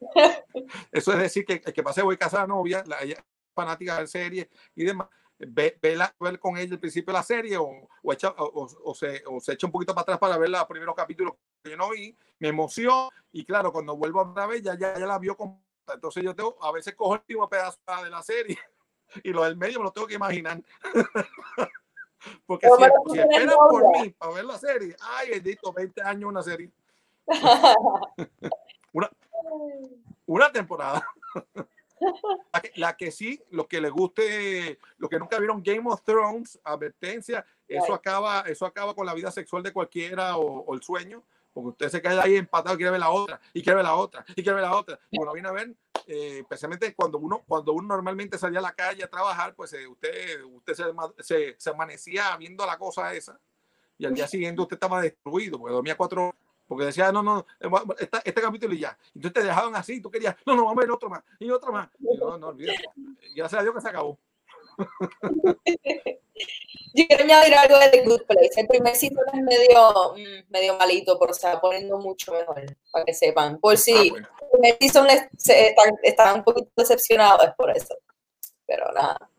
Eso 0.92 1.12
es 1.12 1.18
decir, 1.18 1.44
que 1.44 1.54
el 1.64 1.72
que 1.72 1.82
pase 1.82 2.02
voy 2.02 2.14
a 2.14 2.18
casar 2.18 2.40
a 2.40 2.42
la 2.42 2.48
novia, 2.48 2.82
la, 2.86 3.00
ella 3.02 3.14
es 3.14 3.24
fanática 3.54 3.98
de 4.00 4.06
series 4.06 4.48
y 4.74 4.84
demás, 4.84 5.08
ve, 5.38 5.78
ve, 5.80 5.96
la- 5.96 6.14
ver 6.20 6.38
con 6.38 6.56
ella 6.56 6.72
el 6.74 6.80
principio 6.80 7.12
de 7.12 7.18
la 7.18 7.22
serie 7.24 7.56
o, 7.56 7.88
o, 8.02 8.12
echa, 8.12 8.30
o, 8.30 8.68
o- 8.84 8.94
se, 8.94 9.22
o 9.26 9.40
se 9.40 9.52
echa 9.52 9.66
un 9.66 9.72
poquito 9.72 9.94
para 9.94 10.02
atrás 10.02 10.18
para 10.18 10.38
ver 10.38 10.50
los 10.50 10.64
primeros 10.66 10.94
capítulos 10.94 11.34
que 11.62 11.70
yo 11.70 11.76
no 11.76 11.90
vi, 11.90 12.16
me 12.38 12.48
emociono 12.48 13.10
y 13.32 13.44
claro, 13.44 13.72
cuando 13.72 13.96
vuelvo 13.96 14.22
otra 14.22 14.46
vez 14.46 14.62
ya, 14.62 14.76
ya, 14.78 14.96
ya 14.98 15.06
la 15.06 15.18
vio 15.18 15.36
completa. 15.36 15.64
Entonces 15.94 16.22
yo 16.22 16.34
tengo, 16.34 16.56
a 16.62 16.70
veces 16.70 16.94
cojo 16.94 17.14
el 17.14 17.20
último 17.20 17.48
pedazo 17.48 17.78
de 18.04 18.10
la 18.10 18.22
serie 18.22 18.58
y 19.24 19.30
lo 19.30 19.44
del 19.44 19.56
medio 19.56 19.78
me 19.78 19.84
lo 19.86 19.92
tengo 19.92 20.06
que 20.06 20.14
imaginar. 20.14 20.62
Porque 22.46 22.68
si, 22.68 23.12
si 23.12 23.18
esperan 23.20 23.56
por 23.70 23.90
mí 23.90 24.10
para 24.10 24.32
ver 24.32 24.44
la 24.44 24.58
serie, 24.58 24.96
ay, 25.00 25.30
bendito, 25.30 25.72
20 25.72 26.02
años 26.02 26.28
una 26.30 26.42
serie, 26.42 26.70
una, 28.92 29.10
una 30.26 30.52
temporada. 30.52 31.06
La 32.52 32.60
que, 32.60 32.70
la 32.76 32.96
que 32.96 33.10
sí, 33.10 33.42
los 33.50 33.66
que 33.66 33.80
les 33.80 33.90
guste, 33.90 34.78
los 34.98 35.10
que 35.10 35.18
nunca 35.18 35.36
vieron 35.38 35.60
Game 35.64 35.82
of 35.90 36.02
Thrones, 36.04 36.56
advertencia, 36.62 37.44
eso 37.66 37.86
Right. 37.86 37.94
acaba, 37.96 38.40
eso 38.42 38.64
acaba 38.66 38.94
con 38.94 39.04
la 39.04 39.14
vida 39.14 39.32
sexual 39.32 39.64
de 39.64 39.72
cualquiera 39.72 40.36
o, 40.36 40.60
o 40.60 40.74
el 40.74 40.82
sueño, 40.82 41.24
porque 41.52 41.70
usted 41.70 41.88
se 41.88 42.00
queda 42.00 42.22
ahí 42.22 42.36
empatado 42.36 42.76
y 42.76 42.78
quiere 42.78 42.92
ver 42.92 43.00
la 43.00 43.10
otra, 43.10 43.40
y 43.52 43.62
quiere 43.62 43.74
ver 43.76 43.84
la 43.84 43.96
otra, 43.96 44.24
y 44.28 44.34
quiere 44.34 44.54
ver 44.54 44.62
la 44.62 44.76
otra. 44.76 45.00
Y 45.10 45.20
uno 45.20 45.32
viene 45.32 45.48
a 45.48 45.52
ver, 45.52 45.74
eh, 46.08 46.38
especialmente 46.40 46.94
cuando 46.94 47.18
uno, 47.18 47.44
cuando 47.46 47.72
uno 47.72 47.86
normalmente 47.88 48.38
salía 48.38 48.58
a 48.58 48.62
la 48.62 48.72
calle 48.72 49.04
a 49.04 49.08
trabajar, 49.10 49.54
pues 49.54 49.72
eh, 49.74 49.86
usted, 49.86 50.42
usted 50.42 50.74
se, 50.74 50.84
se, 51.22 51.54
se 51.58 51.70
amanecía 51.70 52.36
viendo 52.36 52.64
la 52.66 52.76
cosa 52.78 53.12
esa, 53.14 53.38
y 53.98 54.06
al 54.06 54.14
día 54.14 54.26
siguiente 54.26 54.60
usted 54.62 54.76
estaba 54.76 55.00
destruido, 55.02 55.58
porque 55.58 55.74
dormía 55.74 55.96
cuatro 55.96 56.28
horas. 56.28 56.40
Porque 56.66 56.84
decía, 56.84 57.10
no, 57.10 57.22
no, 57.22 57.46
eh, 57.60 57.68
esta- 57.98 58.20
este 58.22 58.42
capítulo 58.42 58.74
y 58.74 58.80
ya. 58.80 58.98
Entonces 59.14 59.32
te 59.32 59.48
dejaban 59.48 59.74
así, 59.74 60.02
tú 60.02 60.10
querías, 60.10 60.36
no, 60.44 60.54
no, 60.54 60.64
vamos 60.66 60.78
a 60.78 60.80
ver 60.82 60.90
otro 60.90 61.08
más, 61.08 61.22
y 61.38 61.50
otro 61.50 61.72
más. 61.72 61.88
Y 61.98 62.16
no, 62.18 62.36
no, 62.36 62.48
olvídate. 62.48 62.84
Gracias 63.34 63.60
a 63.60 63.62
Dios 63.62 63.74
que 63.74 63.80
se 63.80 63.88
acabó. 63.88 64.18
Yo 66.94 67.04
quiero 67.06 67.24
añadir 67.24 67.54
algo 67.54 67.78
de 67.78 67.88
The 67.88 68.04
Good 68.04 68.22
Place. 68.26 68.60
El 68.60 68.66
primer 68.68 68.94
season 68.96 69.24
es 69.32 69.42
medio, 69.42 70.14
mm, 70.14 70.50
medio 70.52 70.76
malito, 70.76 71.18
pero 71.18 71.32
se 71.34 71.46
va 71.48 71.60
poniendo 71.60 71.98
mucho 71.98 72.32
mejor, 72.32 72.64
para 72.92 73.04
que 73.04 73.14
sepan. 73.14 73.58
Por 73.58 73.76
si 73.76 73.92
Ah, 73.92 74.10
bueno. 74.10 74.28
Primer 74.50 74.76
season 74.80 75.06
están, 76.02 76.36
un 76.36 76.44
poquito 76.44 76.70
decepcionados, 76.76 77.46
es 77.46 77.54
por 77.54 77.70
eso. 77.76 77.96
Pero 78.66 78.92
nada. 78.92 79.30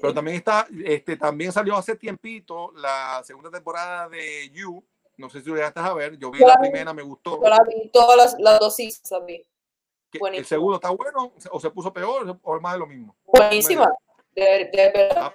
Pero 0.00 0.14
también 0.14 0.38
está, 0.38 0.66
este, 0.84 1.16
también 1.16 1.52
salió 1.52 1.76
hace 1.76 1.94
tiempito 1.96 2.72
la 2.76 3.22
segunda 3.24 3.50
temporada 3.50 4.08
de 4.08 4.48
You. 4.50 4.82
No 5.16 5.28
sé 5.28 5.40
si 5.42 5.48
lo 5.48 5.56
llegaste 5.56 5.80
a 5.80 5.92
ver. 5.92 6.16
Yo 6.16 6.30
vi 6.30 6.38
Yo 6.40 6.46
la 6.46 6.56
vi. 6.56 6.68
primera, 6.68 6.92
me 6.94 7.02
gustó. 7.02 7.42
Yo 7.42 7.48
la 7.48 7.62
vi, 7.64 7.88
todas 7.90 8.16
las, 8.16 8.36
las 8.38 8.58
dos 8.60 8.74
seasons 8.76 9.26
vi. 9.26 9.44
¿El 10.32 10.44
segundo 10.46 10.76
está 10.76 10.88
bueno 10.90 11.34
o 11.50 11.60
se 11.60 11.70
puso 11.70 11.92
peor 11.92 12.38
o 12.42 12.56
es 12.56 12.62
más 12.62 12.72
de 12.72 12.78
lo 12.78 12.86
mismo? 12.86 13.14
Buenísima. 13.26 13.90
De, 14.34 14.70
de 14.72 14.92
verdad, 14.94 15.34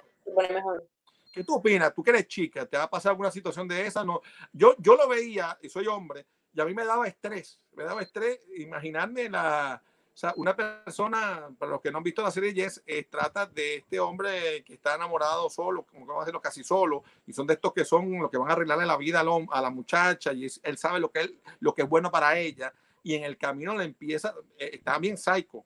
mejor. 0.50 0.88
¿Qué 1.32 1.44
tú 1.44 1.56
opinas? 1.56 1.92
Tú 1.94 2.02
que 2.02 2.10
eres 2.10 2.26
chica, 2.26 2.64
¿te 2.66 2.76
va 2.76 2.84
a 2.84 2.90
pasar 2.90 3.10
alguna 3.10 3.30
situación 3.30 3.68
de 3.68 3.86
esa? 3.86 4.04
No, 4.04 4.20
yo, 4.52 4.74
yo 4.78 4.96
lo 4.96 5.08
veía 5.08 5.56
y 5.62 5.68
soy 5.68 5.86
hombre 5.86 6.26
y 6.54 6.60
a 6.60 6.64
mí 6.64 6.72
me 6.74 6.84
daba 6.84 7.06
estrés, 7.06 7.60
me 7.72 7.84
daba 7.84 8.00
estrés 8.02 8.40
imaginarme 8.56 9.28
la, 9.28 9.82
o 9.84 10.16
sea, 10.16 10.32
una 10.36 10.54
persona, 10.54 11.50
para 11.58 11.72
los 11.72 11.80
que 11.80 11.90
no 11.90 11.98
han 11.98 12.04
visto 12.04 12.22
la 12.22 12.30
serie 12.30 12.54
Yes, 12.54 12.82
eh, 12.86 13.02
trata 13.04 13.46
de 13.46 13.76
este 13.76 13.98
hombre 13.98 14.62
que 14.64 14.74
está 14.74 14.94
enamorado 14.94 15.50
solo, 15.50 15.82
como 15.82 16.02
que 16.04 16.08
vamos 16.08 16.22
a 16.22 16.24
decirlo, 16.26 16.40
casi 16.40 16.62
solo, 16.62 17.02
y 17.26 17.32
son 17.32 17.46
de 17.48 17.54
estos 17.54 17.72
que 17.72 17.84
son 17.84 18.20
los 18.20 18.30
que 18.30 18.38
van 18.38 18.48
a 18.48 18.52
arreglarle 18.52 18.86
la 18.86 18.96
vida 18.96 19.20
al 19.20 19.26
hom- 19.26 19.48
a 19.50 19.60
la 19.60 19.70
muchacha 19.70 20.32
y 20.32 20.44
es- 20.46 20.60
él 20.62 20.78
sabe 20.78 21.00
lo 21.00 21.10
que, 21.10 21.20
él, 21.22 21.40
lo 21.58 21.74
que 21.74 21.82
es 21.82 21.88
bueno 21.88 22.10
para 22.12 22.38
ella 22.38 22.72
y 23.02 23.14
en 23.14 23.24
el 23.24 23.36
camino 23.36 23.76
le 23.76 23.84
empieza, 23.84 24.34
eh, 24.56 24.70
está 24.74 24.96
bien 24.98 25.18
psycho, 25.18 25.64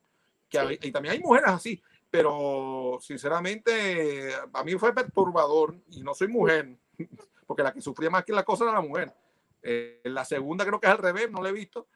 que 0.49 0.57
a- 0.57 0.63
y 0.73 0.91
también 0.91 1.13
hay 1.13 1.19
mujeres 1.19 1.49
así, 1.51 1.79
pero 2.09 2.97
sinceramente 3.01 4.33
a 4.51 4.63
mí 4.63 4.73
fue 4.75 4.93
perturbador 4.93 5.75
y 5.91 6.01
no 6.01 6.13
soy 6.15 6.27
mujer, 6.27 6.75
porque 7.45 7.61
la 7.63 7.71
que 7.71 7.81
sufría 7.81 8.09
más 8.09 8.25
que 8.25 8.33
la 8.33 8.43
cosa 8.43 8.63
era 8.63 8.73
la 8.73 8.81
mujer. 8.81 9.13
Eh, 9.61 10.01
la 10.05 10.25
segunda 10.25 10.65
creo 10.65 10.79
que 10.79 10.87
es 10.87 10.91
al 10.91 10.99
revés, 10.99 11.29
no 11.29 11.41
la 11.41 11.49
he 11.49 11.53
visto, 11.53 11.87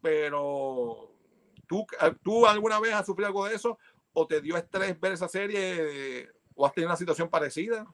pero 0.00 1.14
¿tú, 1.66 1.86
¿tú 2.22 2.46
alguna 2.46 2.80
vez 2.80 2.94
has 2.94 3.06
sufrido 3.06 3.28
algo 3.28 3.46
de 3.46 3.54
eso 3.54 3.78
o 4.12 4.26
te 4.26 4.40
dio 4.40 4.56
estrés 4.56 4.98
ver 4.98 5.12
esa 5.12 5.28
serie 5.28 6.28
o 6.54 6.66
has 6.66 6.72
tenido 6.72 6.88
una 6.88 6.96
situación 6.96 7.28
parecida? 7.28 7.86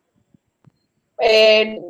Eh, 1.18 1.80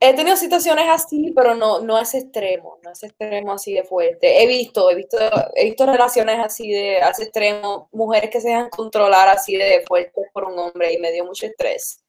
he 0.00 0.14
tenido 0.14 0.36
situaciones 0.36 0.86
así, 0.88 1.32
pero 1.34 1.54
no, 1.54 1.80
no 1.80 1.96
a 1.96 2.02
ese 2.02 2.18
extremo, 2.18 2.78
no 2.82 2.90
a 2.90 2.92
ese 2.92 3.06
extremo 3.06 3.52
así 3.52 3.72
de 3.72 3.84
fuerte. 3.84 4.42
He 4.42 4.46
visto, 4.46 4.90
he 4.90 4.94
visto, 4.94 5.18
he 5.54 5.64
visto 5.64 5.86
relaciones 5.86 6.38
así 6.40 6.70
de 6.70 6.98
a 6.98 7.10
ese 7.10 7.24
extremo, 7.24 7.88
mujeres 7.92 8.30
que 8.30 8.40
se 8.40 8.48
dejan 8.48 8.70
controlar 8.70 9.28
así 9.28 9.56
de 9.56 9.84
fuertes 9.86 10.26
por 10.32 10.44
un 10.44 10.58
hombre 10.58 10.92
y 10.92 10.98
me 10.98 11.12
dio 11.12 11.24
mucho 11.24 11.46
estrés. 11.46 12.02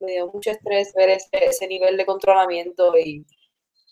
Me 0.00 0.12
dio 0.12 0.26
mucho 0.28 0.50
estrés 0.50 0.92
ver 0.94 1.10
ese, 1.10 1.28
ese 1.32 1.66
nivel 1.66 1.96
de 1.96 2.04
controlamiento 2.04 2.96
y 2.98 3.24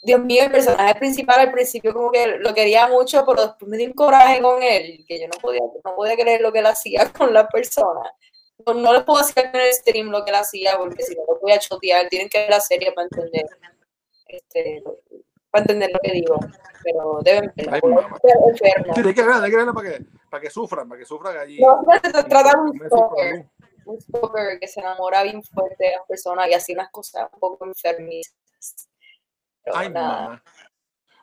Dios 0.05 0.21
mío, 0.21 0.45
el 0.45 0.51
personaje 0.53 0.95
principal 0.97 1.41
al 1.41 1.53
principio 1.53 1.93
como 1.95 2.11
que 2.13 2.27
lo 2.39 2.53
quería 2.55 2.87
mucho, 2.89 3.25
pero 3.27 3.47
después 3.47 3.69
me 3.71 3.77
dio 3.79 3.87
un 3.89 3.95
coraje 3.95 4.41
con 4.43 4.63
él, 4.63 5.05
que 5.09 5.19
yo 5.21 5.27
no 5.29 5.39
podía, 5.41 5.61
no 5.85 5.95
podía 5.97 6.15
creer 6.17 6.41
lo 6.43 6.53
que 6.53 6.59
él 6.61 6.67
hacía 6.67 7.11
con 7.13 7.33
la 7.33 7.49
persona 7.49 8.13
no, 8.67 8.73
no 8.75 8.93
les 8.93 9.03
puedo 9.03 9.19
hacer 9.19 9.47
en 9.53 9.57
el 9.61 9.73
stream 9.73 10.11
lo 10.11 10.25
que 10.25 10.31
él 10.31 10.37
hacía, 10.37 10.77
porque 10.79 11.03
si 11.03 11.15
no 11.17 11.23
lo 11.27 11.41
voy 11.41 11.51
a 11.53 11.59
chotear, 11.59 12.09
tienen 12.09 12.29
que 12.29 12.39
ver 12.39 12.51
la 12.51 12.61
serie 12.61 12.93
para 12.93 13.09
entender, 13.11 13.45
este, 14.29 14.81
lo- 14.85 14.99
para 15.51 15.63
entender 15.63 15.91
lo 15.93 15.99
que 16.01 16.13
digo. 16.13 16.37
Pero 16.83 17.19
deben 17.23 17.53
verla. 17.57 17.79
Sí, 18.95 19.03
hay 19.09 19.15
que 19.15 19.23
verla, 19.23 19.45
hay 19.45 19.51
que 19.51 19.57
verla 19.57 19.73
para 19.73 19.91
que, 19.91 20.05
para 20.31 20.41
que 20.41 20.51
sufran, 20.51 20.89
para 20.89 20.99
que 21.01 21.05
sufran 21.07 21.37
allí. 21.37 21.61
No, 21.61 21.83
se 22.03 22.11
trata 22.25 22.51
de 22.51 22.57
un 22.61 22.81
stalker, 22.87 23.47
un 23.87 24.01
stalker 24.01 24.61
que 24.61 24.69
se 24.69 24.81
enamora 24.81 25.23
bien 25.25 25.43
fuerte 25.43 25.85
de 25.85 25.91
las 25.93 26.07
personas 26.07 26.49
y 26.49 26.55
así 26.55 26.73
unas 26.75 26.91
cosas 26.91 27.29
un 27.33 27.39
poco 27.41 27.65
enfermizas. 27.67 28.35
Pero 29.65 29.77
Ay, 29.77 29.89
nada. 29.91 30.23
mamá. 30.23 30.43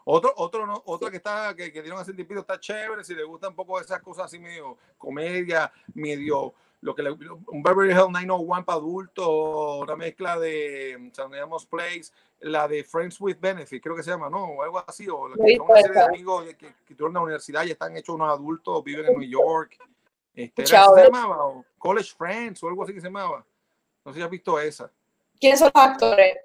Otro, 0.04 0.34
otro, 0.36 0.66
no, 0.66 0.82
otra 0.88 1.12
que 1.12 1.18
está, 1.18 1.56
que, 1.56 1.72
que 1.72 1.82
dieron 1.82 2.00
hace 2.00 2.14
tiempito, 2.14 2.42
está 2.42 2.60
chévere, 2.60 3.04
si 3.04 3.14
le 3.14 3.24
gusta 3.24 3.50
un 3.50 3.56
poco 3.56 3.80
esas 3.80 4.02
cosas 4.02 4.26
así 4.26 4.40
medio 4.40 4.78
comedia, 4.98 5.72
medio 5.94 6.56
lo 6.82 6.96
que 6.96 7.04
le, 7.04 7.12
un 7.12 7.64
Beverly 7.64 7.92
Hills 7.92 8.10
901 8.10 8.66
para 8.66 8.78
adultos, 8.78 9.28
una 9.84 9.96
mezcla 9.96 10.40
de 10.40 10.98
mm, 11.00 11.12
San 11.14 11.32
Dimas 11.32 11.66
Place, 11.68 12.12
la 12.40 12.68
de 12.68 12.84
Friends 12.84 13.22
with 13.22 13.38
Benefit, 13.40 13.82
creo 13.82 13.96
que 13.96 14.02
se 14.02 14.10
llama, 14.10 14.30
¿no? 14.30 14.44
O 14.46 14.64
algo 14.64 14.84
así, 14.88 15.08
o 15.08 15.30
la 15.30 15.36
que 15.36 15.58
son 15.58 15.70
una 15.70 15.82
serie 15.82 16.00
de 16.00 16.06
amigos 16.06 16.46
que, 16.56 16.74
que, 16.86 16.96
en 16.98 17.14
la 17.14 17.22
universidad 17.22 17.64
y 17.66 17.72
están 17.72 17.96
hechos 17.96 18.16
unos 18.16 18.30
adultos, 18.30 18.84
viven 18.84 19.06
en 19.06 19.20
New 19.20 19.30
York. 19.30 19.78
Este, 20.34 20.64
¿era 20.64 20.72
Chao, 20.72 20.96
esa 20.96 20.96
se 20.96 21.02
eh. 21.02 21.12
llamaba? 21.12 21.46
O 21.46 21.66
College 21.78 22.14
Friends 22.18 22.64
o 22.64 22.68
algo 22.68 22.84
así 22.84 22.94
que 22.94 23.02
se 23.02 23.08
llamaba. 23.08 23.46
No 24.04 24.12
sé 24.12 24.18
si 24.18 24.24
has 24.24 24.30
visto 24.32 24.60
esa. 24.60 24.92
¿Quiénes 25.40 25.60
son 25.60 25.72
los 25.74 25.84
actores? 25.84 26.38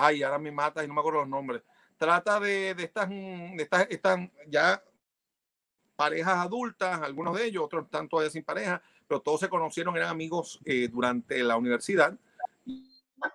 Ay, 0.00 0.22
ahora 0.22 0.38
me 0.38 0.52
mata 0.52 0.84
y 0.84 0.88
no 0.88 0.94
me 0.94 1.00
acuerdo 1.00 1.20
los 1.20 1.28
nombres. 1.28 1.62
Trata 1.96 2.38
de, 2.38 2.74
de 2.74 2.84
estas, 2.84 3.08
mm, 3.08 3.56
de 3.56 3.62
estas, 3.62 3.86
están 3.90 4.30
ya 4.46 4.82
parejas 5.96 6.36
adultas, 6.36 7.00
algunos 7.02 7.36
de 7.36 7.44
ellos, 7.46 7.64
otros 7.64 7.84
están 7.86 8.08
todavía 8.08 8.30
sin 8.30 8.44
pareja, 8.44 8.80
pero 9.08 9.20
todos 9.20 9.40
se 9.40 9.48
conocieron, 9.48 9.96
eran 9.96 10.10
amigos 10.10 10.60
eh, 10.64 10.88
durante 10.88 11.42
la 11.42 11.56
universidad. 11.56 12.16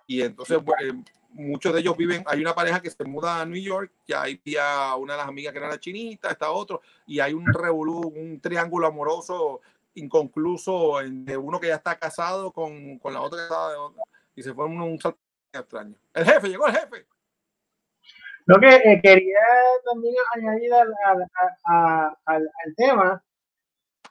Y 0.06 0.22
entonces 0.22 0.58
bu- 0.58 0.74
eh, 0.80 0.94
muchos 1.32 1.74
de 1.74 1.80
ellos 1.80 1.94
viven, 1.96 2.24
hay 2.26 2.40
una 2.40 2.54
pareja 2.54 2.80
que 2.80 2.88
se 2.90 3.04
muda 3.04 3.42
a 3.42 3.44
New 3.44 3.60
York, 3.60 3.92
ya 4.06 4.22
hay 4.22 4.40
ya 4.44 4.96
una 4.96 5.12
de 5.12 5.18
las 5.18 5.28
amigas 5.28 5.52
que 5.52 5.58
era 5.58 5.68
la 5.68 5.78
chinita, 5.78 6.30
está 6.30 6.50
otro, 6.50 6.80
y 7.06 7.20
hay 7.20 7.34
un 7.34 7.44
revolú, 7.52 8.00
un 8.08 8.40
triángulo 8.40 8.86
amoroso 8.86 9.60
inconcluso 9.94 11.00
entre 11.02 11.36
uno 11.36 11.60
que 11.60 11.68
ya 11.68 11.74
está 11.76 11.98
casado 11.98 12.50
con, 12.50 12.98
con 12.98 13.12
la 13.12 13.20
otra 13.20 13.46
que 13.46 13.52
de 13.52 13.76
otra, 13.76 14.02
y 14.36 14.42
se 14.42 14.54
fue 14.54 14.64
un 14.64 14.98
salto 14.98 15.18
extraño. 15.60 15.96
El 16.14 16.24
jefe, 16.24 16.48
llegó 16.48 16.66
el 16.66 16.74
jefe. 16.74 17.06
Lo 18.46 18.58
que 18.60 18.74
eh, 18.74 19.00
quería 19.02 19.38
también 19.84 20.14
añadir 20.34 20.72
al, 20.74 20.92
al, 21.64 22.18
al- 22.26 22.74
tema 22.76 23.22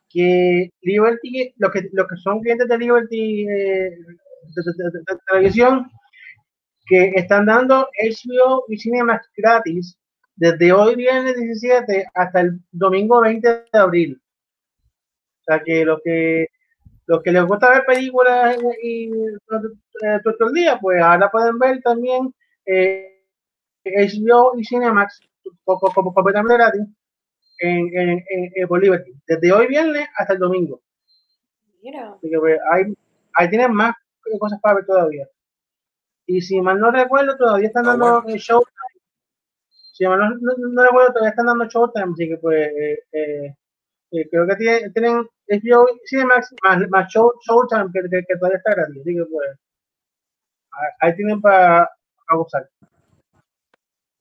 que 0.10 0.70
Liberty, 0.82 1.54
lo 1.58 1.72
que, 1.72 1.90
lo 1.92 2.08
que 2.08 2.16
son 2.18 2.40
clientes 2.42 2.68
de 2.68 2.78
Liberty 2.78 3.48
eh, 3.48 3.92
de 4.56 5.18
televisión, 5.28 5.90
que 6.86 7.12
están 7.16 7.46
dando 7.46 7.88
HBO 8.02 8.66
y 8.68 8.78
Cinemax 8.78 9.30
gratis 9.38 9.98
desde 10.36 10.74
hoy 10.74 10.96
viernes 10.96 11.36
17 11.36 12.06
hasta 12.14 12.42
el 12.42 12.60
domingo 12.72 13.22
20 13.22 13.48
de 13.48 13.80
abril. 13.80 14.22
O 15.42 15.44
sea 15.46 15.64
que 15.64 15.86
los 15.86 16.00
que 16.04 16.48
los 17.08 17.22
que 17.24 17.32
les 17.32 17.44
gusta 17.46 17.70
ver 17.70 17.86
películas 17.86 18.58
y, 18.82 19.06
y 19.06 19.12
eh, 19.14 19.38
todo, 20.24 20.36
todo 20.38 20.48
el 20.50 20.54
día, 20.54 20.80
pues 20.80 21.02
ahora 21.02 21.30
pueden 21.32 21.58
ver 21.60 21.82
también 21.82 22.34
eh, 22.66 23.10
HBO 23.86 24.54
y 24.58 24.64
Cinemax 24.66 25.20
co- 25.66 25.80
co- 25.80 25.92
como 25.94 26.14
completamente 26.14 26.56
gratis 26.58 26.82
en, 27.60 27.98
en, 27.98 28.24
en, 28.56 28.68
por 28.68 28.82
Liberty, 28.82 29.14
desde 29.28 29.52
hoy 29.54 29.68
viernes 29.68 30.08
hasta 30.18 30.34
el 30.34 30.40
domingo. 30.40 30.82
Mira. 31.82 32.14
Así 32.14 32.30
que 32.30 32.40
pues, 32.40 32.60
ahí, 32.72 32.84
ahí 33.36 33.50
tienen 33.50 33.74
más 33.74 33.96
cosas 34.40 34.60
para 34.62 34.76
ver 34.76 34.86
todavía. 34.86 35.28
Y 36.26 36.42
si 36.42 36.60
mal 36.62 36.80
no 36.80 36.92
recuerdo, 36.92 37.36
todavía 37.38 37.68
están 37.68 37.86
Ah, 37.86 37.90
dando 37.92 38.22
bueno. 38.22 38.36
eh, 38.36 38.38
Showtime. 38.40 38.72
Si 39.94 40.06
mal 40.08 40.20
no, 40.20 40.30
no- 40.42 40.70
no 40.70 40.84
recuerdo, 40.84 41.10
todavía 41.14 41.30
están 41.30 41.46
dando 41.48 41.66
Showtime, 41.66 42.14
así 42.14 42.28
que 42.28 42.38
pues 42.38 42.68
eh, 42.68 43.00
eh, 43.12 43.56
eh, 44.12 44.30
creo 44.30 44.48
que 44.48 44.56
tienen, 44.56 44.94
tienen 44.94 45.28
HBO 45.50 45.88
Cinemax 46.06 46.54
más, 46.64 46.80
más 46.90 47.12
show, 47.12 47.32
Showtime 47.48 47.90
que, 47.94 48.02
que, 48.10 48.24
que 48.28 48.36
todavía 48.38 48.58
está 48.58 48.72
gratis. 48.76 49.02
Así 49.02 49.16
que 49.16 49.26
pues 49.26 49.60
ahí- 51.00 51.16
tienen 51.16 51.42
para. 51.42 51.90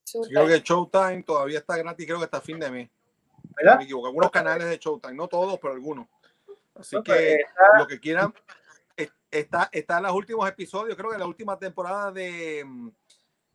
Sí, 0.05 0.19
Creo 0.29 0.47
que 0.47 0.59
Showtime 0.59 1.23
todavía 1.23 1.59
está 1.59 1.77
gratis, 1.77 2.05
creo 2.05 2.19
que 2.19 2.25
hasta 2.25 2.41
fin 2.41 2.59
de 2.59 2.69
mes. 2.69 2.89
Me 3.77 3.83
equivoco. 3.83 4.07
Algunos 4.07 4.31
canales 4.31 4.67
de 4.69 4.77
Showtime, 4.77 5.13
no 5.15 5.27
todos, 5.27 5.57
pero 5.59 5.73
algunos. 5.73 6.07
Así 6.75 6.95
No, 6.95 7.03
pues, 7.03 7.17
que 7.19 7.33
está- 7.35 7.77
lo 7.79 7.87
que 7.87 7.99
quieran, 7.99 8.33
está, 9.31 9.69
está 9.71 9.97
en 9.97 10.03
los 10.03 10.13
últimos 10.13 10.47
episodios, 10.49 10.95
creo 10.97 11.11
que 11.11 11.17
la 11.17 11.25
última 11.25 11.57
temporada 11.57 12.11
de, 12.11 12.63
mm, 12.65 12.89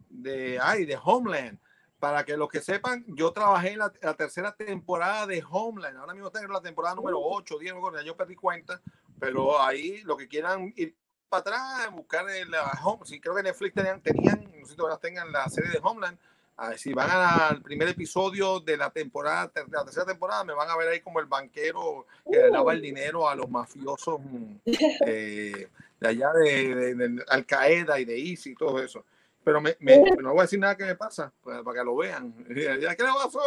de, 0.08 0.58
ay, 0.60 0.84
de 0.84 0.98
Homeland. 1.02 1.58
Para 1.98 2.24
que 2.24 2.36
los 2.36 2.48
que 2.48 2.60
sepan, 2.60 3.04
yo 3.08 3.32
trabajé 3.32 3.72
en 3.72 3.80
la, 3.80 3.92
la 4.00 4.14
tercera 4.14 4.52
temporada 4.54 5.26
de 5.26 5.42
Homeland. 5.48 5.96
Ahora 5.96 6.14
mismo 6.14 6.30
tengo 6.30 6.52
la 6.52 6.60
temporada 6.60 6.94
número 6.94 7.18
8, 7.20 7.58
10, 7.58 7.72
no 7.72 7.76
me 7.76 7.80
acuerdo, 7.80 7.98
ya 8.00 8.06
yo 8.06 8.16
perdí 8.16 8.36
cuenta. 8.36 8.80
Pero 9.18 9.60
ahí 9.60 10.02
lo 10.02 10.16
que 10.16 10.28
quieran 10.28 10.72
ir 10.76 10.94
para 11.28 11.40
atrás, 11.40 11.90
buscar 11.92 12.24
la 12.48 12.70
Home, 12.84 13.04
sí, 13.04 13.20
creo 13.20 13.34
que 13.34 13.42
Netflix 13.42 13.74
tenían, 13.74 14.00
tenían 14.00 14.44
no 14.58 14.64
sé 14.64 14.72
si 14.72 14.76
todavía 14.76 14.98
tengan 14.98 15.32
la 15.32 15.48
serie 15.48 15.70
de 15.70 15.80
Homeland. 15.82 16.16
A 16.56 16.70
ver, 16.70 16.78
si 16.78 16.92
van 16.92 17.08
al 17.10 17.62
primer 17.62 17.88
episodio 17.88 18.58
de 18.60 18.76
la 18.76 18.90
temporada, 18.90 19.48
ter- 19.48 19.68
la 19.68 19.84
tercera 19.84 20.06
temporada, 20.06 20.42
me 20.44 20.54
van 20.54 20.68
a 20.70 20.76
ver 20.76 20.88
ahí 20.88 21.00
como 21.00 21.20
el 21.20 21.26
banquero 21.26 22.06
que 22.30 22.36
le 22.36 22.50
daba 22.50 22.72
el 22.72 22.80
dinero 22.80 23.28
a 23.28 23.34
los 23.36 23.48
mafiosos 23.50 24.20
eh, 25.06 25.68
de 26.00 26.08
allá 26.08 26.32
de, 26.32 26.74
de- 26.74 26.94
de 26.94 27.24
Al 27.28 27.44
Qaeda 27.46 27.98
y 28.00 28.04
de 28.04 28.18
ISIS 28.18 28.46
y 28.52 28.54
todo 28.54 28.80
eso. 28.82 29.04
Pero 29.44 29.60
me, 29.60 29.76
me- 29.80 29.98
no 30.20 30.30
voy 30.30 30.40
a 30.40 30.42
decir 30.42 30.58
nada 30.58 30.76
que 30.76 30.84
me 30.84 30.94
pasa, 30.94 31.32
pues, 31.42 31.62
para 31.62 31.78
que 31.78 31.84
lo 31.84 31.96
vean. 31.96 32.34
Ya, 32.80 32.94
¿qué 32.94 33.02
le 33.02 33.08
pasó? 33.08 33.40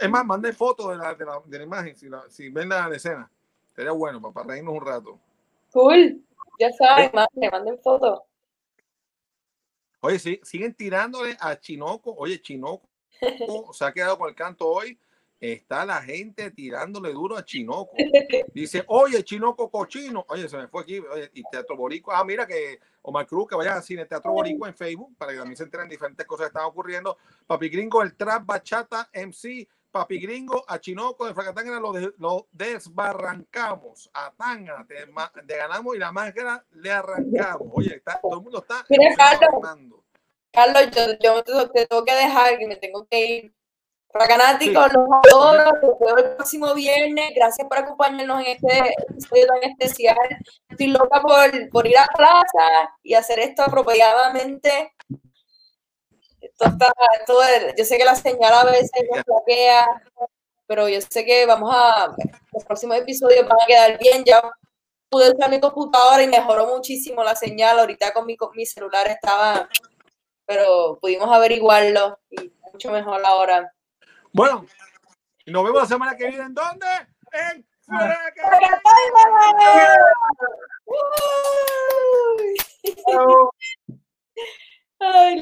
Es 0.00 0.10
más, 0.10 0.24
mandé 0.24 0.52
fotos 0.52 0.90
de 0.90 0.96
la, 0.96 1.14
de 1.14 1.24
la, 1.24 1.40
de 1.44 1.58
la 1.58 1.64
imagen, 1.64 1.96
si, 1.96 2.08
la- 2.08 2.28
si 2.28 2.48
ven 2.48 2.68
la 2.68 2.88
escena. 2.94 3.30
Sería 3.74 3.92
bueno 3.92 4.20
para, 4.20 4.34
para 4.34 4.48
reírnos 4.48 4.74
un 4.74 4.84
rato. 4.84 5.18
Cool. 5.72 6.22
Ya 6.58 6.70
saben, 6.72 7.10
manden, 7.14 7.50
manden 7.50 7.78
fotos. 7.78 8.20
Oye, 10.00 10.18
sí, 10.18 10.40
siguen 10.42 10.74
tirándole 10.74 11.36
a 11.40 11.58
Chinoco. 11.58 12.12
Oye, 12.18 12.40
Chinoco 12.42 12.82
se 13.72 13.84
ha 13.84 13.92
quedado 13.92 14.18
con 14.18 14.28
el 14.28 14.34
canto 14.34 14.68
hoy. 14.68 14.98
Está 15.42 15.84
la 15.84 16.00
gente 16.00 16.52
tirándole 16.52 17.12
duro 17.12 17.36
a 17.36 17.44
Chinoco. 17.44 17.96
Dice, 18.54 18.84
oye, 18.86 19.24
Chinoco 19.24 19.68
cochino. 19.68 20.24
Oye, 20.28 20.48
se 20.48 20.56
me 20.56 20.68
fue 20.68 20.82
aquí. 20.82 21.00
Oye, 21.00 21.32
y 21.34 21.42
Teatro 21.50 21.76
Boricua. 21.76 22.16
Ah, 22.20 22.24
mira 22.24 22.46
que 22.46 22.78
Omar 23.02 23.26
Cruz, 23.26 23.48
que 23.48 23.56
vaya 23.56 23.74
a 23.74 23.82
Cine 23.82 24.06
Teatro 24.06 24.30
Boricua 24.30 24.68
en 24.68 24.76
Facebook 24.76 25.16
para 25.18 25.32
que 25.32 25.38
también 25.38 25.56
se 25.56 25.64
enteren 25.64 25.88
diferentes 25.88 26.24
cosas 26.26 26.44
que 26.44 26.48
están 26.56 26.64
ocurriendo. 26.66 27.18
Papi 27.44 27.68
Gringo, 27.70 28.02
el 28.02 28.14
Trap 28.14 28.46
Bachata 28.46 29.10
MC. 29.12 29.66
Papi 29.90 30.20
Gringo, 30.20 30.64
a 30.68 30.78
Chinoco 30.78 31.26
de 31.26 31.34
Fracatangana 31.34 31.80
lo, 31.80 31.92
de- 31.92 32.14
lo 32.18 32.46
desbarrancamos. 32.52 34.10
A 34.14 34.32
Tanga, 34.32 34.86
te, 34.86 35.56
ganamos 35.56 35.96
y 35.96 35.98
la 35.98 36.12
máscara 36.12 36.64
le 36.72 36.90
arrancamos. 36.90 37.68
Oye, 37.72 37.96
está, 37.96 38.20
todo 38.20 38.36
el 38.38 38.42
mundo 38.42 38.58
está 38.60 38.84
Mira, 38.88 39.14
Carlos. 39.16 40.00
Carlos, 40.52 40.82
yo, 40.94 41.42
yo 41.42 41.42
te 41.72 41.86
tengo 41.86 42.04
que 42.04 42.14
dejar, 42.14 42.58
que 42.58 42.66
me 42.68 42.76
tengo 42.76 43.06
que 43.10 43.26
ir. 43.26 43.54
Fanáticos, 44.12 44.86
Sí. 44.90 44.96
los 44.96 45.08
adoro, 45.32 45.64
los 45.82 45.98
veo 45.98 46.16
el 46.18 46.36
próximo 46.36 46.74
viernes. 46.74 47.30
Gracias 47.34 47.66
por 47.66 47.78
acompañarnos 47.78 48.40
en 48.40 48.46
este 48.48 48.94
episodio 49.08 49.46
tan 49.46 49.70
especial. 49.70 50.16
Estoy 50.68 50.88
loca 50.88 51.20
por, 51.20 51.70
por 51.70 51.86
ir 51.86 51.96
a 51.98 52.06
plaza 52.14 52.90
y 53.02 53.14
hacer 53.14 53.38
esto 53.38 53.62
apropiadamente. 53.62 54.92
Esto 56.40 56.66
está, 56.66 56.92
esto 57.18 57.42
es- 57.42 57.74
yo 57.78 57.84
sé 57.84 57.96
que 57.98 58.04
la 58.04 58.14
señal 58.14 58.52
a 58.52 58.64
veces 58.64 58.90
nos 59.14 59.24
bloquea, 59.24 59.86
pero 60.66 60.88
yo 60.88 61.00
sé 61.00 61.24
que 61.24 61.46
vamos 61.46 61.70
a, 61.74 62.14
los 62.52 62.64
próximos 62.64 62.96
episodios 62.98 63.46
van 63.48 63.58
a 63.62 63.66
quedar 63.66 63.98
bien. 63.98 64.24
Ya 64.24 64.42
pude 65.08 65.30
usar 65.30 65.48
mi 65.50 65.60
computadora 65.60 66.22
y 66.22 66.26
mejoró 66.28 66.66
muchísimo 66.66 67.22
la 67.24 67.34
señal. 67.36 67.78
Ahorita 67.78 68.12
con 68.12 68.26
mi, 68.26 68.36
con 68.36 68.50
mi 68.54 68.66
celular 68.66 69.06
estaba, 69.08 69.68
pero 70.44 70.98
pudimos 71.00 71.30
averiguarlo 71.34 72.18
y 72.30 72.52
mucho 72.72 72.90
mejor 72.90 73.22
ahora. 73.24 73.72
Bueno, 74.32 74.64
nos 75.46 75.64
vemos 75.64 75.82
la 75.82 75.86
semana 75.86 76.16
que 76.16 76.28
viene. 76.28 76.44
¿En 76.44 76.54
dónde? 76.54 76.86
En. 77.32 77.66
Ay, 84.98 85.40